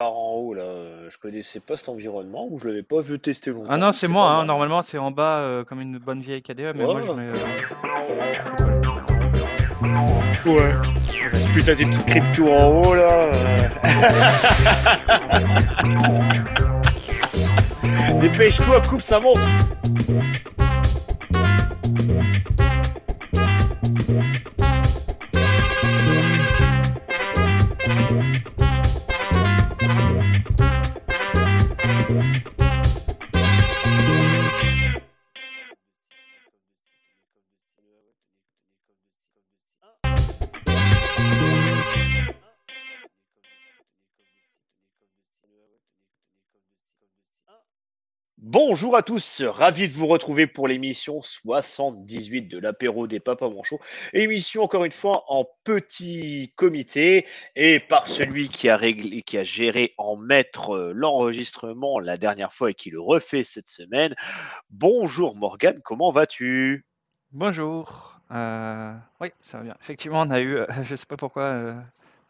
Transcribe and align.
en 0.00 0.10
haut 0.36 0.54
là, 0.54 0.62
je 1.08 1.18
connaissais 1.18 1.58
pas 1.58 1.74
cet 1.74 1.88
environnement 1.88 2.46
ou 2.48 2.60
je 2.60 2.68
l'avais 2.68 2.84
pas 2.84 3.00
vu 3.02 3.18
tester 3.18 3.50
longtemps. 3.50 3.66
Ah 3.68 3.76
non, 3.76 3.90
c'est 3.90 4.06
moi, 4.06 4.30
hein, 4.30 4.36
mal. 4.38 4.46
normalement 4.46 4.80
c'est 4.82 4.96
en 4.96 5.10
bas 5.10 5.38
euh, 5.38 5.64
comme 5.64 5.80
une 5.80 5.98
bonne 5.98 6.20
vieille 6.20 6.40
KDE, 6.40 6.72
mais 6.76 6.84
moi 6.84 7.00
je 7.04 7.10
Ouais. 7.10 7.16
mets. 7.16 7.26
euh, 7.26 7.46
Ouais. 10.46 10.72
Putain, 11.52 11.74
des 11.74 11.82
petites 11.84 12.06
cryptos 12.06 12.48
en 12.48 12.68
haut 12.80 12.94
là. 12.94 13.30
euh. 13.34 13.56
Dépêche-toi, 18.20 18.80
coupe, 18.88 19.02
ça 19.02 19.18
monte. 19.18 19.38
Bonjour 48.50 48.96
à 48.96 49.02
tous, 49.02 49.42
ravi 49.42 49.88
de 49.88 49.92
vous 49.92 50.06
retrouver 50.06 50.46
pour 50.46 50.68
l'émission 50.68 51.20
78 51.20 52.48
de 52.48 52.58
l'apéro 52.58 53.06
des 53.06 53.20
papas 53.20 53.50
manchots. 53.50 53.78
Émission 54.14 54.62
encore 54.62 54.86
une 54.86 54.92
fois 54.92 55.22
en 55.28 55.46
petit 55.64 56.54
comité 56.56 57.26
et 57.56 57.78
par 57.78 58.06
celui 58.06 58.48
qui 58.48 58.70
a 58.70 58.78
réglé, 58.78 59.20
qui 59.20 59.36
a 59.36 59.42
géré 59.42 59.92
en 59.98 60.16
maître 60.16 60.70
euh, 60.74 60.92
l'enregistrement 60.94 61.98
la 61.98 62.16
dernière 62.16 62.54
fois 62.54 62.70
et 62.70 62.74
qui 62.74 62.88
le 62.88 63.02
refait 63.02 63.42
cette 63.42 63.66
semaine. 63.66 64.14
Bonjour 64.70 65.36
Morgane, 65.36 65.82
comment 65.84 66.10
vas-tu? 66.10 66.86
Bonjour. 67.32 68.18
Euh, 68.30 68.94
Oui, 69.20 69.28
ça 69.42 69.58
va 69.58 69.64
bien. 69.64 69.74
Effectivement, 69.82 70.22
on 70.22 70.30
a 70.30 70.40
eu, 70.40 70.56
euh, 70.56 70.66
je 70.84 70.96
sais 70.96 71.04
pas 71.04 71.18
pourquoi, 71.18 71.42
euh, 71.42 71.74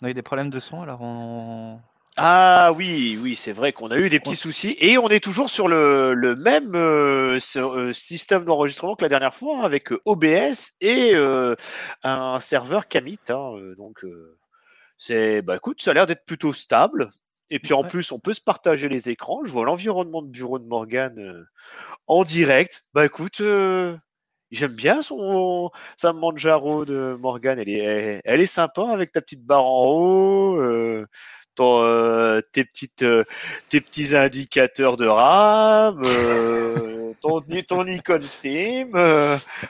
on 0.02 0.06
a 0.06 0.10
eu 0.10 0.14
des 0.14 0.22
problèmes 0.22 0.50
de 0.50 0.58
son, 0.58 0.82
alors 0.82 1.00
on. 1.00 1.78
Ah 2.20 2.72
oui, 2.76 3.16
oui, 3.22 3.36
c'est 3.36 3.52
vrai 3.52 3.72
qu'on 3.72 3.92
a 3.92 3.96
eu 3.96 4.08
des 4.08 4.18
petits 4.18 4.34
soucis 4.34 4.76
et 4.80 4.98
on 4.98 5.08
est 5.08 5.20
toujours 5.22 5.48
sur 5.50 5.68
le, 5.68 6.14
le 6.14 6.34
même 6.34 6.74
euh, 6.74 7.38
euh, 7.56 7.92
système 7.92 8.44
d'enregistrement 8.44 8.96
que 8.96 9.04
la 9.04 9.08
dernière 9.08 9.34
fois 9.34 9.58
hein, 9.60 9.62
avec 9.62 9.92
euh, 9.92 10.00
OBS 10.04 10.72
et 10.80 11.12
euh, 11.14 11.54
un 12.02 12.40
serveur 12.40 12.88
Camit. 12.88 13.20
hein, 13.28 13.52
donc 13.76 14.02
euh, 14.04 14.36
c'est, 14.98 15.42
bah 15.42 15.56
écoute, 15.56 15.82
ça 15.82 15.92
a 15.92 15.94
l'air 15.94 16.06
d'être 16.06 16.24
plutôt 16.26 16.52
stable. 16.52 17.10
Et 17.50 17.60
puis 17.60 17.74
en 17.74 17.82
Ouais. 17.82 17.88
plus, 17.88 18.12
on 18.12 18.20
peut 18.20 18.34
se 18.34 18.42
partager 18.42 18.88
les 18.88 19.10
écrans. 19.10 19.44
Je 19.44 19.52
vois 19.52 19.64
l'environnement 19.66 20.22
de 20.22 20.28
bureau 20.28 20.58
de 20.58 20.66
Morgane 20.66 21.18
euh, 21.20 21.44
en 22.08 22.24
direct. 22.24 22.84
Bah 22.94 23.06
écoute, 23.06 23.42
j'aime 24.50 24.74
bien 24.74 25.02
son 25.02 25.70
sa 25.96 26.12
Manjaro 26.12 26.84
de 26.84 27.16
Morgane. 27.20 27.58
Elle 27.58 27.68
est, 27.68 28.20
elle 28.24 28.40
est 28.40 28.46
sympa 28.46 28.88
avec 28.90 29.12
ta 29.12 29.20
petite 29.20 29.44
barre 29.44 29.64
en 29.66 29.86
haut. 29.90 30.56
euh, 30.60 31.06
ton, 31.60 31.82
euh, 31.82 32.40
tes 32.52 32.64
petites 32.64 33.02
euh, 33.02 33.24
tes 33.68 33.80
petits 33.80 34.16
indicateurs 34.16 34.96
de 34.96 35.06
RAM 35.06 36.02
euh, 36.04 37.12
ton 37.20 37.40
ton 37.66 37.84
Steam 38.22 38.90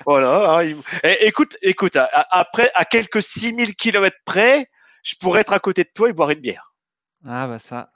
voilà 0.07 0.51
hein, 0.57 0.63
il- 0.65 0.77
Eh, 1.03 1.27
écoute 1.27 1.57
écoute 1.63 1.97
à- 1.97 2.05
à- 2.13 2.41
après 2.41 2.71
à 2.75 2.85
quelques 2.85 3.23
6000 3.23 3.75
km 3.75 4.17
près 4.25 4.69
je 5.03 5.15
pourrais 5.21 5.41
être 5.41 5.53
à 5.53 5.59
côté 5.61 5.85
de 5.85 5.91
toi 5.95 6.09
et 6.11 6.13
boire 6.13 6.31
une 6.31 6.41
bière 6.41 6.75
Ah 7.27 7.47
bah 7.49 7.59
ça. 7.59 7.91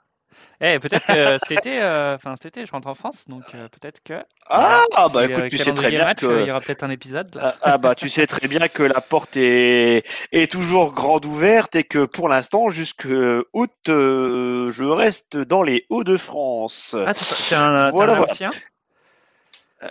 Eh, 0.61 0.79
peut-être 0.79 1.05
que 1.07 1.37
cet 1.39 1.51
été, 1.51 1.81
euh, 1.81 2.15
enfin 2.15 2.35
cet 2.35 2.45
été, 2.57 2.65
je 2.65 2.71
rentre 2.71 2.87
en 2.87 2.93
France, 2.95 3.27
donc 3.27 3.43
euh, 3.55 3.67
peut-être 3.67 4.01
que. 4.03 4.23
ah 4.47 4.85
voilà, 4.91 5.07
bah 5.09 5.25
écoute 5.25 5.49
tu 5.49 5.57
sais 5.57 5.73
très 5.73 5.89
bien 5.89 6.05
match, 6.05 6.19
que 6.19 6.25
euh, 6.25 6.41
il 6.41 6.47
y 6.47 6.51
aura 6.51 6.61
peut-être 6.61 6.83
un 6.83 6.89
épisode 6.89 7.33
là. 7.35 7.55
Ah, 7.61 7.73
ah, 7.73 7.77
bah 7.77 7.95
tu 7.95 8.07
sais 8.09 8.27
très 8.27 8.47
bien 8.47 8.67
que 8.67 8.83
la 8.83 9.01
porte 9.01 9.35
est, 9.35 10.03
est 10.31 10.51
toujours 10.51 10.93
grande 10.93 11.25
ouverte 11.25 11.75
et 11.75 11.83
que 11.83 12.05
pour 12.05 12.29
l'instant 12.29 12.69
jusque 12.69 13.07
août 13.53 13.71
je 13.87 14.83
reste 14.85 15.37
dans 15.37 15.63
les 15.63 15.85
Hauts-de-France. 15.89 16.95
Ah, 17.05 17.13
t'es 17.13 17.55
un, 17.55 17.91
Voilà, 17.91 18.13
un 18.13 18.17
voilà. 18.17 18.31
ancien 18.31 18.49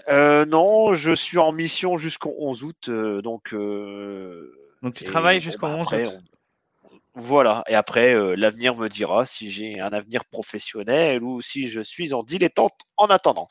Euh, 0.08 0.46
non, 0.46 0.94
je 0.94 1.12
suis 1.14 1.38
en 1.38 1.52
mission 1.52 1.98
jusqu'au 1.98 2.34
11 2.38 2.64
août, 2.64 2.90
donc. 2.90 3.54
Donc 4.82 4.94
tu 4.94 5.04
travailles 5.04 5.40
jusqu'au 5.40 5.66
bah, 5.66 5.76
11 5.76 5.82
après, 5.82 6.06
août? 6.06 6.14
on- 6.16 6.20
Voilà, 7.14 7.62
et 7.68 7.74
après 7.74 8.14
euh, 8.14 8.34
l'avenir 8.36 8.74
me 8.74 8.88
dira 8.88 9.26
si 9.26 9.50
j'ai 9.50 9.78
un 9.80 9.88
avenir 9.90 10.24
professionnel 10.24 11.22
ou 11.22 11.42
si 11.42 11.68
je 11.68 11.82
suis 11.82 12.14
en 12.14 12.22
dilettante 12.22 12.72
en 12.96 13.06
attendant. 13.08 13.48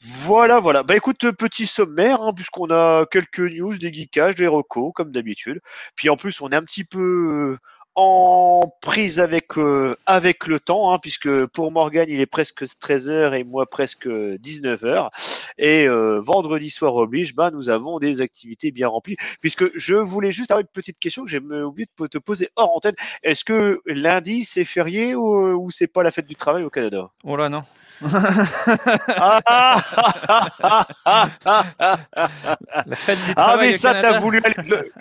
Voilà, 0.00 0.58
voilà. 0.60 0.82
Bah 0.84 0.96
écoute, 0.96 1.30
petit 1.32 1.66
sommaire, 1.66 2.22
hein, 2.22 2.32
puisqu'on 2.34 2.70
a 2.70 3.04
quelques 3.10 3.40
news, 3.40 3.76
des 3.78 3.92
geekages, 3.92 4.36
des 4.36 4.46
recos, 4.46 4.92
comme 4.94 5.12
d'habitude. 5.12 5.60
Puis 5.96 6.08
en 6.08 6.16
plus, 6.16 6.40
on 6.40 6.50
est 6.50 6.56
un 6.56 6.62
petit 6.62 6.84
peu 6.84 7.58
en 8.00 8.72
prise 8.80 9.18
avec, 9.18 9.58
euh, 9.58 9.96
avec 10.06 10.46
le 10.46 10.60
temps, 10.60 10.92
hein, 10.92 11.00
puisque 11.00 11.46
pour 11.46 11.72
Morgan, 11.72 12.06
il 12.08 12.20
est 12.20 12.26
presque 12.26 12.62
13h 12.62 13.34
et 13.34 13.42
moi 13.42 13.66
presque 13.68 14.06
19h. 14.06 15.08
Et 15.58 15.88
euh, 15.88 16.20
vendredi 16.20 16.70
soir 16.70 16.94
oblige, 16.94 17.34
bah, 17.34 17.50
nous 17.50 17.70
avons 17.70 17.98
des 17.98 18.20
activités 18.20 18.70
bien 18.70 18.86
remplies. 18.86 19.16
Puisque 19.40 19.64
je 19.76 19.96
voulais 19.96 20.30
juste 20.30 20.52
avoir 20.52 20.60
une 20.60 20.68
petite 20.68 21.00
question 21.00 21.24
que 21.24 21.30
j'ai 21.30 21.38
oublié 21.40 21.88
de 21.98 22.06
te 22.06 22.18
poser 22.18 22.50
hors 22.54 22.76
antenne. 22.76 22.94
Est-ce 23.24 23.44
que 23.44 23.80
lundi, 23.86 24.44
c'est 24.44 24.64
férié 24.64 25.16
ou, 25.16 25.24
ou 25.60 25.70
c'est 25.72 25.88
pas 25.88 26.04
la 26.04 26.12
fête 26.12 26.26
du 26.28 26.36
travail 26.36 26.62
au 26.62 26.70
Canada? 26.70 27.10
Oh 27.24 27.34
là 27.36 27.48
non. 27.48 27.62
ah, 29.08 29.40
ah, 29.48 30.86
ah, 31.44 32.86
La 33.36 33.56
mais 33.56 33.72
ça, 33.72 34.00
t'as 34.00 34.20
voulu 34.20 34.40
aller. 34.44 34.54
de- 34.68 34.92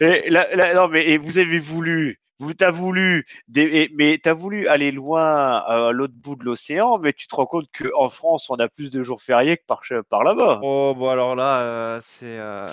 Et 0.00 0.30
là- 0.30 0.48
là- 0.56 0.74
non, 0.74 0.88
mais 0.88 1.06
et 1.06 1.18
vous 1.18 1.38
avez 1.38 1.60
voulu. 1.60 2.18
Vous 2.40 2.52
t'as 2.52 2.70
voulu, 2.70 3.24
des- 3.48 3.90
mais 3.94 4.18
t'as 4.18 4.32
voulu 4.32 4.66
aller 4.66 4.90
loin 4.90 5.58
à 5.58 5.92
l'autre 5.92 6.14
bout 6.16 6.34
de 6.34 6.44
l'océan, 6.44 6.98
mais 6.98 7.12
tu 7.12 7.26
te 7.28 7.34
rends 7.36 7.46
compte 7.46 7.66
qu'en 7.76 8.08
France, 8.08 8.50
on 8.50 8.56
a 8.56 8.68
plus 8.68 8.90
de 8.90 9.02
jours 9.02 9.22
fériés 9.22 9.56
que 9.56 9.62
par, 9.64 10.24
là-bas. 10.24 10.58
Oh, 10.62 10.94
bon, 10.96 11.08
alors 11.10 11.36
là, 11.36 11.60
euh, 11.60 12.00
c'est. 12.02 12.24
euh, 12.38 12.68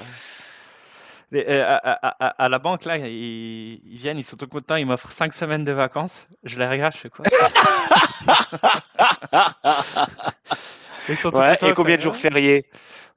euh, 1.34 1.64
à, 1.66 1.76
à- 1.76 2.16
à- 2.28 2.44
à 2.46 2.50
la 2.50 2.60
banque, 2.60 2.86
là, 2.86 2.98
ils, 2.98 3.82
ils 3.86 3.98
viennent, 3.98 4.18
ils 4.18 4.24
sont 4.24 4.36
tout 4.36 4.48
contents, 4.48 4.76
ils 4.78 4.86
m'offrent 4.86 5.12
5 5.12 5.32
semaines 5.32 5.64
de 5.64 5.72
vacances. 5.72 6.28
Je 6.44 6.58
les 6.58 6.68
regarde, 6.68 6.94
je 6.94 7.00
fais 7.00 7.10
quoi? 7.10 7.26
Ils 11.10 11.18
sont 11.18 11.32
tout 11.32 11.38
Ouais, 11.38 11.56
contents, 11.58 11.68
et 11.72 11.74
combien 11.74 11.98
de 11.98 12.02
jours 12.02 12.16
fériés? 12.16 12.66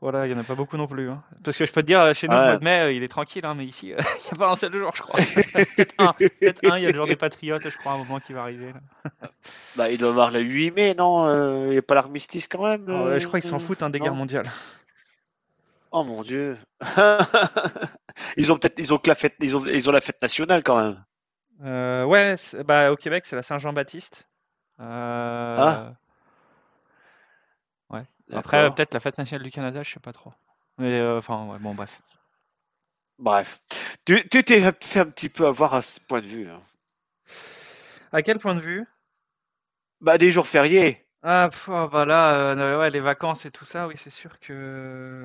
Voilà, 0.05 0.27
il 0.27 0.33
n'y 0.35 0.39
en 0.39 0.43
a 0.43 0.45
pas 0.45 0.55
beaucoup 0.55 0.77
non 0.77 0.87
plus. 0.87 1.09
hein. 1.09 1.23
Parce 1.43 1.57
que 1.57 1.65
je 1.65 1.73
peux 1.73 1.81
te 1.81 1.87
dire, 1.87 1.99
euh, 2.03 2.13
chez 2.13 2.29
nous, 2.29 2.35
Ouais. 2.35 2.41
le 2.43 2.47
mois 2.51 2.59
de 2.59 2.65
mai, 2.65 2.81
euh, 2.83 2.93
il 2.93 3.03
est 3.03 3.09
tranquille, 3.09 3.47
hein, 3.47 3.55
mais 3.57 3.65
ici, 3.65 3.95
euh, 3.95 3.97
il 4.21 4.25
n'y 4.25 4.31
a 4.33 4.37
pas 4.37 4.51
un 4.51 4.57
seul 4.57 4.73
jour, 4.77 4.93
je 4.95 5.01
crois. 5.01 5.19
Peut-être 5.55 5.95
un, 5.99 6.73
un, 6.73 6.79
il 6.79 6.85
y 6.85 6.87
a 6.87 6.91
le 6.91 6.95
jour 6.95 7.07
des 7.07 7.17
patriotes, 7.17 7.67
je 7.71 7.77
crois, 7.79 7.93
à 7.93 7.95
un 7.95 7.99
moment 7.99 8.21
qui 8.21 8.35
va 8.35 8.43
arriver. 8.43 8.73
là. 8.75 9.29
Bah, 9.77 9.91
il 9.91 9.97
doit 9.99 10.09
y 10.09 10.11
avoir 10.13 10.31
le 10.31 10.41
8 10.41 10.71
mai, 10.73 10.95
non 10.95 11.65
Il 11.67 11.71
n'y 11.71 11.79
a 11.79 11.83
pas 11.83 11.95
l'armistice 11.95 12.49
quand 12.49 12.63
même 12.65 12.85
ouais, 12.89 13.19
je 13.19 13.27
crois 13.27 13.41
qu'ils 13.41 13.49
s'en 13.49 13.59
foutent 13.59 13.83
hein, 13.83 13.89
des 13.91 13.99
non. 13.99 14.05
guerres 14.05 14.15
mondiales. 14.15 14.47
Oh 15.91 16.05
mon 16.05 16.23
dieu. 16.23 16.59
ils 18.37 18.53
ont 18.53 18.59
peut-être, 18.59 18.79
ils 18.79 18.93
ont 18.93 18.99
que 18.99 19.09
la 19.09 19.15
fête, 19.15 19.35
ils 19.41 19.57
ont, 19.57 19.65
ils 19.67 19.89
ont 19.89 19.93
la 19.93 20.01
fête 20.01 20.21
nationale 20.21 20.63
quand 20.63 20.81
même. 20.83 21.05
Euh, 21.65 22.05
ouais, 22.05 22.35
bah, 22.67 22.93
au 22.93 22.97
Québec, 22.97 23.25
c'est 23.27 23.37
la 23.37 23.43
Saint-Jean-Baptiste. 23.43 24.27
Euh, 24.81 25.57
Ah. 25.59 25.93
Après, 28.33 28.59
euh, 28.59 28.71
peut-être 28.71 28.95
la 28.95 29.01
fête 29.01 29.19
nationale 29.19 29.45
du 29.45 29.51
Canada, 29.51 29.83
je 29.83 29.93
sais 29.93 30.01
pas 30.01 30.13
trop. 30.13 30.33
Mais 30.79 30.99
euh, 31.01 31.19
enfin, 31.19 31.47
ouais, 31.47 31.59
bon, 31.59 31.75
bref. 31.75 32.01
Bref, 33.19 33.61
tu 34.05 34.27
t'es 34.29 34.61
fait 34.81 35.01
un 35.01 35.07
petit 35.07 35.29
peu 35.29 35.47
avoir 35.47 35.75
à 35.75 35.83
ce 35.83 36.01
point 36.01 36.21
de 36.21 36.27
vue. 36.27 36.49
hein. 36.49 36.61
À 38.13 38.23
quel 38.23 38.39
point 38.39 38.55
de 38.55 38.61
vue? 38.61 38.85
Bah 40.01 40.19
des 40.19 40.31
jours 40.31 40.47
fériés. 40.47 41.07
Ah, 41.23 41.49
pff, 41.51 41.69
oh, 41.71 41.89
bah 41.89 42.05
là, 42.05 42.53
euh, 42.55 42.79
ouais, 42.79 42.91
les 42.91 43.01
vacances 43.01 43.47
et 43.47 43.51
tout 43.51 43.65
ça, 43.65 43.87
oui, 43.89 43.95
c'est 43.97 44.11
sûr 44.11 44.39
que. 44.41 44.53
euh, 44.53 45.25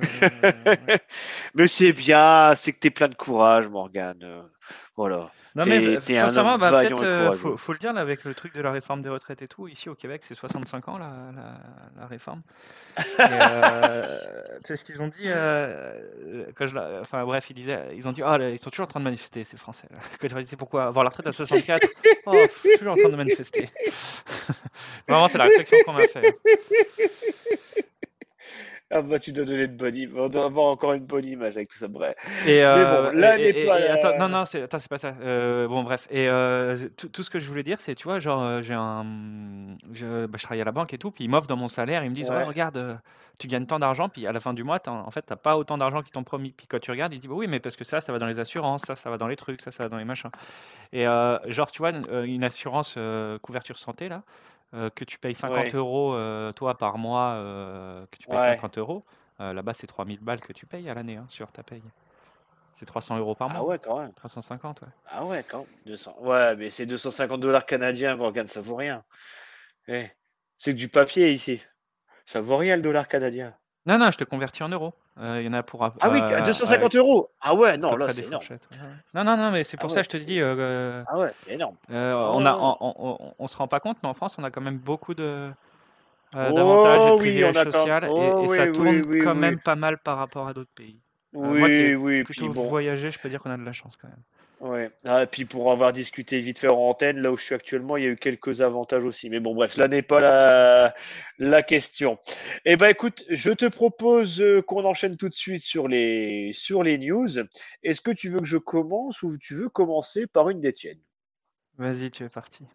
ouais. 0.87 0.99
Mais 1.55 1.67
c'est 1.67 1.91
bien, 1.91 2.53
c'est 2.55 2.71
que 2.71 2.79
t'es 2.79 2.89
plein 2.89 3.09
de 3.09 3.15
courage, 3.15 3.67
Morgane. 3.67 4.49
Euh, 4.69 4.73
Voilà. 4.97 5.31
Non, 5.55 5.63
mais 5.65 5.99
sincèrement, 5.99 6.57
bah, 6.57 6.71
peut-être, 6.71 7.03
euh, 7.03 7.31
faut, 7.31 7.57
faut 7.57 7.73
le 7.73 7.79
dire, 7.79 7.93
là, 7.93 8.01
avec 8.01 8.23
le 8.23 8.33
truc 8.33 8.53
de 8.53 8.61
la 8.61 8.71
réforme 8.71 9.01
des 9.01 9.09
retraites 9.09 9.41
et 9.41 9.47
tout. 9.47 9.67
Ici, 9.67 9.89
au 9.89 9.95
Québec, 9.95 10.21
c'est 10.25 10.35
65 10.35 10.87
ans, 10.89 10.97
la, 10.97 11.09
la, 11.35 12.01
la 12.01 12.07
réforme. 12.07 12.41
Euh, 13.19 14.03
tu 14.57 14.67
sais 14.67 14.75
ce 14.77 14.83
qu'ils 14.85 15.01
ont 15.01 15.07
dit 15.07 15.23
euh, 15.27 16.45
quand 16.55 16.67
je, 16.67 16.75
la- 16.75 16.99
Enfin, 17.01 17.23
bref, 17.25 17.49
ils 17.49 17.53
disaient, 17.53 17.87
ils 17.95 18.07
ont 18.07 18.11
dit, 18.11 18.21
ah, 18.23 18.37
là, 18.37 18.49
ils 18.49 18.59
sont 18.59 18.69
toujours 18.69 18.85
en 18.85 18.87
train 18.87 18.99
de 18.99 19.05
manifester, 19.05 19.43
ces 19.43 19.57
Français. 19.57 19.87
Là. 19.91 19.97
Quand 20.19 20.27
je 20.27 20.33
leur 20.33 20.43
disais 20.43 20.55
pourquoi? 20.57 20.85
Avoir 20.85 21.03
la 21.03 21.09
retraite 21.09 21.27
à 21.27 21.31
64, 21.31 21.87
oh, 22.25 22.35
toujours 22.77 22.93
en 22.93 22.97
train 22.97 23.09
de 23.09 23.15
manifester. 23.15 23.69
Vraiment, 25.07 25.27
c'est 25.27 25.37
la 25.37 25.45
réflexion 25.45 25.77
qu'on 25.85 25.95
a 25.97 26.07
fait. 26.07 26.35
Ah 28.91 29.01
bah 29.03 29.19
tu 29.19 29.31
dois 29.31 29.45
donner 29.45 29.67
de 29.67 29.75
bonne 29.77 29.95
image. 29.95 30.15
On 30.19 30.29
doit 30.29 30.45
avoir 30.45 30.65
encore 30.65 30.93
une 30.93 31.05
bonne 31.05 31.25
image 31.25 31.55
avec 31.57 31.69
tout 31.69 31.77
ça. 31.77 31.87
Bref. 31.87 32.15
Et, 32.47 32.59
Mais 32.59 32.61
bon, 32.63 32.65
euh, 32.65 33.11
là 33.13 33.37
n'est 33.37 33.53
pas. 33.65 33.79
et- 33.81 33.87
attends, 33.87 34.17
non, 34.17 34.29
non, 34.29 34.45
c'est 34.45 34.63
attends, 34.63 34.79
c'est 34.79 34.89
pas 34.89 34.97
ça. 34.97 35.13
Euh, 35.21 35.67
bon, 35.67 35.83
bref. 35.83 36.07
Et 36.09 36.27
euh, 36.27 36.87
tout, 37.13 37.21
ce 37.21 37.29
que 37.29 37.37
je 37.37 37.47
voulais 37.47 37.61
dire, 37.63 37.79
c'est, 37.79 37.93
tu 37.93 38.05
vois, 38.05 38.19
genre, 38.19 38.41
euh, 38.43 38.61
j'ai 38.63 38.73
un, 38.73 39.05
je, 39.93 40.25
bah, 40.25 40.37
je 40.39 40.43
travaille 40.43 40.61
à 40.61 40.65
la 40.65 40.71
banque 40.71 40.91
et 40.93 40.97
tout, 40.97 41.11
puis 41.11 41.23
ils 41.25 41.29
m'offrent 41.29 41.47
dans 41.47 41.55
mon 41.55 41.67
salaire, 41.67 42.03
ils 42.03 42.09
me 42.09 42.15
disent, 42.15 42.29
ouais, 42.31 42.37
Ouais. 42.37 42.43
regarde, 42.45 42.77
euh, 42.77 42.95
tu 43.37 43.47
gagnes 43.47 43.65
tant 43.67 43.77
d'argent, 43.79 44.09
puis 44.09 44.25
à 44.25 44.31
la 44.31 44.39
fin 44.39 44.53
du 44.53 44.63
mois, 44.63 44.79
en 44.87 45.11
fait, 45.11 45.21
t'as 45.21 45.35
pas 45.35 45.55
autant 45.55 45.77
d'argent 45.77 46.01
qu'ils 46.01 46.11
t'ont 46.11 46.23
promis. 46.23 46.51
Puis 46.57 46.65
quand 46.67 46.79
tu 46.79 46.89
regardes, 46.91 47.13
ils 47.13 47.19
disent, 47.19 47.29
bah 47.29 47.35
oui, 47.37 47.45
mais 47.47 47.59
parce 47.59 47.75
que 47.75 47.83
ça, 47.83 48.01
ça 48.01 48.11
va 48.11 48.17
dans 48.19 48.25
les 48.25 48.39
assurances, 48.39 48.81
ça, 48.87 48.95
ça 48.95 49.09
va 49.11 49.17
dans 49.17 49.27
les 49.27 49.35
trucs, 49.35 49.61
ça, 49.61 49.71
ça 49.71 49.83
va 49.83 49.89
dans 49.89 49.97
les 49.97 50.03
machins. 50.05 50.31
Et 50.93 51.07
euh, 51.07 51.37
genre, 51.47 51.71
tu 51.71 51.77
vois, 51.79 51.91
une, 51.91 52.05
euh, 52.11 52.25
une 52.25 52.43
assurance 52.43 52.95
euh, 52.97 53.37
couverture 53.39 53.77
santé 53.77 54.09
là, 54.09 54.23
euh, 54.73 54.89
que 54.89 55.03
tu 55.05 55.17
payes 55.19 55.35
50 55.35 55.57
Ouais. 55.65 55.71
euros 55.75 56.13
euh, 56.13 56.51
toi 56.51 56.77
par 56.77 56.97
mois, 56.97 57.33
euh, 57.33 58.05
que 58.11 58.17
tu 58.17 58.27
payes 58.27 58.37
Ouais. 58.37 58.55
50 58.55 58.77
euros. 58.77 59.03
Là-bas, 59.39 59.71
c'est 59.73 59.87
3000 59.87 60.19
balles 60.19 60.41
que 60.41 60.51
tu 60.51 60.65
payes 60.65 60.89
à 60.89 60.93
l'année 60.93 61.15
hein, 61.15 61.25
sur 61.29 61.49
ta 61.51 61.63
paye. 61.63 61.81
C'est 62.77 62.85
300 62.85 63.17
euros 63.19 63.35
par 63.35 63.49
Ah 63.49 63.53
mois. 63.59 63.67
ouais, 63.69 63.79
quand 63.79 63.97
même. 64.01 64.11
350, 64.13 64.81
ouais. 64.81 64.87
Ah 65.07 65.23
ouais, 65.25 65.45
quand 65.49 65.59
même. 65.59 65.67
200. 65.85 66.15
Ouais, 66.19 66.57
mais 66.57 66.69
c'est 66.69 66.85
250 66.85 67.39
dollars 67.39 67.65
canadiens, 67.65 68.17
Morgan, 68.17 68.47
ça 68.47 68.59
vaut 68.59 68.75
rien. 68.75 69.01
Eh, 69.87 70.07
C'est 70.57 70.73
que 70.73 70.77
du 70.77 70.89
papier 70.89 71.31
ici. 71.31 71.61
Ça 72.25 72.41
vaut 72.41 72.57
rien 72.57 72.75
le 72.75 72.81
dollar 72.81 73.07
canadien. 73.07 73.55
Non, 73.85 73.97
non, 73.97 74.11
je 74.11 74.17
te 74.17 74.25
convertis 74.25 74.61
en 74.61 74.67
euros. 74.69 74.93
Euh, 75.19 75.41
Il 75.41 75.45
y 75.45 75.49
en 75.49 75.53
a 75.53 75.63
pour. 75.63 75.83
Ah 75.83 76.09
oui, 76.09 76.19
euh, 76.21 76.41
250 76.41 76.95
euros. 76.95 77.29
Ah 77.41 77.53
ouais, 77.53 77.77
non, 77.77 77.95
là 77.97 78.11
c'est 78.11 78.25
énorme. 78.25 78.43
Non, 79.13 79.23
non, 79.23 79.37
non, 79.37 79.51
mais 79.51 79.63
c'est 79.63 79.77
Ah 79.77 79.81
pour 79.81 79.91
ça 79.91 80.01
que 80.01 80.05
je 80.05 80.17
te 80.17 80.17
dis. 80.17 80.41
euh, 80.41 80.55
euh, 80.57 81.03
Ah 81.07 81.17
ouais, 81.17 81.31
c'est 81.41 81.53
énorme. 81.53 81.75
euh, 81.91 82.13
on 82.13 82.45
a, 82.45 82.53
ouais. 82.53 83.33
on, 83.39 83.47
se 83.47 83.57
rend 83.57 83.67
pas 83.67 83.79
compte, 83.79 83.97
mais 84.01 84.09
en 84.09 84.13
France, 84.13 84.37
on 84.37 84.43
a 84.43 84.51
quand 84.51 84.61
même 84.61 84.77
beaucoup 84.77 85.13
de 85.13 85.51
euh, 86.35 86.49
Oh 86.51 86.53
d'avantages 86.53 87.01
et 87.01 87.11
de 87.11 87.17
privilèges 87.17 87.63
sociaux, 87.63 87.87
et, 87.87 88.33
oh 88.37 88.53
ça 88.55 88.67
tourne 88.67 89.01
quand 89.19 89.35
même 89.35 89.59
pas 89.59 89.75
mal 89.75 89.97
par 89.97 90.17
rapport 90.17 90.47
à 90.47 90.53
d'autres 90.53 90.71
pays. 90.73 90.99
Euh, 91.35 91.39
Oui, 91.39 91.59
moi 91.59 91.67
qui 91.69 91.75
ai 91.75 91.95
oui, 91.95 92.23
plutôt 92.23 92.49
voyagé, 92.51 93.11
je 93.11 93.19
peux 93.19 93.29
dire 93.29 93.41
qu'on 93.41 93.51
a 93.51 93.57
de 93.57 93.63
la 93.63 93.73
chance 93.73 93.97
quand 93.97 94.07
même. 94.07 94.23
Ouais. 94.61 94.91
Ah, 95.05 95.23
et 95.23 95.27
puis 95.27 95.45
pour 95.45 95.71
avoir 95.71 95.93
discuté 95.93 96.39
vite 96.41 96.59
fait 96.59 96.69
en 96.69 96.89
antenne, 96.89 97.21
là 97.21 97.31
où 97.31 97.37
je 97.37 97.43
suis 97.43 97.55
actuellement, 97.55 97.95
il 97.95 98.03
y 98.03 98.07
a 98.07 98.09
eu 98.09 98.17
quelques 98.17 98.59
avantages 98.59 99.05
aussi. 99.05 99.29
Mais 99.29 99.39
bon, 99.39 99.55
bref, 99.55 99.77
là 99.77 99.87
n'est 99.87 100.01
pas 100.01 100.19
la, 100.19 100.93
la 101.37 101.63
question. 101.63 102.17
Eh 102.65 102.75
ben, 102.75 102.87
écoute, 102.89 103.23
je 103.29 103.51
te 103.51 103.65
propose 103.65 104.41
euh, 104.41 104.61
qu'on 104.61 104.83
enchaîne 104.83 105.15
tout 105.15 105.29
de 105.29 105.33
suite 105.33 105.63
sur 105.63 105.87
les, 105.87 106.51
sur 106.51 106.83
les 106.83 106.97
news. 106.97 107.29
Est-ce 107.83 108.01
que 108.01 108.11
tu 108.11 108.27
veux 108.27 108.39
que 108.39 108.45
je 108.45 108.57
commence 108.57 109.23
ou 109.23 109.37
tu 109.37 109.55
veux 109.55 109.69
commencer 109.69 110.27
par 110.27 110.49
une 110.49 110.59
des 110.59 110.73
tiennes? 110.73 111.01
Vas-y, 111.77 112.11
tu 112.11 112.25
es 112.25 112.29
parti. 112.29 112.65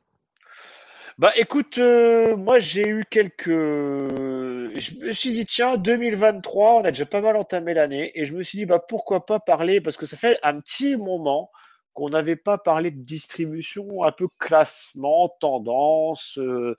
Bah 1.18 1.32
écoute, 1.36 1.78
euh, 1.78 2.34
moi 2.34 2.58
j'ai 2.58 2.88
eu 2.88 3.04
quelques... 3.08 3.46
Je 3.46 5.06
me 5.06 5.12
suis 5.12 5.30
dit, 5.30 5.46
tiens, 5.46 5.76
2023, 5.76 6.76
on 6.76 6.84
a 6.84 6.90
déjà 6.90 7.06
pas 7.06 7.20
mal 7.20 7.36
entamé 7.36 7.72
l'année, 7.72 8.10
et 8.18 8.24
je 8.24 8.34
me 8.34 8.42
suis 8.42 8.58
dit, 8.58 8.66
bah 8.66 8.80
pourquoi 8.80 9.24
pas 9.24 9.38
parler, 9.38 9.80
parce 9.80 9.96
que 9.96 10.06
ça 10.06 10.16
fait 10.16 10.38
un 10.42 10.58
petit 10.58 10.96
moment 10.96 11.52
qu'on 11.94 12.10
n'avait 12.10 12.36
pas 12.36 12.58
parlé 12.58 12.90
de 12.90 13.00
distribution, 13.00 14.02
un 14.04 14.12
peu 14.12 14.26
classement, 14.38 15.34
tendance, 15.40 16.38
euh, 16.38 16.76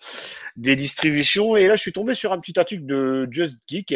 des 0.57 0.75
distributions, 0.75 1.55
et 1.55 1.67
là 1.67 1.75
je 1.75 1.81
suis 1.81 1.93
tombé 1.93 2.13
sur 2.15 2.33
un 2.33 2.39
petit 2.39 2.59
article 2.59 2.85
de 2.85 3.27
Just 3.31 3.61
Geek 3.67 3.95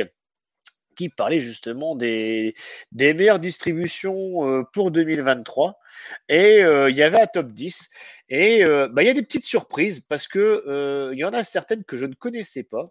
qui 0.95 1.07
parlait 1.07 1.39
justement 1.39 1.95
des, 1.95 2.55
meilleures 2.91 3.39
distributions 3.39 4.49
euh, 4.49 4.63
pour 4.73 4.91
2023. 4.91 5.79
Et 6.27 6.61
euh, 6.61 6.89
il 6.89 6.95
y 6.97 7.03
avait 7.03 7.21
un 7.21 7.27
top 7.27 7.51
10. 7.53 7.89
Et 8.27 8.65
bah, 8.65 9.01
il 9.01 9.05
y 9.05 9.09
a 9.09 9.13
des 9.13 9.23
petites 9.23 9.45
surprises 9.45 10.01
parce 10.01 10.27
que 10.27 11.11
y 11.15 11.23
en 11.23 11.29
a 11.29 11.43
certaines 11.43 11.83
que 11.83 11.97
je 11.97 12.05
ne 12.05 12.13
connaissais 12.13 12.63
pas. 12.63 12.85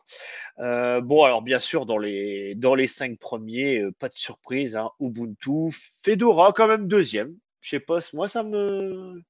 Bon, 1.03 1.23
alors 1.23 1.43
bien 1.43 1.59
sûr, 1.59 1.87
dans 1.87 1.99
les, 1.99 2.55
dans 2.57 2.75
les 2.75 2.87
cinq 2.87 3.19
premiers, 3.19 3.85
pas 3.99 4.09
de 4.09 4.15
surprise. 4.15 4.75
Hein, 4.75 4.91
Ubuntu, 5.01 5.71
Fedora 6.03 6.53
quand 6.53 6.67
même 6.67 6.89
deuxième. 6.89 7.37
Je 7.61 7.71
sais 7.71 7.81
pas, 7.81 7.99
moi 8.13 8.29
ça 8.29 8.43
me, 8.43 9.23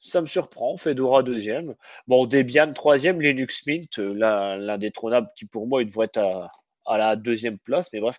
ça 0.00 0.20
me 0.20 0.26
surprend. 0.26 0.76
Fedora 0.76 1.22
deuxième. 1.22 1.74
Bon, 2.06 2.26
Debian 2.26 2.72
troisième, 2.72 3.20
Linux 3.20 3.66
Mint, 3.66 3.98
euh, 3.98 4.14
l'indétrônable 4.58 5.28
qui 5.36 5.46
pour 5.46 5.66
moi 5.66 5.82
il 5.82 5.86
devrait 5.86 6.06
être 6.06 6.18
à, 6.18 6.50
à 6.86 6.98
la 6.98 7.16
deuxième 7.16 7.58
place, 7.58 7.92
mais 7.92 8.00
bref. 8.00 8.16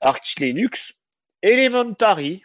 Arch 0.00 0.36
Linux, 0.38 0.94
Elementary, 1.42 2.42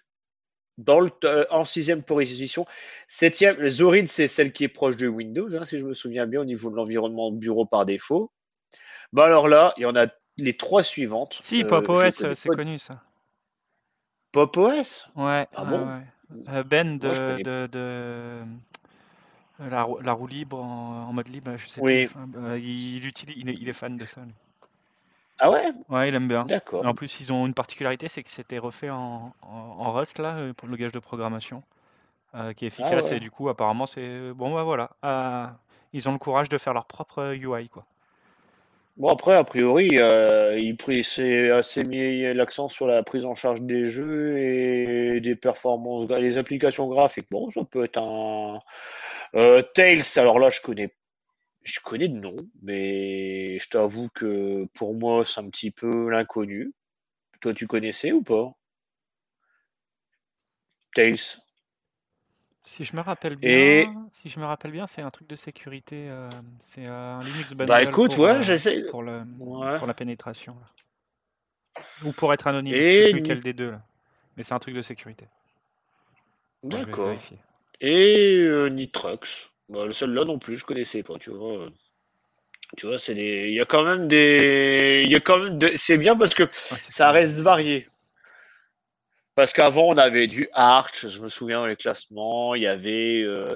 dans 0.78 1.00
le, 1.00 1.12
euh, 1.26 1.46
en 1.50 1.64
sixième 1.64 2.02
position. 2.04 2.66
Septième, 3.08 3.68
Zorin, 3.70 4.06
c'est 4.08 4.28
celle 4.28 4.52
qui 4.52 4.64
est 4.64 4.70
proche 4.70 4.96
de 4.98 5.08
Windows, 5.08 5.54
hein, 5.56 5.64
si 5.66 5.78
je 5.80 5.86
me 5.86 5.94
souviens 5.94 6.26
bien, 6.28 6.42
au 6.42 6.46
niveau 6.46 6.70
de 6.70 6.76
l'environnement 6.76 7.32
de 7.32 7.38
bureau 7.38 7.66
par 7.66 7.86
défaut. 7.86 8.32
Bah 9.14 9.26
alors 9.26 9.48
là, 9.48 9.74
il 9.78 9.82
y 9.82 9.86
en 9.86 9.96
a 9.96 10.08
les 10.38 10.56
trois 10.56 10.84
suivantes. 10.84 11.40
Si, 11.42 11.64
Euh, 11.64 11.68
Pop 11.68 11.90
OS, 11.90 12.24
c'est 12.36 12.50
connu 12.50 12.80
ça. 12.80 13.04
Pop 14.32 14.56
OS 14.58 15.10
Ouais, 15.16 15.46
Ah 15.54 15.66
bon? 15.66 15.88
ouais. 15.88 16.02
Euh, 16.50 16.64
Ben 16.64 16.98
de, 16.98 17.06
Moi, 17.08 17.14
je 17.14 17.22
connais 17.22 17.44
de, 17.44 17.68
de- 17.72 18.44
la, 19.60 19.84
roue- 19.84 20.00
la 20.02 20.14
roue 20.14 20.28
libre 20.28 20.60
en, 20.62 21.08
en 21.10 21.14
mode 21.14 21.28
libre, 21.28 21.56
je 21.58 21.68
sais 21.68 21.82
Oui. 21.82 22.08
plus. 22.08 22.18
Euh, 22.36 22.58
il, 22.60 23.06
utilise, 23.06 23.36
il, 23.38 23.50
est, 23.50 23.54
il 23.54 23.70
est 23.70 23.74
fan 23.74 23.96
de 23.96 24.06
ça. 24.06 24.22
lui. 24.22 24.34
Ah 25.40 25.50
ouais? 25.52 25.72
Ouais, 25.90 26.10
il 26.10 26.16
aime 26.16 26.28
bien. 26.28 26.42
D'accord. 26.44 26.86
En 26.86 26.94
plus, 26.94 27.20
ils 27.20 27.32
ont 27.34 27.46
une 27.48 27.54
particularité, 27.54 28.08
c'est 28.08 28.22
que 28.24 28.30
c'était 28.30 28.60
refait 28.60 28.90
en, 28.92 29.34
en, 29.42 29.48
en 29.50 29.92
Rust 29.92 30.20
là 30.20 30.36
euh, 30.36 30.54
pour 30.54 30.68
le 30.68 30.76
langage 30.76 30.92
de 30.92 31.00
programmation, 31.00 31.64
euh, 32.36 32.54
qui 32.54 32.66
est 32.66 32.68
Ah 32.68 32.84
efficace 32.86 33.10
ouais. 33.12 33.18
et 33.18 33.20
du 33.20 33.32
coup, 33.32 33.50
apparemment, 33.50 33.86
c'est 33.88 34.32
bon. 34.34 34.54
Bah 34.54 34.64
voilà, 34.64 34.92
Euh, 35.04 35.48
ils 35.94 36.08
ont 36.08 36.12
le 36.14 36.20
courage 36.20 36.48
de 36.50 36.58
faire 36.58 36.74
leur 36.74 36.86
propre 36.86 37.34
UI 37.36 37.70
quoi. 37.70 37.86
Bon, 38.98 39.10
après, 39.10 39.36
a 39.36 39.44
priori, 39.44 39.90
euh, 39.94 40.58
il 40.60 40.76
pris, 40.78 41.04
c'est 41.04 41.50
assez 41.50 41.84
mis 41.84 42.34
l'accent 42.34 42.68
sur 42.68 42.88
la 42.88 43.02
prise 43.04 43.26
en 43.26 43.34
charge 43.34 43.62
des 43.62 43.86
jeux 43.86 44.38
et 44.38 45.22
des 45.22 45.36
performances, 45.36 46.10
les 46.10 46.38
applications 46.38 46.88
graphiques. 46.88 47.28
Bon, 47.32 47.50
ça 47.52 47.62
peut 47.64 47.86
être 47.86 47.98
un. 47.98 48.60
Euh, 49.36 49.62
Tails, 49.76 50.04
alors 50.18 50.40
là, 50.40 50.50
je 50.50 50.62
connais, 50.62 50.94
je 51.64 51.80
connais 51.82 52.10
de 52.10 52.18
nom, 52.20 52.38
mais 52.64 53.60
je 53.60 53.70
t'avoue 53.70 54.10
que 54.16 54.66
pour 54.76 54.96
moi, 54.96 55.26
c'est 55.26 55.42
un 55.42 55.50
petit 55.50 55.72
peu 55.72 56.10
l'inconnu. 56.10 56.74
Toi, 57.42 57.54
tu 57.56 57.68
connaissais 57.68 58.12
ou 58.14 58.24
pas? 58.24 58.54
Tails. 60.96 61.38
Si 62.64 62.86
je 62.86 62.96
me 62.96 63.02
rappelle 63.02 63.38
Et 63.42 63.84
bien, 63.84 64.08
si 64.12 64.30
je 64.30 64.40
me 64.40 64.46
rappelle 64.46 64.72
bien, 64.72 64.86
c'est 64.88 65.02
un 65.02 65.10
truc 65.10 65.28
de 65.28 65.36
sécurité. 65.36 66.08
euh, 66.12 66.30
c'est 66.60 66.88
euh, 66.88 67.16
un 67.16 67.20
Linux 67.20 67.54
bah 67.54 67.66
bundle 67.66 67.90
écoute, 67.90 68.16
pour, 68.16 68.24
ouais, 68.24 68.32
euh, 68.32 68.42
j'essaie. 68.42 68.84
pour, 68.90 69.02
le, 69.04 69.24
Ouais. 69.40 69.78
pour 69.80 69.88
la 69.88 69.94
pénétration. 69.94 70.56
là. 70.60 71.84
Ou 72.04 72.12
pour 72.12 72.34
être 72.34 72.48
anonyme, 72.48 72.76
je 72.76 72.80
sais 72.80 73.10
Et 73.10 73.12
plus 73.12 73.20
lequel 73.22 73.42
des 73.42 73.54
deux 73.54 73.72
là. 73.72 73.82
Mais 74.38 74.44
c'est 74.44 74.54
un 74.54 74.60
truc 74.60 74.76
de 74.76 74.82
sécurité. 74.82 75.26
D'accord. 76.64 77.16
Et 77.80 78.38
euh, 78.44 78.68
Nitrux. 78.70 79.50
Bah, 79.70 79.86
le 79.86 79.94
seul 79.94 80.12
là 80.14 80.26
non 80.26 80.38
plus, 80.38 80.58
je 80.58 80.66
connaissais 80.66 81.02
pas, 81.02 81.18
tu 81.18 81.32
vois. 81.32 81.68
Tu 82.78 82.86
vois, 82.86 82.98
c'est 82.98 83.14
des. 83.16 83.48
Il 83.50 83.54
y 83.54 83.60
a 83.62 83.66
quand 83.66 83.84
même 83.84 84.08
des. 84.08 85.04
Il 85.06 85.12
y 85.12 85.16
a 85.16 85.20
quand 85.20 85.38
même. 85.40 85.58
de- 85.58 85.72
C'est 85.76 85.98
bien 85.98 86.16
parce 86.16 86.34
que 86.34 86.44
Ah, 86.72 86.78
ça 86.80 87.12
reste 87.12 87.40
varié. 87.40 87.88
Parce 89.36 89.54
qu'avant, 89.54 89.88
on 89.88 89.98
avait 89.98 90.28
du 90.28 90.50
Arch, 90.54 91.08
je 91.08 91.22
me 91.22 91.30
souviens 91.30 91.62
dans 91.62 91.68
les 91.68 91.78
classements, 91.78 92.54
il 92.54 92.64
y 92.64 92.68
avait, 92.68 93.22
euh, 93.22 93.56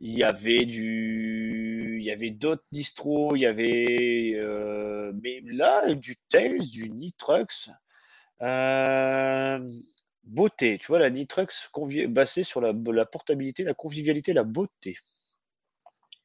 il 0.00 0.12
y 0.12 0.22
avait 0.22 0.66
du, 0.66 1.96
il 2.00 2.04
y 2.04 2.10
avait 2.10 2.30
d'autres 2.30 2.64
distros, 2.70 3.34
il 3.34 3.40
y 3.40 3.46
avait, 3.46 4.32
euh, 4.34 5.12
mais 5.22 5.40
là, 5.44 5.94
du 5.94 6.16
Tails, 6.28 6.68
du 6.68 6.90
Nitrux, 6.90 7.70
euh, 8.42 9.58
beauté, 10.24 10.76
tu 10.78 10.86
vois, 10.88 10.98
la 10.98 11.08
Nitrux 11.08 11.46
basée 12.08 12.44
sur 12.44 12.60
la, 12.60 12.72
la 12.74 13.06
portabilité, 13.06 13.64
la 13.64 13.74
convivialité, 13.74 14.34
la 14.34 14.44
beauté. 14.44 14.98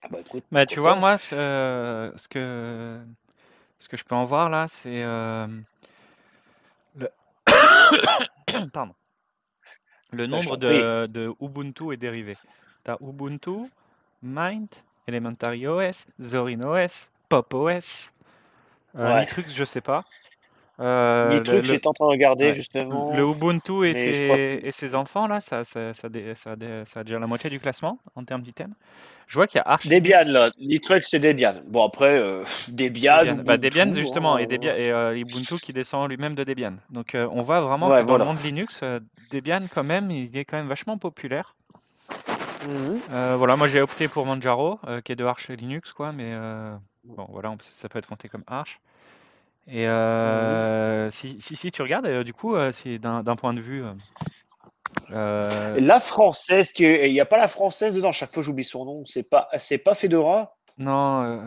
Ah 0.01 0.07
bah 0.10 0.17
écoute, 0.19 0.43
Bah, 0.51 0.65
tu 0.65 0.81
vois, 0.81 0.95
moi, 0.95 1.17
ce, 1.17 1.36
euh, 1.36 2.17
ce 2.17 2.27
que, 2.27 3.00
ce 3.79 3.88
que 3.88 3.95
je 3.95 4.03
peux 4.03 4.15
en 4.15 4.25
voir 4.25 4.50
là, 4.50 4.67
c'est 4.67 5.03
le... 6.95 7.07
Pardon. 8.74 8.96
le 10.12 10.25
je 10.25 10.29
nombre 10.29 10.58
de, 10.58 11.08
de 11.08 11.34
Ubuntu 11.41 11.93
et 11.93 11.98
dérivés. 11.98 12.38
Tu 12.84 12.91
as 12.91 12.98
Ubuntu, 13.01 13.70
Mint, 14.22 14.84
Elementary 15.08 15.67
OS, 15.67 16.08
Zorin 16.22 16.62
OS, 16.62 17.10
Pop 17.29 17.53
OS, 17.53 18.12
euh, 18.96 19.13
Ouais. 19.15 19.27
Je 19.48 19.63
sais 19.63 19.81
pas. 19.81 20.03
Euh, 20.81 21.29
le, 21.29 21.35
Nitrux, 21.35 21.57
le- 21.57 21.63
j'étais 21.63 21.88
en 21.88 21.93
train 21.93 22.05
de 22.05 22.11
regarder 22.11 22.45
ouais. 22.45 22.53
justement, 22.53 23.13
le 23.15 23.23
Ubuntu 23.23 23.85
et 23.88 23.93
crois 23.93 24.35
ses, 24.35 24.59
et 24.63 24.71
ses 24.71 24.95
enfants, 24.95 25.27
là, 25.27 25.39
ça, 25.39 25.63
ça, 25.63 25.93
ça, 25.93 26.09
dé- 26.09 26.33
ça, 26.35 26.55
dé- 26.55 26.83
ça 26.85 27.01
a 27.01 27.03
déjà 27.03 27.19
la 27.19 27.27
moitié 27.27 27.50
du 27.50 27.59
classement 27.59 28.00
en 28.15 28.23
termes 28.23 28.41
d'items. 28.41 28.73
Je 29.27 29.35
vois 29.35 29.47
qu'il 29.47 29.59
y 29.59 29.61
a 29.61 29.67
Arch 29.67 29.88
Debian, 29.88 30.23
là. 30.27 30.51
Nitrux, 30.59 31.01
c'est 31.01 31.19
Debian. 31.19 31.53
Bon, 31.67 31.85
après, 31.85 32.17
euh, 32.19 32.43
Debian, 32.67 33.19
Debian. 33.25 33.43
Bah, 33.45 33.57
Debian, 33.57 33.93
justement, 33.93 34.38
et, 34.38 34.43
hein, 34.43 34.47
Debian, 34.50 34.73
et 34.75 34.89
euh, 34.89 35.17
Ubuntu 35.17 35.55
qui 35.59 35.71
descend 35.71 36.09
lui-même 36.09 36.35
de 36.35 36.43
Debian. 36.43 36.73
Donc, 36.89 37.15
euh, 37.15 37.27
on 37.31 37.41
voit 37.41 37.61
vraiment 37.61 37.88
Ouais, 37.88 38.01
que 38.01 38.07
dans 38.07 38.17
le 38.17 38.23
voilà. 38.23 38.25
monde 38.25 38.43
Linux, 38.43 38.81
Debian, 39.31 39.61
quand 39.73 39.83
même, 39.83 40.09
il 40.11 40.35
est 40.35 40.45
quand 40.45 40.57
même 40.57 40.67
vachement 40.67 40.97
populaire. 40.97 41.55
Mhm. 42.67 43.00
Euh, 43.11 43.35
voilà, 43.38 43.55
moi 43.55 43.67
j'ai 43.67 43.81
opté 43.81 44.07
pour 44.07 44.25
Manjaro, 44.25 44.79
euh, 44.88 45.01
qui 45.01 45.11
est 45.11 45.15
de 45.15 45.25
Arch 45.25 45.50
Linux, 45.50 45.93
quoi, 45.93 46.11
mais 46.11 46.31
euh, 46.33 46.75
bon, 47.03 47.25
voilà, 47.29 47.50
on 47.51 47.57
ça 47.61 47.89
peut 47.89 47.97
être 48.00 48.07
compté 48.07 48.27
comme 48.29 48.43
Arch. 48.47 48.79
Et 49.73 49.87
euh, 49.87 51.09
si, 51.11 51.39
si, 51.39 51.55
si, 51.55 51.71
tu 51.71 51.81
regardes, 51.81 52.05
euh, 52.05 52.25
du 52.25 52.33
coup, 52.33 52.55
euh, 52.55 52.71
c'est 52.73 52.99
d'un 52.99 53.23
d'un 53.23 53.37
point 53.37 53.53
de 53.53 53.61
vue. 53.61 53.83
euh, 55.11 55.77
La 55.79 56.01
française, 56.01 56.73
qui 56.73 56.83
il 56.83 57.13
n'y 57.13 57.21
a 57.21 57.25
pas 57.25 57.37
la 57.37 57.47
française 57.47 57.95
dedans. 57.95 58.11
Chaque 58.11 58.33
fois, 58.33 58.43
j'oublie 58.43 58.65
son 58.65 58.83
nom. 58.83 59.05
C'est 59.05 59.23
pas, 59.23 59.47
c'est 59.57 59.77
pas 59.77 59.95
Fedora? 59.95 60.53
non, 60.77 61.39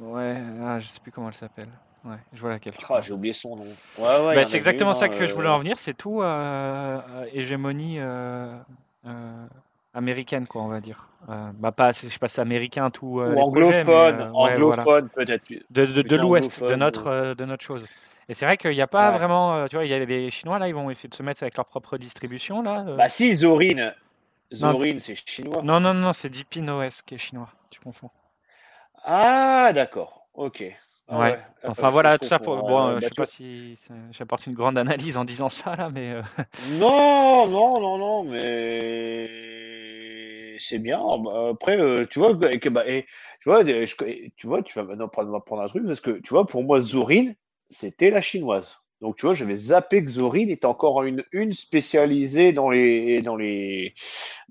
ouais, 0.00 0.36
ah, 0.64 0.80
je 0.80 0.88
sais 0.88 0.98
plus 1.00 1.12
comment 1.12 1.28
elle 1.28 1.34
s'appelle. 1.34 1.68
Ouais, 2.04 2.16
je 2.32 2.40
vois 2.40 2.50
laquelle. 2.50 2.72
Ah, 2.90 3.00
j'ai 3.00 3.12
oublié 3.12 3.32
son 3.32 3.54
nom. 3.54 3.66
Ouais, 3.98 4.26
ouais. 4.26 4.34
Bah, 4.34 4.44
c'est 4.44 4.56
exactement 4.56 4.92
ça 4.92 5.04
hein, 5.04 5.08
que 5.10 5.24
je 5.26 5.32
voulais 5.32 5.48
en 5.48 5.58
venir, 5.58 5.78
c'est 5.78 5.94
tout 5.94 6.24
hégémonie 7.32 7.98
américaine, 9.94 10.46
quoi, 10.46 10.62
on 10.62 10.68
va 10.68 10.80
dire. 10.80 11.08
Euh, 11.28 11.50
bah, 11.54 11.72
pas, 11.72 11.92
je 11.92 12.08
sais 12.08 12.18
pas, 12.18 12.28
si 12.28 12.34
c'est 12.36 12.40
américain 12.40 12.90
tout 12.90 13.20
euh, 13.20 13.34
Ou 13.34 13.38
anglophone, 13.40 13.88
euh, 13.88 14.10
ouais, 14.10 14.12
voilà. 14.12 14.32
anglophone 14.32 15.08
peut-être. 15.10 15.44
de, 15.70 15.86
de, 15.86 16.02
de 16.02 16.16
l'Ouest, 16.16 16.62
de 16.62 16.74
notre, 16.74 17.06
euh. 17.08 17.34
de 17.34 17.44
notre 17.44 17.64
chose. 17.64 17.86
Et 18.28 18.34
c'est 18.34 18.44
vrai 18.46 18.56
qu'il 18.56 18.70
n'y 18.72 18.80
a 18.80 18.86
pas 18.86 19.10
Ouais. 19.10 19.18
vraiment, 19.18 19.66
tu 19.68 19.76
vois, 19.76 19.84
il 19.84 19.90
y 19.90 19.94
a 19.94 19.98
les 20.04 20.30
Chinois 20.30 20.58
là, 20.58 20.68
ils 20.68 20.74
vont 20.74 20.90
essayer 20.90 21.08
de 21.08 21.14
se 21.14 21.22
mettre 21.22 21.42
avec 21.42 21.56
leur 21.56 21.66
propre 21.66 21.98
distribution 21.98 22.62
là. 22.62 22.84
Bah 22.96 23.08
si, 23.08 23.34
Zorin. 23.34 23.92
Zorin, 24.52 24.98
c'est 24.98 25.14
chinois. 25.28 25.62
non, 25.62 25.80
non, 25.80 25.94
non, 25.94 26.12
c'est 26.12 26.28
Deepin 26.28 26.68
OS 26.68 27.02
qui 27.02 27.14
est 27.14 27.18
chinois, 27.18 27.48
tu 27.70 27.80
confonds. 27.80 28.10
Ah, 29.04 29.72
d'accord. 29.74 30.26
Ok. 30.34 30.64
Ah 31.08 31.18
Ouais. 31.18 31.38
Enfin 31.66 31.90
voilà, 31.90 32.16
tout 32.18 32.26
ça 32.26 32.38
pour. 32.38 32.56
Bon, 32.62 32.86
euh, 32.88 32.94
je 32.96 33.00
bah, 33.00 33.08
sais 33.08 33.14
pas 33.22 33.26
si 33.26 33.78
j'apporte 34.12 34.46
une 34.46 34.54
grande 34.54 34.78
analyse 34.78 35.16
en 35.16 35.24
disant 35.24 35.48
ça 35.48 35.74
là, 35.76 35.90
mais 35.90 36.12
euh, 36.12 36.22
Non, 36.78 37.46
non, 37.48 37.80
non, 37.80 37.98
non, 37.98 38.24
mais 38.24 39.28
c'est 40.62 40.78
bien. 40.78 41.00
Bah, 41.18 41.50
Après, 41.52 41.78
euh, 41.80 42.04
tu 42.04 42.18
vois, 42.18 42.34
que- 42.36 42.56
que- 42.58 42.68
bah, 42.68 42.86
et, 42.88 43.06
tu 43.40 43.48
vois, 43.48 43.64
je- 43.64 44.28
tu 44.36 44.46
vois, 44.46 44.62
tu 44.62 44.78
vas 44.78 44.84
maintenant 44.84 45.08
prendre, 45.08 45.44
prendre 45.44 45.62
un 45.62 45.68
truc 45.68 45.86
parce 45.86 46.00
que 46.00 46.12
tu 46.20 46.30
vois, 46.30 46.46
pour 46.46 46.62
moi, 46.64 46.80
Zorin, 46.80 47.32
c'était 47.68 48.10
la 48.10 48.20
chinoise. 48.22 48.76
Donc, 49.00 49.16
tu 49.16 49.26
vois, 49.26 49.34
j'avais 49.34 49.54
zappé 49.54 50.02
que 50.02 50.08
Zorin 50.08 50.46
était 50.48 50.66
encore 50.66 51.02
une, 51.02 51.24
une 51.32 51.52
spécialisée 51.52 52.52
dans 52.52 52.70
les, 52.70 53.20
dans 53.22 53.36
les, 53.36 53.94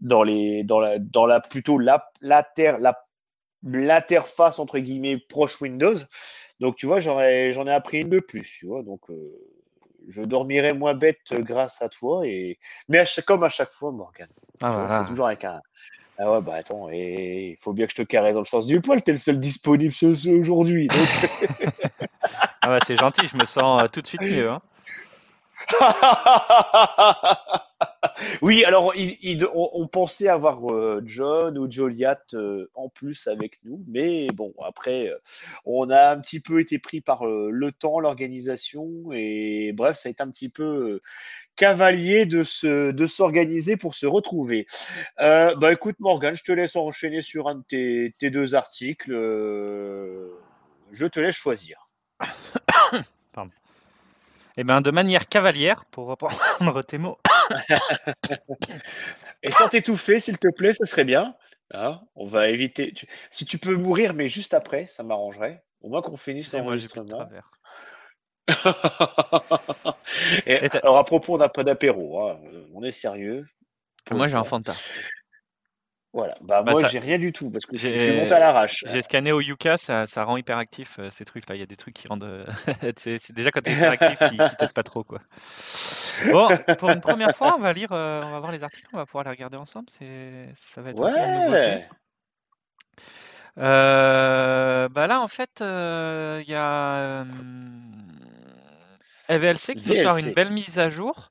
dans 0.02 0.24
les, 0.24 0.64
dans 0.64 0.80
la, 0.80 1.00
dans 1.00 1.26
la 1.26 1.40
plutôt 1.40 1.78
la, 1.78 2.12
l'inter- 2.22 2.76
la, 2.80 3.06
l'interface 3.64 4.60
entre 4.60 4.80
guillemets 4.80 5.18
proche 5.18 5.62
Windows. 5.62 5.96
Donc, 6.60 6.76
tu 6.76 6.86
vois, 6.86 7.00
j'aurais, 7.00 7.52
j'en 7.52 7.66
ai 7.66 7.72
appris 7.72 8.02
une 8.02 8.10
de 8.10 8.20
plus, 8.20 8.44
tu 8.60 8.66
vois. 8.68 8.84
Donc, 8.84 9.10
euh, 9.10 9.16
je 10.10 10.22
dormirai 10.22 10.74
moins 10.74 10.94
bête 10.96 11.32
grâce 11.32 11.82
à 11.82 11.90
toi. 11.90 12.28
Et... 12.28 12.60
Mais 12.90 13.00
à 13.00 13.06
chaque, 13.06 13.26
comme 13.26 13.44
à 13.44 13.50
chaque 13.50 13.72
fois, 13.72 13.92
Morgan. 13.92 14.28
ah, 14.62 14.72
voilà. 14.72 15.00
C'est 15.00 15.08
toujours 15.08 15.28
avec 15.28 15.46
un. 15.46 15.62
Ah 16.18 16.32
ouais, 16.32 16.42
bah 16.42 16.56
attends, 16.56 16.90
il 16.90 17.56
faut 17.60 17.74
bien 17.74 17.86
que 17.88 17.92
je 17.94 17.98
te 17.98 18.02
caresse 18.04 18.34
dans 18.36 18.42
le 18.42 18.46
sens 18.46 18.68
du 18.68 18.80
poil, 18.80 19.02
t'es 19.02 19.12
le 19.12 19.18
seul 19.18 19.40
disponible 19.40 19.94
aujourd'hui. 20.38 20.88
donc- 20.88 20.98
Ah 22.64 22.68
bah, 22.68 22.78
c'est 22.86 22.96
gentil, 22.96 23.26
je 23.28 23.36
me 23.38 23.46
sens 23.46 23.82
euh, 23.82 23.88
tout 23.88 24.02
de 24.02 24.08
suite 24.08 24.22
mieux. 24.22 24.50
Hein. 24.50 24.62
oui, 28.42 28.64
alors 28.66 28.94
il- 28.96 29.18
il- 29.22 29.46
on, 29.54 29.70
on 29.74 29.88
pensait 29.88 30.28
avoir 30.28 30.60
euh, 30.72 31.02
John 31.06 31.58
ou 31.58 31.70
Joliat 31.72 32.20
euh, 32.34 32.70
en 32.76 32.90
plus 32.90 33.28
avec 33.28 33.60
nous, 33.64 33.84
mais 33.88 34.28
bon, 34.28 34.54
après, 34.64 35.08
euh, 35.10 35.18
on 35.66 35.90
a 35.90 36.12
un 36.12 36.20
petit 36.20 36.40
peu 36.40 36.60
été 36.60 36.78
pris 36.78 37.02
par 37.02 37.26
le 37.26 37.72
temps, 37.72 38.00
l'organisation, 38.00 38.88
et 39.12 39.72
bref, 39.74 39.98
ça 39.98 40.10
a 40.10 40.12
été 40.12 40.22
un 40.22 40.30
petit 40.30 40.50
peu 40.50 41.02
cavalier 41.56 42.26
de 42.26 42.44
se, 42.44 42.92
de 42.92 43.08
s'organiser 43.08 43.78
pour 43.78 43.96
se 43.96 44.06
retrouver. 44.06 44.66
Euh, 45.20 45.56
bah 45.56 45.72
écoute, 45.72 45.96
Morgan, 46.00 46.34
je 46.34 46.44
te 46.44 46.52
laisse 46.52 46.76
enchaîner 46.76 47.22
sur 47.22 47.48
un 47.48 47.56
de 47.56 47.64
tes, 47.64 48.16
tes 48.18 48.30
deux 48.30 48.56
articles. 48.56 49.14
euh, 49.14 50.30
je 50.92 51.06
te 51.06 51.20
laisse 51.20 51.36
choisir. 51.36 51.88
Et 54.58 54.66
ben 54.66 54.82
de 54.82 54.92
manière 54.92 55.30
cavalière, 55.30 55.86
pour 55.86 56.08
reprendre 56.08 56.84
tes 56.84 56.98
mots. 56.98 57.18
Et 59.44 59.52
sans 59.52 59.70
t'étouffer, 59.70 60.20
s'il 60.20 60.38
te 60.38 60.50
plaît, 60.50 60.74
ça 60.74 60.86
serait 60.86 61.06
bien. 61.06 61.36
Hein, 61.74 62.02
on 62.16 62.28
va 62.28 62.50
éviter. 62.50 62.94
Si 63.30 63.46
tu 63.46 63.58
peux 63.58 63.76
mourir, 63.76 64.14
mais 64.14 64.28
juste 64.28 64.54
après, 64.54 64.88
ça 64.88 65.04
m'arrangerait. 65.04 65.64
Au 65.82 65.90
moins 65.90 66.02
qu'on 66.02 66.18
finisse 66.18 66.54
l'enregistrement. 66.54 67.28
Et 70.46 70.54
Et 70.66 70.70
alors 70.78 70.98
à 70.98 71.04
propos, 71.06 71.36
on 71.36 71.38
n'a 71.38 71.50
pas 71.50 71.64
d'apéro. 71.64 72.28
hein. 72.28 72.38
On 72.74 72.84
est 72.84 72.92
sérieux. 72.92 73.46
pour 74.06 74.18
Moi 74.18 74.28
j'ai 74.28 74.36
un. 74.36 74.44
Fanta. 74.44 74.74
Voilà. 76.14 76.36
Bah, 76.42 76.62
Bah, 76.62 76.74
moi, 76.74 76.82
ça- 76.82 76.90
j'ai 76.90 77.00
rien 77.00 77.18
du 77.18 77.32
tout 77.32 77.50
parce 77.50 77.66
que 77.66 77.78
je 77.78 77.88
suis 77.88 78.12
monté 78.20 78.34
à 78.34 78.40
l'arrache. 78.40 78.84
J'ai 78.86 79.02
scanné 79.02 79.32
au 79.32 79.40
Yuka, 79.40 79.78
ça, 79.78 80.08
ça 80.08 80.26
rend 80.26 80.36
hyper 80.36 80.58
actif 80.58 80.98
euh, 81.00 81.10
ces 81.10 81.24
trucs 81.24 81.48
là. 81.48 81.56
Il 81.56 81.60
y 81.60 81.64
a 81.64 81.66
des 81.66 81.78
trucs 81.78 81.94
qui 81.94 82.06
rendent. 82.10 82.26
euh, 82.26 82.46
c'est 82.98 83.32
déjà 83.32 83.50
quand 83.50 83.62
t'es 83.62 83.72
hyper 83.72 83.92
actif 83.92 84.20
qui, 84.20 84.38
qui 84.38 84.56
t'aident 84.58 84.74
pas 84.74 84.84
trop 84.84 85.06
quoi. 85.06 85.20
Bon, 86.30 86.50
pour 86.78 86.90
une 86.90 87.00
première 87.00 87.34
fois, 87.34 87.56
on 87.58 87.62
va 87.62 87.72
lire, 87.72 87.94
euh, 87.94 88.22
on 88.26 88.32
va 88.32 88.40
voir 88.40 88.52
les 88.52 88.62
articles, 88.62 88.90
on 88.92 88.98
va 88.98 89.06
pouvoir 89.06 89.24
les 89.24 89.30
regarder 89.30 89.56
ensemble. 89.56 89.88
C'est, 89.98 90.50
ça 90.58 90.82
va 90.82 90.90
être. 90.90 91.00
Ouais. 91.00 91.88
Euh, 93.58 94.88
bah 94.90 95.08
là, 95.08 95.22
en 95.22 95.28
fait, 95.30 95.60
il 95.62 96.50
y 96.50 96.56
a 96.56 97.26
euh, 99.36 99.38
VLC 99.38 99.76
qui 99.76 99.90
nous 99.90 99.96
sort 99.96 100.14
VLC. 100.16 100.28
une 100.30 100.34
belle 100.34 100.52
mise 100.52 100.78
à 100.80 100.90
jour. 100.90 101.30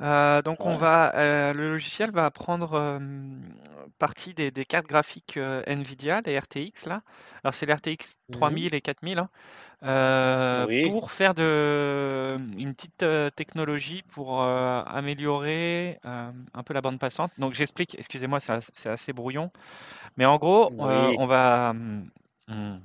Euh, 0.00 0.42
donc 0.42 0.64
on 0.66 0.72
Ouais. 0.72 0.78
va, 0.78 1.14
euh, 1.14 1.52
le 1.52 1.70
logiciel 1.70 2.10
va 2.10 2.30
prendre 2.30 2.72
euh, 2.74 2.98
partie 3.98 4.34
des, 4.34 4.50
des 4.50 4.64
cartes 4.64 4.86
graphiques 4.86 5.38
Nvidia, 5.66 6.20
les 6.24 6.36
RTX 6.38 6.86
là. 6.86 7.02
Alors 7.44 7.54
c'est 7.54 7.66
les 7.66 7.74
RTX 7.74 8.16
3000 8.32 8.74
et 8.74 8.80
4000 8.80 9.18
hein, 9.82 10.64
Oui. 10.66 10.90
pour 10.90 11.12
faire 11.12 11.34
de 11.34 12.36
une 12.58 12.74
petite 12.74 13.04
technologie 13.36 14.02
pour 14.12 14.42
améliorer 14.42 16.00
un 16.04 16.62
peu 16.64 16.74
la 16.74 16.80
bande 16.80 16.98
passante. 16.98 17.30
Donc 17.38 17.54
j'explique, 17.54 17.94
excusez-moi, 17.98 18.40
c'est 18.40 18.52
as- 18.52 18.70
c'est 18.74 18.90
assez 18.90 19.12
brouillon, 19.12 19.50
mais 20.16 20.24
en 20.24 20.38
gros, 20.38 20.70
Oui. 20.72 21.16
on 21.18 21.26
va 21.26 21.70
hum, 21.70 22.80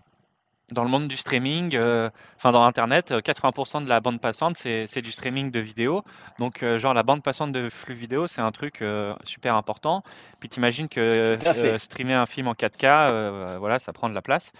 dans 0.71 0.83
le 0.83 0.89
monde 0.89 1.07
du 1.07 1.15
streaming, 1.15 1.75
euh, 1.75 2.09
enfin 2.35 2.51
dans 2.51 2.63
Internet, 2.63 3.11
euh, 3.11 3.21
80% 3.21 3.81
de 3.83 3.89
la 3.89 3.99
bande 4.01 4.19
passante, 4.19 4.57
c'est 4.57 5.01
du 5.01 5.11
streaming 5.11 5.49
de 5.49 5.59
vidéo. 5.59 6.03
Donc, 6.39 6.61
euh, 6.61 6.77
genre, 6.77 6.93
la 6.93 7.03
bande 7.03 7.23
passante 7.23 7.51
de 7.53 7.69
flux 7.69 7.93
vidéo, 7.95 8.27
c'est 8.27 8.41
un 8.41 8.51
truc 8.51 8.81
euh, 8.81 9.13
super 9.23 9.55
important. 9.55 10.03
Puis, 10.39 10.49
t'imagines 10.49 10.89
que 10.89 11.37
euh, 11.63 11.77
streamer 11.77 12.15
un 12.15 12.25
film 12.25 12.47
en 12.49 12.53
4K, 12.53 12.85
euh, 13.11 13.57
voilà, 13.59 13.79
ça 13.79 13.93
prend 13.93 14.09
de 14.09 14.15
la 14.15 14.21
place. 14.21 14.51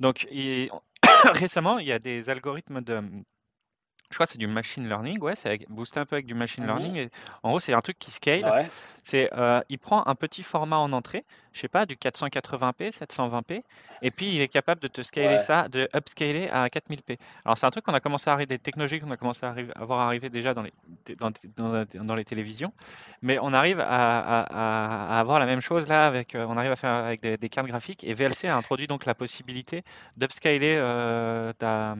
Donc, 0.00 0.26
il- 0.32 0.68
récemment, 1.34 1.78
il 1.78 1.86
y 1.86 1.92
a 1.92 1.98
des 2.00 2.28
algorithmes 2.28 2.80
de. 2.80 3.00
Je 4.10 4.14
crois 4.14 4.26
que 4.26 4.32
c'est 4.32 4.38
du 4.38 4.46
machine 4.46 4.88
learning, 4.88 5.20
ouais, 5.20 5.34
c'est 5.36 5.48
avec- 5.48 5.68
boosté 5.68 5.98
un 6.00 6.06
peu 6.06 6.14
avec 6.16 6.26
du 6.26 6.34
machine 6.34 6.62
Mhm. 6.64 6.68
learning. 6.70 6.96
Et 6.96 7.10
en 7.42 7.50
gros, 7.50 7.60
c'est 7.60 7.72
un 7.72 7.80
truc 7.80 7.98
qui 7.98 8.10
scale. 8.10 8.44
Ouais. 8.44 8.68
C'est, 9.02 9.28
euh, 9.36 9.60
il 9.68 9.78
prend 9.78 10.04
un 10.06 10.14
petit 10.16 10.42
format 10.42 10.78
en 10.78 10.92
entrée, 10.92 11.24
je 11.52 11.60
sais 11.60 11.68
pas, 11.68 11.86
du 11.86 11.96
480p, 11.96 12.90
720p, 12.90 13.62
et 14.02 14.10
puis 14.10 14.34
il 14.34 14.40
est 14.40 14.48
capable 14.48 14.80
de 14.80 14.88
te 14.88 15.00
scaler 15.02 15.28
Ouais. 15.28 15.40
ça, 15.40 15.68
de 15.68 15.88
upscaler 15.94 16.48
à 16.48 16.68
4000p. 16.68 17.16
Alors 17.44 17.56
c'est 17.56 17.66
un 17.66 17.70
truc 17.70 17.84
qu'on 17.84 17.94
a 17.94 18.00
commencé 18.00 18.28
à 18.28 18.32
arriver, 18.32 18.46
des 18.46 18.58
technologies 18.58 18.98
qu'on 18.98 19.10
a 19.12 19.16
commencé 19.16 19.46
à, 19.46 19.50
arriver- 19.50 19.72
à 19.76 19.84
voir 19.84 20.00
arriver 20.00 20.28
déjà 20.28 20.54
dans 20.54 20.62
les, 20.62 20.72
dans, 21.18 21.30
dans- 21.56 21.86
dans 22.04 22.14
les 22.16 22.24
télévisions, 22.24 22.72
mais 23.22 23.38
on 23.40 23.52
arrive 23.52 23.78
à, 23.78 23.84
à- 23.86 24.40
à- 24.42 25.16
à 25.16 25.20
avoir 25.20 25.38
la 25.38 25.46
même 25.46 25.60
chose 25.60 25.86
là 25.86 26.06
avec, 26.08 26.34
euh, 26.34 26.44
on 26.48 26.56
arrive 26.56 26.72
à 26.72 26.76
faire 26.76 26.90
avec 26.90 27.20
des, 27.22 27.36
des 27.36 27.48
cartes 27.48 27.68
graphiques, 27.68 28.02
et 28.02 28.12
VLC 28.12 28.48
a 28.48 28.56
introduit 28.56 28.88
donc 28.88 29.04
la 29.06 29.14
possibilité 29.14 29.84
d'upscaler 30.16 30.74
euh, 30.80 31.52
ta, 31.52 31.94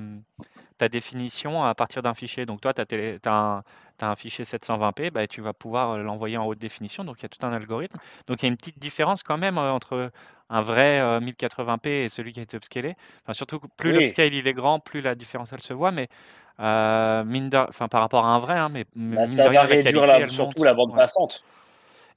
ta 0.78 0.88
définition 0.88 1.64
à 1.64 1.74
partir 1.74 2.02
d'un 2.02 2.14
fichier. 2.14 2.46
Donc 2.46 2.60
toi, 2.60 2.72
tu 2.74 2.82
as, 3.24 3.62
un, 4.00 4.16
fichier 4.16 4.44
720p, 4.44 5.10
bah, 5.10 5.26
tu 5.26 5.40
vas 5.40 5.52
pouvoir 5.52 5.92
euh, 5.92 6.02
l'envoyer 6.02 6.36
en 6.36 6.46
haute 6.46 6.58
définition. 6.58 7.04
Donc 7.04 7.16
il 7.20 7.22
y 7.22 7.26
a 7.26 7.28
tout 7.28 7.44
un 7.46 7.52
algorithme. 7.52 7.98
Donc 8.26 8.42
il 8.42 8.44
y 8.44 8.46
a 8.46 8.50
une 8.50 8.56
petite 8.56 8.78
différence 8.78 9.22
quand 9.22 9.38
même 9.38 9.58
euh, 9.58 9.72
entre 9.72 10.10
un 10.50 10.60
vrai 10.60 11.00
euh, 11.00 11.20
1080p 11.20 12.04
et 12.04 12.08
celui 12.08 12.32
qui 12.32 12.40
a 12.40 12.42
été 12.42 12.56
upscalé. 12.56 12.94
Enfin, 13.24 13.32
surtout 13.32 13.58
que 13.58 13.66
plus 13.76 13.90
Oui. 13.92 13.98
l'upscale 14.00 14.34
il 14.34 14.46
est 14.46 14.52
grand, 14.52 14.80
plus 14.80 15.00
la 15.00 15.14
différence 15.14 15.52
elle 15.52 15.62
se 15.62 15.72
voit. 15.72 15.90
Mais 15.92 16.08
euh, 16.60 17.24
mine 17.24 17.48
de- 17.50 17.66
enfin, 17.68 17.88
par 17.88 18.00
rapport 18.00 18.24
à 18.24 18.28
un 18.28 18.38
vrai, 18.38 18.54
hein, 18.54 18.68
mais 18.70 18.84
Bah, 18.94 19.26
ça 19.26 19.48
va 19.50 19.62
réduire 19.62 20.06
la- 20.06 20.28
surtout 20.28 20.62
la 20.64 20.74
bande 20.74 20.94
passante. 20.94 21.44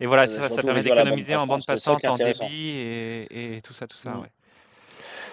Et 0.02 0.06
voilà, 0.06 0.28
Ça 0.28 0.48
ça, 0.48 0.56
ça 0.56 0.62
permet 0.62 0.82
d'économiser 0.82 1.36
en 1.36 1.46
bande 1.46 1.66
passante, 1.66 2.04
est 2.04 2.08
en 2.08 2.14
débit 2.14 2.78
et, 2.80 3.58
et 3.58 3.62
tout 3.62 3.74
ça, 3.74 3.86
tout 3.86 3.98
ça. 3.98 4.12
Mm. 4.12 4.22
ouais. 4.22 4.32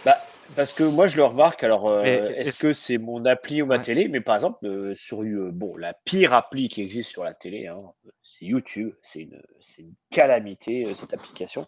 Bah, 0.04 0.16
parce 0.54 0.72
que 0.72 0.84
moi, 0.84 1.06
je 1.08 1.16
le 1.16 1.24
remarque. 1.24 1.64
Alors, 1.64 1.90
euh, 1.90 2.28
est-ce 2.36 2.58
que 2.58 2.72
c'est 2.72 2.98
mon 2.98 3.24
appli 3.24 3.62
ou 3.62 3.66
ma 3.66 3.76
Ouais. 3.76 3.80
télé? 3.80 4.08
Mais 4.08 4.20
par 4.20 4.34
exemple, 4.36 4.64
euh, 4.66 4.94
sur 4.94 5.22
euh, 5.22 5.50
bon, 5.52 5.76
la 5.76 5.92
pire 5.92 6.32
appli 6.32 6.68
qui 6.68 6.82
existe 6.82 7.10
sur 7.10 7.24
la 7.24 7.34
télé, 7.34 7.66
hein, 7.66 7.82
c'est 8.22 8.44
YouTube. 8.44 8.92
C'est 9.02 9.22
une, 9.22 9.42
une 9.78 9.94
calamité 10.10 10.86
euh, 10.86 10.94
cette 10.94 11.12
application. 11.14 11.66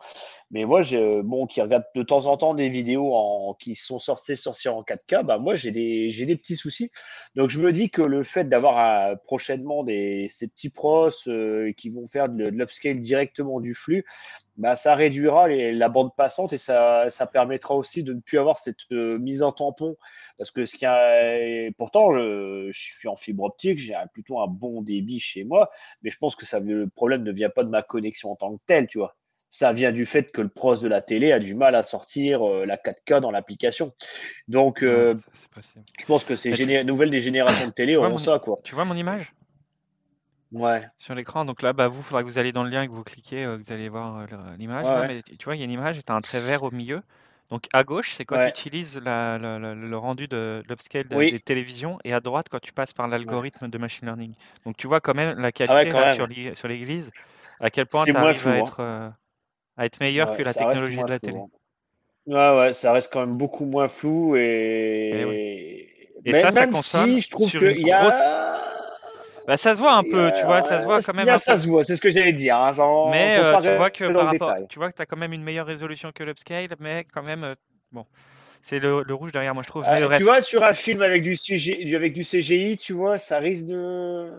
Mais 0.51 0.65
moi, 0.65 0.83
j'ai 0.83 1.23
bon, 1.23 1.47
qui 1.47 1.61
regarde 1.61 1.85
de 1.95 2.03
temps 2.03 2.27
en 2.27 2.37
temps 2.37 2.55
des 2.55 2.69
vidéos 2.69 3.15
en, 3.15 3.55
qui 3.55 3.75
sont 3.75 3.99
sorties 3.99 4.37
sorties 4.37 4.69
en 4.69 4.83
4K. 4.83 5.23
Bah, 5.25 5.39
moi, 5.39 5.55
j'ai 5.55 5.71
des, 5.71 6.11
j'ai 6.11 6.25
des 6.27 6.37
petits 6.37 6.57
soucis. 6.57 6.91
Donc, 7.35 7.51
je 7.51 7.59
me 7.61 7.73
dis 7.73 7.91
que 7.91 8.03
le 8.03 8.23
fait 8.23 8.45
d'avoir 8.45 9.19
prochainement 9.23 9.83
des, 9.85 10.27
ces 10.29 10.49
petits 10.49 10.71
pros 10.71 11.11
qui 11.77 11.91
vont 11.91 12.07
faire 12.07 12.29
de, 12.29 12.45
de 12.45 12.57
l'upscale 12.57 13.01
directement 13.01 13.61
du 13.61 13.75
flux, 13.75 14.05
bah, 14.59 14.75
ça 14.75 14.97
réduira 14.97 15.47
la 15.49 15.89
bande 15.89 16.15
passante 16.17 16.53
et 16.53 16.59
ça, 16.59 17.07
permettra 17.33 17.75
aussi 17.75 18.03
de 18.03 18.13
ne 18.13 18.21
plus 18.21 18.39
avoir 18.39 18.59
cette 18.59 18.91
euh, 18.93 19.17
mise 19.19 19.43
en 19.43 19.53
tampon. 19.53 19.97
Parce 20.37 20.51
que 20.51 20.67
ce 20.67 20.77
qui 20.77 20.85
a, 20.85 21.71
pourtant, 21.79 22.17
je, 22.17 22.71
suis 22.73 23.09
en 23.09 23.17
fibre 23.17 23.45
optique, 23.45 23.79
j'ai 23.79 23.95
plutôt 24.13 24.41
un 24.41 24.49
bon 24.49 24.83
débit 24.83 25.21
chez 25.21 25.45
moi, 25.45 25.71
mais 26.03 26.11
je 26.11 26.19
pense 26.19 26.37
que 26.37 26.45
ça, 26.45 26.59
le 26.61 26.89
problème 26.89 27.23
ne 27.23 27.33
vient 27.33 27.51
pas 27.51 27.63
de 27.65 27.71
ma 27.71 27.83
connexion 27.83 28.33
en 28.33 28.37
tant 28.37 28.57
que 28.57 28.63
telle, 28.67 28.89
tu 28.89 28.99
vois. 28.99 29.17
Ça 29.51 29.73
vient 29.73 29.93
du 29.93 30.05
fait 30.05 30.31
que 30.31 30.43
le 30.43 30.49
pros 30.49 30.77
de 30.77 30.89
la 30.89 31.01
télé 31.01 31.33
a 31.33 31.39
du 31.39 31.55
mal 31.55 31.75
à 31.75 31.83
sortir 31.83 32.47
euh, 32.47 32.67
la 32.67 32.77
4K 32.77 33.21
dans 33.21 33.31
l'application. 33.31 33.95
Donc, 34.47 34.83
euh, 34.83 35.15
je 35.99 36.05
pense 36.05 36.25
que 36.25 36.37
ces 36.37 36.85
nouvelles 36.85 37.11
des 37.11 37.21
générations 37.23 37.67
de 37.67 37.73
télé 37.73 37.97
auront 37.97 38.19
ça, 38.19 38.39
quoi. 38.41 38.61
Tu 38.65 38.75
vois 38.75 38.85
mon 38.85 38.95
image? 38.95 39.33
Ouais. 40.53 40.83
Sur 40.99 41.15
l'écran. 41.15 41.45
Donc 41.45 41.63
là, 41.63 41.73
bah, 41.73 41.89
vous, 41.89 42.01
il 42.01 42.05
faudra 42.05 42.23
que 42.23 42.29
vous 42.29 42.39
allez 42.39 42.53
dans 42.53 42.65
le 42.65 42.71
lien 42.71 42.83
et 42.83 42.89
que 42.89 42.93
vous 42.93 43.05
cliquez, 43.05 43.45
euh, 43.45 43.59
que 43.59 43.63
vous 43.63 43.73
allez 43.73 43.89
voir 43.89 44.19
euh, 44.19 44.27
l'image. 44.59 44.87
Mais 45.09 45.23
tu 45.23 45.45
vois, 45.45 45.57
il 45.57 45.59
y 45.59 45.63
a 45.63 45.65
une 45.65 45.71
image 45.71 45.99
et 45.99 46.03
tu 46.03 46.13
as 46.13 46.15
un 46.15 46.21
trait 46.21 46.41
vert 46.41 46.63
au 46.63 46.71
milieu. 46.71 47.03
Donc 47.51 47.65
à 47.73 47.83
gauche, 47.83 48.15
c'est 48.17 48.25
quand 48.25 48.37
tu 48.37 48.49
utilises 48.49 49.01
le 49.03 49.95
rendu 49.95 50.29
de 50.29 50.63
l'upscale 50.69 51.05
des 51.09 51.41
télévisions 51.41 51.99
et 52.05 52.13
à 52.13 52.21
droite, 52.21 52.47
quand 52.51 52.61
tu 52.61 52.73
passes 52.73 52.93
par 52.93 53.09
l'algorithme 53.09 53.69
de 53.69 53.79
machine 53.79 54.07
learning. 54.07 54.35
Donc 54.67 54.77
tu 54.77 54.87
vois 54.87 55.01
quand 55.01 55.15
même 55.15 55.39
la 55.39 55.49
ah 55.49 55.53
qualité 55.53 56.53
sur 56.55 56.69
l'église, 56.69 57.11
à 57.61 57.71
quel 57.71 57.87
point 57.87 58.05
tu 58.05 58.15
arrives 58.15 58.47
à, 58.47 58.51
hein. 58.51 58.57
être, 58.57 58.77
euh, 58.81 59.09
à 59.79 59.87
être 59.87 59.99
meilleur 60.01 60.37
que 60.37 60.43
la 60.43 60.53
technologie 60.53 60.99
de 60.99 61.09
la 61.09 61.19
télé. 61.19 61.39
Hein. 61.39 61.47
Ouais, 62.27 62.61
ouais, 62.61 62.73
ça 62.75 62.93
reste 62.93 63.11
quand 63.11 63.21
même 63.21 63.39
beaucoup 63.39 63.65
moins 63.65 63.89
flou 63.89 64.37
et. 64.37 65.95
Et, 66.25 66.33
ça, 66.35 66.51
ça 66.51 66.67
consomme 66.67 67.15
si 67.15 67.21
je 67.23 67.31
trouve 67.31 67.51
qu'il 67.51 67.87
y 67.87 67.93
a. 67.93 68.48
Bah, 69.49 69.57
ça 69.57 69.75
se 69.75 69.81
voit 69.81 69.95
un 69.95 70.03
peu, 70.03 70.31
tu 70.39 70.45
vois, 70.45 70.61
ça 70.61 70.81
se 70.81 70.85
voit 70.85 71.01
quand 71.01 71.15
même. 71.15 71.25
Bien, 71.25 71.39
ça 71.39 71.57
se 71.57 71.67
voit, 71.67 71.83
c'est 71.83 71.97
ce 71.97 72.03
que 72.03 72.11
j'allais 72.11 72.35
dire. 72.35 72.59
Hein, 72.59 72.75
mais 73.11 73.39
euh, 73.39 73.59
tu 73.63 73.77
vois 73.77 73.89
que 73.89 74.13
par 74.13 74.27
rapport, 74.27 74.55
tu 74.69 74.79
vois 74.79 74.93
que 74.93 75.01
as 75.01 75.07
quand 75.07 75.17
même 75.17 75.33
une 75.33 75.43
meilleure 75.43 75.65
résolution 75.65 76.13
que 76.15 76.23
l'upscale, 76.23 76.69
mais 76.81 77.07
quand 77.11 77.23
même, 77.23 77.45
euh, 77.45 77.55
bon, 77.91 78.05
c'est 78.61 78.79
le, 78.79 79.03
le, 79.03 79.15
rouge 79.15 79.33
derrière 79.33 79.55
moi, 79.55 79.63
je 79.63 79.69
trouve. 79.69 79.87
tu 80.19 80.23
vois, 80.23 80.43
sur 80.43 80.63
un 80.65 80.75
film 80.75 81.01
avec 81.01 81.23
du, 81.23 81.35
CGI, 81.35 81.97
avec 81.97 82.13
du 82.13 82.25
CGI, 82.25 82.77
tu 82.77 82.93
vois, 82.93 83.17
ça 83.17 83.39
risque 83.39 83.65
de. 83.65 84.31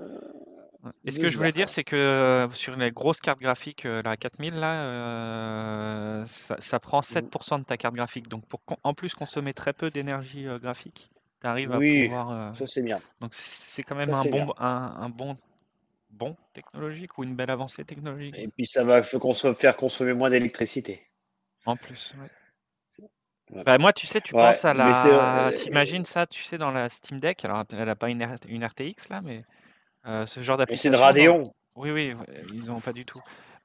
Et 1.03 1.09
ce 1.09 1.19
que 1.19 1.31
je 1.31 1.37
voulais 1.37 1.53
dire, 1.53 1.69
c'est 1.69 1.83
que 1.83 1.95
euh, 1.95 2.47
sur 2.51 2.75
les 2.75 2.91
grosses 2.91 3.19
cartes 3.19 3.41
graphiques, 3.41 3.85
la 3.85 4.15
4000, 4.15 4.53
là, 4.53 6.23
ça, 6.27 6.55
ça, 6.59 6.79
prend 6.79 6.99
7% 6.99 7.57
de 7.57 7.63
ta 7.63 7.77
carte 7.77 7.95
graphique. 7.95 8.27
Donc, 8.27 8.45
pour 8.45 8.61
en 8.83 8.93
plus 8.93 9.15
consommer 9.15 9.55
très 9.55 9.73
peu 9.73 9.89
d'énergie 9.89 10.45
graphique, 10.61 11.09
tu 11.41 11.48
arrives 11.48 11.72
à 11.72 11.79
pouvoir. 11.79 12.31
Euh, 12.31 12.53
ça 12.53 12.65
c'est 12.67 12.81
bien. 12.81 13.00
Donc 13.22 13.34
c'est 13.34 13.84
quand 13.84 13.96
même 13.96 14.13
un 14.13 14.25
bon, 14.25 14.53
un, 14.58 15.10
bon, 15.10 15.38
bon 16.10 16.36
technologique 16.53 17.17
ou 17.17 17.24
une 17.24 17.36
belle 17.36 17.51
avancée 17.51 17.84
technologique? 17.86 18.36
Et 18.38 18.48
puis 18.48 18.65
ça 18.65 18.84
va 18.84 19.01
faire 19.03 19.75
consommer 19.75 20.13
moins 20.13 20.29
d'électricité. 20.29 21.05
En 21.65 21.75
plus, 21.75 22.13
bah, 23.51 23.77
moi, 23.77 23.93
tu 23.93 24.05
sais, 24.05 24.22
tu 24.22 24.34
penses 24.34 24.63
à 24.63 24.74
la. 24.74 24.91
Euh, 25.05 25.51
t'imagines 25.51 26.05
ça, 26.05 26.27
tu 26.27 26.43
sais, 26.43 26.58
dans 26.58 26.72
la 26.72 26.89
Steam 26.89 27.19
Deck? 27.19 27.43
Alors, 27.46 27.63
elle 27.72 27.86
n'a 27.86 27.96
pas 27.96 28.10
une, 28.10 28.27
une, 28.48 28.63
RTX 28.63 29.10
là, 29.10 29.22
mais 29.24 29.43
euh, 30.05 30.25
ce 30.27 30.41
genre 30.41 30.58
d'application. 30.58 30.91
Mais 30.91 30.96
c'est 30.96 31.01
de 31.01 31.03
Radeon. 31.03 31.53
Oui, 31.75 31.91
oui, 31.91 32.13
ils 32.53 32.65
n'ont 32.65 32.79
pas 32.79 32.93
du 32.93 33.05
tout. 33.05 33.19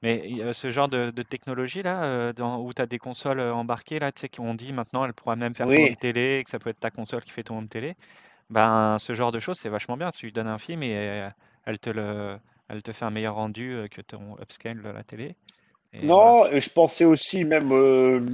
Mais 0.05 0.53
ce 0.53 0.69
genre 0.69 0.87
de, 0.87 1.09
technologie 1.23 1.81
là, 1.81 2.03
euh, 2.03 2.31
dans, 2.31 2.59
où 2.59 2.71
tu 2.73 2.79
as 2.79 2.85
des 2.85 2.99
consoles 2.99 3.39
euh, 3.39 3.55
embarquées 3.55 3.97
là, 3.97 4.11
tu 4.11 4.21
sais, 4.21 4.29
qu'on 4.29 4.53
dit 4.53 4.71
maintenant, 4.71 5.03
elle 5.03 5.13
pourra 5.13 5.35
même 5.35 5.55
faire 5.55 5.65
ton 5.65 5.73
home 5.73 5.95
télé, 5.95 6.43
que 6.43 6.51
ça 6.51 6.59
peut 6.59 6.69
être 6.69 6.79
ta 6.79 6.91
console 6.91 7.23
qui 7.23 7.31
fait 7.31 7.41
ton 7.41 7.57
home 7.57 7.67
télé. 7.67 7.95
Ben, 8.51 8.97
ce 8.99 9.15
genre 9.15 9.31
de 9.31 9.39
choses, 9.39 9.57
c'est 9.57 9.69
vachement 9.69 9.97
bien. 9.97 10.11
Tu 10.11 10.27
lui 10.27 10.31
donnes 10.31 10.47
un 10.47 10.59
film 10.59 10.83
et 10.83 10.95
euh, 10.95 11.29
elle 11.65 11.79
te 11.79 11.89
le, 11.89 12.37
elle 12.69 12.83
te 12.83 12.91
fait 12.91 13.05
un 13.05 13.09
meilleur 13.09 13.33
rendu 13.33 13.87
que 13.89 14.01
ton 14.01 14.37
upscale 14.39 14.83
de 14.83 14.89
la 14.89 15.01
télé. 15.01 15.35
non, 16.03 16.43
je 16.53 16.69
pensais 16.69 17.05
aussi 17.05 17.43
même 17.43 17.69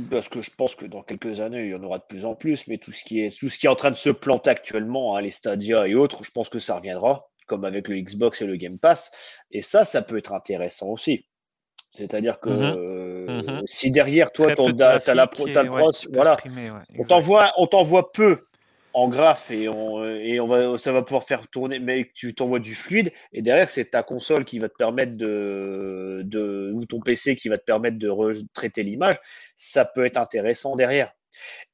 parce 0.10 0.28
que 0.28 0.42
je 0.42 0.51
pense 0.51 0.75
que 0.75 0.86
dans 0.86 1.04
quelques 1.04 1.40
années 1.40 1.63
il 1.68 1.72
y 1.72 1.75
en 1.75 1.84
aura 1.84 2.00
de 2.00 2.04
plus 2.04 2.25
en 2.25 2.36
plus, 2.36 2.68
mais 2.68 2.80
tout 2.80 2.92
ce 2.92 3.06
qui 3.06 3.22
est 3.22 3.40
tout 3.40 3.48
ce 3.48 3.58
qui 3.58 3.68
est 3.68 3.70
en 3.70 3.75
train 3.75 3.92
de 3.92 3.96
se 3.96 4.10
planter 4.10 4.50
actuellement, 4.50 5.16
hein, 5.16 5.22
les 5.22 5.30
Stadia 5.30 5.88
et 5.88 5.96
autres, 5.96 6.25
je 6.25 6.32
pense 6.32 6.50
que 6.50 6.60
ça 6.60 6.75
reviendra, 6.75 7.30
comme 7.48 7.63
avec 7.63 7.88
le 7.88 7.96
Xbox 8.01 8.42
et 8.42 8.46
le 8.46 8.58
Game 8.58 8.78
Pass. 8.78 9.40
Et 9.51 9.62
ça, 9.62 9.86
ça 9.86 10.01
peut 10.01 10.18
être 10.18 10.34
intéressant 10.34 10.88
aussi. 10.88 11.25
C'est-à-dire 11.92 12.40
que 12.40 12.50
mmh 12.50 13.02
mmh 13.28 13.62
si 13.66 13.92
derrière 13.92 14.32
toi, 14.32 14.54
tu 14.54 14.62
as, 14.82 15.14
la 15.14 15.28
pro, 15.28 15.46
voilà, 16.14 16.38
on 16.98 17.04
t'envoie, 17.04 17.52
on 17.58 17.68
t'envoie 17.68 18.12
peu 18.12 18.46
en 18.94 19.10
graphe 19.10 19.52
et, 19.52 19.70
on, 19.70 20.04
et 20.06 20.40
on 20.40 20.48
va, 20.48 20.77
ça 20.77 20.92
va 20.92 21.01
pouvoir 21.01 21.24
faire 21.24 21.48
tourner, 21.50 21.80
mais 21.80 22.10
tu 22.14 22.34
t'envoies 22.34 22.60
du 22.60 22.75
fluide 22.75 23.12
et 23.34 23.42
derrière 23.42 23.70
c'est 23.70 23.92
ta 23.92 24.04
console 24.04 24.46
qui 24.46 24.60
va 24.60 24.70
te 24.70 24.75
permettre 24.75 25.16
de, 25.16 26.22
de, 26.25 26.72
ou 26.74 26.86
ton 26.86 27.00
PC 27.00 27.36
qui 27.36 27.50
va 27.50 27.58
te 27.58 27.64
permettre 27.64 27.98
de 27.98 28.10
retraiter 28.10 28.84
l'image, 28.84 29.20
ça 29.56 29.86
peut 29.86 30.06
être 30.06 30.18
intéressant 30.18 30.75
derrière. 30.75 31.12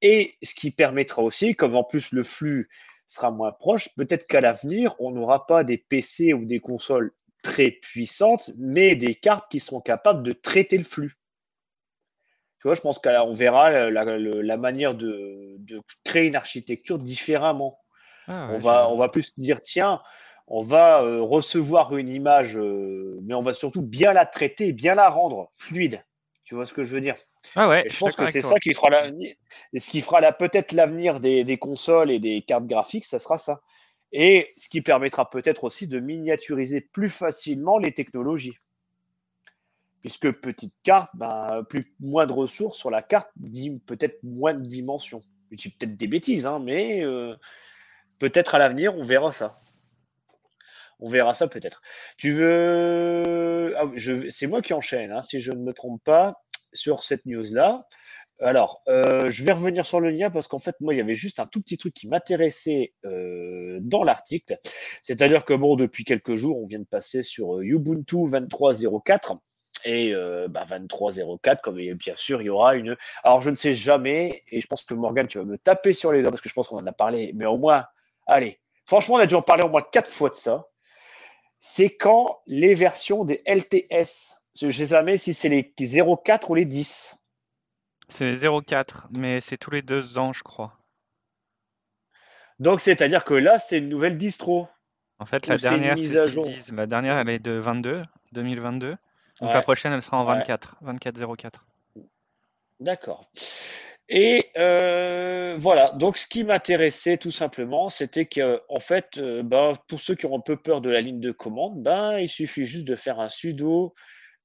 Et 0.01 0.36
ce 0.43 0.53
qui 0.53 0.71
permettra 0.71 1.21
aussi, 1.23 1.56
comme 1.56 1.75
en 1.75 1.84
plus 1.84 2.12
le 2.12 2.23
flux 2.23 2.69
sera 3.06 3.32
moins 3.32 3.51
proche, 3.51 3.89
peut-être 3.95 4.27
qu'à 4.27 4.41
l'avenir 4.41 4.95
on 4.99 5.12
n'aura 5.12 5.45
pas 5.45 5.63
des 5.63 5.77
PC 5.77 6.34
ou 6.34 6.45
des 6.45 6.60
consoles 6.60 7.13
très 7.43 7.71
puissantes, 7.71 8.52
mais 8.58 8.95
des 8.95 9.15
cartes 9.15 9.50
qui 9.50 9.60
seront 9.60 9.82
capables 9.82 10.23
de 10.23 10.32
traiter 10.32 10.78
le 10.78 10.84
flux. 10.84 11.17
Tu 12.60 12.67
vois, 12.67 12.73
je 12.73 12.82
pense 12.82 13.00
qu'on 13.00 13.34
verra 13.34 13.89
la, 13.91 14.58
manière 14.58 14.95
de, 14.95 15.58
créer 16.04 16.28
une 16.28 16.36
architecture 16.36 16.97
différemment. 16.97 17.80
Ah 18.28 18.50
on, 18.52 18.58
va, 18.58 18.89
on 18.89 18.97
va 18.97 19.10
plus 19.10 19.38
dire, 19.39 19.62
tiens, 19.62 20.02
on 20.47 20.62
va 20.62 21.02
euh, 21.02 21.21
recevoir 21.21 21.95
une 21.95 22.10
image, 22.10 22.58
euh, 22.58 23.19
mais 23.23 23.34
on 23.34 23.41
va 23.41 23.54
surtout 23.54 23.82
bien 23.82 24.12
la 24.12 24.26
traiter, 24.26 24.73
bien 24.73 24.95
la 24.95 25.10
rendre 25.10 25.52
fluide. 25.56 26.04
Tu 26.43 26.56
vois 26.56 26.65
ce 26.65 26.73
que 26.73 26.84
je 26.84 26.93
veux 26.93 27.02
dire? 27.02 27.15
Ah 27.56 27.69
ouais, 27.69 27.86
je 27.89 27.97
pense 27.97 28.15
que 28.15 28.26
c'est 28.26 28.41
ça 28.41 28.58
qui 28.60 28.73
fera 28.73 28.89
l'avenir. 28.89 29.34
Et 29.73 29.80
ce 29.80 29.89
qui 29.89 30.02
fera 30.02 30.21
peut-être 30.32 30.71
l'avenir 30.71 31.19
des, 31.19 31.43
des, 31.43 31.58
consoles 31.58 32.12
et 32.12 32.19
des 32.19 32.41
cartes 32.41 32.65
graphiques, 32.65 33.06
ça 33.06 33.19
sera 33.19 33.38
ça 33.38 33.62
et 34.11 34.53
ce 34.57 34.69
qui 34.69 34.81
permettra 34.81 35.29
peut-être 35.29 35.63
aussi 35.63 35.87
de 35.87 35.99
miniaturiser 35.99 36.81
plus 36.81 37.09
facilement 37.09 37.77
les 37.77 37.91
technologies. 37.91 38.57
Puisque 40.01 40.31
petite 40.31 40.73
carte, 40.83 41.09
ben, 41.15 41.63
plus, 41.69 41.93
moins 41.99 42.25
de 42.25 42.33
ressources 42.33 42.77
sur 42.77 42.89
la 42.89 43.01
carte, 43.01 43.29
peut-être 43.85 44.21
moins 44.23 44.53
de 44.53 44.65
dimensions. 44.65 45.21
Je 45.51 45.57
dis 45.57 45.69
peut-être 45.69 45.97
des 45.97 46.07
bêtises, 46.07 46.45
hein, 46.45 46.59
mais 46.59 47.03
euh, 47.03 47.35
peut-être 48.19 48.55
à 48.55 48.59
l'avenir, 48.59 48.95
on 48.95 49.03
verra 49.03 49.33
ça. 49.33 49.57
On 50.99 51.09
verra 51.09 51.33
ça 51.33 51.47
peut-être. 51.47 51.81
Tu 52.17 52.33
veux. 52.33 53.75
Ah, 53.77 53.85
c'est 54.29 54.47
moi 54.47 54.61
qui 54.61 54.73
enchaîne, 54.73 55.11
hein, 55.11 55.21
si 55.21 55.39
je 55.39 55.51
ne 55.51 55.59
me 55.59 55.73
trompe 55.73 56.03
pas, 56.03 56.41
sur 56.73 57.03
cette 57.03 57.25
news-là. 57.25 57.87
Alors, 58.39 58.84
euh, 58.88 59.32
je 59.32 59.43
vais 59.43 59.52
revenir 59.52 59.86
sur 59.86 60.00
le 60.00 60.12
lien 60.12 60.30
parce 60.30 60.47
qu'en 60.47 60.60
fait, 60.60 60.76
moi, 60.80 60.93
il 60.93 60.97
y 60.97 61.02
avait 61.02 61.15
juste 61.15 61.39
un 61.39 61.47
tout 61.47 61.60
petit 61.60 61.78
truc 61.78 61.93
qui 61.93 62.08
m'intéressait 62.08 62.93
euh, 63.06 63.80
dans 63.82 64.04
l'article. 64.04 64.60
C'est-à-dire 65.02 65.43
que, 65.43 65.54
bon, 65.54 65.76
depuis 65.76 66.04
quelques 66.04 66.36
jours, 66.36 66.62
on 66.62 66.67
vient 66.67 66.80
de 66.80 66.86
passer 66.86 67.23
sur 67.23 67.58
euh, 67.58 67.63
Ubuntu 67.63 68.17
23.04. 68.17 69.39
Et 69.86 70.12
bah, 70.50 70.65
23.04, 70.67 71.62
comme 71.62 71.78
bien 71.78 72.15
sûr, 72.15 72.41
il 72.41 72.45
y 72.45 72.50
aura 72.50 72.76
une. 72.76 72.97
Alors, 73.23 73.41
je 73.41 73.52
ne 73.52 73.56
sais 73.56 73.73
jamais, 73.73 74.43
et 74.50 74.60
je 74.60 74.65
pense 74.65 74.84
que 74.84 74.95
Morgan, 74.95 75.28
tu 75.28 75.38
vas 75.38 75.45
me 75.45 75.58
taper 75.58 75.93
sur 75.93 76.12
les 76.12 76.23
doigts 76.23 76.32
parce 76.32 76.41
que 76.41 76.50
je 76.50 76.54
pense 76.56 76.67
qu'on 76.67 76.80
en 76.80 76.88
a 76.88 76.91
parlé, 76.91 77.32
mais 77.36 77.45
au 77.45 77.58
moins, 77.58 77.86
allez, 78.26 78.60
franchement, 78.86 79.15
on 79.15 79.19
a 79.19 79.28
dû 79.28 79.36
en 79.36 79.43
parler 79.43 79.63
au 79.63 79.69
moins 79.69 79.84
quatre 79.84 80.10
fois 80.10 80.30
de 80.30 80.36
ça. 80.36 80.65
C'est 81.60 81.95
quand 81.95 82.41
les 82.47 82.73
versions 82.73 83.23
des 83.23 83.41
LTS, 83.45 84.43
je 84.60 84.65
ne 84.65 84.71
sais 84.71 84.88
jamais 84.88 85.17
si 85.17 85.34
c'est 85.34 85.47
les 85.47 85.73
04 86.26 86.50
ou 86.50 86.56
les 86.56 86.65
10. 86.65 87.16
C'est 88.09 88.31
0,4, 88.31 89.07
mais 89.11 89.41
c'est 89.41 89.57
tous 89.57 89.71
les 89.71 89.81
deux 89.81 90.17
ans, 90.17 90.33
je 90.33 90.43
crois. 90.43 90.77
Donc, 92.59 92.81
c'est-à-dire 92.81 93.23
que 93.23 93.33
là, 93.33 93.59
c'est 93.59 93.77
une 93.77 93.89
nouvelle 93.89 94.17
distro. 94.17 94.67
En 95.19 95.25
fait, 95.25 95.47
la 95.47 95.57
dernière, 95.57 95.97
c'est 95.99 96.71
La 96.75 96.87
dernière, 96.87 97.17
elle 97.17 97.29
est 97.29 97.39
de 97.39 97.51
22, 97.51 98.03
2022. 98.31 98.95
Donc, 99.41 99.53
la 99.53 99.61
prochaine, 99.61 99.93
elle 99.93 100.01
sera 100.01 100.17
en 100.17 100.25
24, 100.25 100.77
24.04. 100.83 101.51
D'accord. 102.79 103.29
Et 104.09 104.51
euh, 104.57 105.57
voilà, 105.59 105.91
donc 105.91 106.17
ce 106.17 106.27
qui 106.27 106.45
m'intéressait 106.45 107.17
tout 107.17 107.31
simplement, 107.31 107.89
c'était 107.89 108.25
que 108.25 108.61
en 108.69 108.79
fait, 108.79 109.17
euh, 109.17 109.43
ben, 109.43 109.73
pour 109.87 109.99
ceux 109.99 110.15
qui 110.15 110.25
ont 110.25 110.37
un 110.37 110.41
peu 110.41 110.55
peur 110.55 110.79
de 110.79 110.89
la 110.89 111.01
ligne 111.01 111.19
de 111.19 111.31
commande, 111.31 111.83
ben, 111.83 112.17
il 112.17 112.29
suffit 112.29 112.63
juste 112.63 112.85
de 112.85 112.95
faire 112.95 113.19
un 113.19 113.27
sudo 113.27 113.93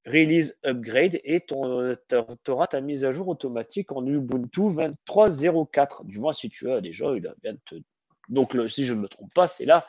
Release 0.05 0.59
Upgrade 0.65 1.21
et 1.23 1.47
tu 1.47 1.55
auras 1.55 2.67
ta 2.67 2.81
mise 2.81 3.05
à 3.05 3.13
jour 3.13 3.29
automatique 3.29 3.93
en 3.93 4.05
Ubuntu 4.05 4.63
23.04. 4.63 6.05
Du 6.07 6.19
moins, 6.19 6.33
si 6.33 6.51
tu 6.51 6.69
as 6.71 6.81
déjà 6.81 7.13
eu 7.13 7.21
la 7.21 7.37
20... 7.45 7.55
Donc, 8.29 8.57
si 8.69 8.85
je 8.85 8.95
ne 8.95 9.01
me 9.01 9.09
trompe 9.09 9.33
pas, 9.33 9.47
c'est 9.47 9.65
là 9.65 9.87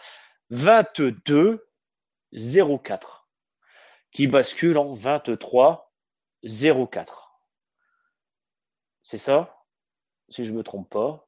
22.04 0.52 3.00
qui 4.12 4.28
bascule 4.28 4.78
en 4.78 4.94
23.04. 4.94 7.08
C'est 9.02 9.18
ça? 9.18 9.66
Si 10.30 10.46
je 10.46 10.52
ne 10.52 10.58
me 10.58 10.64
trompe 10.64 10.90
pas 10.90 11.28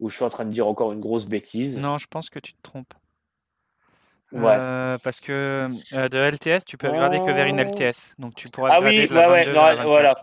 Ou 0.00 0.08
je 0.08 0.16
suis 0.16 0.24
en 0.24 0.30
train 0.30 0.44
de 0.44 0.50
dire 0.50 0.66
encore 0.66 0.92
une 0.92 1.00
grosse 1.00 1.26
bêtise 1.26 1.78
Non, 1.78 1.98
je 1.98 2.06
pense 2.06 2.30
que 2.30 2.38
tu 2.38 2.54
te 2.54 2.62
trompes. 2.62 2.94
Ouais. 4.34 4.56
Euh, 4.58 4.98
parce 5.02 5.20
que 5.20 5.68
euh, 5.94 6.08
de 6.08 6.18
LTS, 6.18 6.64
tu 6.66 6.76
peux 6.76 6.88
upgrader 6.88 7.18
que 7.18 7.30
vers 7.32 7.46
une 7.46 7.60
Oh. 7.60 7.64
LTS. 7.64 8.12
Donc 8.18 8.34
tu 8.34 8.48
pourras 8.48 8.70
Ah 8.72 8.80
oui, 8.80 9.06
de 9.08 9.14
la 9.14 9.28
ouais, 9.30 9.32
ouais, 9.32 9.44
22 9.44 9.58
à 9.58 9.62
la 9.62 9.70
non, 9.70 9.76
24. 9.76 9.86
voilà. 9.88 10.14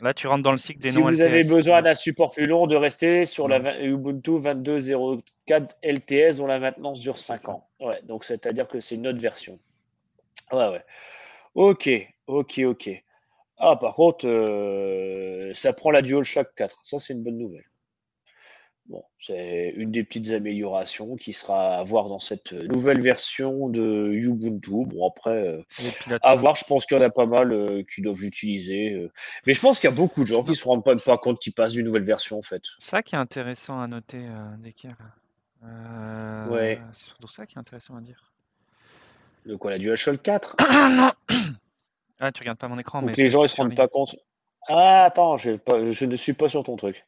Là, 0.00 0.14
tu 0.14 0.26
rentres 0.28 0.42
dans 0.44 0.52
le 0.52 0.58
cycle 0.58 0.78
des 0.80 0.90
Si 0.92 0.98
non 0.98 1.04
vous 1.06 1.10
LTS. 1.10 1.20
avez 1.22 1.42
besoin 1.44 1.82
d'un 1.82 1.94
support 1.94 2.30
plus 2.30 2.46
long, 2.46 2.66
de 2.68 2.76
rester 2.76 3.26
sur 3.26 3.48
la 3.48 3.56
Ouais. 3.58 3.62
vingt- 3.78 3.80
Ubuntu 3.84 4.38
22.04 4.38 5.74
LTS 5.82 6.36
dont 6.36 6.46
la 6.46 6.58
maintenance 6.60 7.00
dure 7.00 7.18
5 7.18 7.42
ça. 7.42 7.50
ans. 7.50 7.66
Ouais, 7.80 8.00
donc 8.04 8.24
c'est-à-dire 8.24 8.68
que 8.68 8.78
c'est 8.80 8.94
une 8.94 9.06
autre 9.08 9.18
version. 9.20 9.58
Ouais, 10.52 10.68
ouais. 10.68 10.84
Ok, 11.54 11.90
ok, 12.28 12.60
ok. 12.64 12.90
Ah, 13.58 13.74
par 13.76 13.94
contre, 13.94 14.26
euh, 14.28 15.50
ça 15.52 15.72
prend 15.72 15.90
la 15.90 16.00
DualShock 16.00 16.54
4. 16.56 16.78
Ça, 16.84 16.98
c'est 17.00 17.12
une 17.12 17.24
bonne 17.24 17.36
nouvelle. 17.38 17.64
Bon, 18.88 19.04
c'est 19.20 19.74
une 19.76 19.90
des 19.90 20.02
petites 20.02 20.30
améliorations 20.30 21.16
qui 21.16 21.34
sera 21.34 21.76
à 21.76 21.82
voir 21.82 22.08
dans 22.08 22.18
cette 22.18 22.54
nouvelle 22.54 23.02
version 23.02 23.68
de 23.68 24.10
Ubuntu. 24.14 24.86
Bon, 24.86 25.06
après, 25.06 25.46
euh, 25.46 25.62
à 26.22 26.34
voir, 26.36 26.56
je 26.56 26.64
pense 26.64 26.86
qu'il 26.86 26.96
y 26.96 27.00
en 27.00 27.04
a 27.04 27.10
pas 27.10 27.26
mal 27.26 27.52
euh, 27.52 27.82
qui 27.94 28.00
doivent 28.00 28.22
l'utiliser. 28.22 28.94
euh. 28.94 29.12
Mais 29.46 29.52
je 29.52 29.60
pense 29.60 29.78
qu'il 29.78 29.90
y 29.90 29.92
a 29.92 29.96
beaucoup 29.96 30.22
de 30.22 30.28
gens 30.28 30.42
qui 30.42 30.54
se 30.54 30.64
rendent 30.64 30.84
pas, 30.84 30.96
pas 30.96 31.18
compte 31.18 31.38
qu'ils 31.38 31.52
passent 31.52 31.72
d'une 31.72 31.84
nouvelle 31.84 32.04
version, 32.04 32.38
en 32.38 32.42
fait. 32.42 32.62
Ça 32.78 33.02
qui 33.02 33.14
est 33.14 33.18
intéressant 33.18 33.78
à 33.78 33.86
noter. 33.86 34.26
Euh, 34.26 34.56
Ouais. 36.48 36.80
C'est 36.94 37.06
surtout 37.08 37.28
ça 37.28 37.44
qui 37.44 37.56
est 37.56 37.58
intéressant 37.58 37.96
à 37.96 38.00
dire. 38.00 38.32
De 39.44 39.54
quoi, 39.56 39.70
la 39.70 39.78
DualShock 39.78 40.22
4 40.22 40.56
Ah, 42.20 42.32
tu 42.32 42.40
regardes 42.40 42.58
pas 42.58 42.68
mon 42.68 42.78
écran, 42.78 43.00
mais 43.02 43.12
les 43.12 43.28
gens, 43.28 43.44
ils 43.44 43.48
se 43.48 43.56
rendent 43.56 43.76
pas 43.76 43.86
compte. 43.86 44.16
Ah, 44.66 45.04
attends, 45.04 45.36
je, 45.36 45.52
pas- 45.52 45.92
je 45.92 46.04
ne 46.04 46.16
suis 46.16 46.32
pas 46.32 46.48
sur 46.48 46.64
ton 46.64 46.76
truc. 46.76 47.04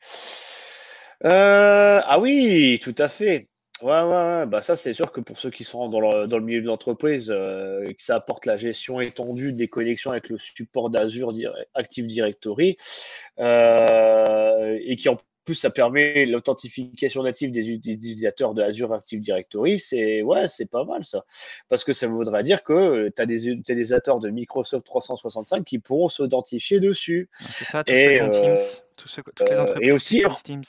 Euh, 1.24 2.00
ah 2.04 2.18
oui, 2.20 2.78
tout 2.82 2.94
à 2.98 3.08
fait. 3.08 3.48
Ouais, 3.82 3.92
ouais, 3.92 4.02
ouais. 4.08 4.46
Bah 4.46 4.60
ça, 4.60 4.76
c'est 4.76 4.92
sûr 4.92 5.10
que 5.10 5.20
pour 5.20 5.38
ceux 5.38 5.50
qui 5.50 5.64
sont 5.64 5.88
dans 5.88 6.00
le, 6.00 6.26
dans 6.26 6.36
le 6.38 6.44
milieu 6.44 6.60
de 6.60 6.66
l'entreprise, 6.66 7.30
euh, 7.34 7.86
que 7.92 8.02
ça 8.02 8.16
apporte 8.16 8.44
la 8.46 8.56
gestion 8.56 9.00
étendue 9.00 9.52
des 9.54 9.68
connexions 9.68 10.10
avec 10.10 10.28
le 10.28 10.38
support 10.38 10.90
d'Azure 10.90 11.32
Active 11.74 12.06
Directory, 12.06 12.76
euh, 13.38 14.78
et 14.82 14.96
qui 14.96 15.08
en 15.08 15.18
plus 15.46 15.54
ça 15.54 15.70
permet 15.70 16.26
l'authentification 16.26 17.22
native 17.22 17.50
des 17.50 17.70
utilisateurs 17.70 18.52
de 18.52 18.62
Azure 18.62 18.92
Active 18.92 19.20
Directory, 19.20 19.78
c'est 19.78 20.20
ouais, 20.22 20.46
c'est 20.46 20.70
pas 20.70 20.84
mal 20.84 21.02
ça, 21.04 21.24
parce 21.70 21.82
que 21.82 21.94
ça 21.94 22.06
voudrait 22.06 22.42
dire 22.42 22.62
que 22.62 23.08
tu 23.08 23.22
as 23.22 23.26
des 23.26 23.48
utilisateurs 23.48 24.18
de 24.20 24.28
Microsoft 24.28 24.84
365 24.84 25.64
qui 25.64 25.78
pourront 25.78 26.08
s'identifier 26.10 26.80
dessus. 26.80 27.30
C'est 27.38 27.64
ça, 27.64 27.82
tous 27.82 27.92
Et, 27.94 28.04
ceux 28.04 28.16
qui 28.16 28.22
ont 28.22 28.30
Teams, 28.42 28.56
tous 28.96 29.08
ceux- 29.08 29.22
toutes 29.34 29.50
les 29.50 29.56
entreprises 29.58 29.88
et 29.88 29.92
aussi- 29.92 30.16
qui 30.18 30.20
utilisent 30.26 30.42
Teams. 30.42 30.62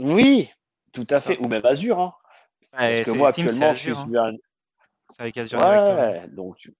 Oui, 0.00 0.50
tout 0.92 1.06
à 1.10 1.20
Ça. 1.20 1.32
fait, 1.32 1.38
ou 1.38 1.48
même 1.48 1.64
Azure, 1.66 2.00
hein. 2.00 2.14
Parce 2.72 3.00
que 3.00 3.10
moi 3.12 3.28
actuellement, 3.30 3.74
je 3.74 3.92
suis 3.92 4.16
hein. 4.18 4.32
un, 4.32 4.32
C'est 5.10 5.22
avec 5.22 5.36
Azure. 5.38 5.58
Ouais, 5.58 6.28
donc 6.28 6.56
tu... 6.56 6.74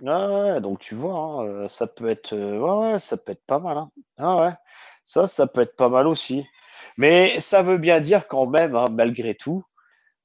ouais, 0.00 0.12
ouais, 0.12 0.60
donc 0.60 0.78
tu 0.78 0.94
vois, 0.94 1.14
hein, 1.14 1.46
euh, 1.46 1.68
ça 1.68 1.86
peut 1.86 2.08
être, 2.08 2.34
euh, 2.34 2.58
ouais, 2.58 2.98
ça 2.98 3.16
peut 3.16 3.32
être 3.32 3.44
pas 3.46 3.58
mal. 3.58 3.78
hein. 3.78 3.90
Ah 4.18 4.36
ouais, 4.40 4.52
ça, 5.04 5.26
ça 5.26 5.46
peut 5.46 5.62
être 5.62 5.76
pas 5.76 5.88
mal 5.88 6.06
aussi. 6.06 6.46
Mais 6.96 7.40
ça 7.40 7.62
veut 7.62 7.78
bien 7.78 8.00
dire 8.00 8.28
quand 8.28 8.46
même, 8.46 8.76
hein, 8.76 8.86
malgré 8.92 9.34
tout, 9.34 9.64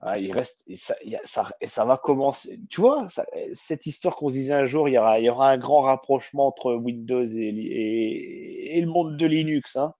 ah, 0.01 0.17
il 0.19 0.31
reste, 0.31 0.63
et 0.67 0.77
ça, 0.77 0.95
il 1.05 1.11
y 1.11 1.15
a- 1.15 1.21
ça, 1.23 1.49
et 1.61 1.67
ça 1.67 1.85
va 1.85 1.97
commencer. 1.97 2.59
Tu 2.69 2.81
vois, 2.81 3.07
ça- 3.07 3.25
cette 3.53 3.85
histoire 3.85 4.15
qu'on 4.15 4.29
se 4.29 4.35
disait 4.35 4.53
un 4.53 4.65
jour, 4.65 4.87
il 4.89 4.93
y 4.93 4.97
aura, 4.97 5.19
il 5.19 5.25
y 5.25 5.29
aura 5.29 5.49
un 5.51 5.57
grand 5.57 5.81
rapprochement 5.81 6.47
entre 6.47 6.73
Windows 6.73 7.25
et, 7.25 7.51
li- 7.51 7.67
et, 7.67 8.77
et 8.77 8.81
le 8.81 8.87
monde 8.87 9.17
de 9.17 9.25
Linux. 9.25 9.75
Hein. 9.77 9.93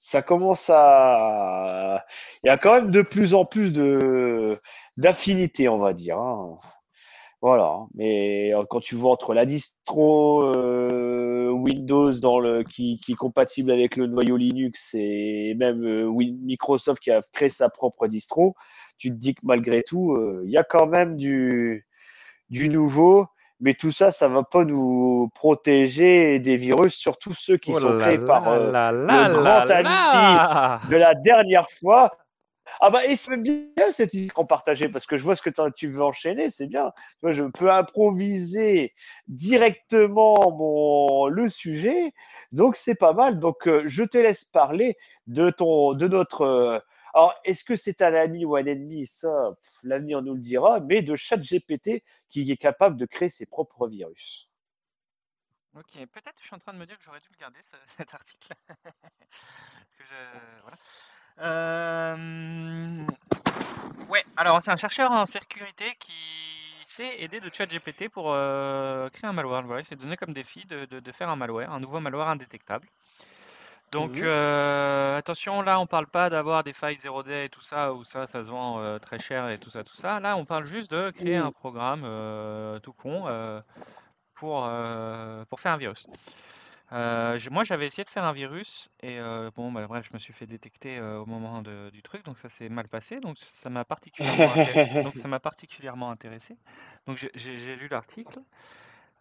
Ça 0.00 0.22
commence 0.22 0.70
à, 0.72 2.04
il 2.44 2.46
y 2.46 2.50
a 2.50 2.56
quand 2.56 2.74
même 2.74 2.90
de 2.90 3.02
plus 3.02 3.34
en 3.34 3.44
plus 3.44 3.72
de 3.72 4.58
d'affinité, 4.96 5.68
on 5.68 5.78
va 5.78 5.92
dire. 5.92 6.18
hein. 6.18 6.58
Voilà. 7.42 7.80
Mais 7.94 8.52
quand 8.70 8.80
tu 8.80 8.96
vois 8.96 9.12
entre 9.12 9.34
la 9.34 9.44
distro 9.46 10.42
euh, 10.44 11.50
Windows 11.50 12.12
dans 12.20 12.40
le, 12.40 12.64
qui, 12.64 13.00
qui 13.00 13.12
est 13.12 13.16
compatible 13.16 13.70
avec 13.72 13.96
le 13.96 14.06
noyau 14.08 14.36
Linux 14.36 14.94
et 14.94 15.54
même 15.56 15.84
euh, 15.84 16.10
Microsoft 16.12 17.00
qui 17.02 17.10
a 17.12 17.20
créé 17.32 17.48
sa 17.50 17.70
propre 17.70 18.08
distro, 18.08 18.54
tu 18.98 19.10
te 19.10 19.16
dis 19.16 19.34
que 19.34 19.40
malgré 19.44 19.82
tout, 19.84 20.12
euh, 20.14 20.42
il 20.46 20.50
y 20.52 20.56
a 20.58 20.64
quand 20.64 20.86
même 20.86 21.16
du, 21.16 21.86
du 22.50 22.68
nouveau. 22.68 23.26
Mais 23.60 23.74
tout 23.74 23.90
ça, 23.90 24.12
ça 24.12 24.28
va 24.28 24.44
pas 24.44 24.64
nous 24.64 25.30
protéger 25.34 26.38
des 26.38 26.56
virus, 26.56 26.94
surtout 26.94 27.34
ceux 27.34 27.56
qui 27.56 27.72
Oh 27.74 27.80
sont 27.80 27.98
créés 27.98 28.18
par 28.18 28.44
là 28.44 28.52
euh, 28.52 29.28
le 29.28 29.34
grand 29.34 29.70
ami 29.70 30.90
de 30.90 30.96
la 30.96 31.14
dernière 31.14 31.68
fois. 31.68 32.10
Ah 32.80 32.90
bah 32.90 33.04
et 33.06 33.16
c'est 33.16 33.38
bien 33.38 33.64
cette 33.90 34.12
histoire 34.14 34.34
qu'on 34.34 34.46
partageait 34.46 34.88
parce 34.88 35.06
que 35.06 35.16
je 35.16 35.22
vois 35.22 35.34
ce 35.34 35.42
que 35.42 35.50
tu 35.70 35.88
veux 35.88 36.02
enchaîner, 36.02 36.50
c'est 36.50 36.66
bien. 36.66 36.92
Vois, 37.22 37.32
je 37.32 37.44
peux 37.44 37.70
improviser 37.72 38.92
directement 39.26 40.36
mon 40.52 41.28
le 41.28 41.48
sujet, 41.48 42.12
donc 42.52 42.76
c'est 42.76 42.94
pas 42.94 43.12
mal. 43.12 43.40
Donc 43.40 43.66
euh, 43.66 43.84
je 43.86 44.04
te 44.04 44.18
laisse 44.18 44.44
parler 44.44 44.96
de 45.26 45.50
ton 45.50 45.94
de 45.94 46.08
notre. 46.08 46.42
euh, 46.42 46.78
alors 47.18 47.34
est-ce 47.44 47.64
que 47.64 47.74
c'est 47.74 48.00
un 48.00 48.14
ami 48.14 48.44
ou 48.44 48.54
un 48.54 48.64
ennemi? 48.64 49.04
Ça, 49.06 49.56
l'avenir 49.82 50.22
nous 50.22 50.34
le 50.34 50.40
dira. 50.40 50.78
Mais 50.80 51.02
de 51.02 51.16
ChatGPT 51.16 52.04
qui 52.28 52.48
est 52.50 52.56
capable 52.56 52.96
de 52.96 53.06
créer 53.06 53.28
ses 53.28 53.44
propres 53.46 53.88
virus. 53.88 54.48
Ok, 55.76 55.94
peut-être 56.12 56.34
que 56.36 56.40
je 56.42 56.46
suis 56.46 56.54
en 56.54 56.58
train 56.58 56.72
de 56.72 56.78
me 56.78 56.86
dire 56.86 56.96
que 56.96 57.04
j'aurais 57.04 57.20
dû 57.20 57.28
le 57.32 57.38
garder, 57.38 57.58
ce- 57.62 57.76
cet 57.96 58.14
article. 58.14 58.52
Euh, 61.40 63.06
Ouais, 64.08 64.24
alors 64.36 64.62
c'est 64.62 64.70
un 64.70 64.76
chercheur 64.76 65.10
en 65.10 65.26
sécurité 65.26 65.94
qui 66.00 66.12
s'est 66.84 67.20
aidé 67.20 67.40
de 67.40 67.50
ChatGPT 67.52 68.08
pour 68.08 68.32
euh, 68.32 69.08
créer 69.10 69.28
un 69.28 69.32
malware. 69.32 69.66
Voilà, 69.66 69.82
il 69.82 69.84
s'est 69.84 69.96
donné 69.96 70.16
comme 70.16 70.32
défi 70.32 70.64
de- 70.66 70.86
de 70.86 71.12
faire 71.12 71.28
un 71.28 71.36
malware, 71.36 71.70
un 71.72 71.80
nouveau 71.80 72.00
malware 72.00 72.28
indétectable. 72.28 72.88
Donc 73.90 74.12
Mhm. 74.16 74.22
euh, 74.24 75.16
attention, 75.16 75.62
là 75.62 75.80
on 75.80 75.86
parle 75.86 76.06
pas 76.06 76.28
d'avoir 76.30 76.62
des 76.62 76.72
failles 76.74 76.96
0D 76.98 77.44
et 77.44 77.48
tout 77.48 77.62
ça, 77.62 77.94
où 77.94 78.04
ça, 78.04 78.26
ça 78.26 78.44
se 78.44 78.50
vend 78.50 78.80
euh, 78.80 78.98
très 78.98 79.18
cher 79.18 79.48
et 79.48 79.58
tout 79.58 79.70
ça, 79.70 79.82
tout 79.84 79.96
ça. 79.96 80.20
Là 80.20 80.36
on 80.36 80.44
parle 80.44 80.64
juste 80.66 80.90
de 80.92 81.10
créer 81.10 81.36
un 81.36 81.52
programme 81.52 82.02
euh, 82.04 82.78
tout 82.80 82.92
con 82.92 83.24
pour, 84.34 84.70
pour 85.48 85.60
faire 85.60 85.72
un 85.72 85.76
virus. 85.78 86.06
Moi, 86.90 87.64
j'avais 87.64 87.86
essayé 87.86 88.04
de 88.04 88.08
faire 88.08 88.24
un 88.24 88.32
virus 88.32 88.88
et 89.02 89.18
bon, 89.56 89.72
bah, 89.72 89.86
bref, 89.86 90.06
je 90.08 90.14
me 90.14 90.18
suis 90.18 90.32
fait 90.32 90.46
détecter 90.46 91.00
au 91.00 91.26
moment 91.26 91.60
de- 91.62 91.90
du 91.90 92.02
truc, 92.02 92.24
donc 92.24 92.38
ça 92.38 92.48
s'est 92.48 92.68
mal 92.68 92.88
passé. 92.88 93.20
Donc 93.20 93.36
ça 93.38 93.68
m'a 93.70 93.84
particulièrement, 93.84 94.54
donc 95.02 95.14
ça 95.18 95.28
m'a 95.28 95.40
particulièrement 95.40 96.10
intéressé. 96.10 96.56
Donc 97.06 97.16
j'ai 97.34 97.76
lu 97.76 97.88
l'article. 97.88 98.38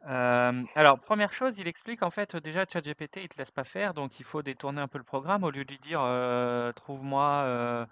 Alors 0.07 0.99
première 0.99 1.33
chose, 1.33 1.57
il 1.57 1.67
explique 1.67 2.01
en 2.01 2.11
fait 2.11 2.35
déjà 2.37 2.65
ChatGPT, 2.65 3.17
il 3.23 3.29
te 3.29 3.37
laisse 3.37 3.51
pas 3.51 3.65
faire, 3.65 3.93
donc 3.93 4.19
il 4.19 4.25
faut 4.25 4.41
détourner 4.41 4.79
un 4.79 4.87
peu 4.87 4.97
le 4.97 5.03
programme 5.03 5.43
au 5.43 5.51
lieu 5.51 5.65
de 5.65 5.69
lui 5.69 5.79
dire 5.79 5.99
trouve-moi, 6.75 7.85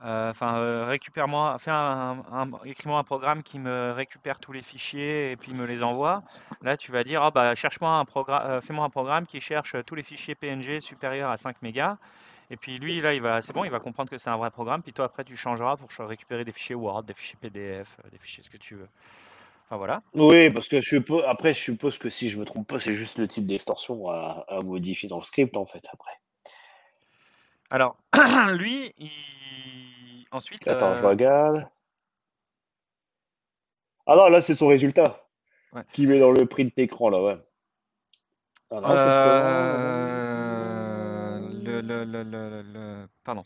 enfin 0.00 0.86
récupère-moi, 0.86 1.56
fais 1.60 1.70
un, 1.70 2.50
écris-moi 2.64 2.98
un 2.98 3.04
programme 3.04 3.44
qui 3.44 3.60
me 3.60 3.92
récupère 3.92 4.40
tous 4.40 4.50
les 4.52 4.62
fichiers 4.62 5.30
et 5.30 5.36
puis 5.36 5.54
me 5.54 5.64
les 5.64 5.84
envoie. 5.84 6.24
Là, 6.62 6.76
tu 6.76 6.90
vas 6.90 7.04
dire, 7.04 7.22
ah 7.22 7.30
bah, 7.30 7.54
cherche-moi 7.54 7.90
un 7.90 8.04
programme, 8.04 8.60
fais-moi 8.60 8.84
un 8.84 8.90
programme 8.90 9.26
qui 9.26 9.40
cherche 9.40 9.76
tous 9.86 9.94
les 9.94 10.02
fichiers 10.02 10.34
PNG 10.34 10.80
supérieurs 10.80 11.30
à 11.30 11.36
5 11.36 11.62
mégas. 11.62 11.96
Et 12.50 12.56
puis 12.56 12.76
lui, 12.78 13.00
là, 13.00 13.14
il 13.14 13.22
va, 13.22 13.40
c'est 13.40 13.52
bon, 13.52 13.64
il 13.64 13.70
va 13.70 13.78
comprendre 13.78 14.10
que 14.10 14.18
c'est 14.18 14.30
un 14.30 14.36
vrai 14.36 14.50
programme. 14.50 14.82
Puis 14.82 14.92
toi, 14.92 15.06
après, 15.06 15.24
tu 15.24 15.36
changeras 15.36 15.76
pour 15.76 15.88
récupérer 16.06 16.44
des 16.44 16.52
fichiers 16.52 16.74
Word, 16.74 17.04
des 17.04 17.14
fichiers 17.14 17.38
PDF, 17.40 17.96
des 18.10 18.18
fichiers 18.18 18.42
ce 18.42 18.50
que 18.50 18.58
tu 18.58 18.74
veux. 18.74 18.88
Enfin 19.72 19.78
voilà. 19.78 20.02
Oui, 20.12 20.50
parce 20.50 20.68
que 20.68 20.82
je 20.82 20.86
suppose, 20.86 21.24
après, 21.26 21.54
je 21.54 21.60
suppose 21.60 21.96
que 21.96 22.10
si 22.10 22.28
je 22.28 22.38
me 22.38 22.44
trompe 22.44 22.68
pas, 22.68 22.78
c'est 22.78 22.92
juste 22.92 23.16
le 23.16 23.26
type 23.26 23.46
d'extension 23.46 24.06
à, 24.10 24.44
à 24.46 24.60
modifier 24.60 25.08
dans 25.08 25.16
le 25.16 25.22
script, 25.22 25.56
en 25.56 25.64
fait, 25.64 25.82
après. 25.90 26.12
Alors, 27.70 27.96
lui, 28.52 28.92
il... 28.98 30.26
ensuite. 30.30 30.68
Attends, 30.68 30.94
je 30.98 31.02
euh, 31.02 31.08
regarde. 31.08 31.70
Ah 34.06 34.14
non, 34.14 34.28
là, 34.28 34.42
c'est 34.42 34.54
son 34.54 34.66
résultat. 34.66 35.26
Ouais. 35.72 35.84
Qui 35.94 36.06
met 36.06 36.18
dans 36.20 36.32
le 36.32 36.44
print 36.44 36.78
écran, 36.78 37.08
là, 37.08 37.22
ouais. 37.22 37.38
Ah 38.72 38.80
non, 38.82 38.90
Euh, 38.90 39.08
le, 41.64 41.80
le, 41.80 42.04
le, 42.04 42.22
le, 42.22 42.60
le- 42.60 43.08
pardon. 43.24 43.42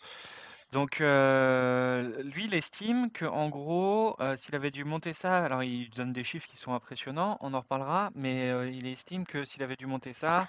Donc, 0.72 1.00
euh, 1.00 2.22
lui, 2.24 2.46
il 2.46 2.54
estime 2.54 3.10
que, 3.12 3.24
en 3.24 3.48
gros, 3.48 4.16
euh, 4.20 4.36
s'il 4.36 4.54
avait 4.56 4.70
dû 4.72 4.84
monter 4.84 5.14
ça, 5.14 5.44
alors 5.44 5.62
il 5.62 5.88
donne 5.90 6.12
des 6.12 6.24
chiffres 6.24 6.48
qui 6.48 6.56
sont 6.56 6.74
impressionnants, 6.74 7.38
on 7.40 7.54
en 7.54 7.60
reparlera, 7.60 8.10
mais 8.14 8.50
euh, 8.50 8.68
il 8.70 8.86
estime 8.86 9.24
que 9.26 9.44
s'il 9.44 9.62
avait 9.62 9.76
dû 9.76 9.86
monter 9.86 10.12
ça, 10.12 10.46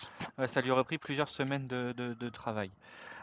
ça 0.48 0.62
lui 0.62 0.72
aurait 0.72 0.84
pris 0.84 0.98
plusieurs 0.98 1.30
semaines 1.30 1.68
de, 1.68 1.94
de- 1.96 2.14
de 2.14 2.30
travail. 2.30 2.72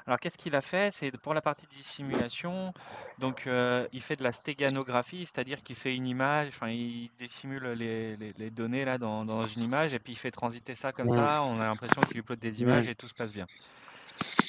Alors, 0.06 0.20
qu'est-ce 0.20 0.38
qu'il 0.38 0.54
a 0.54 0.60
fait? 0.60 0.92
C'est 0.92 1.10
pour 1.18 1.34
la 1.34 1.40
partie 1.42 1.66
dissimulation, 1.66 2.72
donc 3.18 3.46
il 3.92 4.00
fait 4.02 4.16
de 4.16 4.22
la 4.24 4.32
stéganographie, 4.32 5.26
c'est-à-dire 5.26 5.62
qu'il 5.62 5.76
fait 5.76 5.94
une 5.96 6.06
image, 6.06 6.48
enfin, 6.48 6.68
il 6.70 7.10
dissimule 7.18 7.64
les, 7.72 8.16
les- 8.16 8.32
les 8.36 8.50
données 8.50 8.84
là 8.84 8.98
dans, 8.98 9.24
dans 9.24 9.46
une 9.46 9.62
image 9.62 9.94
et 9.94 9.98
puis 9.98 10.12
il 10.14 10.16
fait 10.18 10.30
transiter 10.30 10.74
ça 10.74 10.92
comme 10.92 11.10
ça. 11.10 11.42
On 11.44 11.58
a 11.60 11.66
l'impression 11.66 12.04
qu'il 12.04 12.18
upload 12.18 12.38
des 12.38 12.62
images 12.62 12.88
et 12.88 12.94
tout 12.94 13.08
se 13.08 13.14
passe 13.14 13.32
bien. 13.32 13.46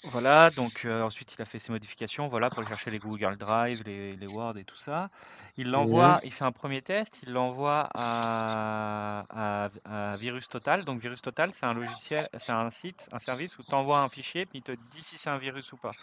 Voilà, 0.04 0.50
donc 0.50 0.86
euh, 0.86 1.02
ensuite 1.04 1.34
il 1.36 1.42
a 1.42 1.46
fait 1.46 1.60
ses 1.60 1.72
modifications, 1.74 2.30
voilà, 2.30 2.50
pour 2.50 2.60
aller 2.62 2.70
chercher 2.70 2.90
les 2.90 3.00
Google 3.00 3.36
Drive, 3.38 3.84
les, 3.86 4.16
les 4.16 4.28
Word 4.28 4.58
et 4.58 4.64
tout 4.64 4.78
ça. 4.78 5.10
Il 5.58 5.70
l'envoie, 5.72 6.20
il 6.24 6.32
fait 6.34 6.46
un 6.46 6.54
premier 6.54 6.82
test, 6.82 7.20
il 7.24 7.34
l'envoie 7.34 7.90
à, 7.94 9.26
à, 9.30 9.70
à 10.14 10.18
Virus 10.18 10.48
Total. 10.50 10.86
Donc 10.86 11.02
Virus 11.02 11.22
Total, 11.22 11.54
c'est 11.54 11.66
un 11.66 11.74
logiciel, 11.74 12.30
c'est 12.40 12.54
un 12.54 12.70
site, 12.70 13.08
un 13.12 13.20
service 13.20 13.58
où 13.60 13.64
tu 13.64 13.76
envoies 13.76 14.00
un 14.00 14.08
fichier, 14.10 14.46
puis 14.46 14.60
il 14.60 14.64
te 14.64 14.72
dit 14.72 15.04
si 15.04 15.18
c'est 15.18 15.30
un 15.30 15.38
virus 15.38 15.74
ou 15.74 15.78
pas. 15.78 15.96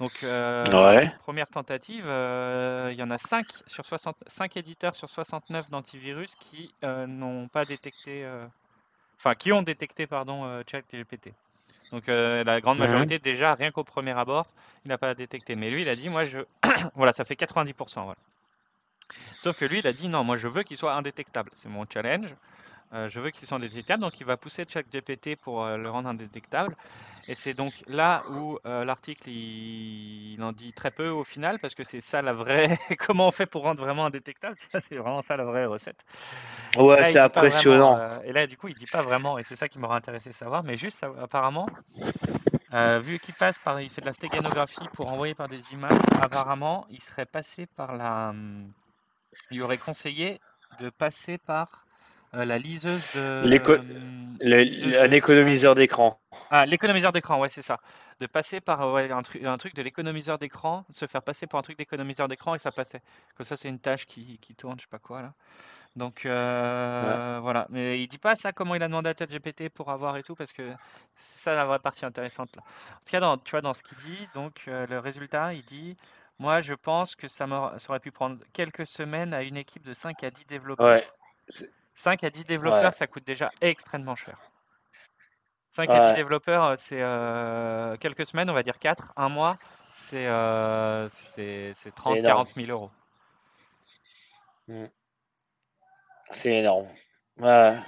Donc 0.00 0.22
euh, 0.22 0.72
Ouais. 0.72 1.10
première 1.18 1.50
tentative, 1.50 2.04
euh, 2.06 2.88
il 2.92 2.98
y 2.98 3.02
en 3.02 3.10
a 3.10 3.18
5 3.18 3.46
sur 3.66 3.84
60, 3.86 4.16
5 4.28 4.56
éditeurs 4.56 4.96
sur 4.96 5.10
69 5.10 5.68
d'antivirus 5.70 6.34
qui 6.36 6.74
n'ont 6.82 7.48
pas 7.48 7.64
détecté, 7.66 8.24
enfin 9.20 9.34
qui 9.34 9.52
ont 9.52 9.62
détecté 9.62 10.06
pardon 10.06 10.44
euh, 10.44 10.62
ChatGPT. 10.66 11.32
Donc 11.92 12.08
euh, 12.08 12.42
la 12.44 12.60
grande 12.60 12.78
majorité 12.78 13.18
déjà 13.18 13.54
rien 13.54 13.70
qu'au 13.70 13.84
premier 13.84 14.16
abord, 14.16 14.46
il 14.84 14.88
n'a 14.88 14.98
pas 14.98 15.14
détecté. 15.14 15.56
Mais 15.56 15.70
lui 15.70 15.82
il 15.82 15.88
a 15.88 15.96
dit 15.96 16.08
moi 16.08 16.24
je 16.24 16.38
voilà 16.94 17.12
ça 17.12 17.24
fait 17.24 17.34
90%. 17.34 17.74
Voilà. 18.04 18.16
Sauf 19.38 19.58
que 19.58 19.64
lui 19.64 19.80
il 19.80 19.86
a 19.86 19.92
dit 19.92 20.08
non 20.08 20.24
moi 20.24 20.36
je 20.36 20.48
veux 20.48 20.62
qu'il 20.62 20.76
soit 20.76 20.94
indétectable. 20.94 21.50
C'est 21.54 21.68
mon 21.68 21.84
challenge. 21.92 22.34
Euh, 22.92 23.08
je 23.08 23.20
veux 23.20 23.30
qu'il 23.30 23.46
soit 23.46 23.56
indétectable, 23.56 24.02
donc 24.02 24.18
il 24.18 24.26
va 24.26 24.36
pousser 24.36 24.64
ChatGPT 24.68 25.36
pour 25.36 25.64
euh, 25.64 25.76
le 25.76 25.88
rendre 25.90 26.08
indétectable. 26.08 26.74
Et 27.28 27.34
c'est 27.36 27.52
donc 27.52 27.72
là 27.86 28.24
où 28.30 28.58
euh, 28.66 28.84
l'article 28.84 29.28
il, 29.28 30.32
il 30.34 30.42
en 30.42 30.50
dit 30.52 30.72
très 30.72 30.90
peu 30.90 31.08
au 31.08 31.22
final, 31.22 31.58
parce 31.60 31.74
que 31.76 31.84
c'est 31.84 32.00
ça 32.00 32.20
la 32.20 32.32
vraie. 32.32 32.78
Comment 33.06 33.28
on 33.28 33.30
fait 33.30 33.46
pour 33.46 33.62
rendre 33.62 33.80
vraiment 33.80 34.06
indétectable? 34.06 34.56
C'est 34.80 34.96
vraiment 34.96 35.22
ça 35.22 35.36
la 35.36 35.44
vraie 35.44 35.66
recette. 35.66 36.04
Et 36.74 36.80
Ouais, 36.80 37.04
c'est 37.04 37.20
impressionnant. 37.20 37.94
vraiment, 37.96 38.22
et 38.24 38.32
là, 38.32 38.46
du 38.48 38.56
coup, 38.56 38.66
il 38.66 38.74
dit 38.74 38.86
pas 38.86 39.02
vraiment, 39.02 39.38
et 39.38 39.44
c'est 39.44 39.56
ça 39.56 39.68
qui 39.68 39.78
m'aurait 39.78 39.96
intéressé 39.96 40.30
de 40.30 40.34
savoir. 40.34 40.64
Mais 40.64 40.76
juste, 40.76 41.04
apparemment, 41.20 41.66
vu 43.00 43.20
qu'il 43.20 43.34
passe 43.34 43.58
par, 43.58 43.80
il 43.80 43.90
fait 43.90 44.00
de 44.00 44.06
la 44.06 44.12
stéganographie 44.12 44.88
pour 44.94 45.12
envoyer 45.12 45.34
par 45.34 45.46
des 45.46 45.72
images, 45.72 45.98
apparemment, 46.20 46.86
il 46.90 47.00
serait 47.00 47.26
passé 47.26 47.66
par 47.66 47.94
la, 47.94 48.30
hum, 48.30 48.72
il 49.50 49.62
aurait 49.62 49.78
conseillé 49.78 50.40
de 50.80 50.90
passer 50.90 51.38
par 51.38 51.84
euh, 52.34 52.44
la 52.44 52.58
liseuse 52.58 53.12
de, 53.14 53.42
L'éco- 53.46 53.76
Le- 54.42 54.62
liseuse 54.62 54.96
un 54.98 55.08
de- 55.08 55.14
économiseur 55.14 55.74
d'écran. 55.74 56.20
ah, 56.50 56.64
l'économiseur 56.66 57.12
d'écran, 57.12 57.38
ouais, 57.40 57.48
c'est 57.50 57.62
ça. 57.62 57.78
De 58.20 58.26
passer 58.26 58.60
par 58.60 58.82
euh, 58.82 58.92
ouais, 58.92 59.10
un, 59.10 59.22
truc, 59.22 59.42
un 59.44 59.56
truc 59.56 59.74
de 59.74 59.82
l'économiseur 59.82 60.38
d'écran, 60.38 60.84
de 60.88 60.94
se 60.94 61.06
faire 61.06 61.22
passer 61.22 61.46
par 61.46 61.58
un 61.58 61.62
truc 61.62 61.76
d'économiseur 61.78 62.28
d'écran 62.28 62.54
et 62.54 62.58
ça 62.58 62.70
passait. 62.70 63.02
Comme 63.36 63.46
ça, 63.46 63.56
c'est 63.56 63.68
une 63.68 63.78
tâche 63.80 64.06
qui, 64.06 64.38
qui 64.38 64.54
tourne, 64.54 64.76
je 64.78 64.82
sais 64.82 64.88
pas 64.90 64.98
quoi, 64.98 65.22
là. 65.22 65.32
Donc, 65.96 66.24
euh, 66.24 67.38
voilà. 67.42 67.66
Mais 67.70 68.00
il 68.00 68.06
dit 68.06 68.18
pas 68.18 68.36
ça, 68.36 68.52
comment 68.52 68.74
il 68.76 68.82
a 68.82 68.86
demandé 68.86 69.10
à 69.10 69.14
ChatGPT 69.18 69.68
pour 69.70 69.90
avoir 69.90 70.16
et 70.16 70.22
tout, 70.22 70.36
parce 70.36 70.52
que 70.52 70.62
c'est 71.16 71.40
ça 71.40 71.54
la 71.54 71.64
vraie 71.64 71.80
partie 71.80 72.04
intéressante, 72.06 72.54
là. 72.54 72.62
En 72.62 72.98
tout 73.04 73.10
cas, 73.10 73.20
dans, 73.20 73.36
tu 73.38 73.50
vois, 73.50 73.60
dans 73.60 73.74
ce 73.74 73.82
qu'il 73.82 73.98
dit, 73.98 74.28
donc, 74.34 74.62
euh, 74.68 74.86
le 74.86 74.98
résultat, 75.00 75.52
il 75.52 75.62
dit 75.64 75.96
Moi, 76.38 76.60
je 76.60 76.74
pense 76.74 77.16
que 77.16 77.26
ça 77.26 77.46
aurait 77.88 78.00
pu 78.00 78.12
prendre 78.12 78.38
quelques 78.52 78.86
semaines 78.86 79.34
à 79.34 79.42
une 79.42 79.56
équipe 79.56 79.82
de 79.84 79.92
5 79.92 80.22
à 80.22 80.30
10 80.30 80.44
développeurs. 80.46 80.86
Ouais. 80.86 81.04
5 82.00 82.24
à 82.24 82.30
10 82.30 82.44
développeurs, 82.46 82.84
Ouais. 82.84 82.92
ça 82.92 83.06
coûte 83.06 83.26
déjà 83.26 83.50
extrêmement 83.60 84.16
cher. 84.16 84.38
5 85.70 85.90
à 85.90 85.92
10 85.92 86.00
Ouais. 86.00 86.14
développeurs, 86.14 86.64
euh, 86.64 86.74
c'est 86.78 87.00
euh, 87.00 87.96
quelques 87.98 88.24
semaines, 88.24 88.48
on 88.48 88.54
va 88.54 88.62
dire 88.62 88.78
4, 88.78 89.12
un 89.16 89.28
mois, 89.28 89.58
c'est 89.92 90.26
euh, 90.26 91.08
c'est 91.36 91.74
c'est 91.82 91.94
30, 91.94 92.16
énorme. 92.16 92.46
40 92.46 92.54
000 92.54 92.70
euros. 92.70 92.90
C'est 96.30 96.56
énorme. 96.56 96.88
Ouais. 97.38 97.78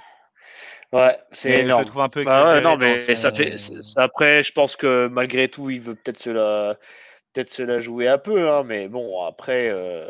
Ouais, 0.91 1.19
c'est 1.31 1.49
Mais 1.49 1.61
je 1.61 1.65
énorme. 1.65 1.85
trouve 1.85 2.01
un 2.01 2.09
peu 2.09 2.23
Bah 2.23 2.53
ouais, 2.53 2.61
non, 2.61 2.77
mais 2.77 3.15
ça 3.15 3.31
fait. 3.31 3.55
après, 3.95 4.43
je 4.43 4.51
pense 4.51 4.75
que 4.75 5.07
malgré 5.07 5.47
tout, 5.47 5.71
il 5.71 5.81
veut 5.81 5.95
peut-être 5.95 6.19
se 6.19 6.29
la, 6.29 6.77
peut-être 7.33 7.49
se 7.49 7.63
la 7.63 7.79
jouer 7.79 8.07
un 8.07 8.17
peu, 8.17 8.51
hein, 8.51 8.63
mais 8.63 8.87
bon, 8.87 9.23
après, 9.25 9.69
euh, 9.69 10.07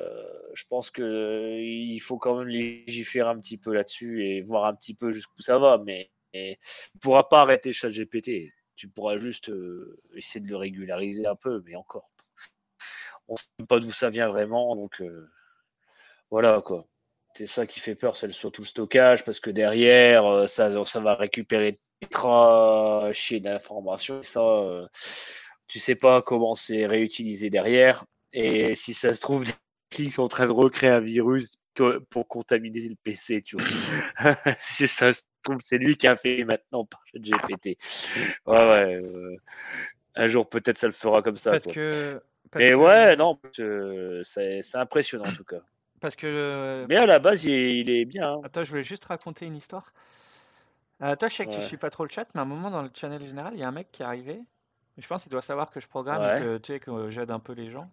je 0.54 0.64
pense 0.70 0.90
que 0.90 1.58
il 1.60 2.00
faut 2.00 2.18
quand 2.18 2.38
même 2.38 2.48
légiférer 2.48 3.30
un 3.30 3.40
petit 3.40 3.58
peu 3.58 3.74
là-dessus 3.74 4.26
et 4.26 4.42
voir 4.42 4.66
un 4.66 4.76
petit 4.76 4.94
peu 4.94 5.10
jusqu'où 5.10 5.42
ça 5.42 5.58
va, 5.58 5.82
mais, 5.86 6.12
tu 6.34 7.00
pourras 7.02 7.24
pas 7.24 7.42
arrêter 7.42 7.72
ChatGPT. 7.72 8.52
Tu 8.76 8.90
pourras 8.90 9.20
juste 9.20 9.50
euh, 9.50 10.02
essayer 10.16 10.44
de 10.44 10.50
le 10.50 10.58
régulariser 10.58 11.28
un 11.28 11.36
peu, 11.36 11.62
mais 11.66 11.76
encore. 11.76 12.12
On 13.28 13.38
sait 13.38 13.50
pas 13.70 13.80
d'où 13.80 13.92
ça 13.92 14.10
vient 14.10 14.28
vraiment, 14.28 14.76
donc 14.76 15.00
euh, 15.02 15.28
voilà 16.32 16.62
quoi. 16.62 16.88
C'est 17.36 17.46
ça 17.46 17.66
qui 17.66 17.80
fait 17.80 17.96
peur, 17.96 18.16
c'est 18.16 18.32
surtout 18.32 18.62
le 18.62 18.68
stockage, 18.68 19.24
parce 19.26 19.40
que 19.40 19.50
derrière, 19.50 20.50
ça, 20.50 20.70
va 20.70 21.16
récupérer 21.16 21.74
des 21.74 22.08
trachées 22.08 23.40
d'informations. 23.40 24.22
Ça, 24.24 24.88
tu 25.74 25.80
sais 25.80 25.96
pas 25.96 26.22
comment 26.22 26.54
c'est 26.54 26.86
réutilisé 26.86 27.50
derrière. 27.50 28.06
Et 28.32 28.76
si 28.76 28.94
ça 28.94 29.16
se 29.16 29.22
trouve, 29.22 29.44
ils 29.98 30.12
sont 30.12 30.22
en 30.22 30.28
train 30.28 30.46
de 30.46 30.52
recréer 30.52 30.92
un 30.92 31.00
virus 31.00 31.56
pour 32.12 32.28
contaminer 32.28 32.88
le 32.90 32.96
PC, 33.04 33.42
tu 33.42 33.58
vois. 33.58 33.66
si 34.60 34.88
ça 34.88 35.14
se 35.14 35.22
trouve, 35.42 35.58
c'est 35.62 35.80
lui 35.80 35.98
qui 35.98 36.08
a 36.08 36.16
fait 36.16 36.44
maintenant 36.44 36.86
par 36.86 37.02
GPT. 37.16 37.76
Ouais, 38.46 38.54
ouais. 38.56 39.02
euh, 39.02 39.36
un 40.16 40.28
jour, 40.28 40.48
peut-être, 40.48 40.78
ça 40.78 40.86
le 40.86 40.94
fera 40.94 41.24
comme 41.24 41.38
ça. 41.38 41.50
Parce 41.50 41.64
quoi. 41.64 41.74
que. 41.74 42.22
Parce 42.52 42.64
Mais 42.64 42.70
que, 42.70 42.76
ouais, 42.76 43.16
non, 43.16 43.40
euh, 43.60 44.22
c'est 44.24 44.62
impressionnant 44.76 45.26
en 45.26 45.34
tout 45.34 45.44
cas. 45.44 45.62
Parce 46.00 46.16
que. 46.16 46.86
Mais 46.88 46.98
à 46.98 47.08
la 47.08 47.18
base, 47.18 47.46
il 47.46 47.52
est, 47.54 47.80
il 47.80 47.90
est 47.90 48.06
bien. 48.06 48.34
hein. 48.34 48.42
Attends, 48.44 48.64
je 48.64 48.70
voulais 48.70 48.84
juste 48.84 49.06
raconter 49.06 49.48
une 49.48 49.56
histoire. 49.56 49.92
Euh, 51.02 51.16
toi, 51.16 51.28
je 51.28 51.36
sais 51.36 51.46
que 51.46 51.52
tu 51.52 51.58
Ouais. 51.58 51.66
suis 51.66 51.78
pas 51.78 51.90
trop 51.90 52.04
le 52.06 52.10
chat, 52.12 52.28
mais 52.34 52.40
à 52.40 52.44
un 52.44 52.46
moment 52.46 52.70
dans 52.72 52.84
le 52.84 52.90
channel 52.94 53.26
général, 53.26 53.54
il 53.56 53.60
y 53.60 53.64
a 53.64 53.68
un 53.68 53.72
mec 53.72 53.92
qui 53.92 54.04
est 54.04 54.06
arrivé. 54.06 54.40
Je 54.98 55.08
pense 55.08 55.24
qu'il 55.24 55.32
doit 55.32 55.42
savoir 55.42 55.72
que 55.72 55.80
je 55.80 55.88
programme 55.88 56.22
Ouais. 56.22 56.38
et 56.40 56.44
que 56.44 56.58
tu 56.60 56.74
sais 56.74 56.80
que 56.80 57.10
j'aide 57.10 57.32
un 57.32 57.40
peu 57.40 57.54
les 57.54 57.72
gens. 57.72 57.90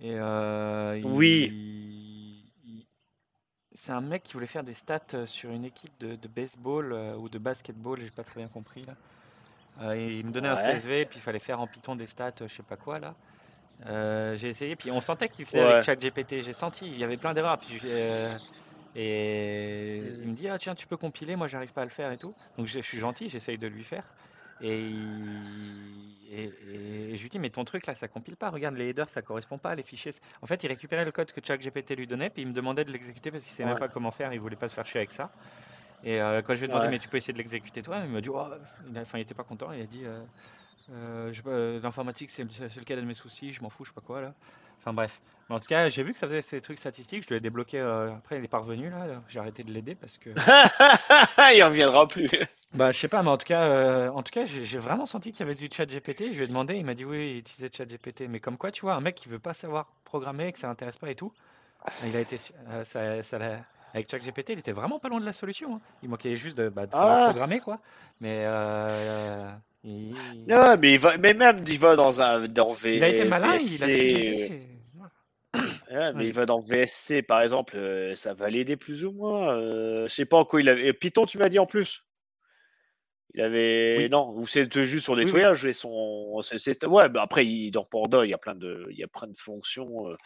Et 0.00 0.14
euh, 0.14 1.00
Oui. 1.04 1.48
il- 1.50 2.52
il- 2.64 2.86
c'est 3.74 3.90
un 3.92 4.00
mec 4.00 4.22
qui 4.22 4.34
voulait 4.34 4.46
faire 4.46 4.62
des 4.62 4.74
stats 4.74 5.00
euh, 5.14 5.26
sur 5.26 5.50
une 5.50 5.64
équipe 5.64 5.92
de, 5.98 6.14
de 6.14 6.28
baseball 6.28 6.92
euh, 6.92 7.16
ou 7.16 7.28
de 7.28 7.38
basketball, 7.38 8.00
j'ai 8.00 8.10
pas 8.10 8.22
très 8.24 8.40
bien 8.40 8.48
compris 8.48 8.82
là. 8.82 8.94
Euh, 9.80 9.92
et 9.94 10.18
il 10.18 10.26
me 10.26 10.30
donnait 10.32 10.48
un. 10.48 10.56
CSV, 10.56 11.06
puis 11.06 11.18
il 11.18 11.22
fallait 11.22 11.38
faire 11.40 11.60
en 11.60 11.66
Python 11.66 11.96
des 11.96 12.06
stats, 12.06 12.32
euh, 12.40 12.48
je 12.48 12.54
sais 12.54 12.62
pas 12.62 12.76
quoi 12.76 12.98
là. 13.00 13.14
Euh, 13.86 14.36
j'ai 14.36 14.48
essayé, 14.48 14.74
puis 14.76 14.90
on 14.90 15.00
sentait 15.00 15.28
qu'il 15.28 15.44
faisait 15.46 15.60
Ouais. 15.60 15.72
avec 15.74 15.84
ChatGPT. 15.84 16.42
J'ai 16.42 16.52
senti, 16.52 16.86
il 16.86 16.98
y 16.98 17.04
avait 17.04 17.16
plein 17.16 17.32
d'erreurs. 17.34 17.58
Puis 17.58 17.78
euh, 17.84 18.28
et 18.96 19.98
il 20.22 20.28
me 20.28 20.34
dit 20.34 20.48
ah 20.48 20.58
tiens 20.58 20.74
tu 20.74 20.86
peux 20.86 20.96
compiler, 20.96 21.36
moi 21.36 21.46
j'arrive 21.46 21.72
pas 21.72 21.82
à 21.82 21.84
le 21.84 21.90
faire 21.90 22.10
et 22.10 22.16
tout. 22.18 22.34
Donc 22.56 22.66
je, 22.66 22.80
je 22.80 22.86
suis 22.86 22.98
gentil, 22.98 23.28
j'essaye 23.28 23.58
de 23.58 23.66
lui 23.68 23.84
faire. 23.84 24.04
Et, 24.60 24.80
il- 24.88 26.14
et, 26.30 26.44
et- 26.44 27.10
et 27.12 27.16
je 27.16 27.22
lui 27.22 27.28
dis 27.30 27.38
mais 27.38 27.50
ton 27.50 27.64
truc 27.64 27.86
là 27.86 27.94
ça 27.94 28.08
compile 28.08 28.36
pas. 28.36 28.50
Regarde 28.50 28.76
les 28.76 28.88
headers 28.90 29.08
ça 29.08 29.22
correspond 29.22 29.56
pas, 29.58 29.74
les 29.74 29.82
fichiers. 29.82 30.12
En 30.42 30.46
fait 30.46 30.62
il 30.64 30.68
récupérait 30.68 31.04
le 31.04 31.12
code 31.12 31.32
que 31.32 31.40
ChatGPT 31.44 31.96
lui 31.96 32.06
donnait, 32.06 32.30
puis 32.30 32.42
il 32.42 32.48
me 32.48 32.52
demandait 32.52 32.84
de 32.84 32.90
l'exécuter 32.92 33.30
parce 33.30 33.44
qu'il 33.44 33.52
savait 33.52 33.68
même 33.70 33.78
pas 33.78 33.88
comment 33.88 34.10
faire. 34.10 34.32
Il 34.32 34.40
voulait 34.40 34.56
pas 34.56 34.68
se 34.68 34.74
faire 34.74 34.86
chier 34.86 34.98
avec 35.00 35.10
ça. 35.10 35.30
Et 36.04 36.20
euh, 36.20 36.42
quand 36.42 36.54
je 36.54 36.60
lui 36.60 36.64
ai 36.66 36.68
demandé 36.68 36.86
Ouais. 36.86 36.92
mais 36.92 36.98
tu 36.98 37.08
peux 37.08 37.16
essayer 37.16 37.32
de 37.32 37.38
l'exécuter 37.38 37.82
toi, 37.82 37.98
il 38.04 38.10
m'a 38.10 38.20
dit 38.20 38.28
oh, 38.28 38.44
il 39.14 39.20
était 39.20 39.34
pas 39.34 39.42
content. 39.44 39.72
Il 39.72 39.80
a 39.82 39.86
dit 39.86 40.02
euh, 40.04 40.22
euh, 41.46 41.80
l'informatique 41.80 42.30
c'est 42.30 42.44
le, 42.44 42.50
le 42.76 42.84
cas 42.84 42.96
de 42.96 43.00
mes 43.02 43.14
soucis, 43.14 43.52
je 43.52 43.60
m'en 43.62 43.68
fous, 43.70 43.84
je 43.84 43.90
sais 43.90 43.94
pas 43.94 44.00
quoi 44.00 44.20
là. 44.20 44.34
Enfin 44.80 44.92
bref. 44.92 45.20
Mais 45.48 45.56
en 45.56 45.60
tout 45.60 45.66
cas, 45.66 45.88
j'ai 45.88 46.02
vu 46.02 46.12
que 46.12 46.18
ça 46.18 46.26
faisait 46.26 46.42
ces 46.42 46.60
trucs 46.60 46.78
statistiques, 46.78 47.22
je 47.24 47.28
lui 47.30 47.36
ai 47.36 47.40
débloqué. 47.40 47.78
euh, 47.80 48.12
après, 48.14 48.36
il 48.38 48.44
est 48.44 48.48
parvenu 48.48 48.90
là, 48.90 49.06
j'ai 49.28 49.38
arrêté 49.40 49.64
de 49.64 49.72
l'aider 49.72 49.94
parce 49.94 50.18
que. 50.18 50.30
il 51.56 51.62
reviendra 51.62 52.06
plus. 52.06 52.28
Bah, 52.74 52.92
je 52.92 52.98
sais 52.98 53.08
pas, 53.08 53.22
mais 53.22 53.30
en 53.30 53.38
tout 53.38 53.46
cas, 53.46 53.62
euh, 53.62 54.10
en 54.10 54.22
tout 54.22 54.30
cas, 54.30 54.44
j'ai 54.44 54.78
vraiment 54.78 55.06
senti 55.06 55.32
qu'il 55.32 55.40
y 55.40 55.42
avait 55.44 55.54
du 55.54 55.70
chat 55.72 55.86
GPT. 55.86 56.24
Je 56.32 56.36
lui 56.36 56.44
ai 56.44 56.46
demandé, 56.48 56.74
il 56.76 56.84
m'a 56.84 56.92
dit 56.92 57.06
oui, 57.06 57.30
il 57.30 57.38
utilisait 57.38 57.70
chat 57.74 57.86
GPT. 57.86 58.28
Mais 58.28 58.40
comme 58.40 58.58
quoi, 58.58 58.70
tu 58.70 58.82
vois, 58.82 58.92
un 58.92 59.00
mec 59.00 59.14
qui 59.14 59.30
veut 59.30 59.38
pas 59.38 59.54
savoir 59.54 59.86
programmer, 60.04 60.52
que 60.52 60.58
ça 60.58 60.66
l'intéresse 60.66 60.98
pas 60.98 61.08
et 61.10 61.14
tout, 61.14 61.32
il 62.04 62.14
a 62.14 62.20
été, 62.20 62.36
euh, 62.68 62.84
ça, 62.84 63.22
ça 63.22 63.38
l'a- 63.38 63.60
avec 63.94 64.10
chat 64.10 64.18
GPT, 64.18 64.52
il 64.52 64.58
était 64.58 64.72
vraiment 64.72 64.98
pas 64.98 65.08
loin 65.08 65.18
de 65.18 65.24
la 65.24 65.32
solution. 65.32 65.76
hein. 65.76 65.80
Il 66.02 66.10
manquait 66.10 66.36
juste 66.36 66.58
de, 66.58 66.68
bah, 66.68 66.84
de 66.84 66.92
savoir 66.92 67.20
Ah. 67.22 67.24
programmer, 67.30 67.58
quoi. 67.58 67.78
Mais 68.20 68.42
euh, 68.44 69.48
il, 69.84 70.14
Non, 70.48 70.76
mais, 70.78 70.92
il 70.94 70.98
va, 70.98 71.16
mais 71.18 71.34
même 71.34 71.64
il 71.66 71.78
va 71.78 71.96
dans 71.96 72.20
un 72.20 72.46
dans 72.48 72.72
v, 72.74 72.96
il 72.96 73.04
a 73.04 73.08
été 73.08 73.24
malin, 73.24 73.48
il 73.48 73.52
a 73.54 73.56
VSC, 73.58 73.86
l'aider. 73.86 74.62
ouais, 75.54 76.12
mais 76.12 76.14
Ouais. 76.14 76.26
il 76.26 76.32
va 76.32 76.46
dans 76.46 76.60
VSC 76.60 77.22
par 77.22 77.40
exemple, 77.42 77.76
euh, 77.76 78.14
ça 78.14 78.34
va 78.34 78.50
l'aider 78.50 78.76
plus 78.76 79.04
ou 79.04 79.12
moins. 79.12 79.54
Euh, 79.56 80.06
je 80.06 80.14
sais 80.14 80.26
pas 80.26 80.36
en 80.38 80.44
quoi 80.44 80.60
il 80.60 80.68
avait. 80.68 80.92
Python, 80.92 81.26
tu 81.26 81.38
m'as 81.38 81.48
dit 81.48 81.58
en 81.58 81.66
plus. 81.66 82.04
Il 83.34 83.42
avait 83.42 83.96
Oui. 83.98 84.08
non 84.08 84.30
ou 84.34 84.46
c'est 84.46 84.72
juste 84.84 85.08
oui. 85.08 85.16
nettoyage 85.24 85.64
et 85.66 85.74
son 85.74 86.40
c'est- 86.42 86.58
c'est- 86.58 86.86
ouais 86.86 87.10
bah 87.10 87.20
après 87.22 87.44
il, 87.46 87.70
dans 87.70 87.84
Panda 87.84 88.24
il 88.24 88.30
y 88.30 88.34
a 88.34 88.38
plein 88.38 88.54
de 88.54 88.86
il 88.90 88.96
y 88.98 89.04
a 89.04 89.06
plein 89.06 89.28
de 89.28 89.36
fonctions 89.36 90.08
euh, 90.08 90.16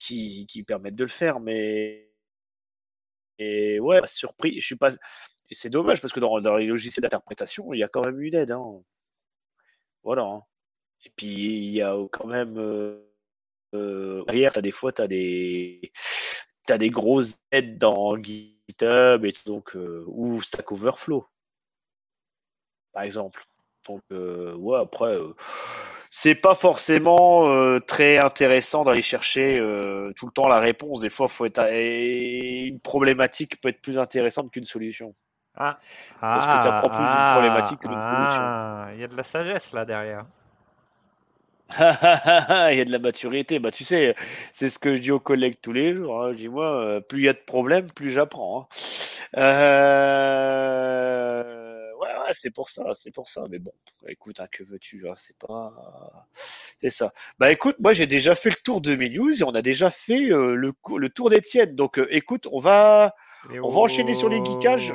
qui, 0.00 0.44
qui 0.48 0.64
permettent 0.64 0.96
de 0.96 1.04
le 1.04 1.08
faire 1.10 1.38
mais 1.38 2.10
et 3.38 3.78
ouais 3.78 4.00
surpris 4.06 4.60
je 4.60 4.66
suis 4.66 4.76
pas 4.76 4.90
c'est 5.54 5.70
dommage 5.70 6.00
parce 6.00 6.12
que 6.12 6.20
dans, 6.20 6.38
les 6.56 6.66
logiciels 6.66 7.02
d'interprétation 7.02 7.72
il 7.72 7.78
y 7.78 7.84
a 7.84 7.88
quand 7.88 8.04
même 8.04 8.20
une 8.20 8.34
aide 8.34 8.50
hein. 8.50 8.82
voilà 10.02 10.22
hein. 10.22 10.42
et 11.04 11.10
puis 11.16 11.28
il 11.28 11.70
y 11.70 11.82
a 11.82 11.96
quand 12.12 12.26
même 12.26 12.58
euh, 12.58 13.14
euh, 13.74 14.24
derrière 14.26 14.52
des 14.52 14.70
fois 14.70 14.92
t'as 14.92 15.06
des 15.08 15.92
t'as 16.66 16.78
des 16.78 16.90
grosses 16.90 17.40
aides 17.50 17.78
dans 17.78 18.16
GitHub 18.22 19.24
et 19.24 19.34
donc 19.46 19.74
euh, 19.76 20.04
ou 20.06 20.40
Stack 20.42 20.70
Overflow 20.72 21.26
par 22.92 23.02
exemple. 23.02 23.44
Donc, 23.88 24.02
euh, 24.12 24.54
ouais, 24.54 24.78
après, 24.78 25.18
c'est 26.08 26.36
pas 26.36 26.54
forcément 26.54 27.78
très 27.80 28.18
intéressant 28.18 28.84
d'aller 28.84 29.02
chercher 29.02 29.58
tout 30.16 30.26
le 30.26 30.32
temps 30.32 30.48
la 30.48 30.60
réponse. 30.60 31.00
Des 31.00 31.10
fois, 31.10 31.28
faut 31.28 31.44
être 31.44 31.60
une 31.70 32.80
problématique 32.80 33.60
peut 33.60 33.68
être 33.68 33.82
plus 33.82 33.98
intéressante 33.98 34.50
qu'une 34.52 34.64
solution. 34.64 35.14
Ah. 35.56 35.78
Parce 36.20 36.46
que 36.46 36.62
tu 36.62 36.68
apprends 36.68 36.88
plus 36.90 36.98
d'une 36.98 37.32
problématique 37.32 37.78
que 37.80 37.86
solution. 37.86 38.42
ah, 38.42 38.88
Il 38.94 39.00
y 39.00 39.04
a 39.04 39.08
de 39.08 39.16
la 39.16 39.22
sagesse 39.22 39.72
là 39.72 39.84
derrière. 39.84 40.24
Il 41.70 42.76
y 42.76 42.80
a 42.80 42.84
de 42.84 42.92
la 42.92 42.98
maturité. 42.98 43.58
Bah, 43.58 43.70
tu 43.70 43.84
sais, 43.84 44.14
c'est 44.52 44.68
ce 44.68 44.78
que 44.78 44.96
je 44.96 45.00
dis 45.00 45.10
aux 45.10 45.20
collègues 45.20 45.56
tous 45.62 45.72
les 45.72 45.94
jours. 45.94 46.22
hein. 46.22 46.32
Je 46.32 46.36
dis, 46.36 46.48
moi, 46.48 46.66
euh, 46.80 47.00
plus 47.00 47.20
il 47.20 47.24
y 47.24 47.28
a 47.28 47.32
de 47.32 47.38
problèmes, 47.38 47.90
plus 47.90 48.10
j'apprends. 48.10 48.62
hein. 48.62 48.66
Euh, 49.40 51.42
Ouais, 52.00 52.08
ouais, 52.08 52.32
c'est 52.32 52.52
pour 52.52 52.68
ça, 52.68 52.82
c'est 52.92 53.14
pour 53.14 53.28
ça. 53.28 53.44
Mais 53.48 53.58
bon, 53.58 53.72
écoute, 54.08 54.38
hein, 54.40 54.46
que 54.52 54.62
veux-tu 54.62 55.06
C'est 55.16 55.38
pas. 55.38 55.72
C'est 56.34 56.90
ça. 56.90 57.12
Bah, 57.38 57.50
écoute, 57.50 57.76
moi, 57.80 57.94
j'ai 57.94 58.06
déjà 58.06 58.34
fait 58.34 58.50
le 58.50 58.56
tour 58.62 58.82
de 58.82 58.94
mes 58.94 59.08
news 59.08 59.32
et 59.40 59.44
on 59.44 59.54
a 59.54 59.62
déjà 59.62 59.88
fait 59.90 60.30
euh, 60.30 60.54
le, 60.54 60.72
le 60.98 61.08
tour 61.08 61.30
des 61.30 61.40
tiennes. 61.40 61.74
Donc, 61.74 61.98
euh, 61.98 62.06
écoute, 62.10 62.46
on 62.52 62.58
va. 62.58 63.14
Et 63.54 63.60
On 63.60 63.68
va 63.68 63.80
enchaîner 63.80 64.14
sur 64.14 64.28
les 64.28 64.44
geekages. 64.44 64.92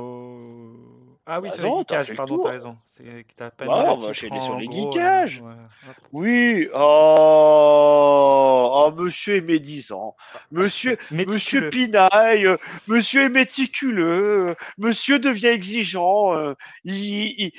Ah 1.32 1.40
oui, 1.42 1.50
Bah 1.50 1.58
sur 1.58 1.64
les 1.64 1.70
non, 1.70 1.84
t'as 1.84 2.02
geekages, 2.02 2.08
fait 2.08 2.14
le 2.14 2.18
pardon, 2.18 2.38
tour. 2.38 2.46
t'as 2.46 2.52
raison. 2.52 2.78
C'est 2.88 3.04
que 3.04 3.34
t'as 3.36 3.52
pas 3.52 3.66
Bah, 3.66 3.84
va 3.84 3.96
titre 3.98 4.10
enchaîner 4.10 4.40
sur 4.40 4.58
les 4.58 4.68
geekages. 4.72 5.42
Ouais, 5.42 5.54
hop. 5.88 5.96
Oui, 6.12 6.68
oh, 6.74 8.72
oh, 8.88 8.92
monsieur 8.98 9.36
est 9.38 9.42
médisant, 9.42 10.16
monsieur, 10.52 10.98
monsieur 11.12 11.70
pinaille, 11.70 12.48
euh, 12.48 12.58
monsieur 12.88 13.24
est 13.26 13.30
méticuleux, 13.30 14.50
euh, 14.50 14.56
monsieur 14.80 15.20
devient 15.20 15.48
exigeant, 15.48 16.34
euh, 16.36 16.56
il, 16.84 16.96
il, 16.96 17.52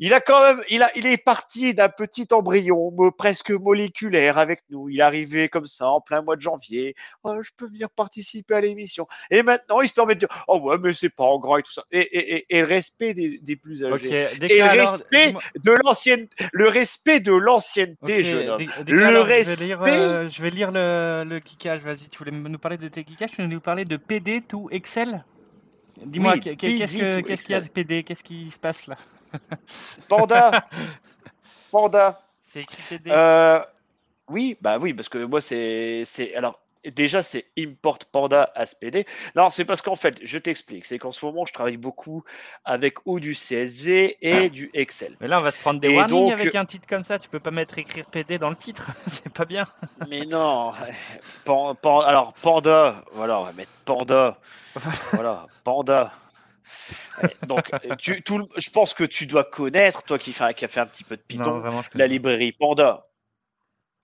il 0.00 0.14
a 0.14 0.20
quand 0.20 0.40
même, 0.42 0.62
il 0.70 0.82
a, 0.82 0.90
il 0.96 1.06
est 1.06 1.16
parti 1.16 1.74
d'un 1.74 1.88
petit 1.88 2.26
embryon 2.30 2.92
presque 3.16 3.50
moléculaire 3.50 4.38
avec 4.38 4.60
nous. 4.70 4.88
Il 4.88 5.00
est 5.00 5.02
arrivé 5.02 5.48
comme 5.48 5.66
ça 5.66 5.88
en 5.90 6.00
plein 6.00 6.22
mois 6.22 6.36
de 6.36 6.40
janvier. 6.40 6.94
Oh, 7.24 7.42
je 7.42 7.50
peux 7.56 7.66
venir 7.66 7.90
participer 7.90 8.54
à 8.54 8.60
l'émission. 8.60 9.08
Et 9.30 9.42
maintenant, 9.42 9.80
il 9.80 9.88
se 9.88 9.94
permet 9.94 10.14
de 10.14 10.20
dire, 10.20 10.44
oh 10.46 10.60
ouais, 10.60 10.78
mais 10.78 10.92
c'est 10.92 11.08
pas 11.08 11.24
en 11.24 11.38
grand 11.38 11.56
et 11.56 11.62
tout 11.62 11.72
ça. 11.72 11.82
Et, 11.90 12.00
et, 12.00 12.34
et, 12.36 12.56
et 12.56 12.60
le 12.60 12.66
respect 12.66 13.12
des, 13.14 13.38
des 13.38 13.56
plus 13.56 13.84
âgés. 13.84 14.08
Et 14.54 14.58
le 14.58 14.64
respect 14.82 15.32
de 15.64 15.72
l'ancienne, 15.84 16.28
le 16.52 16.68
respect 16.68 17.20
de 17.20 17.32
l'ancienneté, 17.32 18.22
jeune 18.24 18.48
homme. 18.50 18.58
Le 18.88 19.04
alors, 19.04 19.26
je 19.28 19.28
vais 19.28 19.66
lire, 19.66 19.80
respect- 19.80 19.98
euh, 19.98 20.30
je 20.30 20.42
vais 20.42 20.50
lire 20.50 20.70
le, 20.70 21.24
le 21.26 21.40
geekage. 21.40 21.80
Vas-y, 21.80 22.08
tu 22.08 22.18
voulais 22.18 22.30
nous 22.30 22.58
parler 22.58 22.76
de 22.76 22.88
tes 22.88 23.04
geekages 23.08 23.30
Tu 23.30 23.36
voulais 23.42 23.48
nous 23.48 23.60
parler 23.60 23.84
de 23.84 23.96
PD 23.96 24.42
to 24.42 24.68
Excel? 24.70 25.24
Dis-moi, 26.04 26.34
Oui, 26.34 26.40
qu'est-ce 26.40 26.56
qu'il 26.56 27.52
y 27.52 27.54
a 27.54 27.60
de. 27.60 27.68
PD 27.68 28.04
Qu'est-ce 28.04 28.22
qui 28.22 28.50
se 28.52 28.58
passe 28.58 28.86
là? 28.86 28.96
Panda, 30.08 30.66
Panda. 31.70 32.20
C'est 32.50 32.60
écrit 32.60 32.82
PD. 32.98 33.10
Euh, 33.12 33.60
oui, 34.28 34.56
bah 34.60 34.78
oui, 34.80 34.94
parce 34.94 35.08
que 35.08 35.18
moi 35.18 35.40
c'est, 35.40 36.02
c'est, 36.04 36.34
alors 36.34 36.58
déjà 36.94 37.22
c'est 37.22 37.46
import 37.58 37.98
Panda 38.10 38.50
SPD. 38.64 39.04
Non, 39.36 39.50
c'est 39.50 39.64
parce 39.66 39.82
qu'en 39.82 39.96
fait, 39.96 40.18
je 40.22 40.38
t'explique, 40.38 40.86
c'est 40.86 40.98
qu'en 40.98 41.12
ce 41.12 41.24
moment 41.26 41.44
je 41.44 41.52
travaille 41.52 41.76
beaucoup 41.76 42.24
avec 42.64 42.98
ou 43.04 43.20
du 43.20 43.34
CSV 43.34 44.16
et 44.22 44.48
du 44.48 44.70
Excel. 44.72 45.16
Mais 45.20 45.28
là, 45.28 45.36
on 45.40 45.42
va 45.44 45.50
se 45.50 45.58
prendre 45.58 45.80
des 45.80 45.88
et 45.88 45.96
warnings 45.96 46.30
donc- 46.30 46.40
avec 46.40 46.54
un 46.54 46.64
titre 46.64 46.86
comme 46.88 47.04
ça. 47.04 47.18
Tu 47.18 47.28
peux 47.28 47.40
pas 47.40 47.50
mettre 47.50 47.76
écrire 47.78 48.06
PD 48.06 48.38
dans 48.38 48.50
le 48.50 48.56
titre. 48.56 48.90
C'est 49.06 49.28
pas 49.32 49.44
bien. 49.44 49.64
Mais 50.08 50.24
non, 50.24 50.72
Pan- 51.44 51.74
Pan- 51.74 52.00
alors 52.00 52.32
Panda, 52.34 53.04
voilà, 53.12 53.40
on 53.40 53.44
va 53.44 53.52
mettre 53.52 53.72
Panda, 53.84 54.38
voilà, 55.12 55.46
Panda. 55.64 56.12
Donc, 57.46 57.70
tu, 57.98 58.22
tout, 58.22 58.48
je 58.56 58.70
pense 58.70 58.94
que 58.94 59.04
tu 59.04 59.26
dois 59.26 59.44
connaître, 59.44 60.02
toi 60.02 60.18
qui, 60.18 60.32
qui 60.32 60.64
a 60.64 60.68
fait 60.68 60.80
un 60.80 60.86
petit 60.86 61.04
peu 61.04 61.16
de 61.16 61.22
Python, 61.22 61.50
non, 61.50 61.58
vraiment, 61.58 61.82
la 61.94 62.06
librairie 62.06 62.52
Panda. 62.52 63.04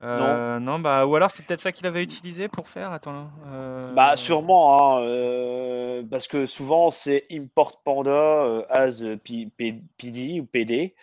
Euh, 0.02 0.58
non, 0.58 0.80
bah, 0.80 1.06
ou 1.06 1.16
alors 1.16 1.30
c'est 1.30 1.44
peut-être 1.44 1.60
ça 1.60 1.72
qu'il 1.72 1.86
avait 1.86 2.02
utilisé 2.02 2.48
pour 2.48 2.68
faire. 2.68 2.92
Attends. 2.92 3.30
euh, 3.46 3.92
Bah 3.94 4.16
sûrement, 4.16 4.98
hein, 4.98 5.02
euh, 5.02 6.02
parce 6.10 6.28
que 6.28 6.44
souvent 6.44 6.90
c'est 6.90 7.24
import 7.32 7.82
panda 7.82 8.66
as 8.68 9.02
PD 9.22 10.40
ou 10.40 10.44
PD. 10.44 10.94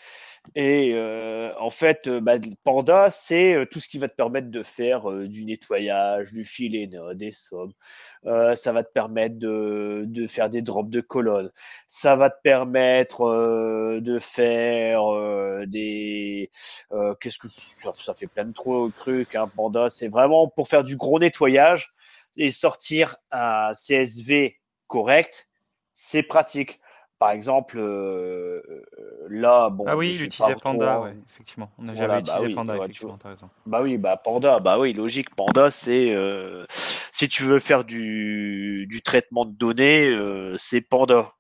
Et 0.56 0.92
euh, 0.96 1.54
en 1.60 1.70
fait, 1.70 2.08
euh, 2.08 2.20
bah, 2.20 2.36
panda, 2.64 3.10
c'est 3.12 3.54
euh, 3.56 3.66
tout 3.66 3.80
ce 3.80 3.88
qui 3.88 4.00
va 4.00 4.10
te 4.10 4.16
permettre 4.16 4.50
de 4.52 4.64
faire 4.64 5.10
euh, 5.10 5.28
du 5.28 5.46
nettoyage, 5.46 6.34
du 6.34 6.44
filet 6.44 6.90
des 7.16 7.32
sommes. 7.32 7.72
Euh, 8.26 8.56
ça 8.56 8.74
va 8.74 8.84
te 8.84 8.92
permettre 8.92 9.38
de, 9.40 10.04
de 10.08 10.28
faire 10.28 10.50
des 10.50 10.62
drops 10.62 10.90
de 10.90 11.02
colonnes. 11.02 11.52
Ça 11.88 12.16
va 12.18 12.30
te 12.30 12.42
permettre 12.44 13.22
euh, 13.24 14.02
de 14.02 14.20
faire 14.20 15.14
euh, 15.14 15.66
des... 15.68 16.52
euh, 16.92 17.16
Qu'est-ce 17.22 17.40
que... 17.40 17.48
Ça, 17.78 17.94
ça 17.94 18.14
fait 18.14 18.28
plein 18.28 18.46
de 18.46 18.54
trop- 18.54 18.90
trucs, 18.90 19.36
hein, 19.36 19.48
panda. 19.56 19.90
C'est 19.90 20.10
vraiment 20.10 20.50
pour 20.50 20.68
faire 20.68 20.84
du 20.84 20.98
gros 20.98 21.20
nettoyage 21.20 21.94
et 22.38 22.52
sortir 22.52 23.16
un 23.32 23.74
CSV 23.74 24.58
correct, 24.88 25.48
c'est 25.94 26.24
pratique. 26.24 26.81
Par 27.22 27.30
exemple, 27.30 27.78
euh, 27.78 28.64
euh, 28.68 29.28
là, 29.30 29.70
bon, 29.70 29.86
Ah 29.88 29.96
oui, 29.96 30.10
il 30.10 30.24
utilisait 30.24 30.56
Panda, 30.56 30.96
hein. 30.96 31.02
ouais, 31.04 31.16
effectivement. 31.30 31.70
On 31.78 31.88
a 31.88 31.94
Voilà, 31.94 32.16
jamais 32.16 32.24
bah 32.24 32.32
utilisé 32.32 32.48
oui, 32.48 32.56
Panda, 32.56 32.74
tu 32.74 32.80
effectivement, 32.82 33.20
raison. 33.24 33.50
Bah 33.68 33.82
oui, 33.84 33.98
bah 34.00 34.18
Panda, 34.18 34.60
bah 34.60 34.80
oui, 34.80 34.92
logique. 34.92 35.36
Panda, 35.36 35.70
c'est 35.70 36.16
euh, 36.16 36.66
si 36.70 37.30
tu 37.30 37.44
veux 37.44 37.60
faire 37.60 37.84
du, 37.84 38.88
du 38.90 39.04
traitement 39.04 39.46
de 39.46 39.52
données, 39.52 40.08
euh, 40.08 40.56
c'est 40.58 40.82
Panda. 40.82 41.32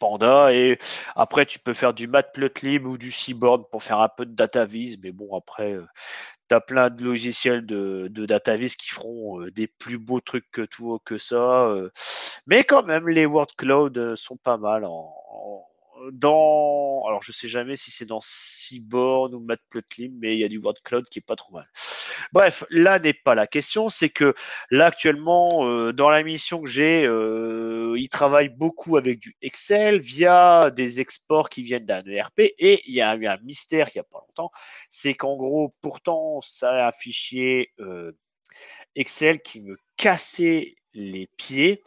Panda 0.00 0.54
et 0.54 0.78
après 1.16 1.44
tu 1.46 1.58
peux 1.58 1.74
faire 1.74 1.92
du 1.94 2.06
Matplotlib 2.06 2.86
ou 2.86 2.96
du 2.96 3.10
Seaborn 3.10 3.64
pour 3.70 3.82
faire 3.82 4.00
un 4.00 4.08
peu 4.08 4.24
de 4.24 4.34
DataVis, 4.34 4.98
mais 5.02 5.10
bon 5.12 5.36
après 5.36 5.76
euh, 6.46 6.58
t'as 6.58 6.60
plein 6.60 6.90
de 6.90 7.02
logiciels 7.04 7.66
de, 7.66 8.08
de 8.10 8.26
DataVis 8.26 8.76
qui 8.76 8.88
feront 8.90 9.40
euh, 9.42 9.50
des 9.50 9.66
plus 9.66 9.98
beaux 9.98 10.20
trucs 10.20 10.50
que 10.50 10.62
tout 10.62 10.98
que 11.04 11.18
ça, 11.18 11.66
euh. 11.68 11.90
mais 12.46 12.64
quand 12.64 12.84
même 12.84 13.08
les 13.08 13.26
word 13.26 13.48
cloud 13.56 13.98
euh, 13.98 14.16
sont 14.16 14.36
pas 14.36 14.56
mal 14.58 14.84
en, 14.84 15.12
en- 15.30 15.62
dans 16.12 17.02
alors 17.08 17.22
je 17.22 17.32
sais 17.32 17.48
jamais 17.48 17.74
si 17.76 17.90
c'est 17.90 18.04
dans 18.06 18.20
Seaborn 18.22 19.34
ou 19.34 19.40
Matplotlib, 19.40 20.14
mais 20.20 20.34
il 20.34 20.40
y 20.40 20.44
a 20.44 20.48
du 20.48 20.58
word 20.58 20.74
cloud 20.84 21.04
qui 21.10 21.18
est 21.20 21.22
pas 21.26 21.36
trop 21.36 21.52
mal. 21.54 21.66
Bref, 22.32 22.64
là 22.70 22.98
n'est 22.98 23.14
pas 23.14 23.34
la 23.34 23.46
question, 23.46 23.88
c'est 23.88 24.10
que 24.10 24.34
là 24.70 24.86
actuellement 24.86 25.66
euh, 25.66 25.92
dans 25.92 26.10
la 26.10 26.22
mission 26.22 26.62
que 26.62 26.68
j'ai, 26.68 27.04
euh, 27.96 27.98
il 27.98 28.08
travaille 28.08 28.48
beaucoup 28.48 28.96
avec 28.96 29.18
du 29.18 29.36
Excel 29.42 30.00
via 30.00 30.70
des 30.70 31.00
exports 31.00 31.48
qui 31.48 31.62
viennent 31.62 31.86
d'un 31.86 32.04
ERP 32.04 32.40
et 32.40 32.80
il 32.86 32.94
y 32.94 33.00
a 33.00 33.14
eu 33.16 33.26
un 33.26 33.38
mystère 33.38 33.88
il 33.94 33.98
y 33.98 34.00
a 34.00 34.04
pas 34.04 34.20
longtemps, 34.26 34.50
c'est 34.90 35.14
qu'en 35.14 35.36
gros 35.36 35.74
pourtant 35.80 36.40
ça 36.40 36.86
a 36.86 36.88
un 36.88 36.92
fichier 36.92 37.72
euh, 37.80 38.12
Excel 38.94 39.40
qui 39.42 39.60
me 39.60 39.76
cassait 39.96 40.76
les 40.94 41.28
pieds, 41.36 41.82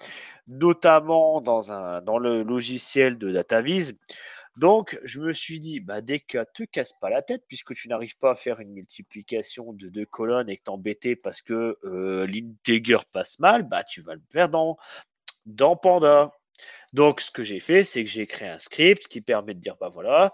notamment 0.48 1.42
dans 1.42 1.72
un 1.72 2.02
dans 2.02 2.20
le 2.20 2.44
logiciel 2.44 3.18
de 3.18 3.32
DataVis. 3.32 3.94
Donc, 4.60 5.00
je 5.06 5.22
me 5.22 5.32
suis 5.32 5.62
dit, 5.62 5.80
bah, 5.80 6.02
dès 6.02 6.20
que 6.20 6.44
te 6.54 6.64
casse 6.64 6.92
pas 7.00 7.10
la 7.10 7.22
tête, 7.22 7.46
puisque 7.48 7.74
tu 7.76 7.88
n'arrives 7.88 8.18
pas 8.18 8.32
à 8.32 8.36
faire 8.36 8.60
une 8.60 8.74
multiplication 8.74 9.72
de 9.72 9.88
deux 9.88 10.06
colonnes 10.06 10.50
et 10.50 10.58
que 10.58 10.64
t'embêter 10.64 11.16
parce 11.16 11.42
que 11.42 11.78
euh, 11.86 12.28
l'integer 12.28 12.98
passe 13.14 13.40
mal, 13.40 13.64
bah, 13.64 13.86
tu 13.86 14.02
vas 14.02 14.16
le 14.16 14.22
faire 14.30 14.50
dans, 14.50 14.78
dans 15.46 15.76
Panda. 15.76 16.32
Donc, 16.94 17.22
ce 17.22 17.32
que 17.32 17.44
j'ai 17.44 17.60
fait, 17.60 17.84
c'est 17.84 18.04
que 18.04 18.10
j'ai 18.10 18.28
créé 18.28 18.50
un 18.50 18.60
script 18.60 19.08
qui 19.08 19.22
permet 19.22 19.54
de 19.56 19.60
dire, 19.60 19.76
bah 19.80 19.90
voilà, 19.90 20.32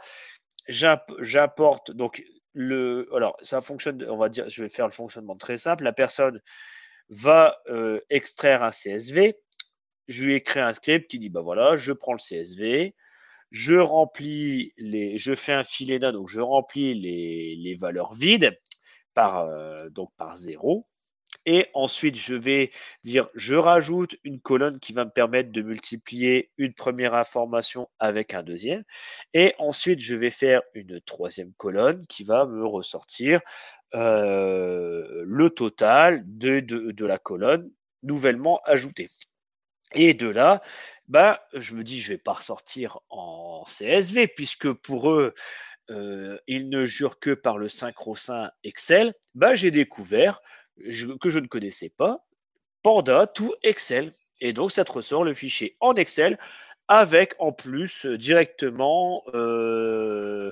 j'imp- 0.68 1.16
j'importe, 1.22 1.92
donc, 1.92 2.24
le, 2.54 3.10
alors, 3.16 3.36
ça 3.42 3.62
fonctionne, 3.62 4.06
on 4.10 4.18
va 4.18 4.30
dire, 4.30 4.48
je 4.50 4.64
vais 4.64 4.70
faire 4.70 4.88
le 4.88 4.94
fonctionnement 4.94 5.36
très 5.38 5.58
simple. 5.58 5.84
La 5.84 5.94
personne 5.94 6.42
va 7.10 7.58
euh, 7.70 8.00
extraire 8.10 8.64
un 8.64 8.72
CSV. 8.72 9.38
Je 10.08 10.26
lui 10.26 10.36
ai 10.36 10.44
créé 10.44 10.64
un 10.64 10.74
script 10.74 11.10
qui 11.10 11.20
dit, 11.20 11.30
bah 11.30 11.42
voilà, 11.42 11.78
je 11.78 11.92
prends 11.94 12.14
le 12.14 12.20
CSV, 12.20 12.96
je 13.52 13.76
remplis 13.76 14.74
les, 14.78 15.18
je 15.18 15.36
fais 15.36 15.54
un 15.54 15.64
filet 15.64 16.00
là, 16.00 16.12
donc 16.12 16.28
je 16.30 16.42
remplis 16.42 16.94
les, 16.96 17.56
les 17.58 17.76
valeurs 17.76 18.14
vides 18.14 18.58
par, 19.14 19.40
euh, 19.42 19.90
donc 19.90 20.12
par 20.18 20.38
zéro. 20.38 20.88
Et 21.46 21.68
ensuite, 21.74 22.16
je 22.18 22.36
vais 22.36 22.72
dire, 23.04 23.30
je 23.36 23.56
rajoute 23.56 24.16
une 24.24 24.40
colonne 24.40 24.80
qui 24.80 24.94
va 24.94 25.06
me 25.06 25.12
permettre 25.12 25.52
de 25.52 25.62
multiplier 25.62 26.52
une 26.58 26.74
première 26.74 27.14
information 27.14 27.88
avec 28.00 28.34
un 28.34 28.42
deuxième. 28.42 28.84
Et 29.34 29.54
ensuite, 29.60 30.00
je 30.00 30.16
vais 30.16 30.32
faire 30.32 30.62
une 30.74 31.00
troisième 31.02 31.54
colonne 31.54 32.06
qui 32.08 32.24
va 32.24 32.46
me 32.46 32.66
ressortir 32.66 33.42
euh, 33.94 35.24
le 35.26 35.50
total 35.52 36.24
de, 36.26 36.60
de, 36.60 37.06
la 37.06 37.20
colonne 37.20 37.72
nouvellement 38.02 38.60
ajoutée. 38.66 39.10
Et 39.94 40.14
de 40.16 40.28
là, 40.28 40.62
bah, 41.08 41.40
je 41.54 41.76
me 41.76 41.84
dis, 41.84 42.02
je 42.02 42.14
vais 42.14 42.18
pas 42.18 42.34
ressortir 42.34 43.00
en 43.10 43.64
CSV, 43.66 44.28
puisque 44.28 44.72
pour 44.74 45.12
eux, 45.12 45.34
euh, 45.92 46.38
ils 46.48 46.70
ne 46.70 46.86
jurent 46.86 47.20
que 47.20 47.32
par 47.32 47.60
le 47.60 47.68
synchro-saint 47.68 48.50
Excel. 48.64 49.14
Bah, 49.36 49.54
j'ai 49.54 49.72
découvert 49.72 50.42
que 50.78 51.30
je 51.30 51.40
ne 51.40 51.48
connaissais 51.48 51.90
pas 51.90 52.26
Panda 52.84 53.28
to 53.28 53.56
Excel. 53.64 54.14
Et 54.42 54.54
donc, 54.54 54.72
ça 54.72 54.86
te 54.86 54.92
ressort 54.92 55.24
le 55.24 55.34
fichier 55.34 55.76
en 55.80 55.94
Excel 55.96 56.38
avec 56.88 57.34
en 57.40 57.52
plus 57.52 58.06
euh, 58.06 58.18
directement 58.18 59.24
euh, 59.34 60.52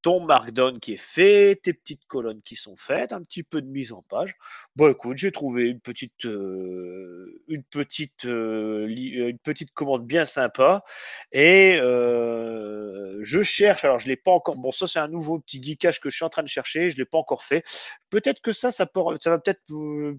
ton 0.00 0.20
markdown 0.20 0.78
qui 0.80 0.94
est 0.94 0.96
fait, 0.96 1.56
tes 1.62 1.74
petites 1.74 2.06
colonnes 2.06 2.40
qui 2.42 2.56
sont 2.56 2.76
faites, 2.76 3.12
un 3.12 3.22
petit 3.22 3.42
peu 3.42 3.60
de 3.60 3.66
mise 3.66 3.92
en 3.92 4.02
page. 4.02 4.34
Bon, 4.76 4.90
écoute, 4.90 5.18
j'ai 5.18 5.30
trouvé 5.30 5.64
une 5.64 5.80
petite, 5.80 6.24
euh, 6.24 7.42
une 7.48 7.64
petite, 7.64 8.24
une 8.24 9.38
petite 9.38 9.72
commande 9.72 10.06
bien 10.06 10.24
sympa 10.24 10.84
et 11.32 11.76
je 11.78 13.42
cherche. 13.42 13.84
Alors, 13.84 13.98
je 13.98 14.08
l'ai 14.08 14.16
pas 14.16 14.32
encore. 14.32 14.56
Bon, 14.56 14.72
ça 14.72 14.86
c'est 14.86 14.98
un 14.98 15.08
nouveau 15.08 15.38
petit 15.40 15.62
geekage 15.62 16.00
que 16.00 16.10
je 16.10 16.16
suis 16.16 16.24
en 16.24 16.30
train 16.30 16.42
de 16.42 16.48
chercher. 16.48 16.90
Je 16.90 16.96
l'ai 16.96 17.04
pas 17.04 17.18
encore 17.18 17.42
fait. 17.42 17.62
Peut-être 18.10 18.40
que 18.40 18.52
ça, 18.52 18.70
ça, 18.70 18.86
ça 19.20 19.30
va 19.30 19.38
peut-être 19.38 19.62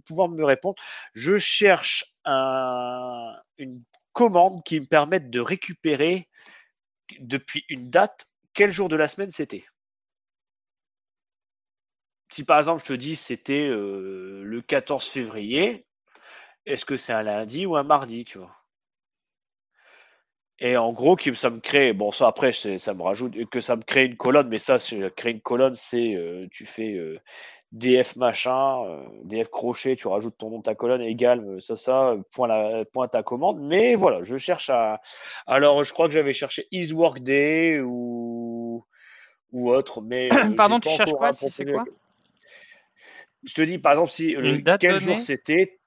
pouvoir 0.06 0.30
me 0.30 0.44
répondre. 0.44 0.76
Je 1.14 1.38
cherche 1.38 2.16
un, 2.26 3.36
une 3.58 3.84
commande 4.16 4.64
qui 4.64 4.80
me 4.80 4.88
permette 4.88 5.30
de 5.30 5.40
récupérer 5.40 6.28
depuis 7.20 7.66
une 7.70 7.92
date 7.92 8.26
quel 8.54 8.72
jour 8.72 8.90
de 8.90 8.96
la 8.96 9.08
semaine 9.08 9.30
c'était. 9.30 9.66
Si 12.32 12.44
par 12.44 12.58
exemple 12.58 12.82
je 12.82 12.94
te 12.94 12.94
dis 12.94 13.16
c'était 13.16 13.68
euh, 13.68 14.42
le 14.44 14.62
14 14.62 15.06
février, 15.06 15.86
est-ce 16.66 16.86
que 16.86 16.96
c'est 16.96 17.14
un 17.14 17.22
lundi 17.22 17.66
ou 17.68 17.76
un 17.76 17.84
mardi, 17.84 18.26
tu 18.26 18.40
vois? 18.40 18.56
Et 20.60 20.78
en 20.78 20.94
gros, 20.94 21.18
ça 21.34 21.50
me 21.50 21.60
crée, 21.60 21.92
bon 21.92 22.12
ça 22.12 22.28
après 22.28 22.54
ça 22.54 22.94
me 22.94 23.02
rajoute 23.02 23.50
que 23.50 23.60
ça 23.60 23.76
me 23.76 23.82
crée 23.82 24.06
une 24.06 24.16
colonne, 24.16 24.48
mais 24.48 24.58
ça, 24.58 24.78
créer 25.16 25.34
une 25.34 25.42
colonne, 25.42 25.74
c'est 25.74 26.16
euh, 26.16 26.48
tu 26.50 26.66
fais 26.66 26.94
euh, 26.94 27.20
DF 27.76 28.16
machin, 28.16 28.86
euh, 28.86 29.04
DF 29.26 29.50
crochet, 29.50 29.96
tu 29.96 30.08
rajoutes 30.08 30.38
ton 30.38 30.50
nom 30.50 30.58
de 30.60 30.64
ta 30.64 30.76
colonne 30.76 31.02
égale 31.02 31.42
euh, 31.46 31.60
ça 31.60 31.76
ça 31.76 32.10
euh, 32.12 32.22
point 32.34 32.48
la 32.48 32.86
point 32.86 33.08
ta 33.08 33.22
commande. 33.24 33.60
Mais 33.62 33.96
voilà, 33.96 34.24
je 34.24 34.38
cherche 34.38 34.70
à. 34.70 35.02
Alors 35.46 35.84
je 35.84 35.94
crois 35.94 36.08
que 36.08 36.14
j'avais 36.14 36.34
cherché 36.34 36.68
Is 36.72 36.94
Workday 36.94 37.82
ou 37.82 38.84
ou 39.52 39.70
autre, 39.72 40.02
mais 40.02 40.30
Pardon, 40.58 40.80
tu 40.80 40.90
cherches 40.90 41.12
quoi 41.14 41.30
à 41.30 41.34
si 41.34 41.50
c'est 41.52 41.66
proposer. 41.66 41.74
quoi? 41.74 41.84
Je 43.44 43.54
te 43.54 43.62
dis 43.62 43.78
par 43.78 43.94
exemple 43.94 44.12
si 44.12 44.34
le- 44.34 44.62
quel 44.80 44.92
donnée? 44.94 45.00
jour 45.00 45.20
c'était 45.20 45.80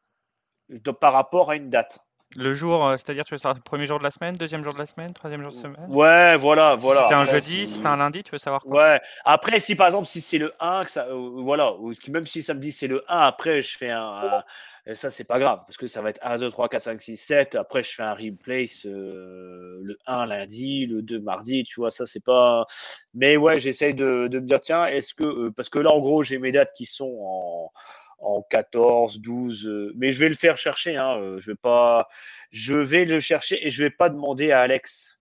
par 1.00 1.12
rapport 1.12 1.50
à 1.50 1.56
une 1.56 1.70
date. 1.70 2.00
Le 2.36 2.54
jour, 2.54 2.86
euh, 2.86 2.96
c'est-à-dire 2.96 3.26
tu 3.26 3.34
veux 3.34 3.38
savoir 3.38 3.56
le 3.56 3.60
premier 3.62 3.86
jour 3.86 3.98
de 3.98 4.02
la 4.04 4.10
semaine, 4.10 4.34
deuxième 4.34 4.64
jour 4.64 4.72
de 4.72 4.78
la 4.78 4.86
semaine, 4.86 5.12
troisième 5.12 5.42
jour 5.42 5.50
de 5.50 5.54
semaine? 5.56 5.94
Ouais, 5.94 6.36
voilà, 6.36 6.76
Si 6.78 6.94
voilà. 6.94 7.00
c'était 7.00 7.14
un 7.14 7.24
Après, 7.24 7.26
jeudi, 7.26 7.66
si- 7.66 7.68
si 7.68 7.74
c'était 7.74 7.88
un 7.88 7.96
lundi, 7.96 8.22
tu 8.22 8.32
veux 8.32 8.38
savoir 8.38 8.66
quoi? 8.66 8.80
Ouais. 8.80 9.00
Après, 9.24 9.60
si 9.60 9.76
par 9.76 9.86
exemple, 9.86 10.08
si 10.08 10.20
c'est 10.20 10.38
le 10.38 10.52
1, 10.60 10.84
que 10.84 10.90
ça, 10.90 11.06
euh, 11.08 11.42
voilà, 11.42 11.74
ou 11.76 11.92
même 12.10 12.26
si 12.26 12.42
ça 12.42 12.54
me 12.54 12.60
dit 12.60 12.72
c'est 12.72 12.88
le 12.88 13.04
1, 13.08 13.20
après 13.20 13.62
je 13.62 13.78
fais 13.78 13.90
un. 13.90 14.42
et 14.86 14.94
ça, 14.96 15.10
c'est 15.10 15.24
pas 15.24 15.38
grave, 15.38 15.60
parce 15.66 15.76
que 15.76 15.86
ça 15.86 16.02
va 16.02 16.10
être 16.10 16.20
1, 16.22 16.38
2, 16.38 16.50
3, 16.50 16.68
4, 16.68 16.82
5, 16.84 17.00
6, 17.02 17.16
7. 17.16 17.54
Après, 17.56 17.82
je 17.84 17.92
fais 17.94 18.02
un 18.02 18.14
replace 18.14 18.84
euh, 18.86 19.80
le 19.82 19.98
1 20.06 20.26
lundi, 20.26 20.86
le 20.86 21.02
2 21.02 21.20
mardi, 21.20 21.64
tu 21.64 21.80
vois, 21.80 21.90
ça, 21.90 22.06
c'est 22.06 22.24
pas. 22.24 22.66
Mais 23.14 23.36
ouais, 23.36 23.60
j'essaye 23.60 23.94
de, 23.94 24.28
de 24.28 24.40
me 24.40 24.46
dire, 24.46 24.60
tiens, 24.60 24.86
est-ce 24.86 25.14
que. 25.14 25.24
euh, 25.24 25.50
parce 25.56 25.68
que 25.68 25.78
là, 25.78 25.90
en 25.92 26.00
gros, 26.00 26.22
j'ai 26.24 26.38
mes 26.38 26.52
dates 26.52 26.72
qui 26.74 26.86
sont 26.86 27.14
en, 27.22 27.70
en 28.18 28.42
14, 28.42 29.20
12. 29.20 29.66
euh, 29.66 29.92
mais 29.96 30.12
je 30.12 30.20
vais 30.20 30.28
le 30.28 30.34
faire 30.34 30.58
chercher, 30.58 30.96
hein, 30.96 31.18
euh, 31.18 31.38
je 31.38 31.52
vais 31.52 31.56
pas. 31.56 32.08
Je 32.50 32.74
vais 32.74 33.04
le 33.04 33.20
chercher 33.20 33.66
et 33.66 33.70
je 33.70 33.84
vais 33.84 33.90
pas 33.90 34.08
demander 34.10 34.52
à 34.52 34.60
Alex, 34.60 35.20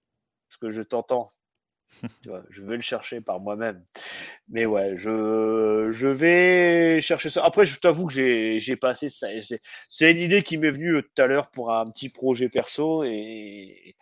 parce 0.50 0.58
que 0.58 0.72
je 0.72 0.82
t'entends. 0.82 1.32
Tu 2.22 2.30
vois, 2.30 2.44
je 2.50 2.62
vais 2.64 2.76
le 2.76 2.82
chercher 2.82 3.22
par 3.22 3.40
moi-même. 3.40 3.84
Mais 4.50 4.66
ouais, 4.66 4.98
je, 4.98 5.90
je 5.92 6.08
vais 6.08 7.00
chercher 7.02 7.30
ça. 7.30 7.46
Après, 7.46 7.66
je 7.66 7.80
t'avoue 7.80 8.08
que 8.08 8.14
j'ai, 8.14 8.60
j'ai 8.60 8.76
passé 8.76 9.10
ça. 9.10 9.28
C'est, 9.88 10.12
une 10.12 10.20
idée 10.20 10.44
qui 10.44 10.58
m'est 10.58 10.72
venue 10.72 10.96
euh, 10.96 11.02
tout 11.02 11.22
à 11.22 11.28
l'heure 11.28 11.50
pour 11.50 11.74
un 11.74 11.90
petit 11.90 12.10
projet 12.10 12.50
perso 12.50 13.04
et 13.06 13.96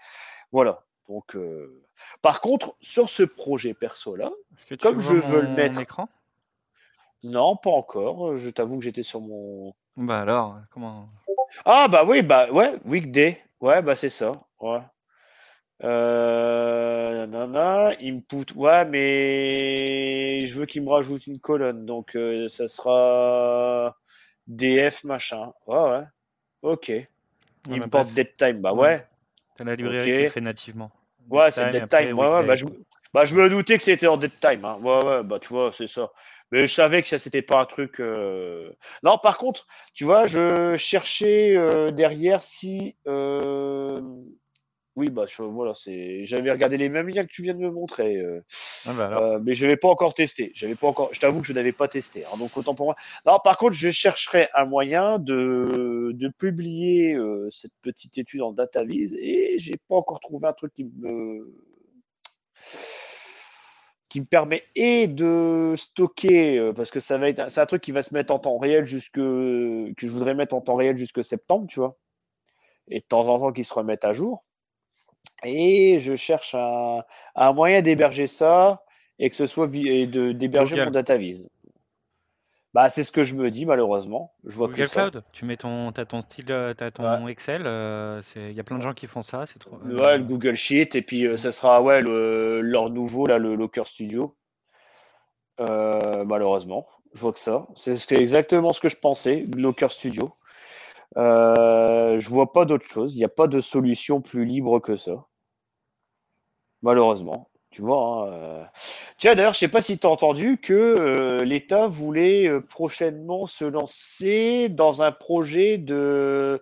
voilà. 0.52 0.84
Donc, 1.08 1.36
euh, 1.36 1.84
par 2.22 2.42
contre, 2.42 2.76
sur 2.82 3.10
ce 3.10 3.24
projet 3.24 3.74
perso-là, 3.74 4.32
comme 4.82 5.00
je 5.00 5.14
veux 5.14 5.42
le 5.42 5.50
mettre, 5.50 5.80
écran? 5.80 6.10
Non, 7.26 7.56
pas 7.56 7.72
encore. 7.72 8.38
Je 8.38 8.50
t'avoue 8.50 8.78
que 8.78 8.84
j'étais 8.84 9.04
sur 9.04 9.20
mon. 9.22 9.74
Bah 9.98 10.22
alors, 10.22 10.58
comment 10.72 11.08
Ah 11.66 11.88
bah 11.88 12.04
oui, 12.08 12.22
bah 12.22 12.52
ouais, 12.52 12.74
weekday. 12.86 13.42
Ouais, 13.62 13.82
bah 13.82 13.96
c'est 13.96 14.10
ça. 14.10 14.32
Ouais. 14.60 14.80
Euh, 15.84 17.28
nanana, 17.28 17.90
input, 18.02 18.46
ouais, 18.56 18.86
mais 18.86 20.46
je 20.46 20.60
veux 20.60 20.66
qu'il 20.66 20.84
me 20.84 20.90
rajoute 20.90 21.28
une 21.28 21.40
colonne, 21.40 21.86
donc 21.86 22.16
euh, 22.16 22.48
ça 22.48 22.68
sera 22.68 23.96
DF 24.48 25.04
machin. 25.04 25.52
Ouais, 25.68 25.84
ouais. 25.90 26.04
Ok. 26.62 26.88
Ouais, 26.90 27.10
Import 27.70 28.06
dead 28.06 28.38
time, 28.38 28.62
bah 28.62 28.74
Ouais. 28.74 29.06
T'as 29.58 29.64
la 29.64 29.76
librairie 29.76 30.14
Ok. 30.18 30.24
qui 30.26 30.30
fait 30.30 30.42
nativement. 30.42 30.92
Ouais, 31.30 31.52
c'est 31.52 31.64
Dead 31.66 31.72
dead 31.72 31.84
après 31.84 32.06
time. 32.08 32.20
Ouais, 32.20 32.30
ouais, 32.30 32.46
bah 32.46 32.56
je, 32.56 32.66
bah, 33.14 33.26
je 33.26 33.36
me 33.36 33.50
doutais 33.50 33.78
que 33.78 33.84
c'était 33.84 34.08
en 34.08 34.18
dead 34.18 34.32
time. 34.40 34.64
Hein. 34.64 34.78
Ouais, 34.82 35.04
ouais, 35.04 35.24
bah 35.24 35.40
tu 35.40 35.50
vois, 35.50 35.72
c'est 35.72 35.88
ça. 35.88 36.10
Mais 36.52 36.68
je 36.68 36.74
savais 36.74 37.02
que 37.02 37.08
ça, 37.08 37.20
c'était 37.20 37.42
pas 37.42 37.60
un 37.60 37.66
truc. 37.66 38.00
euh, 38.00 38.72
Non, 39.04 39.18
par 39.22 39.38
contre, 39.38 39.66
tu 39.94 40.04
vois, 40.06 40.26
je 40.28 40.76
cherchais 40.78 41.56
euh, 41.58 41.92
derrière 41.92 42.42
si. 42.44 42.96
euh, 43.08 44.00
Oui, 44.96 45.10
bah 45.10 45.26
je- 45.28 45.42
voilà, 45.44 45.74
c'est. 45.74 46.24
J'avais 46.24 46.52
regardé 46.52 46.78
les 46.78 46.88
mêmes 46.88 47.10
liens 47.10 47.24
que 47.26 47.32
tu 47.32 47.42
viens 47.42 47.54
de 47.54 47.60
me 47.60 47.70
montrer. 47.70 48.16
euh, 48.18 48.40
Ah 48.88 48.94
bah 48.94 49.10
euh, 49.36 49.40
mais 49.44 49.54
je 49.54 49.66
n'avais 49.66 49.76
pas 49.76 49.90
encore 49.90 50.14
testé. 50.14 50.52
J'avais 50.56 50.76
pas 50.76 50.88
encore. 50.88 51.10
Je 51.14 51.20
t'avoue 51.20 51.42
que 51.42 51.48
je 51.48 51.52
n'avais 51.54 51.74
pas 51.74 51.90
testé. 51.90 52.24
hein, 52.26 52.38
donc 52.38 52.56
autant 52.56 52.76
pour 52.76 52.86
moi. 52.86 52.96
Non, 53.26 53.40
par 53.44 53.58
contre, 53.58 53.74
je 53.74 53.90
chercherai 53.92 54.48
un 54.54 54.64
moyen 54.66 55.20
de, 55.20 56.12
de 56.14 56.28
publier 56.30 57.14
euh, 57.16 57.50
cette 57.52 57.74
petite 57.82 58.18
étude 58.18 58.42
en 58.42 58.54
DataVis 58.54 59.16
et 59.20 59.58
j'ai 59.58 59.76
pas 59.90 59.96
encore 59.96 60.22
trouvé 60.22 60.48
un 60.48 60.54
truc 60.54 60.74
qui 60.74 60.86
me 60.86 61.46
qui 64.16 64.22
me 64.22 64.26
permet 64.26 64.64
et 64.78 65.08
de 65.08 65.74
stocker 65.76 66.58
euh, 66.58 66.72
parce 66.72 66.90
que 66.90 67.02
ça 67.02 67.18
va 67.18 67.28
être 67.28 67.52
c'est 67.52 67.60
un 67.60 67.66
truc 67.66 67.82
qui 67.82 67.92
va 67.92 68.02
se 68.02 68.14
mettre 68.14 68.34
en 68.34 68.40
temps 68.40 68.58
réel 68.58 68.86
jusque 68.86 69.16
que 69.16 69.94
je 69.98 70.08
voudrais 70.08 70.34
mettre 70.34 70.56
en 70.56 70.62
temps 70.62 70.76
réel 70.76 70.96
jusque 70.96 71.22
septembre, 71.22 71.68
tu 71.68 71.82
vois. 71.82 71.98
Et 72.88 73.02
de 73.02 73.06
temps 73.06 73.28
en 73.28 73.40
temps 73.40 73.52
qui 73.52 73.66
se 73.66 73.74
remette 73.74 74.06
à 74.06 74.14
jour. 74.14 74.46
Et 75.44 76.00
je 76.00 76.16
cherche 76.16 76.56
un, 76.56 77.04
un 77.36 77.52
moyen 77.52 77.82
d'héberger 77.82 78.26
ça 78.26 78.86
et 79.20 79.30
que 79.30 79.36
ce 79.36 79.48
soit 79.48 79.68
et 79.76 80.08
de 80.08 80.32
d'héberger 80.32 80.78
mon 80.78 80.92
DataVis. 80.92 81.50
Bah, 82.76 82.90
c'est 82.90 83.04
ce 83.04 83.12
que 83.14 83.24
je 83.24 83.36
me 83.36 83.50
dis 83.50 83.66
malheureusement. 83.66 84.34
Je 84.44 84.54
vois 84.58 84.68
que 84.68 84.74
Google 84.74 84.90
ça. 84.90 85.10
Cloud, 85.10 85.24
tu 85.32 85.46
mets 85.46 85.56
ton, 85.56 85.94
t'as 85.94 86.04
ton 86.04 86.20
style, 86.20 86.52
euh, 86.52 86.74
t'as 86.74 86.92
ton 86.92 87.26
Excel. 87.30 87.64
euh, 87.66 88.22
Il 88.36 88.52
y 88.52 88.60
a 88.60 88.64
plein 88.66 88.78
de 88.78 88.82
gens 88.84 88.94
qui 88.94 89.08
font 89.08 89.22
ça. 89.22 89.46
C'est 89.46 89.60
trop. 89.60 89.78
euh, 89.86 89.98
Ouais, 89.98 90.18
le 90.18 90.26
Google 90.26 90.56
Sheet 90.56 90.90
et 90.94 91.02
puis 91.02 91.26
euh, 91.26 91.38
ça 91.38 91.54
sera 91.54 91.82
ouais 91.82 92.02
le, 92.02 92.60
leur 92.60 92.90
nouveau 92.90 93.28
là 93.28 93.38
le 93.38 93.56
Locker 93.56 93.86
Studio. 93.86 94.36
Euh, 95.62 96.26
malheureusement, 96.26 96.86
je 97.14 97.22
vois 97.22 97.32
que 97.32 97.40
ça. 97.40 97.66
C'est 97.78 97.96
ce 97.96 98.14
exactement 98.14 98.74
ce 98.74 98.82
que 98.82 98.90
je 98.90 98.98
pensais, 98.98 99.46
Locker 99.56 99.88
Studio. 99.90 100.34
Euh, 101.16 102.20
je 102.20 102.28
vois 102.30 102.52
pas 102.52 102.66
d'autre 102.66 102.86
chose. 102.86 103.14
Il 103.16 103.20
n'y 103.20 103.24
a 103.24 103.30
pas 103.30 103.48
de 103.48 103.62
solution 103.62 104.20
plus 104.20 104.44
libre 104.44 104.82
que 104.82 104.98
ça. 104.98 105.24
Malheureusement. 106.82 107.50
Tu 107.76 107.82
vois. 107.82 108.30
hein, 108.30 108.32
euh. 108.32 108.64
Tiens, 109.18 109.36
d'ailleurs, 109.36 109.52
je 109.52 109.60
sais 109.60 109.68
pas 109.68 109.82
si 109.82 110.00
tu 110.00 110.08
as 110.08 110.10
entendu 110.10 110.58
que 110.58 110.74
euh, 110.74 111.44
l'État 111.44 111.88
voulait 111.88 112.48
euh, 112.48 112.62
prochainement 112.62 113.48
se 113.48 113.66
lancer 113.66 114.70
dans 114.70 115.02
un 115.02 115.12
projet 115.12 115.78
de 115.78 116.62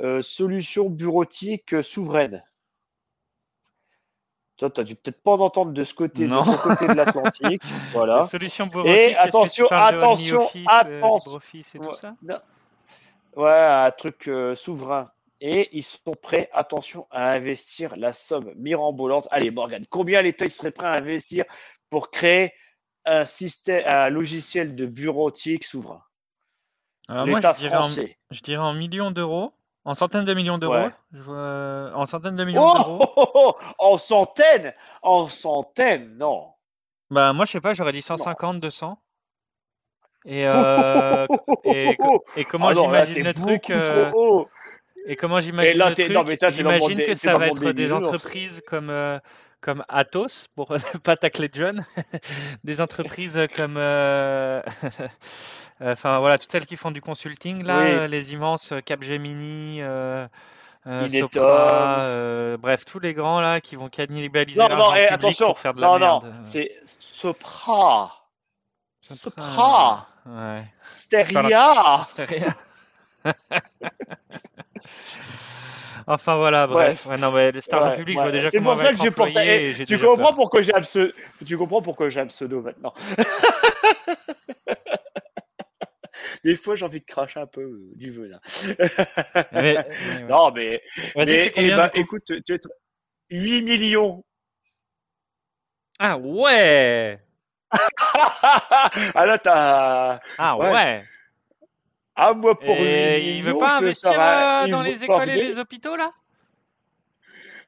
euh, 0.00 0.20
solution 0.20 0.90
bureautique 0.90 1.82
souveraine. 1.82 2.44
Toi, 4.58 4.68
tu 4.68 4.82
as 4.82 4.84
dû 4.84 4.96
peut-être 4.96 5.22
pas 5.22 5.30
en 5.30 5.40
entendre 5.40 5.72
de 5.72 5.82
ce 5.82 5.94
côté, 5.94 6.24
de 6.24 6.28
Non. 6.28 6.44
ce 6.44 6.58
côté 6.58 6.86
de 6.86 6.92
l'Atlantique. 6.92 7.62
voilà. 7.94 8.28
Bureautiques, 8.66 8.94
Et 8.94 9.16
attention, 9.16 9.66
de 9.66 9.74
attention, 9.74 10.42
euh, 10.56 10.64
attention. 10.66 11.40
Tout 11.72 11.78
Ouais. 11.78 12.34
Ouais, 13.34 13.48
un 13.50 13.90
truc 13.92 14.28
euh, 14.28 14.54
souverain. 14.54 15.10
Et 15.42 15.68
ils 15.76 15.82
sont 15.82 16.12
prêts, 16.20 16.50
attention, 16.52 17.06
à 17.10 17.32
investir 17.32 17.94
la 17.96 18.12
somme 18.12 18.52
mirambolante. 18.56 19.26
Allez, 19.30 19.50
Morgan, 19.50 19.84
combien 19.88 20.20
l'État 20.20 20.48
serait 20.48 20.70
prêt 20.70 20.86
à 20.86 20.92
investir 20.92 21.44
pour 21.88 22.10
créer 22.10 22.52
un 23.06 23.24
système, 23.24 23.82
un 23.86 24.10
logiciel 24.10 24.74
de 24.74 24.84
bureautique 24.86 25.64
souverain? 25.64 26.02
Moi, 27.08 27.24
L'État 27.24 27.52
je 27.54 27.60
dirais, 27.60 27.76
en, 27.76 27.82
français. 27.82 28.18
je 28.30 28.40
dirais 28.42 28.62
en 28.62 28.74
millions 28.74 29.10
d'euros, 29.10 29.52
en 29.84 29.94
centaines 29.94 30.26
de 30.26 30.34
millions 30.34 30.58
d'euros. 30.58 30.74
Ouais. 30.74 30.90
Vois- 31.12 31.90
En 31.94 32.04
centaines 32.06 32.36
de 32.36 32.44
millions 32.44 32.62
Oh, 32.62 32.74
d'euros. 32.76 32.98
oh, 33.00 33.12
oh, 33.16 33.30
oh, 33.34 33.54
en 33.78 33.98
centaines, 33.98 34.74
en 35.02 35.26
centaines, 35.28 36.16
non. 36.18 36.52
Bah 37.10 37.32
moi, 37.32 37.46
je 37.46 37.52
sais 37.52 37.60
pas, 37.60 37.72
j'aurais 37.72 37.92
dit 37.92 38.02
150, 38.02 38.60
200. 38.60 38.98
Et, 40.26 40.46
euh, 40.46 41.26
et, 41.64 41.96
et 42.36 42.44
comment 42.44 42.72
j'imagine 42.74 43.24
le 43.24 43.32
truc 43.32 43.62
beaucoup 43.68 43.72
euh, 43.72 44.10
trop 44.10 44.40
haut. 44.42 44.48
Et 45.06 45.16
comment 45.16 45.40
j'imagine 45.40 45.78
le 45.78 45.94
truc 45.94 46.10
non, 46.10 46.24
mais 46.24 46.36
ça, 46.36 46.50
J'imagine 46.50 46.98
que 46.98 47.14
ça 47.14 47.36
va 47.36 47.46
être 47.48 47.72
des 47.72 47.92
entreprises 47.92 48.62
comme, 48.66 48.90
euh, 48.90 49.18
comme 49.60 49.84
Atos, 49.88 50.46
pour 50.54 50.72
ne 50.94 50.98
pas 50.98 51.16
tacler 51.16 51.48
John, 51.52 51.84
des 52.64 52.80
entreprises 52.80 53.38
comme... 53.56 53.76
euh, 53.76 54.62
Enfin 55.82 56.18
voilà, 56.18 56.36
toutes 56.36 56.52
celles 56.52 56.66
qui 56.66 56.76
font 56.76 56.90
du 56.90 57.00
consulting, 57.00 57.64
là, 57.64 57.78
Oui. 57.78 57.86
euh, 57.90 58.06
les 58.06 58.34
immenses 58.34 58.74
Capgemini, 58.84 59.78
euh, 59.80 60.28
euh. 60.86 61.08
Sopra, 61.08 62.00
euh, 62.00 62.58
bref, 62.58 62.84
tous 62.84 62.98
les 63.00 63.14
grands 63.14 63.40
là 63.40 63.62
qui 63.62 63.76
vont 63.76 63.88
cannibaliser 63.88 64.60
Non, 64.60 64.68
non, 64.76 64.94
eh, 64.94 65.06
attention. 65.08 65.46
pour 65.46 65.58
faire 65.58 65.72
de 65.72 65.80
la 65.80 65.86
Non, 65.86 65.98
merde. 65.98 66.24
non, 66.26 66.32
c'est 66.44 66.70
Sopra. 66.84 68.12
Sopra. 69.00 69.16
Sopra. 69.46 70.06
Ouais. 70.26 70.64
Steria. 70.82 72.06
Enfin 76.06 76.36
voilà, 76.36 76.66
bref. 76.66 77.06
Ouais, 77.06 77.18
non, 77.18 77.30
mais 77.32 77.52
les 77.52 77.60
Star 77.60 77.82
Ouais, 77.82 77.88
ouais. 77.98 78.04
je 78.06 78.12
vois 78.12 78.30
déjà 78.32 78.50
C'est 78.50 78.60
pour 78.60 78.76
ça 78.76 78.92
que 78.92 78.98
j'ai 78.98 79.10
porté. 79.10 79.70
eh, 79.80 79.84
tu 79.84 79.98
comprends 79.98 80.32
pourquoi 80.34 80.62
j'ai 80.62 80.74
un 80.74 80.80
pseudo. 80.80 81.12
Tu 81.46 81.56
comprends 81.58 81.82
pourquoi 81.82 82.08
j'ai 82.08 82.20
un 82.20 82.26
pseudo 82.26 82.60
maintenant. 82.62 82.92
Des 86.42 86.56
fois, 86.56 86.74
j'ai 86.74 86.86
envie 86.86 87.00
de 87.00 87.04
cracher 87.04 87.38
un 87.40 87.46
peu 87.46 87.60
euh, 87.60 87.90
du 87.96 88.10
venin. 88.10 88.40
Mais- 89.52 89.74
mais 89.74 89.74
ouais. 89.74 90.22
Non, 90.28 90.50
mais, 90.52 90.80
mais 91.16 91.50
combien, 91.54 91.68
eh 91.74 91.76
ben, 91.76 91.90
écoute, 91.94 92.22
tu- 92.26 92.42
tu- 92.42 92.58
8 93.30 93.62
millions. 93.62 94.24
Ah 95.98 96.16
ouais 96.16 97.20
ah 99.14 99.26
là, 99.26 99.38
t'as. 99.38 100.18
Ah 100.38 100.56
Ouais. 100.56 101.04
Ah, 102.22 102.34
moi, 102.34 102.58
pour 102.58 102.76
8 102.76 102.82
Et 102.84 103.18
millions, 103.18 103.34
il 103.36 103.42
veut 103.42 103.58
pas 103.58 103.78
investir 103.78 104.12
euh, 104.12 104.68
dans 104.68 104.82
les 104.82 105.02
écoles 105.02 105.30
et 105.30 105.48
les 105.48 105.58
hôpitaux 105.58 105.96
là? 105.96 106.10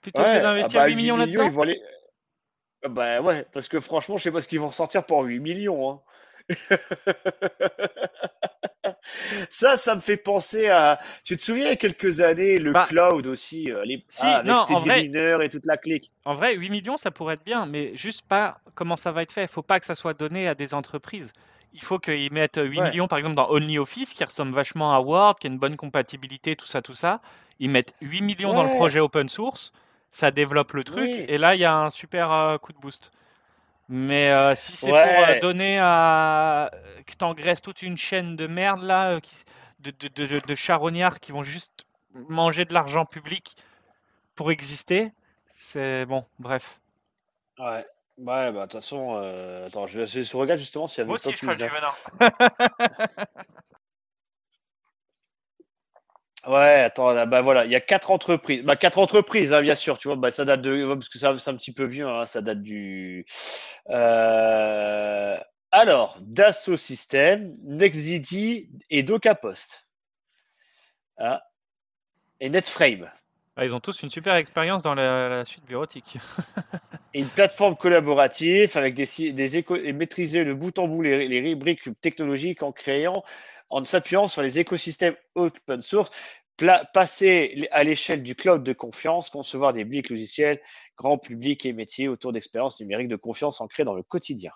Plutôt 0.02 0.22
Ouais, 0.22 0.28
que 0.28 0.38
ah 0.38 0.42
d'investir 0.42 0.80
bah, 0.80 0.86
8 0.88 0.96
millions 0.96 1.16
ils 1.16 1.20
là-dedans 1.20 1.48
vont 1.48 1.62
aller. 1.62 1.80
Ah 2.84 2.88
Bah 2.88 3.20
ouais, 3.22 3.46
parce 3.52 3.68
que 3.68 3.80
franchement, 3.80 4.18
je 4.18 4.24
sais 4.24 4.32
pas 4.32 4.42
ce 4.42 4.48
qu'ils 4.48 4.60
vont 4.60 4.68
ressortir 4.68 5.06
pour 5.06 5.22
8 5.22 5.40
millions. 5.40 5.90
hein. 5.90 6.00
ça, 9.48 9.76
ça 9.76 9.94
me 9.94 10.00
fait 10.00 10.16
penser 10.16 10.68
à. 10.68 10.98
Tu 11.24 11.36
te 11.36 11.42
souviens 11.42 11.66
il 11.66 11.68
y 11.68 11.72
a 11.72 11.76
quelques 11.76 12.20
années, 12.20 12.58
le 12.58 12.72
Bah, 12.72 12.86
cloud 12.88 13.26
aussi, 13.26 13.70
euh, 13.70 13.84
les... 13.84 14.04
si, 14.10 14.22
ah, 14.22 14.42
non, 14.44 14.64
en 14.68 14.78
vrai- 14.78 15.44
et 15.44 15.48
toute 15.48 15.66
la 15.66 15.76
clique. 15.76 16.12
En 16.24 16.34
vrai, 16.34 16.56
8 16.56 16.70
millions, 16.70 16.96
ça 16.96 17.10
pourrait 17.10 17.34
être 17.34 17.44
bien, 17.44 17.66
mais 17.66 17.96
juste 17.96 18.26
pas 18.26 18.60
comment 18.74 18.96
ça 18.96 19.12
va 19.12 19.22
être 19.22 19.32
fait. 19.32 19.42
Il 19.42 19.48
faut 19.48 19.62
pas 19.62 19.80
que 19.80 19.86
ça 19.86 19.94
soit 19.94 20.14
donné 20.14 20.48
à 20.48 20.54
des 20.54 20.74
entreprises. 20.74 21.32
Il 21.74 21.82
faut 21.82 21.98
qu'ils 21.98 22.32
mettent 22.32 22.60
8 22.62 22.78
Ouais. 22.80 22.90
millions, 22.90 23.08
par 23.08 23.18
exemple, 23.18 23.34
dans 23.36 23.48
OnlyOffice, 23.50 24.14
qui 24.14 24.22
ressemble 24.24 24.52
vachement 24.52 24.94
à 24.94 25.00
Word, 25.00 25.36
qui 25.36 25.46
a 25.46 25.50
une 25.50 25.58
bonne 25.58 25.76
compatibilité, 25.76 26.54
tout 26.56 26.66
ça, 26.66 26.82
tout 26.82 26.94
ça. 26.94 27.20
Ils 27.58 27.70
mettent 27.70 27.94
8 28.02 28.20
millions 28.22 28.52
dans 28.52 28.62
le 28.64 28.70
projet 28.70 29.00
open 29.00 29.28
source, 29.28 29.72
ça 30.10 30.30
développe 30.30 30.72
le 30.72 30.84
truc, 30.84 31.04
Oui. 31.08 31.24
et 31.28 31.38
là, 31.38 31.54
il 31.54 31.60
y 31.60 31.64
a 31.64 31.74
un 31.74 31.90
super 31.90 32.30
euh, 32.30 32.58
coup 32.58 32.72
de 32.72 32.78
boost. 32.78 33.10
Mais 33.88 34.30
euh, 34.30 34.54
si 34.54 34.76
c'est 34.76 34.86
pour 34.86 34.94
Ouais. 34.94 35.36
euh, 35.38 35.40
donner 35.40 35.78
à. 35.80 36.70
que 37.06 37.14
t'engraisses 37.14 37.62
toute 37.62 37.82
une 37.82 37.96
chaîne 37.96 38.36
de 38.36 38.46
merde, 38.46 38.82
là, 38.82 39.12
euh, 39.12 39.20
qui... 39.20 39.34
de, 39.80 39.90
de, 39.90 40.26
de, 40.26 40.40
de 40.46 40.54
charognards 40.54 41.20
qui 41.20 41.32
vont 41.32 41.42
juste 41.42 41.84
manger 42.28 42.64
de 42.64 42.74
l'argent 42.74 43.04
public 43.06 43.56
pour 44.34 44.50
exister, 44.50 45.12
c'est 45.58 46.04
bon, 46.06 46.24
bref. 46.38 46.80
Ouais. 47.58 47.84
Ouais, 48.22 48.52
bah 48.52 48.66
de 48.66 48.72
toute 48.72 48.72
façon, 48.74 49.16
euh, 49.16 49.66
attends, 49.66 49.86
je, 49.88 50.06
je, 50.06 50.22
je 50.22 50.36
regarde 50.36 50.60
justement 50.60 50.86
s'il 50.86 50.98
y 50.98 51.00
avait 51.02 51.08
Moi 51.08 51.16
aussi, 51.16 51.32
je 51.32 51.38
plus 51.38 51.38
crache 51.38 51.56
du 51.56 51.64
d'infos. 51.64 51.76
venin. 51.76 51.96
Ouais, 56.46 56.80
attends, 56.80 57.12
là, 57.12 57.24
bah 57.24 57.40
voilà, 57.40 57.64
il 57.66 57.70
y 57.70 57.76
a 57.76 57.80
quatre 57.80 58.10
entreprises. 58.10 58.62
Bah 58.64 58.74
quatre 58.74 58.98
entreprises, 58.98 59.52
hein, 59.52 59.62
bien 59.62 59.76
sûr, 59.76 59.96
tu 59.96 60.08
vois, 60.08 60.16
bah 60.16 60.32
ça 60.32 60.44
date 60.44 60.60
de, 60.60 60.92
parce 60.94 61.08
que 61.08 61.18
c'est 61.18 61.26
un 61.50 61.54
petit 61.56 61.72
peu 61.72 61.84
vieux, 61.84 62.08
hein, 62.08 62.26
ça 62.26 62.40
date 62.42 62.62
du. 62.62 63.24
Euh, 63.90 65.38
Alors, 65.70 66.18
Dassault 66.20 66.76
Systèmes, 66.76 67.52
Nexity 67.62 68.70
et 68.90 69.04
DocaPost. 69.04 69.86
Ah. 71.16 71.42
Et 72.40 72.50
Netframe. 72.50 73.10
Ah, 73.56 73.66
ils 73.66 73.74
ont 73.74 73.80
tous 73.80 74.02
une 74.02 74.08
super 74.08 74.34
expérience 74.36 74.82
dans 74.82 74.94
la, 74.94 75.44
suite 75.44 75.64
bureautique. 75.64 76.16
Une 77.14 77.26
plateforme 77.26 77.76
collaborative 77.76 78.74
avec 78.78 78.94
des, 78.94 79.32
des 79.32 79.58
et 79.58 79.92
maîtriser 79.92 80.46
de 80.46 80.54
bout 80.54 80.78
en 80.78 80.88
bout 80.88 81.02
les, 81.02 81.28
les 81.28 81.40
rubriques 81.40 82.00
technologiques 82.00 82.62
en 82.62 82.72
créant, 82.72 83.22
en 83.68 83.84
s'appuyant 83.84 84.26
sur 84.26 84.40
les 84.40 84.58
écosystèmes 84.58 85.16
open 85.34 85.82
source, 85.82 86.10
passer 86.94 87.68
à 87.72 87.84
l'échelle 87.84 88.22
du 88.22 88.34
cloud 88.34 88.62
de 88.62 88.72
confiance, 88.72 89.28
concevoir 89.28 89.72
des 89.72 89.84
briques 89.84 90.10
logiciels 90.10 90.60
grand 90.96 91.18
public 91.18 91.66
et 91.66 91.72
métier 91.72 92.08
autour 92.08 92.32
d'expériences 92.32 92.80
numériques 92.80 93.08
de 93.08 93.16
confiance 93.16 93.60
ancrées 93.60 93.84
dans 93.84 93.94
le 93.94 94.02
quotidien. 94.02 94.52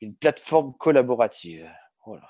Une 0.00 0.14
plateforme 0.14 0.74
collaborative. 0.76 1.68
Voilà. 2.06 2.28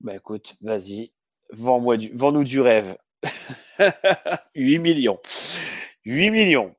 Bah 0.00 0.14
écoute, 0.14 0.54
vas-y, 0.62 1.12
vends-moi 1.50 1.96
du, 1.96 2.10
vends-nous 2.14 2.44
du 2.44 2.60
rêve. 2.60 2.96
8 4.54 4.78
millions. 4.78 5.18
8 6.04 6.30
millions. 6.30 6.74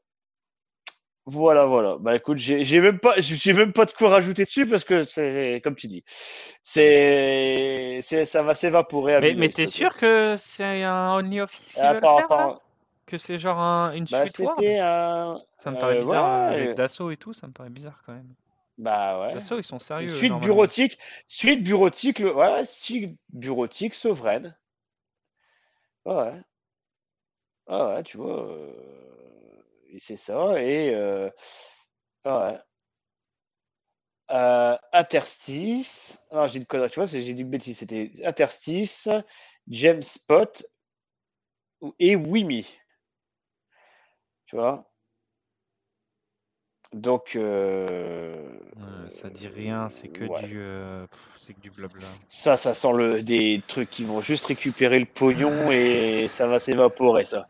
Voilà, 1.25 1.65
voilà. 1.65 1.97
Bah 1.99 2.15
écoute, 2.15 2.39
j'ai 2.39 2.79
même 2.81 2.97
pas, 2.99 3.13
j'ai 3.19 3.53
même 3.53 3.73
pas 3.73 3.85
de 3.85 3.91
quoi 3.91 4.09
rajouter 4.09 4.43
dessus 4.43 4.65
parce 4.65 4.83
que 4.83 5.03
c'est, 5.03 5.61
comme 5.63 5.75
tu 5.75 5.87
dis, 5.87 6.03
c'est, 6.63 7.99
ça 8.01 8.41
va 8.41 8.55
s'évaporer. 8.55 9.21
Mais, 9.21 9.35
mais 9.35 9.49
t'es 9.49 9.67
sûr 9.67 9.95
que 9.97 10.35
c'est 10.37 10.83
un 10.83 11.13
OnlyOffice 11.13 11.73
qui 11.73 11.79
veut 11.79 11.87
le 11.87 11.97
Attends, 11.97 12.17
faire 12.17 12.27
là 12.37 12.43
attends. 12.45 12.61
Que 13.05 13.17
c'est 13.17 13.37
genre 13.37 13.59
un- 13.59 13.93
une 13.93 14.05
Bah 14.05 14.25
c'était 14.25 14.79
un, 14.79 15.37
Ça 15.63 15.69
me 15.69 15.77
paraît 15.77 15.97
euh, 15.97 16.01
bizarre 16.01 16.49
ouais, 16.51 16.55
avec 16.55 16.75
Dassault 16.75 17.11
et 17.11 17.17
tout, 17.17 17.33
ça 17.33 17.45
me 17.45 17.51
paraît 17.53 17.69
bizarre 17.69 18.01
quand 18.05 18.13
même. 18.13 18.33
bah 18.77 19.21
ouais. 19.21 19.33
Dassault, 19.35 19.59
ils 19.59 19.63
sont 19.63 19.79
sérieux. 19.79 20.09
suite 20.09 20.33
bureautique, 20.39 20.97
suite 21.27 21.61
bureautique, 21.63 22.19
le, 22.19 22.33
ouais, 22.33 22.65
suite 22.65 23.15
bureautique 23.31 23.93
souveraine. 23.93 24.55
Ouais, 26.05 26.43
ouais, 27.67 27.81
ouais, 27.81 28.03
tu 28.03 28.17
vois, 28.17 28.47
euh, 28.51 29.63
et 29.89 29.99
c'est 29.99 30.15
ça 30.15 30.61
et 30.61 30.93
euh, 30.95 31.29
ouais. 32.25 32.59
Euh, 34.31 34.77
interstice. 34.93 36.19
Non, 36.31 36.47
j'ai 36.47 36.59
dit 36.59 36.65
connerie, 36.65 36.89
tu 36.89 36.95
vois, 36.99 37.05
j'ai 37.05 37.33
dit 37.33 37.41
une 37.41 37.49
bêtise. 37.49 37.79
C'était 37.79 38.11
interstice, 38.25 39.09
James 39.67 40.01
Spot 40.01 40.63
et 41.99 42.15
Wimi. 42.15 42.65
Tu 44.45 44.55
vois? 44.55 44.90
Donc, 46.93 47.37
euh, 47.37 48.35
ça 49.09 49.29
dit 49.29 49.47
rien, 49.47 49.89
c'est 49.89 50.09
que 50.09 50.25
ouais. 50.25 50.43
du, 50.43 50.59
euh, 50.59 51.05
c'est 51.37 51.53
que 51.53 51.61
du 51.61 51.71
blabla. 51.71 52.05
Ça, 52.27 52.57
ça 52.57 52.73
sent 52.73 52.91
le, 52.93 53.23
des 53.23 53.61
trucs 53.65 53.89
qui 53.89 54.03
vont 54.03 54.19
juste 54.19 54.45
récupérer 54.47 54.99
le 54.99 55.05
pognon 55.05 55.51
et 55.71 56.27
ça 56.27 56.47
va 56.47 56.59
s'évaporer, 56.59 57.23
ça. 57.23 57.47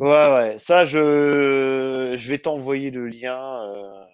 Ouais, 0.00 0.32
ouais. 0.34 0.58
Ça, 0.58 0.82
je, 0.84 2.14
je 2.16 2.28
vais 2.28 2.38
t'envoyer 2.38 2.90
le 2.90 3.06
lien. 3.06 3.62
euh, 3.66 4.04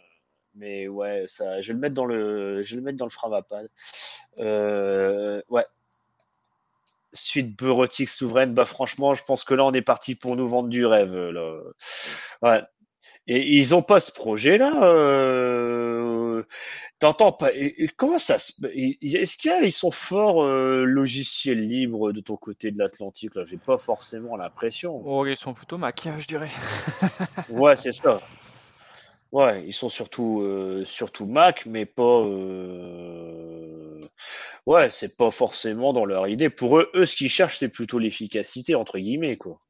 mais 0.54 0.86
ouais, 0.86 1.24
ça, 1.26 1.62
je 1.62 1.68
vais 1.68 1.74
le 1.74 1.80
mettre 1.80 1.94
dans 1.94 2.04
le, 2.04 2.62
je 2.62 2.74
vais 2.74 2.76
le 2.76 2.82
mettre 2.82 2.98
dans 2.98 3.06
le 3.06 3.10
Fravapad. 3.10 3.68
Ouais. 4.36 5.66
Suite 7.14 7.56
bureautique 7.58 8.08
souveraine, 8.08 8.54
bah 8.54 8.64
franchement, 8.66 9.14
je 9.14 9.22
pense 9.24 9.44
que 9.44 9.54
là, 9.54 9.64
on 9.64 9.72
est 9.72 9.82
parti 9.82 10.14
pour 10.14 10.36
nous 10.36 10.48
vendre 10.48 10.68
du 10.68 10.84
rêve. 10.84 11.14
Là. 11.14 11.60
Ouais. 12.42 12.62
Et 13.28 13.56
ils 13.56 13.74
ont 13.74 13.82
pas 13.82 14.00
ce 14.00 14.10
projet-là. 14.12 14.84
Euh... 14.84 16.42
T'entends 16.98 17.32
pas. 17.32 17.52
et- 17.54 17.82
et 17.84 17.88
comment 17.96 18.18
ça 18.18 18.38
se. 18.38 18.52
Est-ce 18.66 19.36
qu'il 19.36 19.50
y 19.50 19.54
a- 19.54 19.62
ils 19.62 19.72
sont 19.72 19.90
forts 19.90 20.42
euh, 20.44 20.84
logiciels 20.84 21.60
libres 21.60 22.12
de 22.12 22.20
ton 22.20 22.36
côté 22.36 22.70
de 22.70 22.78
l'Atlantique 22.78 23.34
là? 23.34 23.44
J'ai 23.44 23.56
pas 23.56 23.76
forcément 23.78 24.36
l'impression. 24.36 25.02
Oh, 25.04 25.26
ils 25.26 25.36
sont 25.36 25.54
plutôt 25.54 25.78
Mac, 25.78 26.06
je 26.18 26.26
dirais. 26.26 26.50
Ouais, 27.48 27.76
c'est 27.76 27.92
ça. 27.92 28.20
Ouais, 29.32 29.64
ils 29.66 29.72
sont 29.72 29.88
surtout 29.88 30.42
euh, 30.42 30.84
surtout 30.84 31.26
Mac, 31.26 31.64
mais 31.66 31.86
pas. 31.86 32.22
Ouais, 34.66 34.90
c'est 34.90 35.16
pas 35.16 35.30
forcément 35.30 35.92
dans 35.92 36.04
leur 36.04 36.28
idée. 36.28 36.50
Pour 36.50 36.78
eux, 36.78 36.90
eux, 36.94 37.06
ce 37.06 37.16
qu'ils 37.16 37.30
cherchent, 37.30 37.58
c'est 37.58 37.68
plutôt 37.68 37.98
l'efficacité 37.98 38.74
entre 38.74 38.98
guillemets, 38.98 39.36
quoi. 39.36 39.60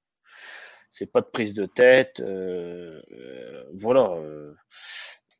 C'est 0.94 1.10
pas 1.10 1.22
de 1.22 1.26
prise 1.26 1.54
de 1.54 1.64
tête. 1.66 2.20
euh, 2.20 3.00
euh, 3.12 3.64
voilà. 3.72 4.10
euh. 4.16 4.52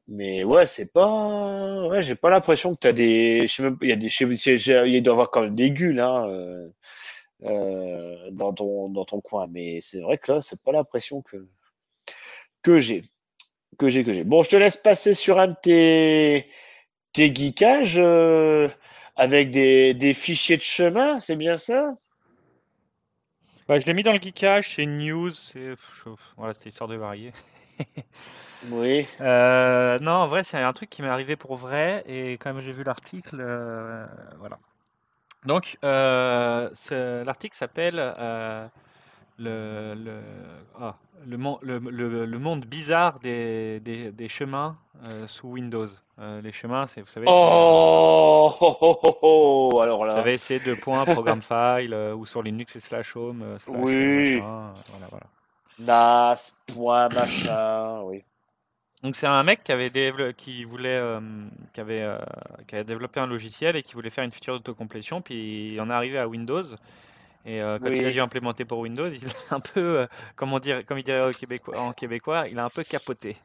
Mais 0.09 0.45
ouais, 0.45 0.67
c'est 0.67 0.93
pas. 0.93 1.87
Ouais, 1.89 2.03
j'ai 2.03 2.15
pas 2.17 2.31
l'impression 2.31 2.75
que 2.75 2.81
t'as 2.81 2.93
des. 2.93 3.47
Il 3.83 3.89
y 3.89 3.93
a 3.93 3.97
des. 3.97 4.09
Il 4.09 5.03
doit 5.03 5.13
y 5.13 5.15
avoir 5.15 5.31
quand 5.31 5.43
même 5.43 5.55
des 5.55 5.71
gueules 5.71 6.01
hein, 6.01 6.27
dans 8.31 8.53
ton 8.53 8.89
dans 8.91 9.05
ton 9.05 9.21
coin. 9.21 9.47
Mais 9.51 9.81
c'est 9.81 10.01
vrai 10.01 10.19
que 10.19 10.33
là, 10.33 10.41
c'est 10.41 10.63
pas 10.63 10.73
l'impression 10.73 11.23
que 11.23 11.49
que 12.63 12.79
j'ai 12.79 13.05
que 13.79 13.89
j'ai 13.91 14.05
que 14.05 14.13
j'ai. 14.13 14.25
Bon, 14.25 14.43
je 14.43 14.51
te 14.51 14.57
laisse 14.57 14.79
passer 14.79 15.15
sur 15.15 15.39
un 15.41 15.49
de 15.49 15.57
tes 15.63 16.49
tes 17.15 17.35
geekages 17.35 18.01
avec 19.17 19.51
des 19.51 19.95
des 19.95 20.15
fichiers 20.15 20.57
de 20.57 20.63
chemin. 20.63 21.19
C'est 21.21 21.37
bien 21.37 21.57
ça? 21.57 21.97
Bah, 23.73 23.79
je 23.79 23.87
l'ai 23.87 23.95
mis 23.95 24.03
dans 24.03 24.13
le 24.13 24.19
geekage, 24.21 24.75
c'est 24.75 24.83
une 24.83 24.99
news, 24.99 25.31
c'est 25.31 25.77
voilà, 26.37 26.53
c'était 26.53 26.69
histoire 26.69 26.91
de 26.91 26.97
varier. 26.97 27.33
Oui. 28.71 29.09
Euh, 29.21 29.99
non, 29.99 30.13
en 30.13 30.27
vrai, 30.27 30.45
c'est 30.45 30.59
un 30.59 30.73
truc 30.75 30.91
qui 30.91 31.01
m'est 31.01 31.09
arrivé 31.09 31.37
pour 31.37 31.57
vrai, 31.57 32.05
et 32.07 32.33
quand 32.33 32.53
même 32.53 32.63
j'ai 32.63 32.71
vu 32.71 32.85
l'article, 32.85 33.39
euh, 33.41 34.07
voilà. 34.39 34.59
Donc, 35.47 35.79
euh, 35.85 36.69
l'article 37.25 37.57
s'appelle 37.57 37.99
le, 39.39 39.95
le, 39.95 40.21
ah, 40.81 40.97
le, 41.27 41.37
le, 41.63 42.27
le, 42.27 42.39
monde 42.39 42.65
bizarre 42.65 43.19
des, 43.21 43.81
des, 43.81 44.13
des 44.13 44.29
chemins 44.29 44.77
euh, 45.09 45.27
sous 45.27 45.49
Windows. 45.49 45.89
Euh, 46.19 46.41
les 46.41 46.53
chemins, 46.53 46.87
c'est, 46.87 47.01
vous 47.01 47.09
savez. 47.09 47.27
Oh, 47.29 48.53
oh, 48.61 48.77
oh, 48.81 49.19
oh, 49.23 49.81
Alors 49.83 50.05
là. 50.05 50.13
Vous 50.13 50.19
savez, 50.19 50.39
c'est 50.39 50.59
deux 50.61 50.77
points, 50.77 51.05
programme 51.05 51.43
file, 51.43 51.93
euh, 51.93 52.15
ou 52.15 52.27
sur 52.27 52.43
Linux, 52.43 52.75
c'est 52.75 52.81
slash 52.81 53.17
home, 53.17 53.57
slash 53.59 53.77
oui. 53.79 54.37
machin, 54.37 54.73
voilà, 54.89 55.07
voilà. 55.11 55.27
NAS, 55.79 56.53
point, 56.67 57.09
machin, 57.09 58.03
oui. 58.03 58.23
Donc 59.03 59.17
c'est 59.17 59.27
un 59.27 59.43
mec 59.43 59.65
qui 59.65 59.73
avait 59.73 59.91
qui 60.35 60.63
voulait, 60.63 61.01
qui 61.75 61.81
avait, 61.81 62.09
qui 62.69 62.77
avait 62.77 62.85
développé 62.85 63.19
un 63.19 63.27
logiciel 63.27 63.75
et 63.75 63.83
qui 63.83 63.95
voulait 63.95 64.11
faire 64.11 64.23
une 64.23 64.31
feature 64.31 64.55
d'autocomplétion, 64.55 65.21
puis 65.21 65.73
il 65.73 65.81
en 65.81 65.91
est 65.91 65.93
arrivé 65.93 66.19
à 66.19 66.29
Windows. 66.29 66.63
Et 67.45 67.61
euh, 67.61 67.79
quand 67.79 67.91
il 67.91 68.05
a 68.05 68.11
dû 68.11 68.21
implémenter 68.21 68.65
pour 68.65 68.79
Windows, 68.79 69.09
il 69.09 69.27
a 69.27 69.55
un 69.57 69.61
peu, 69.61 70.01
euh, 70.01 70.07
comment 70.37 70.61
dire, 70.61 70.87
comme 70.87 70.99
il 70.99 71.05
dirait 71.05 71.29
au 71.29 71.33
québécois, 71.33 71.79
en 71.79 71.93
québécois, 71.93 72.49
il 72.49 72.59
a 72.59 72.65
un 72.65 72.71
peu 72.71 72.85
capoté. 72.85 73.37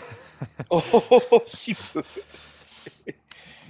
oh, 0.70 0.82
oh, 0.92 1.02
oh, 1.10 1.20
oh 1.30 1.42
si 1.46 1.74
peu. 1.74 2.02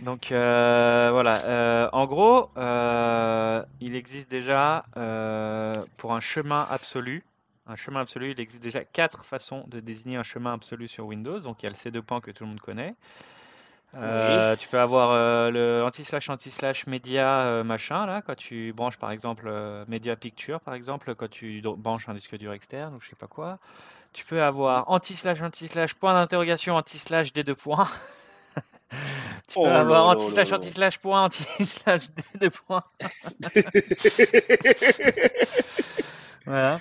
Donc 0.02 0.32
euh, 0.32 1.10
voilà, 1.12 1.90
en 1.92 2.06
gros, 2.06 2.50
il 3.80 3.96
existe 3.96 4.30
déjà 4.30 4.84
pour 5.96 6.14
un 6.14 6.20
chemin 6.20 6.66
absolu, 6.70 7.24
un 7.66 7.76
chemin 7.76 8.00
absolu, 8.00 8.32
il 8.32 8.40
existe 8.40 8.62
déjà 8.62 8.84
quatre 8.84 9.24
façons 9.24 9.64
de 9.68 9.80
désigner 9.80 10.16
un 10.16 10.22
chemin 10.22 10.52
absolu 10.52 10.86
sur 10.86 11.06
Windows. 11.06 11.40
Donc 11.40 11.62
il 11.62 11.66
y 11.66 11.68
a 11.68 11.70
le 11.70 11.76
C2 11.76 12.00
points 12.02 12.20
que 12.20 12.30
tout 12.30 12.44
le 12.44 12.50
monde 12.50 12.60
connaît. 12.60 12.94
Euh, 13.96 14.56
tu 14.56 14.68
peux 14.68 14.80
avoir 14.80 15.10
euh, 15.10 15.50
le 15.50 15.84
anti-slash 15.84 16.28
anti-slash 16.28 16.86
média 16.86 17.40
euh, 17.40 17.64
machin 17.64 18.06
là 18.06 18.22
quand 18.22 18.36
tu 18.36 18.72
branches 18.72 18.96
par 18.96 19.12
exemple 19.12 19.52
média 19.88 20.16
picture 20.16 20.60
par 20.60 20.74
exemple 20.74 21.14
quand 21.14 21.30
tu 21.30 21.62
branches 21.62 22.08
un 22.08 22.14
disque 22.14 22.36
dur 22.36 22.52
externe 22.52 22.94
ou 22.94 23.00
je 23.00 23.10
sais 23.10 23.16
pas 23.16 23.26
quoi. 23.26 23.58
Tu 24.12 24.24
peux 24.24 24.42
avoir 24.42 24.90
anti-slash 24.90 25.42
anti-slash 25.42 25.94
point 25.94 26.14
d'interrogation 26.14 26.76
anti-slash 26.76 27.32
des 27.32 27.44
deux 27.44 27.54
points. 27.54 27.84
tu 29.48 29.54
peux 29.54 29.60
oh 29.60 29.66
avoir 29.66 30.06
anti-slash 30.06 30.52
anti-slash 30.52 30.98
point 30.98 31.24
anti-slash 31.24 32.10
des 32.10 32.38
deux 32.40 32.50
points. 32.50 32.84
voilà. 36.46 36.80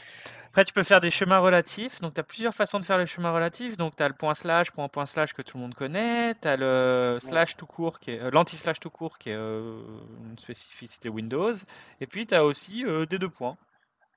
Après, 0.53 0.65
tu 0.65 0.73
peux 0.73 0.83
faire 0.83 1.01
des 1.01 1.09
chemins 1.09 1.39
relatifs. 1.39 1.99
Donc, 1.99 2.13
tu 2.13 2.19
as 2.19 2.23
plusieurs 2.23 2.53
façons 2.53 2.79
de 2.79 2.85
faire 2.85 2.99
les 2.99 3.07
chemins 3.07 3.31
relatifs. 3.31 3.75
Donc, 3.75 3.95
tu 3.95 4.03
as 4.03 4.07
le 4.07 4.13
point 4.13 4.35
slash, 4.35 4.69
point 4.69 4.87
point 4.87 5.07
slash 5.07 5.33
que 5.33 5.41
tout 5.41 5.57
le 5.57 5.63
monde 5.63 5.73
connaît. 5.73 6.35
Tu 6.35 6.47
as 6.47 6.57
le 6.57 7.17
slash 7.19 7.57
tout 7.57 7.65
court, 7.65 7.99
qui 7.99 8.11
est 8.11 8.21
euh, 8.21 8.29
l'anti-slash 8.29 8.79
tout 8.79 8.91
court, 8.91 9.17
qui 9.17 9.31
est 9.31 9.35
euh, 9.35 9.81
une 10.29 10.37
spécificité 10.37 11.09
Windows. 11.09 11.55
Et 12.01 12.05
puis, 12.05 12.27
tu 12.27 12.35
as 12.35 12.45
aussi 12.45 12.85
euh, 12.85 13.07
des 13.07 13.17
deux 13.17 13.29
points 13.29 13.57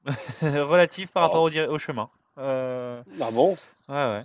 relatifs 0.43 1.11
par 1.11 1.23
rapport 1.23 1.45
au, 1.45 1.49
au, 1.49 1.79
chemin. 1.79 2.11
ah 2.37 3.01
bon? 3.33 3.57
Ouais, 3.89 3.95
ouais. 3.95 4.25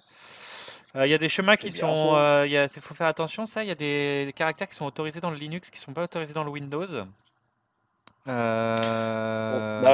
Il 1.06 1.10
y 1.10 1.14
a 1.14 1.18
des 1.18 1.30
chemins 1.30 1.56
qui 1.56 1.72
sont. 1.72 2.44
Il 2.44 2.68
faut 2.82 2.94
faire 2.94 3.08
attention, 3.08 3.46
ça. 3.46 3.64
Il 3.64 3.70
y 3.70 3.72
a 3.72 3.76
des, 3.76 4.26
des, 4.26 4.34
caractères 4.34 4.68
qui 4.68 4.76
sont 4.76 4.86
autorisés 4.86 5.22
dans 5.22 5.32
le 5.32 5.38
Linux 5.38 5.70
qui 5.70 5.80
ne 5.80 5.84
sont 5.86 5.94
pas 5.94 6.04
autorisés 6.04 6.34
dans 6.34 6.44
le 6.44 6.52
Windows. 6.52 7.06
Bah, 8.26 8.76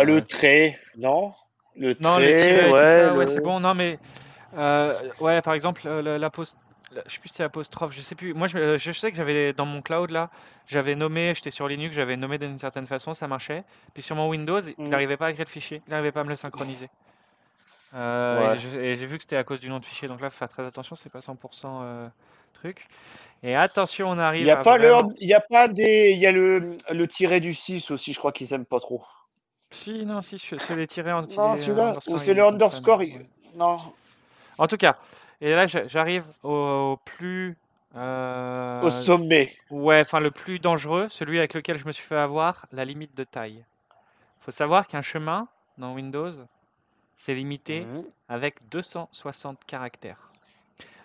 le 0.03 0.21
trait, 0.21 0.79
non? 0.97 1.35
Le 1.77 1.95
non, 1.99 2.17
les 2.17 2.69
ouais, 2.69 3.11
ouais 3.11 3.27
c'est 3.27 3.41
bon. 3.41 3.59
Non, 3.59 3.73
mais 3.73 3.99
euh, 4.57 4.93
ouais, 5.19 5.41
par 5.41 5.53
exemple, 5.53 5.81
euh, 5.85 6.17
la, 6.17 6.29
post, 6.29 6.57
je 7.05 7.13
sais 7.13 7.19
plus 7.19 7.29
si 7.29 7.35
c'est 7.35 7.43
apostrophe, 7.43 7.93
je 7.95 8.01
sais 8.01 8.15
plus. 8.15 8.33
Moi, 8.33 8.47
je, 8.47 8.77
je 8.77 8.91
sais 8.91 9.11
que 9.11 9.17
j'avais 9.17 9.53
dans 9.53 9.65
mon 9.65 9.81
cloud 9.81 10.09
là, 10.09 10.29
j'avais 10.65 10.95
nommé, 10.95 11.33
j'étais 11.35 11.51
sur 11.51 11.67
Linux, 11.67 11.95
j'avais 11.95 12.17
nommé 12.17 12.37
d'une 12.37 12.57
certaine 12.57 12.87
façon, 12.87 13.13
ça 13.13 13.27
marchait. 13.27 13.63
Puis 13.93 14.03
sur 14.03 14.15
mon 14.15 14.29
Windows, 14.29 14.59
il 14.59 14.73
mm. 14.77 14.89
n'arrivait 14.89 15.17
pas 15.17 15.27
à 15.27 15.33
créer 15.33 15.45
le 15.45 15.49
fichier, 15.49 15.81
il 15.87 15.91
n'arrivait 15.91 16.11
pas 16.11 16.21
à 16.21 16.23
me 16.23 16.29
le 16.29 16.35
synchroniser. 16.35 16.89
Euh, 17.95 18.55
et 18.81 18.95
j'ai 18.95 19.05
vu 19.05 19.17
que 19.17 19.23
c'était 19.23 19.37
à 19.37 19.43
cause 19.43 19.59
du 19.59 19.69
nom 19.69 19.79
de 19.79 19.85
fichier, 19.85 20.07
donc 20.07 20.21
là, 20.21 20.29
faut 20.29 20.37
faire 20.37 20.49
très 20.49 20.65
attention, 20.65 20.95
c'est 20.95 21.11
pas 21.11 21.19
100% 21.19 22.09
truc. 22.53 22.87
Et 23.43 23.55
attention, 23.55 24.09
on 24.09 24.17
arrive. 24.17 24.41
Il 24.41 24.45
n'y 24.45 24.51
a, 24.51 24.57
pas 24.57 24.77
il 25.19 25.27
y 25.27 25.33
a 25.33 25.39
pas 25.39 25.67
des, 25.67 26.11
il 26.11 26.17
y 26.17 26.25
a 26.25 26.31
le, 26.31 26.73
le 26.89 27.07
tiré 27.07 27.39
du 27.39 27.53
6 27.53 27.91
aussi, 27.91 28.11
je 28.11 28.17
crois 28.17 28.31
qu'ils 28.31 28.51
aiment 28.53 28.65
pas 28.65 28.79
trop. 28.79 29.03
Si, 29.71 30.05
non, 30.05 30.21
si, 30.21 30.39
c'est 30.39 30.75
les 30.75 30.87
tirés 30.87 31.11
en 31.11 31.23
Non, 31.23 31.57
celui-là, 31.57 31.97
c'est 32.17 32.33
le 32.33 32.45
underscore. 32.45 33.03
Non. 33.55 33.77
En 34.57 34.67
tout 34.67 34.77
cas, 34.77 34.97
et 35.41 35.51
là, 35.51 35.67
j'arrive 35.67 36.25
au, 36.43 36.97
plus. 37.05 37.57
Euh... 37.95 38.81
Au 38.81 38.89
sommet. 38.89 39.55
Ouais, 39.69 40.01
enfin, 40.01 40.19
le 40.19 40.31
plus 40.31 40.59
dangereux, 40.59 41.07
celui 41.09 41.37
avec 41.37 41.53
lequel 41.53 41.77
je 41.77 41.85
me 41.85 41.91
suis 41.91 42.03
fait 42.03 42.15
avoir, 42.15 42.65
la 42.71 42.85
limite 42.85 43.15
de 43.15 43.23
taille. 43.23 43.63
Il 43.91 44.43
faut 44.45 44.51
savoir 44.51 44.87
qu'un 44.87 45.01
chemin 45.01 45.47
dans 45.77 45.93
Windows, 45.93 46.31
c'est 47.17 47.33
limité 47.33 47.81
mmh. 47.81 48.03
avec 48.29 48.67
260 48.69 49.59
caractères. 49.65 50.26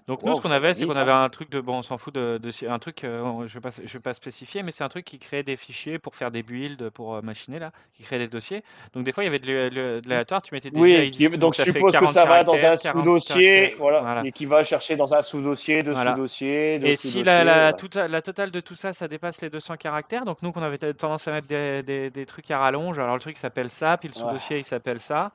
Donc 0.09 0.22
nous, 0.24 0.34
ce 0.34 0.40
qu'on 0.40 0.50
avait, 0.50 0.74
c'est 0.74 0.84
qu'on 0.84 0.96
avait 0.96 1.12
hein. 1.12 1.22
un 1.22 1.28
truc 1.28 1.48
de, 1.50 1.61
bon, 1.61 1.78
on 1.78 1.82
s'en 1.82 1.96
fout 1.96 2.12
de, 2.12 2.40
un 2.68 2.78
truc, 2.80 3.05
euh, 3.05 3.46
je 3.46 3.59
vais 3.59 3.70
je 3.86 3.92
vais 3.92 4.03
pas 4.03 4.14
spécifier, 4.14 4.62
mais 4.62 4.72
c'est 4.72 4.82
un 4.82 4.88
truc 4.88 5.05
qui 5.05 5.18
crée 5.18 5.44
des 5.44 5.57
fichiers 5.57 5.98
pour 5.98 6.16
faire 6.16 6.32
des 6.32 6.42
builds 6.42 6.90
pour 6.90 7.14
euh, 7.14 7.22
machiner 7.22 7.59
là, 7.59 7.70
qui 7.94 8.03
crée 8.03 8.18
des 8.18 8.26
dossiers. 8.26 8.64
Donc 8.94 9.05
des 9.05 9.12
fois, 9.12 9.22
il 9.22 9.26
y 9.26 9.28
avait 9.28 9.38
de 9.38 10.00
l'aléatoire, 10.05 10.42
tu 10.42 10.55
mettais 10.55 10.70
des 10.70 10.80
Oui, 10.80 11.11
donc, 11.36 11.55
je 11.55 11.62
suppose 11.62 11.96
que 11.96 12.07
ça 12.07 12.24
va 12.24 12.42
dans 12.42 12.55
un 12.55 12.76
sous-dossier, 12.76 13.76
voilà, 13.78 14.22
et 14.24 14.32
qui 14.32 14.46
va 14.46 14.64
chercher 14.64 14.96
dans 14.96 15.14
un 15.14 15.22
sous-dossier, 15.22 15.82
de 15.82 15.94
sous-dossier, 15.94 16.74
Et 16.84 16.96
si 16.96 17.22
la, 17.22 17.44
la, 17.44 17.72
la, 18.09 18.22
totale 18.22 18.50
de 18.50 18.61
tout 18.61 18.74
ça, 18.74 18.92
ça 18.92 19.07
dépasse 19.07 19.40
les 19.40 19.50
200 19.50 19.76
caractères, 19.76 20.24
donc 20.24 20.38
nous, 20.42 20.50
qu'on 20.50 20.62
avait 20.62 20.78
tendance 20.78 21.28
à 21.28 21.32
mettre 21.32 21.46
des, 21.46 21.82
des, 21.84 22.11
des, 22.11 22.26
trucs 22.26 22.50
à 22.50 22.59
rallonge, 22.59 22.98
alors 22.98 23.14
le 23.14 23.20
truc 23.20 23.36
s'appelle 23.36 23.70
ça, 23.70 23.96
puis 23.98 24.09
le 24.09 24.14
sous-dossier, 24.14 24.59
il 24.59 24.64
s'appelle 24.64 25.00
ça, 25.00 25.30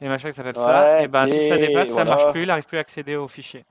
et 0.00 0.08
machin 0.08 0.30
qui 0.30 0.36
s'appelle 0.36 0.56
ça, 0.56 1.02
et 1.02 1.06
ben 1.06 1.28
si 1.28 1.48
ça 1.48 1.56
dépasse, 1.56 1.90
ça 1.90 2.04
marche 2.04 2.32
plus, 2.32 2.42
il 2.42 2.46
n'arrive 2.48 2.66
plus 2.66 2.78
à 2.78 2.80
accéder 2.80 3.14
au 3.14 3.28
fichier. 3.28 3.64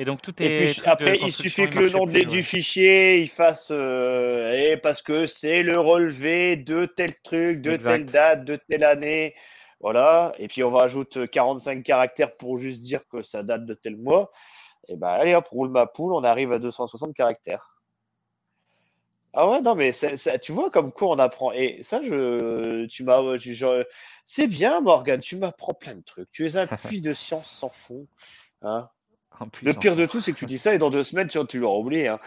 Et 0.00 0.04
donc 0.04 0.22
tout 0.22 0.40
est. 0.40 0.64
puis 0.64 0.80
après, 0.86 1.18
il 1.18 1.32
suffit 1.32 1.68
que 1.68 1.80
le 1.80 1.90
nom 1.90 2.06
du 2.06 2.42
fichier 2.44 3.20
il 3.20 3.28
fasse 3.28 3.68
euh, 3.72 4.76
parce 4.80 5.02
que 5.02 5.26
c'est 5.26 5.64
le 5.64 5.78
relevé 5.80 6.54
de 6.54 6.86
tel 6.86 7.20
truc, 7.20 7.60
de 7.60 7.76
telle 7.76 8.06
date, 8.06 8.44
de 8.44 8.54
telle 8.54 8.84
année. 8.84 9.34
Voilà. 9.80 10.32
Et 10.38 10.46
puis 10.46 10.62
on 10.62 10.70
va 10.70 10.84
ajouter 10.84 11.26
45 11.26 11.82
caractères 11.82 12.36
pour 12.36 12.58
juste 12.58 12.80
dire 12.80 13.00
que 13.08 13.22
ça 13.22 13.42
date 13.42 13.66
de 13.66 13.74
tel 13.74 13.96
mois. 13.96 14.30
Et 14.86 14.96
ben 14.96 15.08
allez 15.08 15.34
hop, 15.34 15.48
roule 15.48 15.70
ma 15.70 15.86
poule, 15.86 16.12
on 16.12 16.22
arrive 16.22 16.52
à 16.52 16.60
260 16.60 17.12
caractères. 17.12 17.74
Ah 19.34 19.48
ouais, 19.50 19.60
non, 19.60 19.74
mais 19.74 19.90
ça, 19.90 20.38
tu 20.38 20.52
vois 20.52 20.70
comme 20.70 20.92
quoi 20.92 21.08
on 21.08 21.18
apprend. 21.18 21.50
Et 21.52 21.82
ça, 21.82 22.00
je, 22.02 22.86
tu 22.86 23.02
m'as, 23.02 23.20
c'est 24.24 24.46
bien, 24.46 24.80
Morgan, 24.80 25.18
tu 25.20 25.36
m'apprends 25.36 25.74
plein 25.74 25.96
de 25.96 26.02
trucs. 26.02 26.30
Tu 26.30 26.46
es 26.46 26.56
un 26.56 26.66
puits 26.88 27.02
de 27.02 27.12
science 27.12 27.50
sans 27.50 27.68
fond. 27.68 28.06
Hein 28.62 28.88
le 29.62 29.72
pire 29.72 29.96
de 29.96 30.06
tout, 30.06 30.20
c'est 30.20 30.32
que 30.32 30.38
tu 30.38 30.46
dis 30.46 30.58
ça 30.58 30.74
et 30.74 30.78
dans 30.78 30.90
deux 30.90 31.04
semaines, 31.04 31.28
tu, 31.28 31.38
tu 31.46 31.58
l'auras 31.58 31.78
oublié. 31.78 32.08
Hein. 32.08 32.18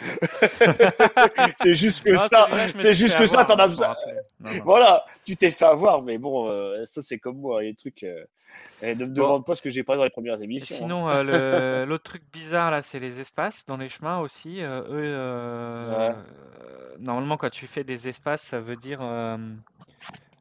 c'est 1.57 1.73
juste 1.73 2.03
que 2.03 2.17
ça, 2.17 2.47
c'est 2.75 2.93
juste 2.93 3.17
que 3.17 3.25
ça, 3.25 3.45
t'en 3.45 3.55
as 3.55 3.67
besoin. 3.67 3.95
Voilà, 4.63 5.05
tu 5.25 5.35
t'es 5.35 5.51
fait 5.51 5.65
avoir, 5.65 6.01
mais 6.01 6.17
bon, 6.17 6.49
euh, 6.49 6.83
ça 6.85 7.01
c'est 7.01 7.19
comme 7.19 7.37
moi, 7.37 7.61
les 7.61 7.75
trucs. 7.75 8.03
Euh, 8.03 8.25
ne 8.81 9.05
me 9.05 9.13
demande 9.13 9.45
pas 9.45 9.55
ce 9.55 9.61
que 9.61 9.69
j'ai 9.69 9.83
pas 9.83 9.95
dans 9.95 10.03
les 10.03 10.09
premières 10.09 10.41
émissions. 10.41 10.75
Sinon, 10.75 11.07
euh, 11.09 11.85
l'autre 11.85 12.03
truc 12.03 12.23
bizarre 12.33 12.71
là, 12.71 12.81
c'est 12.81 12.99
les 12.99 13.21
espaces 13.21 13.65
dans 13.65 13.77
les 13.77 13.89
chemins 13.89 14.19
aussi. 14.19 14.61
eux, 14.61 15.15
normalement, 16.99 17.37
quand 17.37 17.49
tu 17.49 17.67
fais 17.67 17.83
des 17.83 18.09
espaces, 18.09 18.41
ça 18.41 18.59
veut 18.59 18.75
dire 18.75 19.01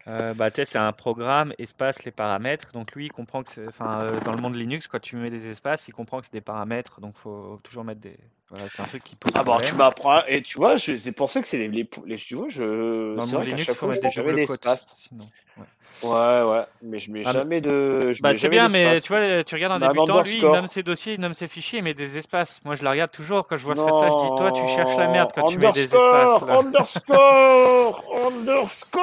euh, 0.08 0.34
bah, 0.34 0.50
c'est 0.52 0.76
un 0.76 0.92
programme, 0.92 1.52
espace, 1.58 2.04
les 2.04 2.10
paramètres. 2.10 2.72
Donc 2.72 2.92
lui, 2.92 3.06
il 3.06 3.12
comprend 3.12 3.42
que, 3.42 3.68
enfin, 3.68 4.02
euh, 4.02 4.20
dans 4.24 4.32
le 4.32 4.40
monde 4.40 4.56
Linux, 4.56 4.86
quand 4.86 5.00
tu 5.00 5.16
mets 5.16 5.30
des 5.30 5.48
espaces, 5.48 5.88
il 5.88 5.92
comprend 5.92 6.20
que 6.20 6.26
c'est 6.26 6.32
des 6.32 6.40
paramètres. 6.40 7.00
Donc 7.00 7.16
faut 7.16 7.60
toujours 7.62 7.84
mettre 7.84 8.00
des. 8.00 8.16
Voilà, 8.48 8.64
c'est 8.68 8.82
un 8.82 8.86
truc 8.86 9.04
qui 9.04 9.14
pose. 9.14 9.32
Ah 9.36 9.44
bah 9.44 9.58
tu 9.64 9.74
m'apprends 9.76 10.24
et 10.26 10.42
tu 10.42 10.58
vois, 10.58 10.76
j'ai 10.76 11.12
pensé 11.12 11.40
que 11.40 11.46
c'est 11.46 11.58
les, 11.58 11.68
les, 11.68 12.16
tu 12.16 12.34
vois, 12.34 12.48
je. 12.48 13.14
Dans 13.14 13.24
le 13.24 13.32
monde 13.32 13.44
Linux, 13.46 13.66
il 13.68 13.74
faut 13.74 13.86
mettre 13.86 14.32
des 14.34 14.42
espaces. 14.42 14.96
Sinon, 14.98 15.24
ouais. 15.58 15.64
Ouais, 16.02 16.42
ouais, 16.42 16.64
mais 16.82 16.98
je 16.98 17.10
mets 17.10 17.22
ah, 17.26 17.32
jamais 17.32 17.60
de. 17.60 18.12
bah, 18.22 18.34
c'est 18.34 18.48
bien, 18.48 18.68
mais 18.68 19.00
tu 19.00 19.08
vois, 19.08 19.44
tu 19.44 19.54
regardes 19.54 19.82
un 19.82 19.88
débutant, 19.88 20.22
lui, 20.22 20.38
il 20.38 20.42
nomme 20.42 20.66
ses 20.66 20.82
dossiers, 20.82 21.14
il 21.14 21.20
nomme 21.20 21.34
ses 21.34 21.46
fichiers, 21.46 21.80
il 21.80 21.82
met 21.82 21.92
des 21.92 22.16
espaces. 22.16 22.60
Moi, 22.64 22.74
je 22.74 22.82
la 22.82 22.90
regarde 22.90 23.10
toujours 23.10 23.46
quand 23.46 23.58
je 23.58 23.64
vois 23.64 23.76
se 23.76 23.82
faire 23.82 23.94
ça, 23.94 24.08
je 24.08 24.30
dis, 24.30 24.36
toi, 24.36 24.52
tu 24.52 24.66
cherches 24.74 24.96
la 24.96 25.08
merde 25.08 25.30
quand 25.34 25.46
tu 25.46 25.58
mets 25.58 25.70
des 25.72 25.84
espaces. 25.84 26.46
Là. 26.46 26.58
Underscore 26.58 28.02
Underscore 28.26 29.00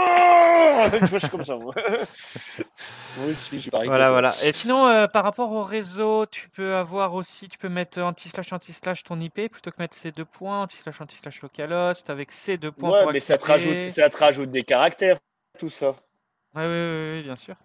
Je 1.11 1.17
suis 1.17 1.29
comme 1.29 1.43
ça, 1.43 1.55
moi. 1.55 1.73
moi 3.17 3.27
aussi, 3.29 3.59
je 3.59 3.69
pareil. 3.69 3.87
Voilà, 3.87 4.09
voilà. 4.09 4.33
Et 4.43 4.51
sinon, 4.51 4.87
euh, 4.87 5.07
par 5.07 5.23
rapport 5.23 5.51
au 5.51 5.63
réseau, 5.63 6.25
tu 6.25 6.49
peux 6.49 6.75
avoir 6.75 7.13
aussi, 7.13 7.47
tu 7.47 7.59
peux 7.59 7.69
mettre 7.69 8.01
anti-slash 8.01 8.53
anti-slash 8.53 9.03
ton 9.03 9.19
IP 9.19 9.51
plutôt 9.51 9.69
que 9.69 9.75
mettre 9.79 9.95
ces 9.95 10.11
deux 10.11 10.25
points, 10.25 10.63
anti-slash 10.63 10.99
anti-slash 10.99 11.41
localhost 11.43 12.09
avec 12.09 12.31
ces 12.31 12.57
deux 12.57 12.71
points. 12.71 13.05
Ouais, 13.05 13.13
mais 13.13 13.19
ça 13.19 13.37
te, 13.37 13.45
rajoute, 13.45 13.89
ça 13.89 14.09
te 14.09 14.17
rajoute 14.17 14.49
des 14.49 14.63
caractères, 14.63 15.17
tout 15.59 15.69
ça. 15.69 15.95
Oui, 16.57 16.63
oui, 16.65 17.17
oui, 17.17 17.23
bien 17.23 17.35
sûr. 17.35 17.55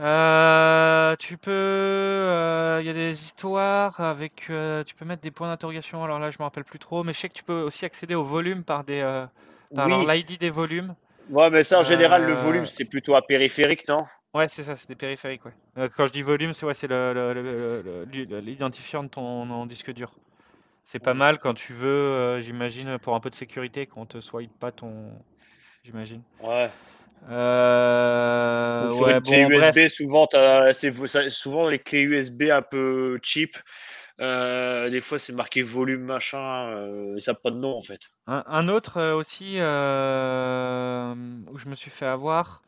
Euh, 0.00 1.16
tu 1.16 1.38
peux, 1.38 1.50
euh, 1.50 2.78
il 2.80 2.86
y 2.86 2.90
a 2.90 2.92
des 2.92 3.12
histoires 3.24 3.98
avec, 4.00 4.48
euh, 4.50 4.84
tu 4.84 4.94
peux 4.94 5.04
mettre 5.04 5.22
des 5.22 5.30
points 5.30 5.48
d'interrogation. 5.48 6.02
Alors 6.04 6.18
là, 6.18 6.30
je 6.30 6.36
me 6.38 6.44
rappelle 6.44 6.64
plus 6.64 6.78
trop, 6.78 7.02
mais 7.04 7.12
je 7.12 7.18
sais 7.18 7.28
que 7.28 7.34
tu 7.34 7.44
peux 7.44 7.60
aussi 7.62 7.84
accéder 7.84 8.14
au 8.14 8.24
volume 8.24 8.64
par 8.64 8.84
des, 8.84 9.24
par 9.74 9.88
l'ID 9.88 10.38
des 10.38 10.50
volumes. 10.50 10.94
Ouais, 11.30 11.50
mais 11.50 11.62
ça 11.62 11.80
en 11.80 11.82
général, 11.82 12.24
le 12.24 12.34
volume 12.34 12.66
c'est 12.66 12.84
plutôt 12.84 13.14
à 13.14 13.22
périphérique, 13.22 13.88
non? 13.88 14.06
Ouais, 14.32 14.48
c'est 14.48 14.64
ça, 14.64 14.76
c'est 14.76 14.88
des 14.88 14.96
périphériques. 14.96 15.44
Ouais. 15.44 15.54
Euh, 15.78 15.88
quand 15.94 16.06
je 16.06 16.12
dis 16.12 16.22
volume, 16.22 16.52
c'est 16.52 16.66
ouais, 16.66 16.74
c'est 16.74 16.86
le- 16.86 17.14
le- 17.14 17.32
le- 17.32 17.82
le- 17.82 18.24
le- 18.24 18.40
l'identifiant 18.40 19.02
de 19.02 19.08
ton, 19.08 19.66
disque 19.66 19.92
dur. 19.92 20.12
C'est 20.84 20.98
pas 20.98 21.14
mal 21.14 21.38
quand 21.38 21.54
tu 21.54 21.72
veux, 21.72 21.88
euh, 21.88 22.40
j'imagine, 22.40 22.98
pour 22.98 23.14
un 23.14 23.20
peu 23.20 23.30
de 23.30 23.34
sécurité, 23.34 23.86
qu'on 23.86 24.06
te 24.06 24.20
swipe 24.20 24.52
pas 24.58 24.70
ton. 24.70 25.10
J'imagine. 25.84 26.22
Ouais. 26.42 26.70
Euh, 27.28 28.88
Sur 28.90 29.06
ouais, 29.06 29.12
une 29.12 29.22
clé 29.22 29.44
bon, 29.44 29.48
USB, 29.48 29.74
bref. 29.74 29.88
souvent, 29.88 30.28
souvent 31.28 31.68
les 31.68 31.78
clés 31.78 32.02
USB 32.02 32.44
un 32.44 32.62
peu 32.62 33.18
cheap. 33.22 33.56
euh, 34.20 34.88
des 34.90 35.00
fois, 35.00 35.18
c'est 35.18 35.32
marqué 35.32 35.62
volume 35.62 36.04
machin. 36.04 36.68
euh, 36.70 37.18
ça 37.20 37.32
n'a 37.32 37.38
pas 37.42 37.50
de 37.50 37.56
nom 37.58 37.76
en 37.76 37.82
fait. 37.82 38.00
Un, 38.26 38.44
un 38.46 38.68
autre 38.68 38.98
euh, 38.98 39.14
aussi 39.14 39.56
euh, 39.58 41.14
où 41.50 41.58
je 41.58 41.68
me 41.68 41.74
suis 41.74 41.90
fait 41.90 42.06
avoir. 42.06 42.65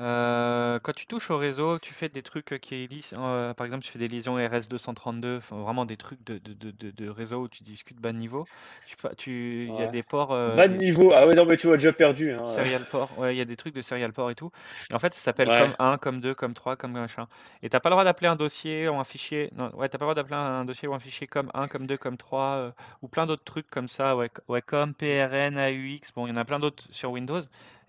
Euh, 0.00 0.78
quand 0.82 0.92
tu 0.94 1.06
touches 1.06 1.30
au 1.30 1.36
réseau, 1.36 1.78
tu 1.78 1.92
fais 1.92 2.08
des 2.08 2.22
trucs 2.22 2.58
qui 2.62 2.86
lisent. 2.86 3.12
euh, 3.18 3.52
par 3.52 3.66
exemple, 3.66 3.84
tu 3.84 3.92
fais 3.92 3.98
des 3.98 4.08
liaisons 4.08 4.38
RS232, 4.38 5.36
enfin, 5.36 5.56
vraiment 5.56 5.84
des 5.84 5.98
trucs 5.98 6.24
de, 6.24 6.38
de, 6.38 6.72
de, 6.90 7.08
réseau 7.10 7.42
où 7.42 7.48
tu 7.48 7.62
discutes 7.62 7.98
bas 7.98 8.12
de 8.12 8.16
niveau. 8.16 8.46
Tu, 8.88 8.96
tu, 9.18 9.66
il 9.68 9.74
y 9.78 9.82
a 9.82 9.88
des 9.88 10.02
ports. 10.02 10.32
euh, 10.32 10.56
Bas 10.56 10.68
de 10.68 10.76
niveau. 10.76 11.12
Ah 11.14 11.26
ouais, 11.26 11.34
non, 11.34 11.44
mais 11.44 11.58
tu 11.58 11.70
as 11.70 11.74
déjà 11.76 11.92
perdu. 11.92 12.32
hein. 12.32 12.42
Serial 12.54 12.82
port, 12.90 13.10
ouais, 13.18 13.34
il 13.34 13.38
y 13.38 13.42
a 13.42 13.44
des 13.44 13.56
trucs 13.56 13.74
de 13.74 13.82
serial 13.82 14.12
port 14.14 14.30
et 14.30 14.34
tout. 14.34 14.50
Et 14.90 14.94
en 14.94 14.98
fait, 14.98 15.12
ça 15.12 15.20
s'appelle 15.20 15.48
Ouais. 15.48 15.58
comme 15.60 15.74
1, 15.78 15.98
comme 15.98 16.20
2, 16.20 16.34
comme 16.34 16.54
3, 16.54 16.76
comme 16.76 16.92
machin. 16.92 17.26
Et 17.62 17.68
t'as 17.68 17.80
pas 17.80 17.90
le 17.90 17.94
droit 17.94 18.04
d'appeler 18.04 18.28
un 18.28 18.36
dossier 18.36 18.88
ou 18.88 18.94
un 18.94 19.04
fichier. 19.04 19.50
Non, 19.56 19.70
ouais, 19.76 19.88
t'as 19.90 19.98
pas 19.98 20.06
le 20.06 20.12
droit 20.12 20.14
d'appeler 20.14 20.36
un 20.36 20.64
dossier 20.64 20.88
ou 20.88 20.94
un 20.94 20.98
fichier 21.00 21.26
comme 21.26 21.50
1, 21.52 21.68
comme 21.68 21.86
2, 21.86 21.98
comme 21.98 22.16
3, 22.16 22.40
euh, 22.56 22.70
ou 23.02 23.08
plein 23.08 23.26
d'autres 23.26 23.44
trucs 23.44 23.68
comme 23.68 23.88
ça. 23.88 24.16
Ouais, 24.16 24.30
comme 24.62 24.94
PRN, 24.94 25.58
AUX. 25.58 26.12
Bon, 26.14 26.26
il 26.26 26.30
y 26.30 26.32
en 26.32 26.36
a 26.36 26.44
plein 26.46 26.58
d'autres 26.58 26.84
sur 26.90 27.10
Windows. 27.10 27.40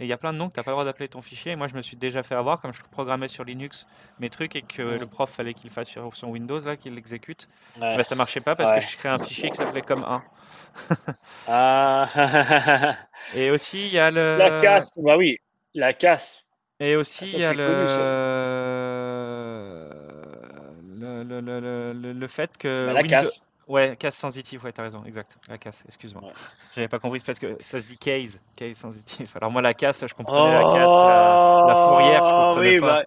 Et 0.01 0.05
il 0.05 0.07
y 0.09 0.13
a 0.13 0.17
plein 0.17 0.33
de 0.33 0.39
noms 0.39 0.49
que 0.49 0.55
t'as 0.55 0.63
pas 0.63 0.71
le 0.71 0.75
droit 0.75 0.83
d'appeler 0.83 1.07
ton 1.07 1.21
fichier. 1.21 1.51
Et 1.51 1.55
moi, 1.55 1.67
je 1.67 1.75
me 1.75 1.81
suis 1.83 1.95
déjà 1.95 2.23
fait 2.23 2.33
avoir, 2.35 2.59
comme 2.59 2.73
je 2.73 2.81
programmais 2.91 3.27
sur 3.27 3.43
Linux 3.43 3.85
mes 4.19 4.29
trucs 4.31 4.55
et 4.55 4.63
que 4.63 4.81
le 4.81 5.05
prof 5.05 5.29
fallait 5.31 5.53
qu'il 5.53 5.69
fasse 5.69 5.87
sur 5.89 6.15
son 6.17 6.29
Windows, 6.29 6.59
là, 6.59 6.75
qu'il 6.75 6.95
l'exécute. 6.95 7.47
Ouais. 7.79 7.95
Bah, 7.95 8.03
ça 8.03 8.15
marchait 8.15 8.41
pas 8.41 8.55
parce 8.55 8.71
Ouais. 8.71 8.79
que 8.79 8.87
je 8.91 8.97
créais 8.97 9.11
un 9.11 9.19
fichier 9.19 9.51
qui 9.51 9.57
s'appelait 9.57 9.83
comme 9.83 10.03
1. 10.03 10.21
Ah. 11.47 12.07
Et 13.35 13.51
aussi, 13.51 13.85
il 13.87 13.93
y 13.93 13.99
a 13.99 14.09
le. 14.09 14.37
La 14.37 14.51
casse. 14.57 14.89
Bah 15.03 15.17
oui, 15.17 15.37
la 15.75 15.93
casse. 15.93 16.45
Et 16.79 16.95
aussi, 16.95 17.25
il 17.33 17.41
y 17.41 17.45
a 17.45 17.53
le... 17.53 17.85
connu. 17.85 17.97
Le, 20.99 21.23
le, 21.23 21.41
le, 21.41 21.59
le- 21.59 21.93
le- 21.93 22.13
le 22.13 22.27
fait 22.27 22.57
que. 22.57 22.87
Bah, 22.87 22.93
la 22.93 23.01
Windows- 23.01 23.09
casse. 23.09 23.50
Ouais, 23.71 23.95
casse 23.95 24.17
sensitive, 24.17 24.63
ouais, 24.65 24.73
t'as 24.73 24.83
raison, 24.83 25.01
exact. 25.05 25.37
La 25.47 25.57
casse, 25.57 25.81
excuse-moi. 25.87 26.23
Ouais. 26.23 26.33
J'avais 26.75 26.87
pas 26.89 26.99
compris, 26.99 27.19
c'est 27.21 27.25
parce 27.25 27.39
que 27.39 27.55
ça 27.61 27.79
se 27.79 27.85
dit 27.87 27.97
case, 27.97 28.39
case 28.55 28.75
sensitive. 28.77 29.31
Alors 29.35 29.49
moi, 29.49 29.61
la 29.61 29.73
casse, 29.73 30.05
je 30.05 30.13
comprenais 30.13 30.53
la 30.53 30.61
casse, 30.61 30.87
la, 30.89 31.63
la 31.67 31.73
fourrière, 31.75 32.23
je 32.25 32.29
Oh, 32.33 32.47
comprenais 32.49 32.69
oui, 32.75 32.79
pas. 32.81 33.03
bah, 33.03 33.05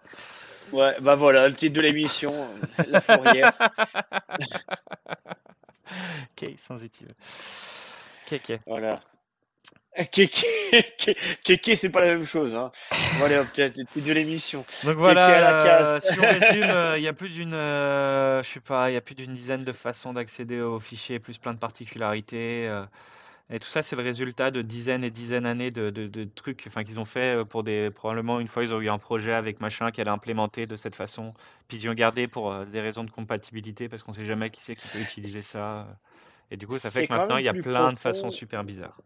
ouais, 0.72 0.96
bah 1.00 1.14
voilà, 1.16 1.48
le 1.48 1.54
titre 1.54 1.76
de 1.76 1.82
l'émission, 1.82 2.32
la 2.88 3.00
fourrière. 3.02 3.52
Case 6.36 6.58
sensitive. 6.66 7.08
Kéké. 8.26 8.60
Voilà. 8.66 9.00
Kéké, 10.10 10.46
ké- 10.98 11.16
kéké, 11.44 11.76
c'est 11.76 11.92
pas 11.92 12.00
la 12.00 12.14
même 12.14 12.26
chose. 12.26 12.56
Hein. 12.56 12.72
Bon, 13.18 13.24
allez, 13.26 13.36
hop, 13.36 13.46
tiens, 13.52 13.66
le 13.66 13.72
titre 13.72 14.00
de 14.00 14.12
l'émission. 14.12 14.64
Donc 14.84 14.92
à 14.92 14.94
voilà, 14.94 15.28
la 15.40 15.86
euh, 15.96 16.00
si 16.00 16.18
on 16.18 16.22
résume, 16.22 16.62
euh, 16.68 16.98
il 16.98 17.04
y 17.04 17.08
a 17.08 17.12
plus 17.12 17.28
d'une, 17.28 17.54
euh, 17.54 18.42
je 18.42 18.48
sais 18.48 18.60
pas, 18.60 18.90
il 18.90 18.94
y 18.94 18.96
a 18.96 19.00
plus 19.00 19.14
d'une 19.14 19.32
dizaine 19.34 19.62
de 19.62 19.70
façons 19.72 20.12
d'accéder 20.12 20.60
aux 20.60 20.80
fichiers, 20.80 21.20
plus 21.20 21.38
plein 21.38 21.54
de 21.54 21.58
particularités. 21.60 22.66
euh, 22.68 22.84
et 23.50 23.58
tout 23.60 23.68
ça, 23.68 23.82
c'est 23.82 23.94
le 23.94 24.02
résultat 24.02 24.50
de 24.50 24.62
dizaines 24.62 25.04
et 25.04 25.10
dizaines 25.10 25.44
d'années 25.44 25.70
de, 25.70 25.90
de- 25.90 26.06
de 26.08 26.24
trucs, 26.24 26.64
enfin 26.66 26.82
qu'ils 26.82 26.98
ont 26.98 27.04
fait 27.04 27.44
pour 27.44 27.62
des, 27.62 27.90
probablement 27.90 28.40
une 28.40 28.48
fois 28.48 28.64
ils 28.64 28.72
ont 28.72 28.80
eu 28.80 28.88
un 28.88 28.98
projet 28.98 29.34
avec 29.34 29.60
machin 29.60 29.90
qu'elle 29.90 30.08
a 30.08 30.12
implémenté 30.12 30.66
de 30.66 30.76
cette 30.76 30.96
façon, 30.96 31.34
puis 31.68 31.76
ils 31.78 31.88
ont 31.88 31.94
gardé 31.94 32.26
pour 32.26 32.52
des 32.64 32.80
raisons 32.80 33.04
de 33.04 33.10
compatibilité 33.10 33.88
parce 33.90 34.02
qu'on 34.02 34.14
sait 34.14 34.24
jamais 34.24 34.48
qui 34.50 34.62
c'est 34.62 34.74
qui 34.74 34.88
peut 34.88 34.98
utiliser 34.98 35.40
ça. 35.40 35.86
Et 36.50 36.56
du 36.56 36.66
coup, 36.66 36.74
ça 36.74 36.88
fait 36.90 37.06
que 37.06 37.12
maintenant 37.12 37.36
il 37.36 37.44
y 37.44 37.48
a 37.48 37.52
plein 37.62 37.92
de 37.92 37.98
façons 37.98 38.30
super 38.30 38.64
bizarres. 38.64 38.98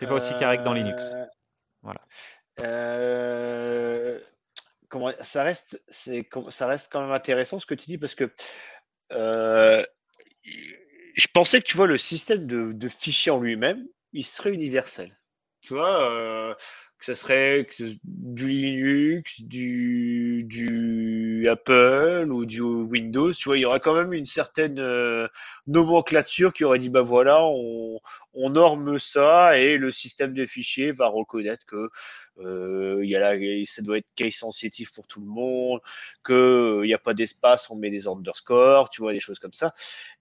C'est 0.00 0.06
pas 0.06 0.14
aussi 0.14 0.34
carré 0.36 0.56
que 0.56 0.62
dans 0.62 0.72
Linux. 0.72 1.10
Euh, 1.12 1.26
Voilà. 1.82 2.00
euh, 2.60 4.18
comment, 4.88 5.12
ça 5.20 5.42
reste, 5.42 5.84
ça 5.90 6.66
reste 6.66 6.90
quand 6.90 7.02
même 7.02 7.10
intéressant 7.10 7.58
ce 7.58 7.66
que 7.66 7.74
tu 7.74 7.84
dis 7.84 7.98
parce 7.98 8.14
que 8.14 8.32
euh, 9.12 9.84
je 10.42 11.26
pensais 11.34 11.60
que 11.60 11.66
tu 11.66 11.76
vois 11.76 11.86
le 11.86 11.98
système 11.98 12.46
de, 12.46 12.72
de 12.72 12.88
fichiers 12.88 13.30
en 13.30 13.40
lui-même, 13.40 13.86
il 14.14 14.24
serait 14.24 14.54
universel. 14.54 15.14
Tu 15.62 15.74
vois, 15.74 16.10
euh, 16.10 16.54
que 16.98 17.04
ça 17.04 17.14
serait 17.14 17.66
ce- 17.70 17.96
du 18.04 18.48
Linux, 18.48 19.42
du, 19.42 20.42
du 20.44 21.46
Apple 21.48 22.28
ou 22.30 22.46
du 22.46 22.62
Windows, 22.62 23.30
tu 23.32 23.48
vois, 23.50 23.58
il 23.58 23.60
y 23.60 23.64
aurait 23.66 23.80
quand 23.80 23.94
même 23.94 24.12
une 24.14 24.24
certaine 24.24 24.78
euh, 24.80 25.28
nomenclature 25.66 26.52
qui 26.54 26.64
aurait 26.64 26.78
dit, 26.78 26.88
bah 26.88 27.02
voilà, 27.02 27.42
on, 27.44 28.00
on 28.32 28.50
norme 28.50 28.98
ça 28.98 29.58
et 29.58 29.76
le 29.76 29.90
système 29.90 30.32
de 30.32 30.46
fichiers 30.46 30.92
va 30.92 31.08
reconnaître 31.08 31.66
que 31.66 31.90
euh, 32.44 33.00
y 33.04 33.14
a 33.16 33.20
la, 33.34 33.64
ça 33.64 33.82
doit 33.82 33.98
être 33.98 34.08
case 34.14 34.34
sensitive 34.34 34.92
pour 34.92 35.06
tout 35.06 35.20
le 35.20 35.26
monde, 35.26 35.80
que 36.22 36.80
il 36.84 36.86
n'y 36.86 36.94
a 36.94 36.98
pas 36.98 37.14
d'espace, 37.14 37.70
on 37.70 37.76
met 37.76 37.90
des 37.90 38.06
underscores, 38.06 38.90
tu 38.90 39.02
vois, 39.02 39.12
des 39.12 39.20
choses 39.20 39.38
comme 39.38 39.52
ça. 39.52 39.72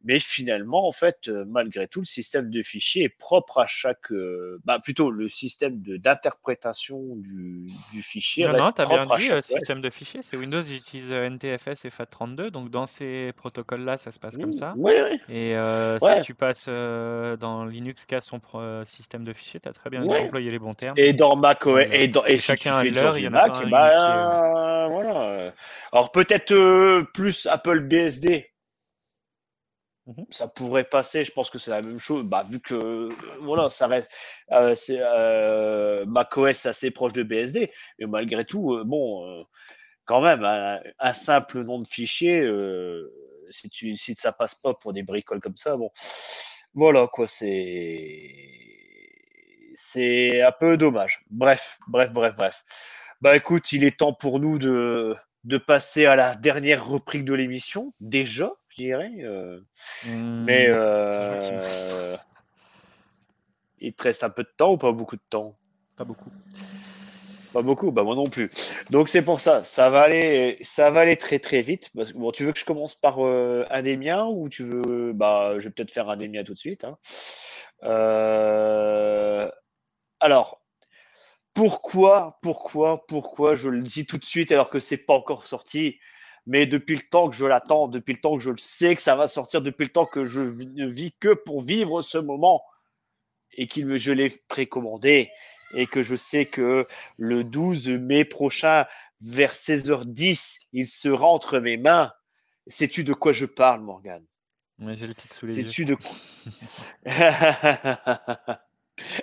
Mais 0.04 0.20
finalement, 0.20 0.88
en 0.88 0.92
fait, 0.92 1.28
euh, 1.28 1.46
malgré 1.48 1.88
tout, 1.88 2.00
le 2.00 2.06
système 2.06 2.50
de 2.50 2.64
fichiers 2.64 3.04
est 3.04 3.10
propre 3.10 3.60
à 3.60 3.66
chaque, 3.68 4.12
euh, 4.12 4.60
bah 4.66 4.80
plutôt 4.80 5.12
le 5.12 5.28
système 5.28 5.80
d'interprétation 5.82 7.16
du, 7.18 7.68
du 7.92 8.02
fichier 8.02 8.46
Non, 8.46 8.58
non, 8.58 8.72
t'as 8.72 8.86
bien 8.86 9.06
dit, 9.06 9.24
chaque 9.24 9.38
euh, 9.38 9.42
système 9.42 9.82
de 9.82 9.90
fichiers, 9.90 10.22
c'est 10.22 10.38
Windows, 10.38 10.62
ils 10.62 10.76
utilisent 10.76 11.12
euh, 11.12 11.30
NTFS 11.30 11.86
et 11.86 11.90
FAT32, 11.90 12.50
donc 12.50 12.70
dans 12.70 12.86
ces 12.86 13.32
protocoles-là, 13.38 13.98
ça 13.98 14.12
se 14.12 14.20
passe 14.20 14.38
comme 14.38 14.54
ça. 14.54 14.74
Oui, 14.78 14.94
oui. 15.10 15.18
Et 15.30 15.56
euh, 15.56 15.98
Ouais. 16.02 16.18
si 16.18 16.22
tu 16.24 16.34
passes 16.34 16.66
euh, 16.68 17.38
dans 17.38 17.66
Linux 17.66 18.06
qui 18.06 18.16
a 18.16 18.22
son 18.22 18.40
euh, 18.56 18.84
système 18.86 19.24
de 19.24 19.34
fichiers, 19.34 19.60
t'as 19.60 19.74
très 19.74 19.90
bien 19.90 20.04
Ouais. 20.04 20.20
employé 20.26 20.50
les 20.50 20.60
bons 20.60 20.74
termes. 20.74 20.98
Et 20.98 21.14
dans 21.14 21.36
Mac 21.36 21.66
OS, 21.66 21.80
et, 21.92 22.08
dans, 22.10 22.26
et 22.26 22.38
Chacun 22.38 22.82
tu 22.82 22.94
fais 22.94 23.20
il 23.20 23.24
y 23.24 23.28
en 23.28 23.34
a 23.34 23.48
Mac, 23.48 23.68
voilà. 23.68 25.54
Alors 25.92 26.12
peut-être 26.12 26.52
euh, 26.52 27.04
plus 27.14 27.48
Apple 27.48 27.82
BSD. 27.82 28.52
Mhm. 30.08 30.26
Ça 30.32 30.48
pourrait 30.48 30.86
passer, 30.86 31.24
je 31.24 31.32
pense 31.32 31.50
que 31.50 31.60
c'est 31.60 31.72
la 31.72 31.82
même 31.82 32.00
chose. 32.00 32.24
Bah, 32.26 32.46
vu 32.50 32.60
que 32.60 32.74
euh, 32.74 33.10
voilà, 33.42 33.70
ça 33.70 33.88
reste, 33.88 34.12
euh, 34.52 34.76
c'est 34.76 35.00
macOS 36.08 36.66
assez 36.66 36.92
proche 36.92 37.14
de 37.14 37.24
BSD, 37.24 37.72
mais 38.00 38.08
malgré 38.08 38.46
tout, 38.46 38.84
bon, 38.86 39.46
quand 40.06 40.22
même, 40.22 40.44
un, 40.44 40.80
un 41.00 41.14
simple 41.14 41.64
nom 41.64 41.80
de 41.80 41.88
fichier, 41.88 42.44
si 43.52 43.70
tu, 43.70 43.96
si 43.96 44.16
ça 44.16 44.32
passe 44.32 44.56
pas 44.56 44.74
pour 44.74 44.94
des 44.94 45.04
bricoles 45.04 45.42
comme 45.42 45.58
ça, 45.58 45.78
bon, 45.78 45.92
voilà 46.74 47.08
quoi, 47.08 47.28
c'est, 47.28 48.49
c'est 49.82 50.42
un 50.42 50.52
peu 50.52 50.76
dommage. 50.78 51.22
Bref, 51.30 51.80
bref, 51.88 52.12
bref, 52.12 52.36
bref. 52.36 52.64
Bah 53.22 53.36
écoute, 53.36 53.72
il 53.72 53.84
est 53.84 53.98
temps 53.98 54.14
pour 54.14 54.40
nous 54.40 54.60
de, 54.60 55.16
de 55.46 55.58
passer 55.58 56.06
à 56.06 56.16
la 56.16 56.36
dernière 56.36 56.88
rubrique 56.88 57.26
de 57.26 57.34
l'émission, 57.34 57.94
déjà, 58.00 58.52
je 58.70 58.76
dirais. 58.84 59.12
euh, 59.22 59.60
Hmm, 60.06 60.46
mais 60.46 60.68
euh, 60.70 62.16
il 63.80 63.94
te 63.94 64.04
reste 64.04 64.24
un 64.24 64.30
peu 64.30 64.44
de 64.44 64.52
temps 64.58 64.72
ou 64.74 64.78
pas 64.78 64.92
beaucoup 64.92 65.16
de 65.18 65.22
temps? 65.30 65.56
Pas 65.98 66.06
beaucoup. 66.06 66.30
Pas 67.52 67.62
beaucoup, 67.64 67.92
bah 67.92 68.04
moi 68.04 68.16
non 68.16 68.28
plus. 68.30 68.50
Donc 68.92 69.10
c'est 69.10 69.24
pour 69.24 69.42
ça, 69.42 69.64
ça 69.64 69.90
va 69.90 70.02
aller, 70.02 70.58
ça 70.62 70.92
va 70.92 71.02
aller 71.02 71.18
très 71.18 71.40
très 71.40 71.62
vite. 71.62 71.90
Parce 71.96 72.14
que, 72.14 72.18
bon, 72.18 72.32
tu 72.32 72.46
veux 72.46 72.52
que 72.54 72.60
je 72.60 72.66
commence 72.66 72.96
par 72.96 73.26
euh, 73.26 73.66
un 73.72 73.82
des 73.82 73.98
miens 73.98 74.26
ou 74.26 74.50
tu 74.50 74.64
veux, 74.64 75.14
bah 75.14 75.54
je 75.58 75.64
vais 75.66 75.72
peut-être 75.72 75.92
faire 75.92 76.10
un 76.10 76.18
des 76.18 76.30
miens 76.30 76.44
tout 76.44 76.54
de 76.54 76.60
suite. 76.60 76.84
hein. 76.86 76.98
Euh, 77.84 79.50
Alors, 80.20 80.62
pourquoi, 81.54 82.40
pourquoi, 82.42 83.06
pourquoi 83.08 83.56
je 83.56 83.70
le 83.70 83.82
dis 83.82 84.06
tout 84.06 84.18
de 84.18 84.26
suite 84.26 84.52
alors 84.52 84.70
que 84.70 84.80
c'est 84.80 84.98
pas 84.98 85.14
encore 85.14 85.48
sorti, 85.48 86.00
mais 86.46 86.66
depuis 86.66 86.96
le 86.96 87.02
temps 87.02 87.30
que 87.30 87.36
je 87.36 87.46
l'attends, 87.46 87.88
depuis 87.88 88.14
le 88.14 88.22
temps 88.22 88.38
que 88.38 88.44
je 88.44 88.52
le 88.52 88.58
sais 88.58 88.96
que 88.96 89.02
ça 89.02 89.16
va 89.16 89.28
sortir, 89.28 89.62
depuis 89.62 89.84
le 89.84 89.92
temps 89.92 90.06
que 90.06 90.24
je 90.24 90.42
ne 90.42 90.88
vis 90.88 91.14
que 91.20 91.34
pour 91.34 91.62
vivre 91.62 92.02
ce 92.02 92.18
moment 92.18 92.64
et 93.54 93.68
qu'il 93.68 93.86
me, 93.86 93.98
je 93.98 94.12
l'ai 94.12 94.30
précommandé 94.48 95.32
et 95.74 95.86
que 95.86 96.02
je 96.02 96.16
sais 96.16 96.46
que 96.46 96.88
le 97.18 97.44
12 97.44 97.90
mai 97.90 98.26
prochain, 98.26 98.86
vers 99.22 99.54
16h10, 99.54 100.68
il 100.74 100.88
sera 100.88 101.28
entre 101.28 101.60
mes 101.60 101.78
mains. 101.78 102.12
Sais-tu 102.68 103.04
de 103.04 103.14
quoi 103.14 103.32
je 103.32 103.46
parle, 103.46 103.82
Morgane? 103.82 104.26
Ouais, 104.80 104.96
J'ai 104.96 105.08
le 105.08 105.16
titre 105.16 105.36
sous 105.36 105.46
les 105.46 105.58
yeux. 105.58 105.66
Sais-tu 105.66 105.86
de 105.86 105.96
quoi? 105.96 106.16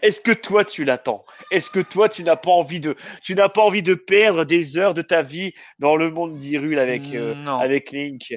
Est-ce 0.03 0.21
que 0.21 0.33
toi 0.33 0.65
tu 0.65 0.85
l'attends? 0.85 1.25
Est-ce 1.51 1.71
que 1.71 1.81
toi 1.81 2.09
tu 2.09 2.23
n'as 2.23 2.37
pas 2.37 2.51
envie 2.51 2.81
de 2.81 2.95
tu 3.23 3.35
n'as 3.35 3.49
pas 3.49 3.63
envie 3.63 3.83
de 3.83 3.95
perdre 3.95 4.45
des 4.45 4.77
heures 4.79 4.95
de 4.95 5.03
ta 5.03 5.23
vie 5.23 5.53
dans 5.79 5.97
le 5.97 6.11
monde 6.11 6.37
d'Hyrule 6.37 6.79
avec 6.79 7.15
euh, 7.15 7.35
Non. 7.35 7.59
avec 7.59 7.93
Link? 7.93 8.35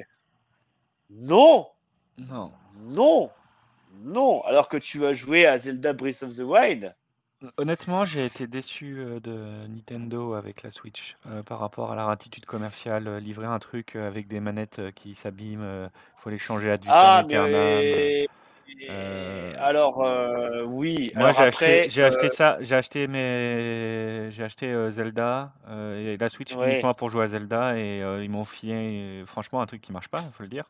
Non, 1.10 1.66
Non. 2.18 2.52
non, 2.82 3.30
non. 4.04 4.42
Alors 4.44 4.68
que 4.68 4.76
tu 4.76 5.04
as 5.06 5.12
joué 5.12 5.46
à 5.46 5.58
Zelda 5.58 5.92
Breath 5.92 6.22
of 6.22 6.36
the 6.36 6.40
Wild. 6.40 6.94
Honnêtement, 7.56 8.04
j'ai 8.04 8.26
été 8.26 8.46
déçu 8.46 9.02
de 9.22 9.66
Nintendo 9.66 10.34
avec 10.34 10.62
la 10.62 10.70
Switch 10.70 11.14
par 11.46 11.58
rapport 11.58 11.90
à 11.90 11.94
leur 11.96 12.10
attitude 12.10 12.44
commerciale. 12.44 13.16
livrer 13.16 13.46
un 13.46 13.58
truc 13.58 13.96
avec 13.96 14.28
des 14.28 14.40
manettes 14.40 14.80
qui 14.94 15.14
s'abîment, 15.14 15.88
il 15.90 16.20
faut 16.22 16.28
les 16.28 16.38
changer 16.38 16.70
à 16.70 16.76
vitam 16.76 16.92
Ah, 16.94 17.18
aeternam. 17.26 18.26
Mais 18.78 19.56
alors 19.58 19.98
oui. 20.66 21.12
Moi, 21.14 21.32
j'ai 21.32 21.42
acheté, 21.44 22.02
acheté 22.02 22.28
ça, 22.28 22.58
j'ai 22.60 22.74
acheté 22.74 23.06
mes, 23.06 24.28
j'ai 24.30 24.42
acheté 24.44 24.90
Zelda 24.90 25.52
et 25.96 26.16
la 26.18 26.28
Switch 26.28 26.54
ouais. 26.54 26.72
uniquement 26.72 26.94
pour 26.94 27.08
jouer 27.08 27.24
à 27.24 27.28
Zelda 27.28 27.76
et 27.78 27.98
ils 28.22 28.30
m'ont 28.30 28.44
filé, 28.44 29.22
franchement, 29.26 29.60
un 29.62 29.66
truc 29.66 29.80
qui 29.82 29.92
marche 29.92 30.08
pas, 30.08 30.22
faut 30.36 30.42
le 30.42 30.48
dire. 30.48 30.64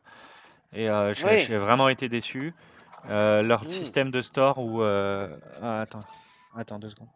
Et 0.73 0.85
j'ai 0.85 1.23
Ouais. 1.23 1.45
vraiment 1.57 1.89
été 1.89 2.09
déçu. 2.09 2.53
leur 3.09 3.63
Hmm. 3.63 3.69
système 3.69 4.11
de 4.11 4.21
store 4.21 4.57
où, 4.59 4.81
ah, 4.83 5.81
attends. 5.81 5.99
Attends 6.55 6.79
deux 6.79 6.89
secondes. 6.89 7.07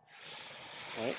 Ouais. 1.01 1.13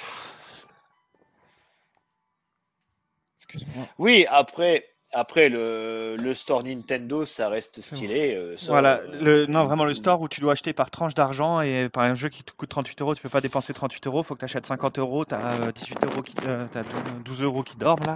Oui, 3.98 4.26
après, 4.28 4.84
après 5.18 5.48
le, 5.48 6.16
le 6.18 6.34
store 6.34 6.62
Nintendo, 6.62 7.24
ça 7.24 7.48
reste 7.48 7.80
stylé. 7.80 8.34
euh, 8.34 8.54
ça, 8.56 8.70
Voilà, 8.72 8.98
euh, 8.98 9.20
le, 9.22 9.46
non, 9.46 9.64
vraiment 9.64 9.86
le 9.86 9.94
store 9.94 10.20
où 10.20 10.28
tu 10.28 10.42
dois 10.42 10.52
acheter 10.52 10.74
par 10.74 10.90
tranche 10.90 11.14
d'argent 11.14 11.62
et 11.62 11.88
par 11.90 12.02
un 12.04 12.14
jeu 12.14 12.28
qui 12.28 12.44
te 12.44 12.52
coûte 12.52 12.68
38 12.68 13.00
euros, 13.00 13.14
tu 13.14 13.22
peux 13.22 13.30
pas 13.30 13.40
dépenser 13.40 13.72
38 13.72 14.06
euros, 14.06 14.22
faut 14.22 14.34
que 14.34 14.40
tu 14.40 14.44
achètes 14.44 14.66
50 14.66 14.98
euros, 14.98 15.24
tu 15.24 15.34
as 15.34 15.72
18 15.72 16.04
euros 16.04 16.22
qui, 16.22 16.34
euh, 16.46 16.64
t'as 16.70 16.82
12 17.24 17.42
euros 17.42 17.62
qui 17.62 17.76
dorment 17.78 18.04
là. 18.06 18.14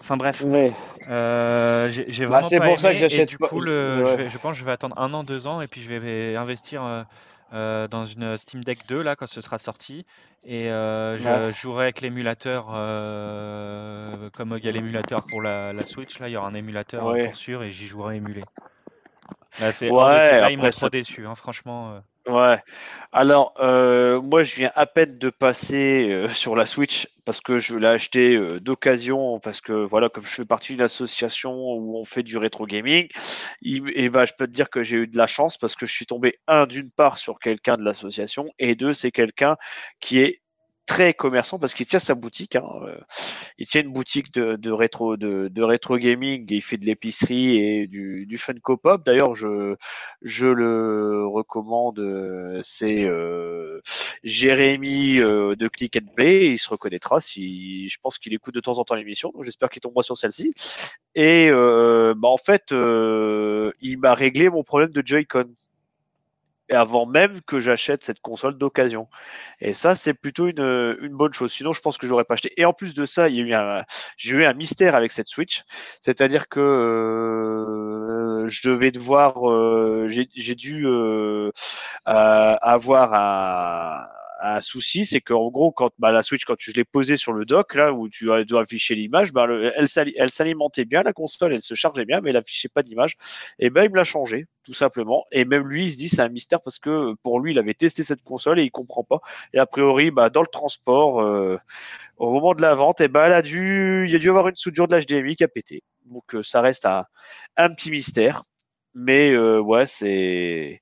Enfin 0.00 0.16
bref, 0.16 0.42
Ouais. 0.46 0.72
euh, 1.10 1.90
j'ai 1.90 2.24
Bah, 2.24 2.30
vraiment 2.36 2.48
c'est 2.48 2.58
pas 2.58 2.66
pour 2.68 2.78
ça 2.78 2.90
que 2.92 2.96
j'achète 2.98 3.28
du 3.28 3.38
pas- 3.38 3.48
coup, 3.48 3.60
le, 3.60 4.02
ouais. 4.04 4.10
je, 4.12 4.16
vais- 4.16 4.30
je 4.30 4.38
pense 4.38 4.52
que 4.52 4.60
je 4.60 4.64
vais 4.64 4.72
attendre 4.72 4.96
un 4.98 5.12
an, 5.14 5.24
deux 5.24 5.46
ans 5.48 5.60
et 5.60 5.66
puis 5.66 5.82
je 5.82 5.92
vais 5.92 6.36
investir 6.36 6.84
euh, 6.84 7.02
euh, 7.52 7.86
dans 7.88 8.04
une 8.04 8.36
Steam 8.36 8.62
Deck 8.64 8.86
2 8.88 9.02
là 9.02 9.16
quand 9.16 9.26
ce 9.26 9.40
sera 9.40 9.58
sorti 9.58 10.04
et 10.44 10.70
euh, 10.70 11.16
je 11.18 11.24
Ouais. 11.28 11.52
jouerai 11.52 11.84
avec 11.84 12.00
l'émulateur 12.00 12.66
euh, 12.72 14.30
comme 14.30 14.56
il 14.58 14.64
y 14.64 14.68
a 14.68 14.72
l'émulateur 14.72 15.22
pour 15.26 15.42
la, 15.42 15.72
la 15.72 15.86
Switch 15.86 16.18
là, 16.18 16.28
il 16.28 16.32
y 16.32 16.36
aura 16.36 16.48
un 16.48 16.54
émulateur 16.54 17.04
Ouais. 17.06 17.26
pour 17.26 17.36
sûr 17.36 17.62
et 17.62 17.70
j'y 17.72 17.86
jouerai 17.86 18.16
émulé. 18.16 18.42
Là, 19.60 19.72
Ouais. 19.80 20.40
Là, 20.40 20.50
ils 20.50 20.58
m'ont 20.58 20.68
trop 20.70 20.88
déçu, 20.90 21.26
hein, 21.26 21.34
franchement. 21.34 22.00
Ouais. 22.28 22.58
Alors, 23.12 23.54
euh, 23.60 24.20
moi, 24.20 24.42
je 24.42 24.56
viens 24.56 24.72
à 24.74 24.84
peine 24.86 25.16
de 25.16 25.30
passer 25.30 26.08
euh, 26.10 26.28
sur 26.28 26.56
la 26.56 26.66
Switch 26.66 27.06
parce 27.24 27.40
que 27.40 27.58
je 27.58 27.76
l'ai 27.76 27.86
acheté 27.86 28.34
euh, 28.34 28.58
d'occasion 28.58 29.38
parce 29.38 29.60
que 29.60 29.72
voilà, 29.72 30.08
comme 30.08 30.24
je 30.24 30.28
fais 30.30 30.44
partie 30.44 30.72
d'une 30.72 30.82
association 30.82 31.52
où 31.54 31.96
on 31.96 32.04
fait 32.04 32.24
du 32.24 32.36
rétro 32.36 32.66
gaming, 32.66 33.06
et 33.62 34.08
ben, 34.08 34.24
je 34.24 34.32
peux 34.36 34.46
te 34.48 34.52
dire 34.52 34.70
que 34.70 34.82
j'ai 34.82 34.96
eu 34.96 35.06
de 35.06 35.16
la 35.16 35.28
chance 35.28 35.56
parce 35.56 35.76
que 35.76 35.86
je 35.86 35.92
suis 35.92 36.06
tombé 36.06 36.34
un 36.48 36.66
d'une 36.66 36.90
part 36.90 37.16
sur 37.16 37.38
quelqu'un 37.38 37.76
de 37.76 37.82
l'association 37.84 38.48
et 38.58 38.74
deux, 38.74 38.92
c'est 38.92 39.12
quelqu'un 39.12 39.56
qui 40.00 40.18
est 40.20 40.40
très 40.86 41.14
commerçant 41.14 41.58
parce 41.58 41.74
qu'il 41.74 41.86
tient 41.86 41.98
sa 41.98 42.14
boutique. 42.14 42.56
Hein, 42.56 42.64
euh, 42.86 42.96
il 43.58 43.66
tient 43.66 43.82
une 43.82 43.92
boutique 43.92 44.32
de, 44.34 44.56
de 44.56 44.70
rétro 44.70 45.16
de, 45.16 45.48
de 45.48 45.62
rétro 45.62 45.98
gaming 45.98 46.50
et 46.52 46.56
il 46.56 46.62
fait 46.62 46.76
de 46.78 46.86
l'épicerie 46.86 47.56
et 47.58 47.86
du, 47.88 48.26
du 48.26 48.38
Funko 48.38 48.76
Pop. 48.76 49.04
D'ailleurs, 49.04 49.34
je 49.34 49.74
je 50.22 50.46
le 50.48 51.26
recommande. 51.26 51.98
euh, 51.98 52.60
C'est 52.62 53.04
euh, 53.04 53.80
Jérémy 54.22 55.18
euh, 55.18 55.54
de 55.56 55.68
Click 55.68 55.96
and 55.96 56.12
Play. 56.14 56.50
Il 56.52 56.58
se 56.58 56.68
reconnaîtra 56.70 57.20
si 57.20 57.88
je 57.88 57.98
pense 58.02 58.18
qu'il 58.18 58.32
écoute 58.34 58.54
de 58.54 58.60
temps 58.60 58.78
en 58.78 58.84
temps 58.84 58.94
l'émission. 58.94 59.30
Donc 59.34 59.44
j'espère 59.44 59.68
qu'il 59.70 59.80
tombera 59.82 60.02
sur 60.02 60.16
celle-ci. 60.16 60.52
Et 61.14 61.48
euh, 61.50 62.14
bah 62.16 62.28
en 62.28 62.36
fait, 62.36 62.72
euh, 62.72 63.72
il 63.80 63.98
m'a 63.98 64.14
réglé 64.14 64.50
mon 64.50 64.62
problème 64.62 64.90
de 64.90 65.02
Joy-Con. 65.04 65.46
Avant 66.70 67.06
même 67.06 67.40
que 67.42 67.60
j'achète 67.60 68.02
cette 68.04 68.20
console 68.20 68.58
d'occasion. 68.58 69.08
Et 69.60 69.72
ça, 69.74 69.94
c'est 69.94 70.14
plutôt 70.14 70.48
une, 70.48 70.96
une 71.00 71.14
bonne 71.16 71.32
chose. 71.32 71.52
Sinon, 71.52 71.72
je 71.72 71.80
pense 71.80 71.96
que 71.98 72.06
j'aurais 72.06 72.24
pas 72.24 72.34
acheté. 72.34 72.52
Et 72.56 72.64
en 72.64 72.72
plus 72.72 72.94
de 72.94 73.06
ça, 73.06 73.28
il 73.28 73.36
y 73.36 73.40
a 73.40 73.44
eu 73.44 73.54
un, 73.54 73.84
j'ai 74.16 74.36
eu 74.36 74.44
un 74.44 74.52
mystère 74.54 74.94
avec 74.94 75.12
cette 75.12 75.28
Switch. 75.28 75.62
C'est-à-dire 76.00 76.48
que 76.48 76.60
euh, 76.60 78.48
je 78.48 78.68
devais 78.68 78.90
devoir, 78.90 79.48
euh, 79.50 80.06
j'ai 80.08 80.28
j'ai 80.34 80.54
dû 80.54 80.86
euh, 80.86 81.50
euh, 82.08 82.56
avoir 82.60 83.14
un, 83.14 84.06
un 84.40 84.60
souci, 84.60 85.06
c'est 85.06 85.20
qu'en 85.20 85.50
gros, 85.50 85.72
quand 85.72 85.90
bah, 85.98 86.12
la 86.12 86.22
Switch, 86.22 86.44
quand 86.44 86.56
je 86.58 86.72
l'ai 86.72 86.84
posée 86.84 87.16
sur 87.16 87.32
le 87.32 87.44
dock, 87.44 87.74
là 87.74 87.92
où 87.92 88.08
tu 88.08 88.26
dois 88.44 88.60
afficher 88.60 88.94
l'image, 88.94 89.32
bah, 89.32 89.46
elle 89.76 90.30
s'alimentait 90.30 90.84
bien, 90.84 91.02
la 91.02 91.12
console, 91.12 91.54
elle 91.54 91.62
se 91.62 91.74
chargeait 91.74 92.04
bien, 92.04 92.20
mais 92.20 92.30
elle 92.30 92.36
affichait 92.36 92.68
pas 92.68 92.82
d'image. 92.82 93.16
Et 93.58 93.70
ben, 93.70 93.84
il 93.84 93.90
me 93.90 93.96
l'a 93.96 94.04
changé, 94.04 94.46
tout 94.64 94.72
simplement. 94.74 95.24
Et 95.32 95.44
même 95.44 95.66
lui, 95.66 95.86
il 95.86 95.92
se 95.92 95.96
dit, 95.96 96.08
c'est 96.08 96.22
un 96.22 96.28
mystère 96.28 96.60
parce 96.60 96.78
que 96.78 97.14
pour 97.22 97.40
lui, 97.40 97.52
il 97.52 97.58
avait 97.58 97.74
testé 97.74 98.02
cette 98.02 98.22
console 98.22 98.58
et 98.58 98.62
il 98.62 98.70
comprend 98.70 99.04
pas. 99.04 99.20
Et 99.54 99.58
a 99.58 99.66
priori, 99.66 100.10
bah, 100.10 100.30
dans 100.30 100.42
le 100.42 100.48
transport, 100.48 101.20
euh, 101.20 101.58
au 102.18 102.32
moment 102.32 102.54
de 102.54 102.62
la 102.62 102.74
vente, 102.74 103.00
et 103.00 103.08
ben, 103.08 103.24
elle 103.26 103.32
a 103.32 103.42
dû, 103.42 104.04
il 104.06 104.12
y 104.12 104.16
a 104.16 104.18
dû 104.18 104.28
avoir 104.28 104.48
une 104.48 104.56
soudure 104.56 104.86
de 104.86 104.96
l'HDMI 104.96 105.36
qui 105.36 105.44
a 105.44 105.48
pété. 105.48 105.82
Donc, 106.06 106.34
euh, 106.34 106.42
ça 106.42 106.60
reste 106.60 106.86
un, 106.86 107.04
un 107.56 107.70
petit 107.70 107.90
mystère. 107.90 108.42
Mais 108.94 109.30
euh, 109.30 109.60
ouais, 109.60 109.84
c'est. 109.84 110.80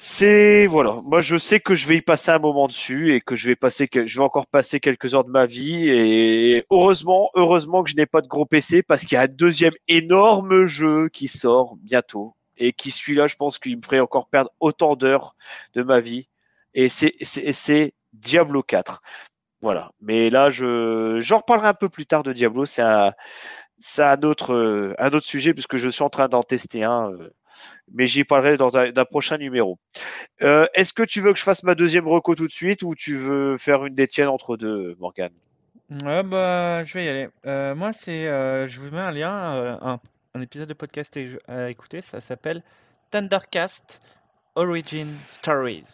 C'est 0.00 0.66
voilà. 0.68 1.00
Moi, 1.04 1.20
je 1.22 1.36
sais 1.36 1.58
que 1.58 1.74
je 1.74 1.88
vais 1.88 1.96
y 1.96 2.02
passer 2.02 2.30
un 2.30 2.38
moment 2.38 2.68
dessus 2.68 3.14
et 3.14 3.20
que 3.20 3.34
je 3.34 3.48
vais 3.48 3.56
passer, 3.56 3.88
que 3.88 4.06
je 4.06 4.18
vais 4.18 4.24
encore 4.24 4.46
passer 4.46 4.78
quelques 4.78 5.14
heures 5.14 5.24
de 5.24 5.30
ma 5.30 5.44
vie. 5.44 5.88
Et 5.88 6.64
heureusement, 6.70 7.30
heureusement 7.34 7.82
que 7.82 7.90
je 7.90 7.96
n'ai 7.96 8.06
pas 8.06 8.20
de 8.20 8.28
gros 8.28 8.46
PC 8.46 8.82
parce 8.84 9.04
qu'il 9.04 9.14
y 9.14 9.18
a 9.18 9.22
un 9.22 9.26
deuxième 9.26 9.72
énorme 9.88 10.66
jeu 10.66 11.08
qui 11.08 11.26
sort 11.26 11.76
bientôt 11.78 12.36
et 12.56 12.72
qui 12.72 12.92
celui-là, 12.92 13.26
je 13.26 13.34
pense 13.36 13.58
qu'il 13.58 13.76
me 13.76 13.82
ferait 13.82 13.98
encore 14.00 14.28
perdre 14.28 14.50
autant 14.60 14.94
d'heures 14.94 15.34
de 15.74 15.82
ma 15.82 15.98
vie. 16.00 16.28
Et 16.74 16.88
c'est 16.88 17.92
Diablo 18.12 18.62
4. 18.62 19.02
Voilà. 19.62 19.90
Mais 20.00 20.30
là, 20.30 20.50
je 20.50 21.18
j'en 21.20 21.38
reparlerai 21.38 21.68
un 21.68 21.74
peu 21.74 21.88
plus 21.88 22.06
tard 22.06 22.22
de 22.22 22.32
Diablo. 22.32 22.64
C'est 22.66 22.82
un 22.82 23.12
un 23.98 24.22
autre 24.22 24.54
euh, 24.54 24.94
un 24.98 25.08
autre 25.12 25.26
sujet 25.26 25.54
puisque 25.54 25.76
je 25.76 25.88
suis 25.88 26.02
en 26.02 26.10
train 26.10 26.28
d'en 26.28 26.42
tester 26.42 26.84
un. 26.84 27.10
euh, 27.12 27.30
mais 27.92 28.06
j'y 28.06 28.24
parlerai 28.24 28.56
dans 28.56 28.76
un, 28.76 28.92
prochain 29.04 29.38
numéro. 29.38 29.78
Euh, 30.42 30.66
est-ce 30.74 30.92
que 30.92 31.02
tu 31.02 31.20
veux 31.20 31.32
que 31.32 31.38
je 31.38 31.44
fasse 31.44 31.62
ma 31.62 31.74
deuxième 31.74 32.06
reco 32.06 32.34
tout 32.34 32.46
de 32.46 32.52
suite 32.52 32.82
ou 32.82 32.94
tu 32.94 33.16
veux 33.16 33.56
faire 33.58 33.84
une 33.86 33.94
des 33.94 34.06
tiennes 34.06 34.28
entre 34.28 34.56
deux, 34.56 34.96
Morgane? 34.98 35.32
Bah, 35.90 36.84
je 36.84 36.94
vais 36.94 37.04
y 37.04 37.08
aller. 37.08 37.28
Euh, 37.46 37.74
moi, 37.74 37.92
c'est, 37.92 38.26
euh, 38.26 38.66
je 38.68 38.78
vous 38.80 38.90
mets 38.90 39.00
un 39.00 39.10
lien, 39.10 39.78
un, 39.80 40.00
un 40.34 40.40
épisode 40.40 40.68
de 40.68 40.74
podcast 40.74 41.18
à, 41.48 41.70
écouter. 41.70 42.00
Ça 42.00 42.20
s'appelle 42.20 42.62
Thundercast 43.10 44.00
Origin 44.54 45.08
Stories. 45.30 45.88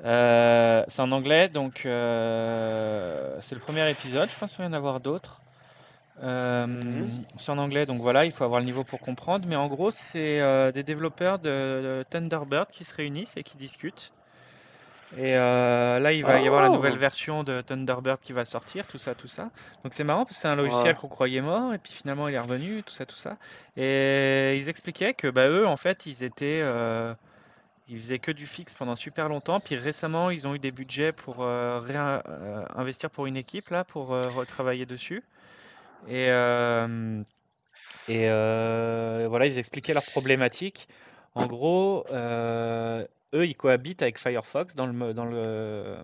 C'est 0.00 1.00
en 1.00 1.12
anglais, 1.12 1.48
donc 1.48 1.80
c'est 1.82 1.88
le 1.88 3.60
premier 3.60 3.90
épisode. 3.90 4.28
Je 4.28 4.38
pense 4.38 4.50
qu'il 4.50 4.58
va 4.58 4.64
y 4.64 4.68
en 4.68 4.74
avoir 4.74 5.00
d'autres. 5.00 5.40
Euh. 6.22 6.66
C'est 7.36 7.50
en 7.50 7.58
anglais, 7.58 7.86
donc 7.86 8.00
voilà, 8.00 8.24
il 8.24 8.32
faut 8.32 8.44
avoir 8.44 8.60
le 8.60 8.66
niveau 8.66 8.84
pour 8.84 9.00
comprendre. 9.00 9.46
Mais 9.48 9.56
en 9.56 9.66
gros, 9.68 9.90
c'est 9.90 10.40
euh, 10.40 10.70
des 10.72 10.82
développeurs 10.82 11.38
de, 11.38 11.48
de 11.50 12.04
Thunderbird 12.10 12.70
qui 12.70 12.84
se 12.84 12.94
réunissent 12.94 13.36
et 13.36 13.42
qui 13.42 13.56
discutent. 13.56 14.12
Et 15.16 15.36
euh, 15.36 16.00
là, 16.00 16.12
il 16.12 16.24
va 16.24 16.40
y 16.40 16.46
avoir 16.46 16.62
la 16.62 16.70
Oh. 16.70 16.74
nouvelle 16.74 16.96
version 16.96 17.44
de 17.44 17.60
Thunderbird 17.60 18.18
qui 18.20 18.32
va 18.32 18.44
sortir, 18.44 18.84
tout 18.86 18.98
ça, 18.98 19.14
tout 19.14 19.28
ça. 19.28 19.50
Donc 19.84 19.92
c'est 19.94 20.02
marrant 20.02 20.24
parce 20.24 20.36
que 20.36 20.42
c'est 20.42 20.48
un 20.48 20.56
logiciel 20.56 20.96
qu'on 20.96 21.06
croyait 21.08 21.40
mort 21.40 21.72
et 21.72 21.78
puis 21.78 21.92
finalement 21.92 22.26
il 22.26 22.34
est 22.34 22.38
revenu, 22.40 22.82
tout 22.82 22.92
ça, 22.92 23.06
tout 23.06 23.16
ça. 23.16 23.36
Et 23.76 24.56
ils 24.58 24.68
expliquaient 24.68 25.14
que 25.14 25.28
bah, 25.28 25.48
eux, 25.48 25.66
en 25.68 25.76
fait, 25.76 26.06
ils 26.06 26.24
étaient, 26.24 26.64
ils 27.88 27.98
faisaient 27.98 28.18
que 28.18 28.32
du 28.32 28.46
fixe 28.46 28.74
pendant 28.74 28.96
super 28.96 29.28
longtemps. 29.28 29.60
Puis 29.60 29.76
récemment, 29.76 30.30
ils 30.30 30.48
ont 30.48 30.54
eu 30.54 30.58
des 30.58 30.72
budgets 30.72 31.12
pour 31.12 31.42
euh, 31.42 31.80
réin- 31.80 32.22
euh, 32.28 32.64
investir 32.74 33.08
pour 33.10 33.26
une 33.26 33.36
équipe 33.36 33.68
là, 33.70 33.84
pour 33.84 34.14
euh, 34.14 34.22
retravailler 34.34 34.86
dessus. 34.86 35.22
Et 36.08 36.28
euh, 36.30 37.22
et 38.08 38.28
euh, 38.28 39.26
voilà, 39.28 39.46
ils 39.46 39.58
expliquaient 39.58 39.94
leurs 39.94 40.04
problématiques. 40.04 40.88
En 41.34 41.46
gros, 41.46 42.04
euh, 42.12 43.04
eux, 43.34 43.46
ils 43.46 43.56
cohabitent 43.56 44.02
avec 44.02 44.18
Firefox 44.18 44.74
dans 44.74 44.86
le, 44.86 44.92
mo- 44.92 45.12
dans 45.12 45.24
le, 45.24 45.96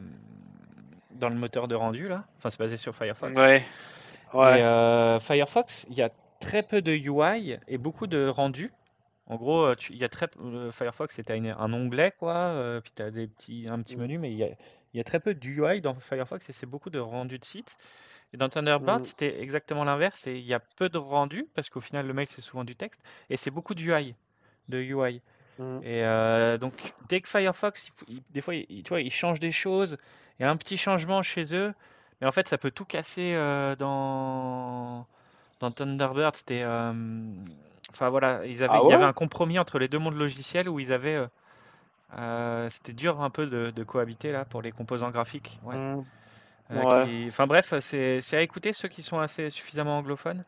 dans 1.13 1.29
le 1.29 1.35
moteur 1.37 1.69
de 1.69 1.75
rendu, 1.75 2.09
là. 2.09 2.25
Enfin, 2.39 2.51
c'est 2.51 2.59
basé 2.59 2.77
sur 2.77 2.95
Firefox. 2.97 3.37
Ouais. 3.39 3.63
Ouais. 4.33 4.61
Et 4.61 5.21
Firefox, 5.21 5.87
il 5.91 5.97
y 5.97 6.03
a 6.03 6.11
très 6.41 6.63
peu 6.63 6.81
de 6.83 6.93
UI 6.93 7.59
et 7.69 7.79
beaucoup 7.79 8.07
de 8.07 8.27
rendu. 8.27 8.71
En 9.27 9.37
gros, 9.37 9.73
il 9.91 9.97
y 9.99 10.05
a 10.05 10.09
très, 10.09 10.29
Firefox, 10.73 11.15
c'était 11.15 11.35
un 11.35 11.73
onglet, 11.73 12.13
quoi. 12.19 12.81
puis 12.83 12.93
tu 12.97 13.03
as 13.03 13.11
des 13.13 13.29
petits, 13.29 13.67
un 13.71 13.81
petit 13.81 13.97
Mm. 13.97 14.01
menu, 14.01 14.19
mais 14.19 14.33
il 14.33 14.39
y 14.39 14.43
a, 14.45 14.49
il 14.93 14.97
y 14.97 15.01
a 15.01 15.05
très 15.05 15.21
peu 15.21 15.35
d'UI 15.35 15.81
dans 15.81 15.95
Firefox 15.95 16.49
et 16.49 16.53
c'est 16.53 16.67
beaucoup 16.67 16.91
de 16.91 16.99
rendu 16.99 17.39
de 17.39 17.45
site. 17.45 17.77
Et 18.33 18.37
dans 18.37 18.49
Thunderbird, 18.49 19.01
Mm. 19.01 19.05
c'était 19.05 19.41
exactement 19.43 19.83
l'inverse. 19.85 20.25
Il 20.27 20.39
y 20.41 20.55
a 20.55 20.61
peu 20.61 20.89
de 20.89 20.99
rendu, 20.99 21.47
parce 21.55 21.69
qu'au 21.69 21.81
final, 21.81 22.07
le 22.07 22.13
mail, 22.15 22.29
c'est 22.29 22.41
souvent 22.41 22.65
du 22.65 22.77
texte. 22.77 23.03
Et 23.29 23.37
c'est 23.37 23.51
beaucoup 23.51 23.75
de 23.75 23.83
UI. 23.83 24.15
De 24.69 24.79
UI. 24.79 25.21
Mm. 25.59 25.79
Et 25.83 26.05
euh, 26.05 26.57
donc, 26.59 26.95
dès 27.09 27.21
que 27.21 27.29
Firefox, 27.29 27.91
il- 28.09 28.17
il- 28.17 28.23
des 28.31 28.41
fois, 28.41 28.55
il, 28.55 28.83
tu 28.85 28.89
vois, 28.91 29.01
ils 29.01 29.11
changent 29.11 29.41
des 29.41 29.53
choses. 29.53 29.99
Il 30.39 30.43
y 30.43 30.47
a 30.47 30.51
un 30.51 30.57
petit 30.57 30.77
changement 30.77 31.23
chez 31.23 31.55
eux. 31.57 31.75
Mais 32.21 32.27
en 32.27 32.31
fait, 32.33 32.47
ça 32.49 32.57
peut 32.59 32.71
tout 32.71 32.85
casser 32.85 33.33
euh, 33.35 33.75
dans, 33.77 35.07
dans 35.61 35.71
Thunderbird. 35.71 36.37
C'était. 36.37 36.63
euh, 36.63 36.93
Enfin 37.93 38.09
voilà, 38.09 38.47
ils 38.47 38.63
avaient, 38.63 38.75
Ah 38.77 38.81
il 38.85 38.91
y 38.91 38.93
avait 38.95 39.03
un 39.03 39.13
compromis 39.13 39.59
entre 39.59 39.81
les 39.81 39.89
deux 39.89 39.99
mondes 39.99 40.15
logiciels 40.17 40.69
où 40.69 40.79
ils 40.79 40.93
avaient. 40.93 41.27
euh, 42.17 42.69
c'était 42.71 42.93
dur 42.93 43.21
un 43.21 43.31
peu 43.31 43.47
de, 43.47 43.83
cohabiter 43.85 44.31
là 44.31 44.45
pour 44.45 44.63
les 44.63 44.71
composants 44.71 45.11
graphiques. 45.11 45.59
Ouais. 45.65 45.77
Mmh. 45.77 46.05
Enfin 46.73 47.47
bref, 47.47 47.75
c'est 47.81 48.37
à 48.37 48.43
écouter 48.43 48.73
ceux 48.73 48.89
qui 48.89 49.03
sont 49.03 49.19
assez 49.19 49.51
suffisamment 49.51 49.99
anglophones. 49.99 50.45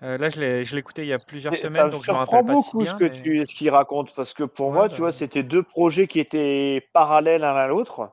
là, 0.00 0.28
je 0.28 0.40
l'ai 0.40 0.78
écouté 0.78 1.02
il 1.02 1.08
y 1.08 1.12
a 1.12 1.18
plusieurs 1.26 1.54
semaines, 1.54 1.70
ça 1.70 1.88
donc 1.88 2.04
je 2.04 2.12
me 2.12 2.42
beaucoup 2.42 2.84
ce 2.84 2.94
que 2.94 3.04
tu 3.04 3.44
ce 3.46 3.54
qu'il 3.54 3.70
raconte 3.70 4.14
parce 4.14 4.34
que 4.34 4.44
pour 4.44 4.72
moi, 4.72 4.88
tu 4.88 4.98
vois, 4.98 5.08
bah 5.08 5.12
c'était 5.12 5.42
deux 5.42 5.62
projets 5.62 6.06
qui 6.06 6.20
étaient 6.20 6.86
parallèles 6.92 7.40
l'un 7.40 7.54
à 7.54 7.66
l'autre. 7.66 8.10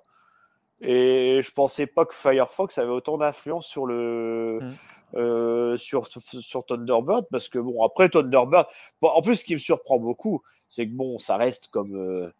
Et 0.82 1.42
je 1.44 1.52
pensais 1.52 1.86
pas 1.86 2.06
que 2.06 2.16
Firefox 2.16 2.78
avait 2.80 2.90
autant 2.90 3.20
d'influence 3.20 3.68
sur 3.68 3.86
le 3.86 4.60
mmh. 4.62 4.72
euh, 5.16 5.78
sur, 5.78 6.08
sur 6.08 6.66
Thunderbird 6.66 7.28
parce 7.30 7.50
que 7.50 7.60
bon 7.60 7.84
après 7.86 8.10
Thunderbird 8.10 8.66
en 9.02 9.22
plus 9.22 9.36
ce 9.36 9.46
qui 9.46 9.54
me 9.54 9.60
surprend 9.60 10.00
beaucoup 10.00 10.42
c'est 10.68 10.88
que 10.88 10.92
bon 10.92 11.20
ça 11.20 11.38
reste 11.38 11.68
comme 11.68 11.96
euh, 11.96 12.34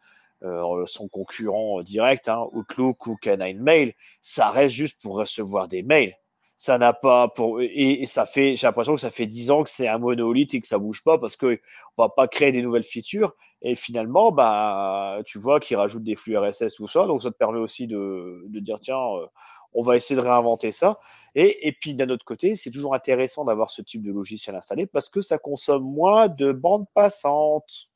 euh, 0.44 0.86
son 0.88 1.08
concurrent 1.08 1.82
direct 1.84 2.28
hein, 2.28 2.48
Outlook 2.54 3.06
ou 3.06 3.16
Canine 3.16 3.62
Mail 3.62 3.94
ça 4.22 4.50
reste 4.50 4.74
juste 4.74 5.00
pour 5.02 5.16
recevoir 5.16 5.68
des 5.68 5.84
mails. 5.84 6.16
Ça 6.56 6.78
n'a 6.78 6.94
pas 6.94 7.28
pour 7.28 7.62
et, 7.62 8.06
ça 8.08 8.26
fait 8.26 8.56
j'ai 8.56 8.66
l'impression 8.66 8.96
que 8.96 9.02
ça 9.02 9.12
fait 9.12 9.28
10 9.28 9.52
ans 9.52 9.64
que 9.64 9.70
c'est 9.70 9.88
un 9.88 9.98
monolithe 10.00 10.54
et 10.56 10.60
que 10.60 10.68
ça 10.68 10.80
bouge 10.80 11.04
pas 11.04 11.20
parce 11.20 11.36
que 11.36 11.60
on 11.98 12.04
va 12.04 12.10
pas 12.10 12.28
créer 12.28 12.52
des 12.52 12.62
nouvelles 12.62 12.84
features 12.84 13.36
et 13.62 13.76
finalement 13.76 14.32
bah 14.32 15.20
tu 15.26 15.38
vois 15.38 15.60
qu'ils 15.60 15.78
rajoutent 15.78 16.04
des 16.04 16.16
flux 16.16 16.38
RSS 16.38 16.76
tout 16.76 16.88
ça. 16.88 17.06
Donc 17.06 17.22
ça 17.22 17.30
te 17.32 17.38
permet 17.38 17.60
aussi 17.60 17.88
de, 17.88 18.44
de 18.48 18.60
dire 18.60 18.80
tiens 18.80 18.98
euh, 19.00 19.28
on 19.74 19.84
va 19.84 19.96
essayer 19.96 20.16
de 20.20 20.26
réinventer 20.26 20.72
ça. 20.72 21.00
Et, 21.36 21.68
et 21.68 21.72
puis 21.72 21.94
d'un 21.96 22.10
autre 22.10 22.26
côté 22.26 22.56
c'est 22.56 22.72
toujours 22.72 22.96
intéressant 22.96 23.46
d'avoir 23.46 23.70
ce 23.70 23.82
type 23.84 24.04
de 24.04 24.12
logiciel 24.12 24.56
installé 24.56 24.88
parce 24.88 25.08
que 25.10 25.22
ça 25.22 25.38
consomme 25.38 25.84
moins 25.84 26.28
de 26.30 26.52
bande 26.52 26.88
passante 26.96 27.91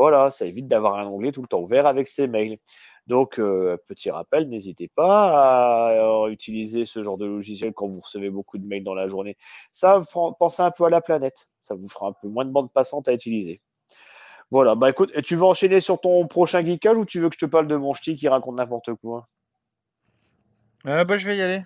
voilà 0.00 0.30
ça 0.30 0.46
évite 0.46 0.68
d'avoir 0.68 0.98
un 0.98 1.06
onglet 1.06 1.32
tout 1.32 1.42
le 1.42 1.48
temps 1.48 1.60
ouvert 1.60 1.86
avec 1.86 2.08
ses 2.08 2.26
mails 2.26 2.58
donc, 3.10 3.40
euh, 3.40 3.76
petit 3.88 4.08
rappel, 4.08 4.48
n'hésitez 4.48 4.86
pas 4.86 5.88
à 5.88 5.92
euh, 5.94 6.28
utiliser 6.28 6.84
ce 6.84 7.02
genre 7.02 7.18
de 7.18 7.26
logiciel 7.26 7.72
quand 7.72 7.88
vous 7.88 7.98
recevez 7.98 8.30
beaucoup 8.30 8.56
de 8.56 8.64
mails 8.64 8.84
dans 8.84 8.94
la 8.94 9.08
journée. 9.08 9.36
Ça, 9.72 10.00
pensez 10.38 10.62
un 10.62 10.70
peu 10.70 10.84
à 10.84 10.90
la 10.90 11.00
planète. 11.00 11.48
Ça 11.60 11.74
vous 11.74 11.88
fera 11.88 12.06
un 12.06 12.12
peu 12.12 12.28
moins 12.28 12.44
de 12.44 12.52
bande 12.52 12.72
passante 12.72 13.08
à 13.08 13.12
utiliser. 13.12 13.60
Voilà, 14.52 14.76
bah 14.76 14.90
écoute, 14.90 15.10
tu 15.22 15.34
veux 15.34 15.42
enchaîner 15.42 15.80
sur 15.80 16.00
ton 16.00 16.24
prochain 16.28 16.64
geekage 16.64 16.96
ou 16.96 17.04
tu 17.04 17.18
veux 17.18 17.28
que 17.28 17.34
je 17.34 17.46
te 17.46 17.50
parle 17.50 17.66
de 17.66 17.74
mon 17.74 17.94
ch'ti 17.94 18.14
qui 18.14 18.28
raconte 18.28 18.58
n'importe 18.58 18.94
quoi? 18.94 19.26
Euh, 20.86 21.02
bah, 21.02 21.16
Je 21.16 21.26
vais 21.26 21.36
y 21.36 21.42
aller. 21.42 21.62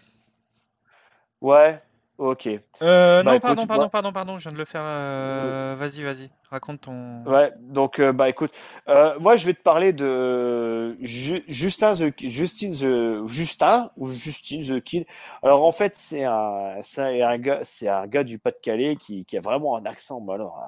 Ouais, 1.43 1.79
Ok. 2.17 2.47
Euh, 2.81 3.25
bah, 3.25 3.33
non, 3.33 3.41
pardon, 3.41 3.67
pardon, 3.67 3.89
pardon, 3.89 4.13
pardon, 4.13 4.39
je 4.39 4.45
viens 4.45 4.53
de 4.53 4.59
le 4.59 4.65
faire. 4.65 4.83
Euh, 4.85 5.75
vas-y, 5.77 6.05
vas-y, 6.05 6.31
raconte 6.49 6.83
ton. 6.83 7.25
Ouais, 7.27 7.53
donc, 7.59 7.99
euh, 7.99 8.13
bah 8.13 8.29
écoute, 8.29 8.53
moi 9.19 9.35
je 9.35 9.45
vais 9.47 9.55
te 9.55 9.63
parler 9.63 9.93
de 9.93 10.97
Justin 11.01 11.95
the 11.95 12.13
Justin 12.21 12.71
the 12.71 13.27
Justin 13.27 13.91
ou 13.97 14.13
Justine 14.13 14.63
the 14.65 14.81
Kid. 14.81 15.07
Alors 15.43 15.65
en 15.65 15.73
fait, 15.73 15.97
c'est 15.97 16.23
un, 16.23 16.77
un 16.79 17.39
gars, 17.39 17.61
c'est 17.65 17.89
un 17.89 18.07
gars 18.07 18.23
du 18.23 18.39
Pas-de-Calais 18.39 18.95
qui, 18.95 19.25
qui 19.25 19.37
a 19.37 19.41
vraiment 19.41 19.77
un 19.77 19.85
accent. 19.85 20.21
Bah, 20.21 20.35
alors, 20.35 20.63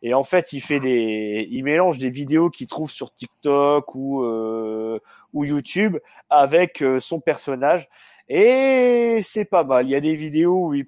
et 0.00 0.14
en 0.14 0.24
fait, 0.24 0.54
il 0.54 0.60
fait 0.62 0.80
des, 0.80 1.46
il 1.50 1.62
mélange 1.62 1.98
des 1.98 2.10
vidéos 2.10 2.48
qu'il 2.48 2.68
trouve 2.68 2.90
sur 2.90 3.14
TikTok 3.14 3.94
ou 3.94 4.24
ou 5.34 5.44
YouTube 5.44 5.98
avec 6.30 6.82
son 7.00 7.20
personnage. 7.20 7.86
Et 8.32 9.22
c'est 9.24 9.44
pas 9.44 9.64
mal. 9.64 9.86
Il 9.86 9.90
y 9.90 9.96
a 9.96 10.00
des 10.00 10.14
vidéos 10.14 10.68
où 10.68 10.74
il, 10.74 10.86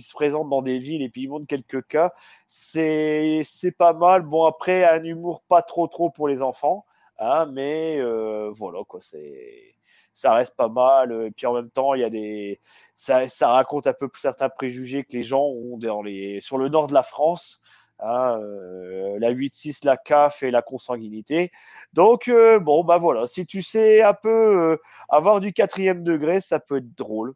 se 0.00 0.12
présente 0.12 0.50
dans 0.50 0.60
des 0.60 0.78
villes 0.78 1.00
et 1.02 1.08
puis 1.08 1.22
il 1.22 1.28
montre 1.28 1.46
quelques 1.46 1.86
cas. 1.86 2.12
C'est 2.46 3.44
pas 3.78 3.94
mal. 3.94 4.22
Bon, 4.22 4.44
après, 4.44 4.84
un 4.84 5.02
humour 5.02 5.42
pas 5.48 5.62
trop 5.62 5.86
trop 5.88 6.10
pour 6.10 6.28
les 6.28 6.42
enfants. 6.42 6.84
Hein, 7.18 7.46
mais 7.46 7.96
euh, 7.98 8.50
voilà, 8.54 8.80
quoi. 8.86 9.00
C'est 9.00 9.74
ça 10.12 10.34
reste 10.34 10.54
pas 10.54 10.68
mal. 10.68 11.12
Et 11.28 11.30
puis 11.30 11.46
en 11.46 11.54
même 11.54 11.70
temps, 11.70 11.94
il 11.94 12.02
y 12.02 12.04
a 12.04 12.10
des, 12.10 12.60
ça, 12.94 13.26
ça 13.26 13.48
raconte 13.48 13.86
un 13.86 13.94
peu 13.94 14.10
certains 14.14 14.50
préjugés 14.50 15.04
que 15.04 15.16
les 15.16 15.22
gens 15.22 15.44
ont 15.44 15.78
dans 15.78 16.02
les, 16.02 16.40
sur 16.40 16.58
le 16.58 16.68
nord 16.68 16.88
de 16.88 16.94
la 16.94 17.02
France. 17.02 17.62
Hein, 18.04 18.40
euh, 18.40 19.16
la 19.20 19.30
8-6, 19.30 19.84
la 19.84 19.96
CAF 19.96 20.42
et 20.42 20.50
la 20.50 20.60
consanguinité. 20.60 21.52
Donc, 21.92 22.26
euh, 22.26 22.58
bon, 22.58 22.82
bah 22.82 22.98
voilà, 22.98 23.28
si 23.28 23.46
tu 23.46 23.62
sais 23.62 24.02
un 24.02 24.14
peu 24.14 24.28
euh, 24.28 24.76
avoir 25.08 25.38
du 25.38 25.52
quatrième 25.52 26.02
degré, 26.02 26.40
ça 26.40 26.58
peut 26.58 26.78
être 26.78 26.96
drôle. 26.96 27.34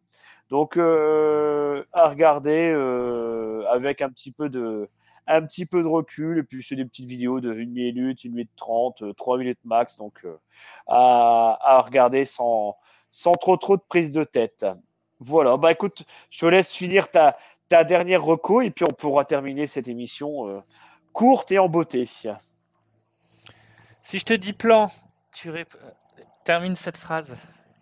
Donc, 0.50 0.76
à 0.76 2.08
regarder 2.08 2.70
avec 3.70 4.02
un 4.02 4.10
petit 4.10 4.32
peu 4.32 4.48
de 4.48 4.88
un 5.28 5.42
petit 5.42 5.66
peu 5.66 5.82
de 5.82 5.88
recul, 5.88 6.38
et 6.38 6.44
puis 6.44 6.62
c'est 6.62 6.76
des 6.76 6.84
petites 6.84 7.06
vidéos 7.06 7.40
de 7.40 7.52
1 7.52 7.66
minute, 7.66 8.20
1 8.24 8.28
minute 8.28 8.50
30, 8.54 9.16
3 9.16 9.38
minutes 9.38 9.58
max, 9.64 9.96
donc 9.98 10.24
à, 10.86 11.58
à, 11.60 11.80
regarder 11.82 12.24
sans, 12.24 12.76
sans 13.10 13.32
trop 13.32 13.56
trop 13.56 13.76
de 13.76 13.82
prise 13.88 14.12
de 14.12 14.22
tête. 14.22 14.64
Voilà, 15.18 15.56
bah 15.56 15.72
écoute, 15.72 16.04
je 16.30 16.38
te 16.38 16.46
laisse 16.46 16.72
finir 16.72 17.10
ta, 17.10 17.36
ta 17.68 17.84
dernière 17.84 18.22
reco 18.22 18.60
et 18.60 18.70
puis 18.70 18.84
on 18.84 18.92
pourra 18.92 19.24
terminer 19.24 19.66
cette 19.66 19.88
émission 19.88 20.48
euh, 20.48 20.60
courte 21.12 21.50
et 21.52 21.58
en 21.58 21.68
beauté. 21.68 22.06
Si 22.06 22.28
je 24.18 24.24
te 24.24 24.34
dis 24.34 24.52
plan, 24.52 24.90
tu 25.32 25.50
rép... 25.50 25.74
termines 26.44 26.76
cette 26.76 26.96
phrase. 26.96 27.36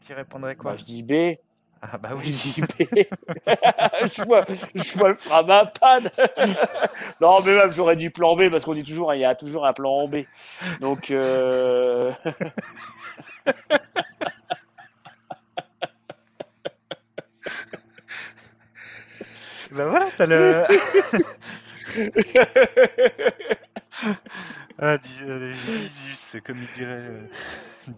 Tu 0.07 0.13
répondrais 0.15 0.57
quoi? 0.57 0.73
Bah, 0.73 0.77
Je 0.79 0.85
dis 0.85 1.03
B. 1.03 1.37
Ah 1.83 1.99
bah 1.99 2.11
oui. 2.17 2.33
Je 2.33 2.53
dis 2.55 2.61
B. 2.63 2.67
je, 4.17 4.25
vois, 4.25 4.47
je 4.75 4.99
vois 4.99 5.11
le 5.11 5.79
pad. 5.79 6.13
non, 7.21 7.41
mais 7.43 7.55
même 7.55 7.73
j'aurais 7.73 7.97
dit 7.97 8.09
plan 8.09 8.37
B 8.37 8.49
parce 8.51 8.65
qu'on 8.65 8.75
dit 8.75 8.83
toujours, 8.83 9.13
il 9.15 9.21
y 9.21 9.25
a 9.25 9.35
toujours 9.35 9.67
un 9.67 9.73
plan 9.73 10.09
B. 10.09 10.25
Donc. 10.81 11.11
Euh... 11.11 12.13
Bah 19.75 19.87
voilà, 19.87 20.07
t'as 20.17 20.27
le. 20.27 20.65
ah, 24.79 24.97
Jesus, 25.03 26.41
comme 26.45 26.59
il 26.59 26.69
dirait. 26.77 27.03
Euh, 27.03 27.27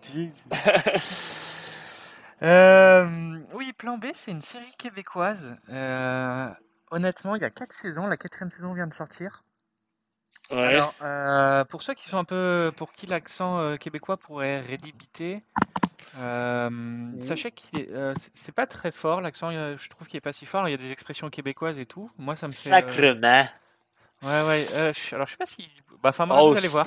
euh, 2.43 3.39
oui, 3.53 3.75
Plan 3.75 3.99
B, 3.99 4.07
c'est 4.15 4.31
une 4.31 4.41
série 4.41 4.73
québécoise. 4.79 5.55
Euh, 5.69 6.49
honnêtement, 6.91 7.37
il 7.37 7.43
y 7.43 7.45
a 7.45 7.51
4 7.51 7.75
saisons. 7.75 8.07
La 8.07 8.17
quatrième 8.17 8.51
saison 8.51 8.73
vient 8.73 8.87
de 8.87 8.95
sortir. 8.95 9.45
Ouais. 10.51 10.81
Alors, 11.01 11.67
pour 11.67 11.83
ceux 11.83 11.93
qui 11.93 12.09
sont 12.09 12.17
un 12.17 12.25
peu. 12.25 12.73
pour 12.79 12.95
qui 12.95 13.07
l'accent 13.07 13.77
québécois 13.77 14.17
pourrait 14.17 14.61
rédibiter, 14.61 15.43
euh, 16.19 16.71
sachez 17.21 17.51
que 17.51 17.63
euh, 17.77 18.15
c'est 18.35 18.55
pas 18.55 18.67
très 18.67 18.91
fort 18.91 19.21
l'accent. 19.21 19.51
Je 19.51 19.89
trouve 19.89 20.07
qu'il 20.07 20.17
est 20.17 20.23
pas 20.23 20.33
si 20.33 20.47
fort. 20.47 20.69
Il 20.69 20.71
y 20.71 20.75
a 20.75 20.79
des 20.79 20.93
expressions 20.93 21.29
québécoises 21.29 21.79
et 21.79 21.87
tout. 21.87 22.11
Moi, 22.19 22.37
ça 22.37 22.47
me 22.47 22.53
fait. 22.53 22.69
Euh, 22.69 22.73
Sacrement. 22.73 23.45
Ouais, 24.23 24.43
ouais. 24.47 24.67
alors, 24.73 25.27
je 25.27 25.33
sais 25.33 25.37
pas 25.39 25.47
si. 25.47 25.69
Bah, 26.03 26.11
enfin, 26.11 26.27
moi, 26.27 26.43
vous 26.43 26.57
allez 26.57 26.69
voir. 26.69 26.87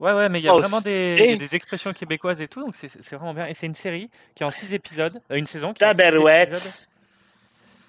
Ouais, 0.00 0.14
ouais, 0.14 0.28
mais 0.30 0.40
il 0.40 0.44
y 0.44 0.48
a 0.48 0.54
vraiment 0.54 0.80
des, 0.80 1.36
des, 1.36 1.54
expressions 1.54 1.92
québécoises 1.92 2.40
et 2.40 2.48
tout, 2.48 2.60
donc 2.60 2.74
c'est 2.74 3.14
vraiment 3.14 3.34
bien. 3.34 3.46
Et 3.46 3.54
c'est 3.54 3.66
une 3.66 3.74
série 3.74 4.08
qui 4.34 4.42
est 4.42 4.46
en 4.46 4.50
6 4.50 4.72
épisodes, 4.72 5.20
une 5.28 5.46
saison 5.46 5.74
qui 5.74 5.80
Tabarouette. 5.80 6.86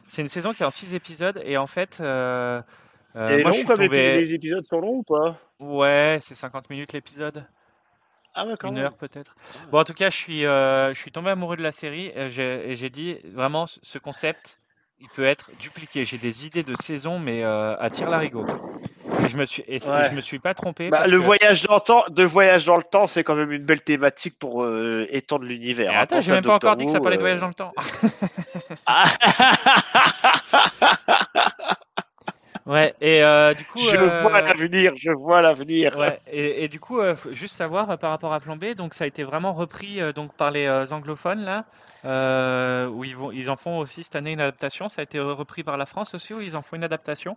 C'est 0.09 0.21
une 0.21 0.27
saison 0.27 0.53
qui 0.53 0.61
est 0.61 0.65
en 0.65 0.71
6 0.71 0.93
épisodes, 0.93 1.41
et 1.45 1.55
en 1.55 1.67
fait. 1.67 1.95
c'est 1.95 3.43
long 3.43 3.63
comme 3.65 3.81
les 3.81 4.33
épisodes 4.33 4.65
sont 4.65 4.81
longs 4.81 4.97
ou 4.97 5.03
pas? 5.03 5.39
Ouais, 5.59 6.19
c'est 6.21 6.35
50 6.35 6.69
minutes 6.69 6.91
l'épisode. 6.91 7.45
Ah 8.33 8.45
une 8.63 8.77
heure 8.77 8.95
peut-être. 8.95 9.35
Ah 9.37 9.59
bon, 9.71 9.79
en 9.79 9.83
tout 9.83 9.93
cas, 9.93 10.09
je 10.09 10.15
suis, 10.15 10.45
euh, 10.45 10.93
je 10.93 10.99
suis 10.99 11.11
tombé 11.11 11.31
amoureux 11.31 11.57
de 11.57 11.63
la 11.63 11.71
série 11.71 12.11
et 12.15 12.29
j'ai 12.29 12.89
dit 12.89 13.17
vraiment 13.33 13.65
ce 13.67 13.97
concept, 13.97 14.61
il 15.01 15.09
peut 15.09 15.25
être 15.25 15.51
dupliqué. 15.59 16.05
J'ai 16.05 16.17
des 16.17 16.45
idées 16.45 16.63
de 16.63 16.73
saison, 16.75 17.19
mais 17.19 17.43
euh, 17.43 17.75
à 17.77 17.89
tire 17.89 18.09
larigot. 18.09 18.45
Et 19.23 19.27
je 19.27 19.37
me 19.37 19.45
suis, 19.45 19.63
et, 19.67 19.79
je 19.79 20.15
me 20.15 20.21
suis 20.21 20.39
pas 20.39 20.53
trompé. 20.53 20.89
Bah, 20.89 21.07
le 21.07 21.17
voyage 21.17 21.63
dans 21.63 21.75
le 21.75 21.81
temps, 21.81 22.03
de 22.09 22.23
voyage 22.23 22.65
dans 22.65 22.77
le 22.77 22.83
temps, 22.83 23.07
c'est 23.07 23.23
quand 23.23 23.35
même 23.35 23.51
une 23.51 23.63
belle 23.63 23.81
thématique 23.81 24.37
pour 24.39 24.63
euh, 24.63 25.07
étendre 25.09 25.45
l'univers. 25.45 25.91
Attends, 25.95 26.17
hein. 26.17 26.21
j'ai 26.21 26.31
même 26.31 26.43
pas 26.43 26.55
encore 26.55 26.75
dit 26.75 26.85
que 26.85 26.91
ça 26.91 26.99
parlait 26.99 27.17
de 27.17 27.21
voyage 27.21 27.41
dans 27.41 27.47
le 27.47 27.53
temps. 27.53 27.73
Ah. 28.85 29.05
Ouais, 32.71 32.95
et 33.01 33.21
euh, 33.21 33.53
du 33.53 33.65
coup. 33.65 33.79
Je 33.79 33.97
vois 33.97 34.37
euh, 34.37 34.41
l'avenir, 34.41 34.93
je 34.95 35.11
vois 35.11 35.41
l'avenir. 35.41 35.97
Ouais, 35.97 36.21
et, 36.31 36.63
et, 36.63 36.67
du 36.69 36.79
coup, 36.79 37.01
euh, 37.01 37.15
juste 37.31 37.57
savoir 37.57 37.97
par 37.97 38.11
rapport 38.11 38.31
à 38.31 38.39
Plan 38.39 38.55
B, 38.55 38.75
donc 38.75 38.93
ça 38.93 39.03
a 39.03 39.07
été 39.07 39.23
vraiment 39.23 39.51
repris 39.51 39.99
donc 40.13 40.33
par 40.35 40.51
les 40.51 40.69
anglophones 40.93 41.43
là, 41.43 41.65
où 42.87 43.03
ils 43.03 43.17
vont, 43.17 43.33
ils 43.33 43.49
en 43.49 43.57
font 43.57 43.79
aussi 43.79 44.05
cette 44.05 44.15
année 44.15 44.31
une 44.31 44.39
adaptation. 44.39 44.87
Ça 44.87 45.01
a 45.01 45.03
été 45.03 45.19
repris 45.19 45.63
par 45.63 45.75
la 45.75 45.85
France 45.85 46.13
aussi, 46.13 46.33
où 46.33 46.39
ils 46.39 46.55
en 46.55 46.61
font 46.61 46.77
une 46.77 46.85
adaptation 46.85 47.35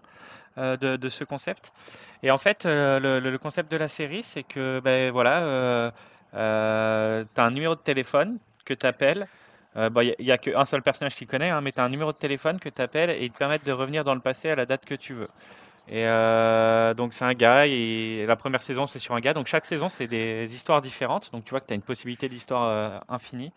de, 0.57 0.77
de, 0.77 1.09
ce 1.09 1.25
concept. 1.25 1.73
Et 2.23 2.31
en 2.31 2.39
fait, 2.39 2.65
le, 2.65 3.19
le, 3.19 3.39
concept 3.39 3.73
de 3.73 3.77
la 3.77 3.89
série, 3.89 4.23
c'est 4.23 4.45
que 4.45 4.81
ben 4.85 5.11
voilà, 5.11 5.93
tu 6.33 6.39
as 6.39 7.45
un 7.45 7.51
numéro 7.51 7.75
de 7.75 7.81
téléphone 7.81 8.39
que 8.65 8.73
tu 8.73 8.87
appelles. 8.87 9.27
Il 9.77 9.81
euh, 9.81 9.91
n'y 9.91 10.27
bah, 10.27 10.35
a, 10.35 10.39
qu'un 10.39 10.65
seul 10.65 10.83
personnage 10.83 11.17
qui 11.17 11.27
connaît, 11.27 11.51
hein, 11.51 11.61
mais 11.61 11.73
tu 11.73 11.81
as 11.81 11.85
un 11.85 11.89
numéro 11.89 12.13
de 12.13 12.17
téléphone 12.17 12.61
que 12.61 12.69
tu 12.69 12.81
appelles 12.81 13.11
et 13.11 13.25
ils 13.25 13.31
te 13.31 13.39
permettent 13.39 13.67
de 13.67 13.73
revenir 13.73 14.05
dans 14.05 14.15
le 14.15 14.21
passé 14.21 14.51
à 14.51 14.55
la 14.55 14.67
date 14.67 14.85
que 14.85 14.95
tu 14.95 15.15
veux. 15.15 15.29
Et 15.89 16.07
euh, 16.07 16.95
donc 16.95 17.13
c'est 17.13 17.25
un 17.25 17.35
gars 17.35 17.67
et 17.67 18.25
la 18.27 18.37
première 18.37 18.63
saison 18.63 18.87
c'est 18.87 19.01
sur 19.01 19.15
un 19.15 19.21
gars. 19.21 19.35
Donc 19.35 19.49
chaque 19.49 19.67
saison 19.67 19.89
c'est 19.89 20.07
des 20.07 20.55
histoires 20.55 20.81
différentes. 20.81 21.31
Donc 21.33 21.45
tu 21.45 21.51
vois 21.51 21.61
que 21.61 21.67
tu 21.67 21.73
as 21.73 21.77
une 21.77 21.83
possibilité 21.83 22.29
d'histoire 22.29 22.69
euh, 22.69 22.99
infinie. 23.09 23.53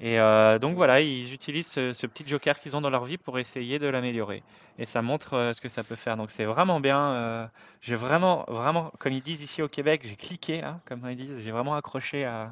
Et 0.00 0.18
donc 0.60 0.76
voilà, 0.76 1.00
ils 1.00 1.34
utilisent 1.34 1.72
ce, 1.72 2.06
petit 2.06 2.24
joker 2.24 2.60
qu'ils 2.60 2.76
ont 2.76 2.80
dans 2.80 2.88
leur 2.88 3.04
vie 3.04 3.18
pour 3.18 3.36
essayer 3.40 3.80
de 3.80 3.88
l'améliorer. 3.88 4.44
Et 4.78 4.86
ça 4.86 5.02
montre 5.02 5.50
ce 5.52 5.60
que 5.60 5.68
ça 5.68 5.82
peut 5.82 5.96
faire. 5.96 6.16
Donc 6.16 6.30
c'est 6.30 6.44
vraiment 6.44 6.78
bien. 6.78 7.50
j'ai 7.82 7.96
vraiment, 7.96 8.44
vraiment, 8.46 8.92
comme 9.00 9.12
ils 9.12 9.20
disent 9.20 9.42
ici 9.42 9.60
au 9.60 9.66
Québec, 9.66 10.02
j'ai 10.04 10.14
cliqué, 10.14 10.62
hein, 10.62 10.78
comme 10.86 11.00
ils 11.10 11.16
disent, 11.16 11.40
j'ai 11.40 11.50
vraiment 11.50 11.74
accroché 11.74 12.24
à, 12.24 12.50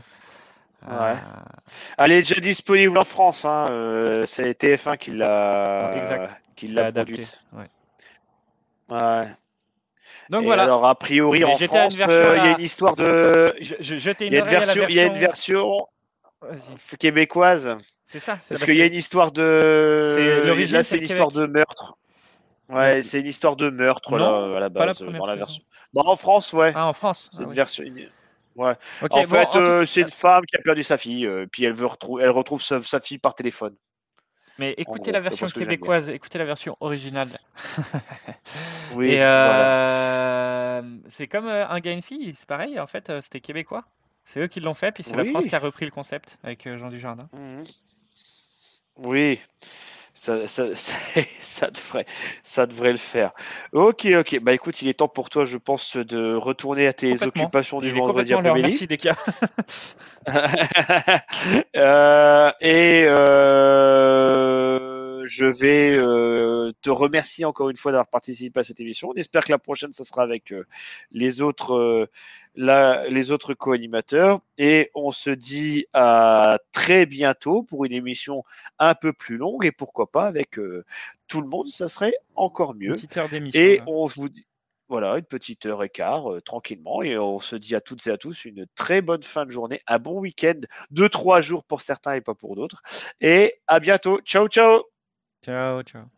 Ouais. 0.86 1.16
Elle 1.98 2.12
est 2.12 2.18
déjà 2.18 2.40
disponible 2.40 2.96
en 2.98 3.04
France. 3.04 3.44
Hein. 3.44 3.66
c'est 4.26 4.62
TF1 4.62 4.96
qui 4.98 5.12
l'a, 5.12 6.28
qui 6.54 6.68
l'a 6.68 6.92
produite. 6.92 7.42
Ouais. 7.52 7.68
Ouais. 8.88 9.26
Donc 10.30 10.44
voilà. 10.44 10.64
Alors 10.64 10.86
a 10.86 10.94
priori 10.94 11.44
en 11.44 11.56
France, 11.56 11.96
euh, 12.00 12.32
il 12.36 12.44
y 12.44 12.46
a 12.46 12.50
une 12.52 12.60
histoire 12.60 12.96
de. 12.96 13.54
Je, 13.60 14.10
il 14.20 14.32
y 14.32 14.36
a 14.36 14.40
une 14.40 14.48
version, 14.48 14.86
il 14.88 14.94
y 14.94 15.00
a 15.00 15.06
une 15.06 15.18
version 15.18 15.86
québécoise. 16.98 17.76
C'est 18.06 18.20
ça. 18.20 18.38
Parce 18.48 18.62
qu'il 18.62 18.76
y 18.76 18.82
a 18.82 18.86
une 18.86 18.94
histoire 18.94 19.32
de. 19.32 20.42
Là, 20.72 20.82
c'est 20.82 20.98
une 20.98 21.04
histoire 21.04 21.30
de 21.30 21.46
meurtre. 21.46 21.96
Ouais, 22.68 23.00
c'est 23.02 23.20
une 23.20 23.26
histoire 23.26 23.54
de 23.54 23.70
meurtre 23.70 24.16
là, 24.18 24.56
à 24.56 24.60
la 24.60 24.68
base 24.68 25.00
la 25.00 25.18
dans 25.18 25.26
la 25.26 25.36
version. 25.36 25.62
Non, 25.94 26.02
en 26.04 26.16
France, 26.16 26.52
ouais. 26.52 26.72
Ah, 26.74 26.86
en 26.86 26.92
France. 26.92 27.28
C'est 27.30 27.42
ah 27.42 27.44
une 27.44 27.52
version. 27.52 27.84
Ouais. 28.56 28.74
en 29.10 29.24
fait, 29.24 29.48
euh, 29.54 29.84
c'est 29.84 30.00
une 30.00 30.08
femme 30.08 30.44
qui 30.46 30.56
a 30.56 30.60
perdu 30.60 30.82
sa 30.82 30.96
fille, 30.96 31.26
euh, 31.26 31.46
puis 31.50 31.64
elle 31.64 31.74
veut 31.74 31.86
retrouver, 31.86 32.24
elle 32.24 32.30
retrouve 32.30 32.62
sa, 32.62 33.00
fille 33.00 33.18
par 33.18 33.34
téléphone. 33.34 33.74
Mais 34.58 34.74
écoutez 34.78 35.12
la 35.12 35.20
version 35.20 35.46
québécoise, 35.46 36.08
écoutez 36.08 36.38
la 36.38 36.46
version 36.46 36.76
originale. 36.80 37.38
oui. 38.94 39.18
Euh, 40.76 40.82
c'est 41.08 41.26
comme 41.26 41.46
euh, 41.46 41.66
un 41.68 41.80
gars 41.80 41.92
une 41.92 42.02
fille, 42.02 42.34
c'est 42.36 42.46
pareil. 42.46 42.78
En 42.78 42.86
fait, 42.86 43.08
euh, 43.08 43.20
c'était 43.22 43.40
québécois. 43.40 43.84
C'est 44.26 44.40
eux 44.40 44.46
qui 44.46 44.60
l'ont 44.60 44.74
fait, 44.74 44.92
puis 44.92 45.02
c'est 45.02 45.16
la 45.16 45.24
France 45.24 45.46
qui 45.46 45.54
a 45.54 45.58
repris 45.58 45.84
le 45.84 45.90
concept 45.90 46.38
avec 46.42 46.68
Jean 46.76 46.88
Dujardin. 46.88 47.28
Mmh 47.32 47.62
oui. 48.98 49.40
Ça, 50.16 50.48
ça, 50.48 50.64
ça, 50.74 51.70
devrait, 51.70 52.06
ça 52.42 52.66
devrait 52.66 52.92
le 52.92 52.98
faire. 52.98 53.32
Ok, 53.72 54.06
ok. 54.06 54.40
Bah 54.40 54.52
écoute, 54.52 54.82
il 54.82 54.88
est 54.88 54.94
temps 54.94 55.08
pour 55.08 55.30
toi, 55.30 55.44
je 55.44 55.58
pense, 55.58 55.96
de 55.96 56.34
retourner 56.34 56.86
à 56.86 56.92
tes 56.92 57.22
occupations 57.22 57.80
du 57.80 57.92
vendredi 57.92 58.32
après-midi. 58.34 58.62
Merci, 58.62 58.86
Deka. 58.86 59.14
euh, 61.76 62.50
et 62.60 63.04
euh, 63.06 64.85
je 65.26 65.46
vais 65.46 65.92
euh, 65.92 66.72
te 66.82 66.90
remercier 66.90 67.44
encore 67.44 67.70
une 67.70 67.76
fois 67.76 67.92
d'avoir 67.92 68.08
participé 68.08 68.60
à 68.60 68.62
cette 68.62 68.80
émission. 68.80 69.10
On 69.10 69.14
espère 69.14 69.44
que 69.44 69.52
la 69.52 69.58
prochaine, 69.58 69.92
ça 69.92 70.04
sera 70.04 70.22
avec 70.22 70.52
euh, 70.52 70.64
les 71.12 71.42
autres 71.42 71.74
euh, 71.74 72.06
les 72.56 73.30
autres 73.30 73.54
co-animateurs. 73.54 74.40
Et 74.56 74.90
on 74.94 75.10
se 75.10 75.30
dit 75.30 75.86
à 75.92 76.58
très 76.72 77.04
bientôt 77.04 77.62
pour 77.62 77.84
une 77.84 77.92
émission 77.92 78.44
un 78.78 78.94
peu 78.94 79.12
plus 79.12 79.36
longue 79.36 79.66
et 79.66 79.72
pourquoi 79.72 80.10
pas 80.10 80.26
avec 80.26 80.58
tout 81.28 81.40
le 81.40 81.48
monde, 81.48 81.68
ça 81.68 81.88
serait 81.88 82.14
encore 82.34 82.74
mieux. 82.74 82.94
et 83.54 83.80
on 83.86 84.06
vous 84.06 84.28
dit 84.28 84.46
voilà, 84.88 85.16
une 85.16 85.24
petite 85.24 85.66
heure 85.66 85.82
et 85.82 85.88
quart, 85.88 86.32
euh, 86.32 86.40
tranquillement. 86.40 87.02
Et 87.02 87.18
on 87.18 87.38
se 87.38 87.56
dit 87.56 87.74
à 87.74 87.80
toutes 87.80 88.06
et 88.06 88.10
à 88.10 88.16
tous 88.16 88.44
une 88.44 88.66
très 88.74 89.02
bonne 89.02 89.22
fin 89.22 89.44
de 89.44 89.50
journée, 89.50 89.80
un 89.86 89.98
bon 89.98 90.20
week-end, 90.20 90.60
de 90.90 91.08
trois 91.08 91.40
jours 91.40 91.64
pour 91.64 91.82
certains 91.82 92.14
et 92.14 92.20
pas 92.20 92.34
pour 92.34 92.56
d'autres. 92.56 92.82
Et 93.20 93.54
à 93.66 93.80
bientôt. 93.80 94.20
Ciao, 94.24 94.48
ciao. 94.48 94.95
Ciao, 95.42 95.82
ciao. 95.82 96.10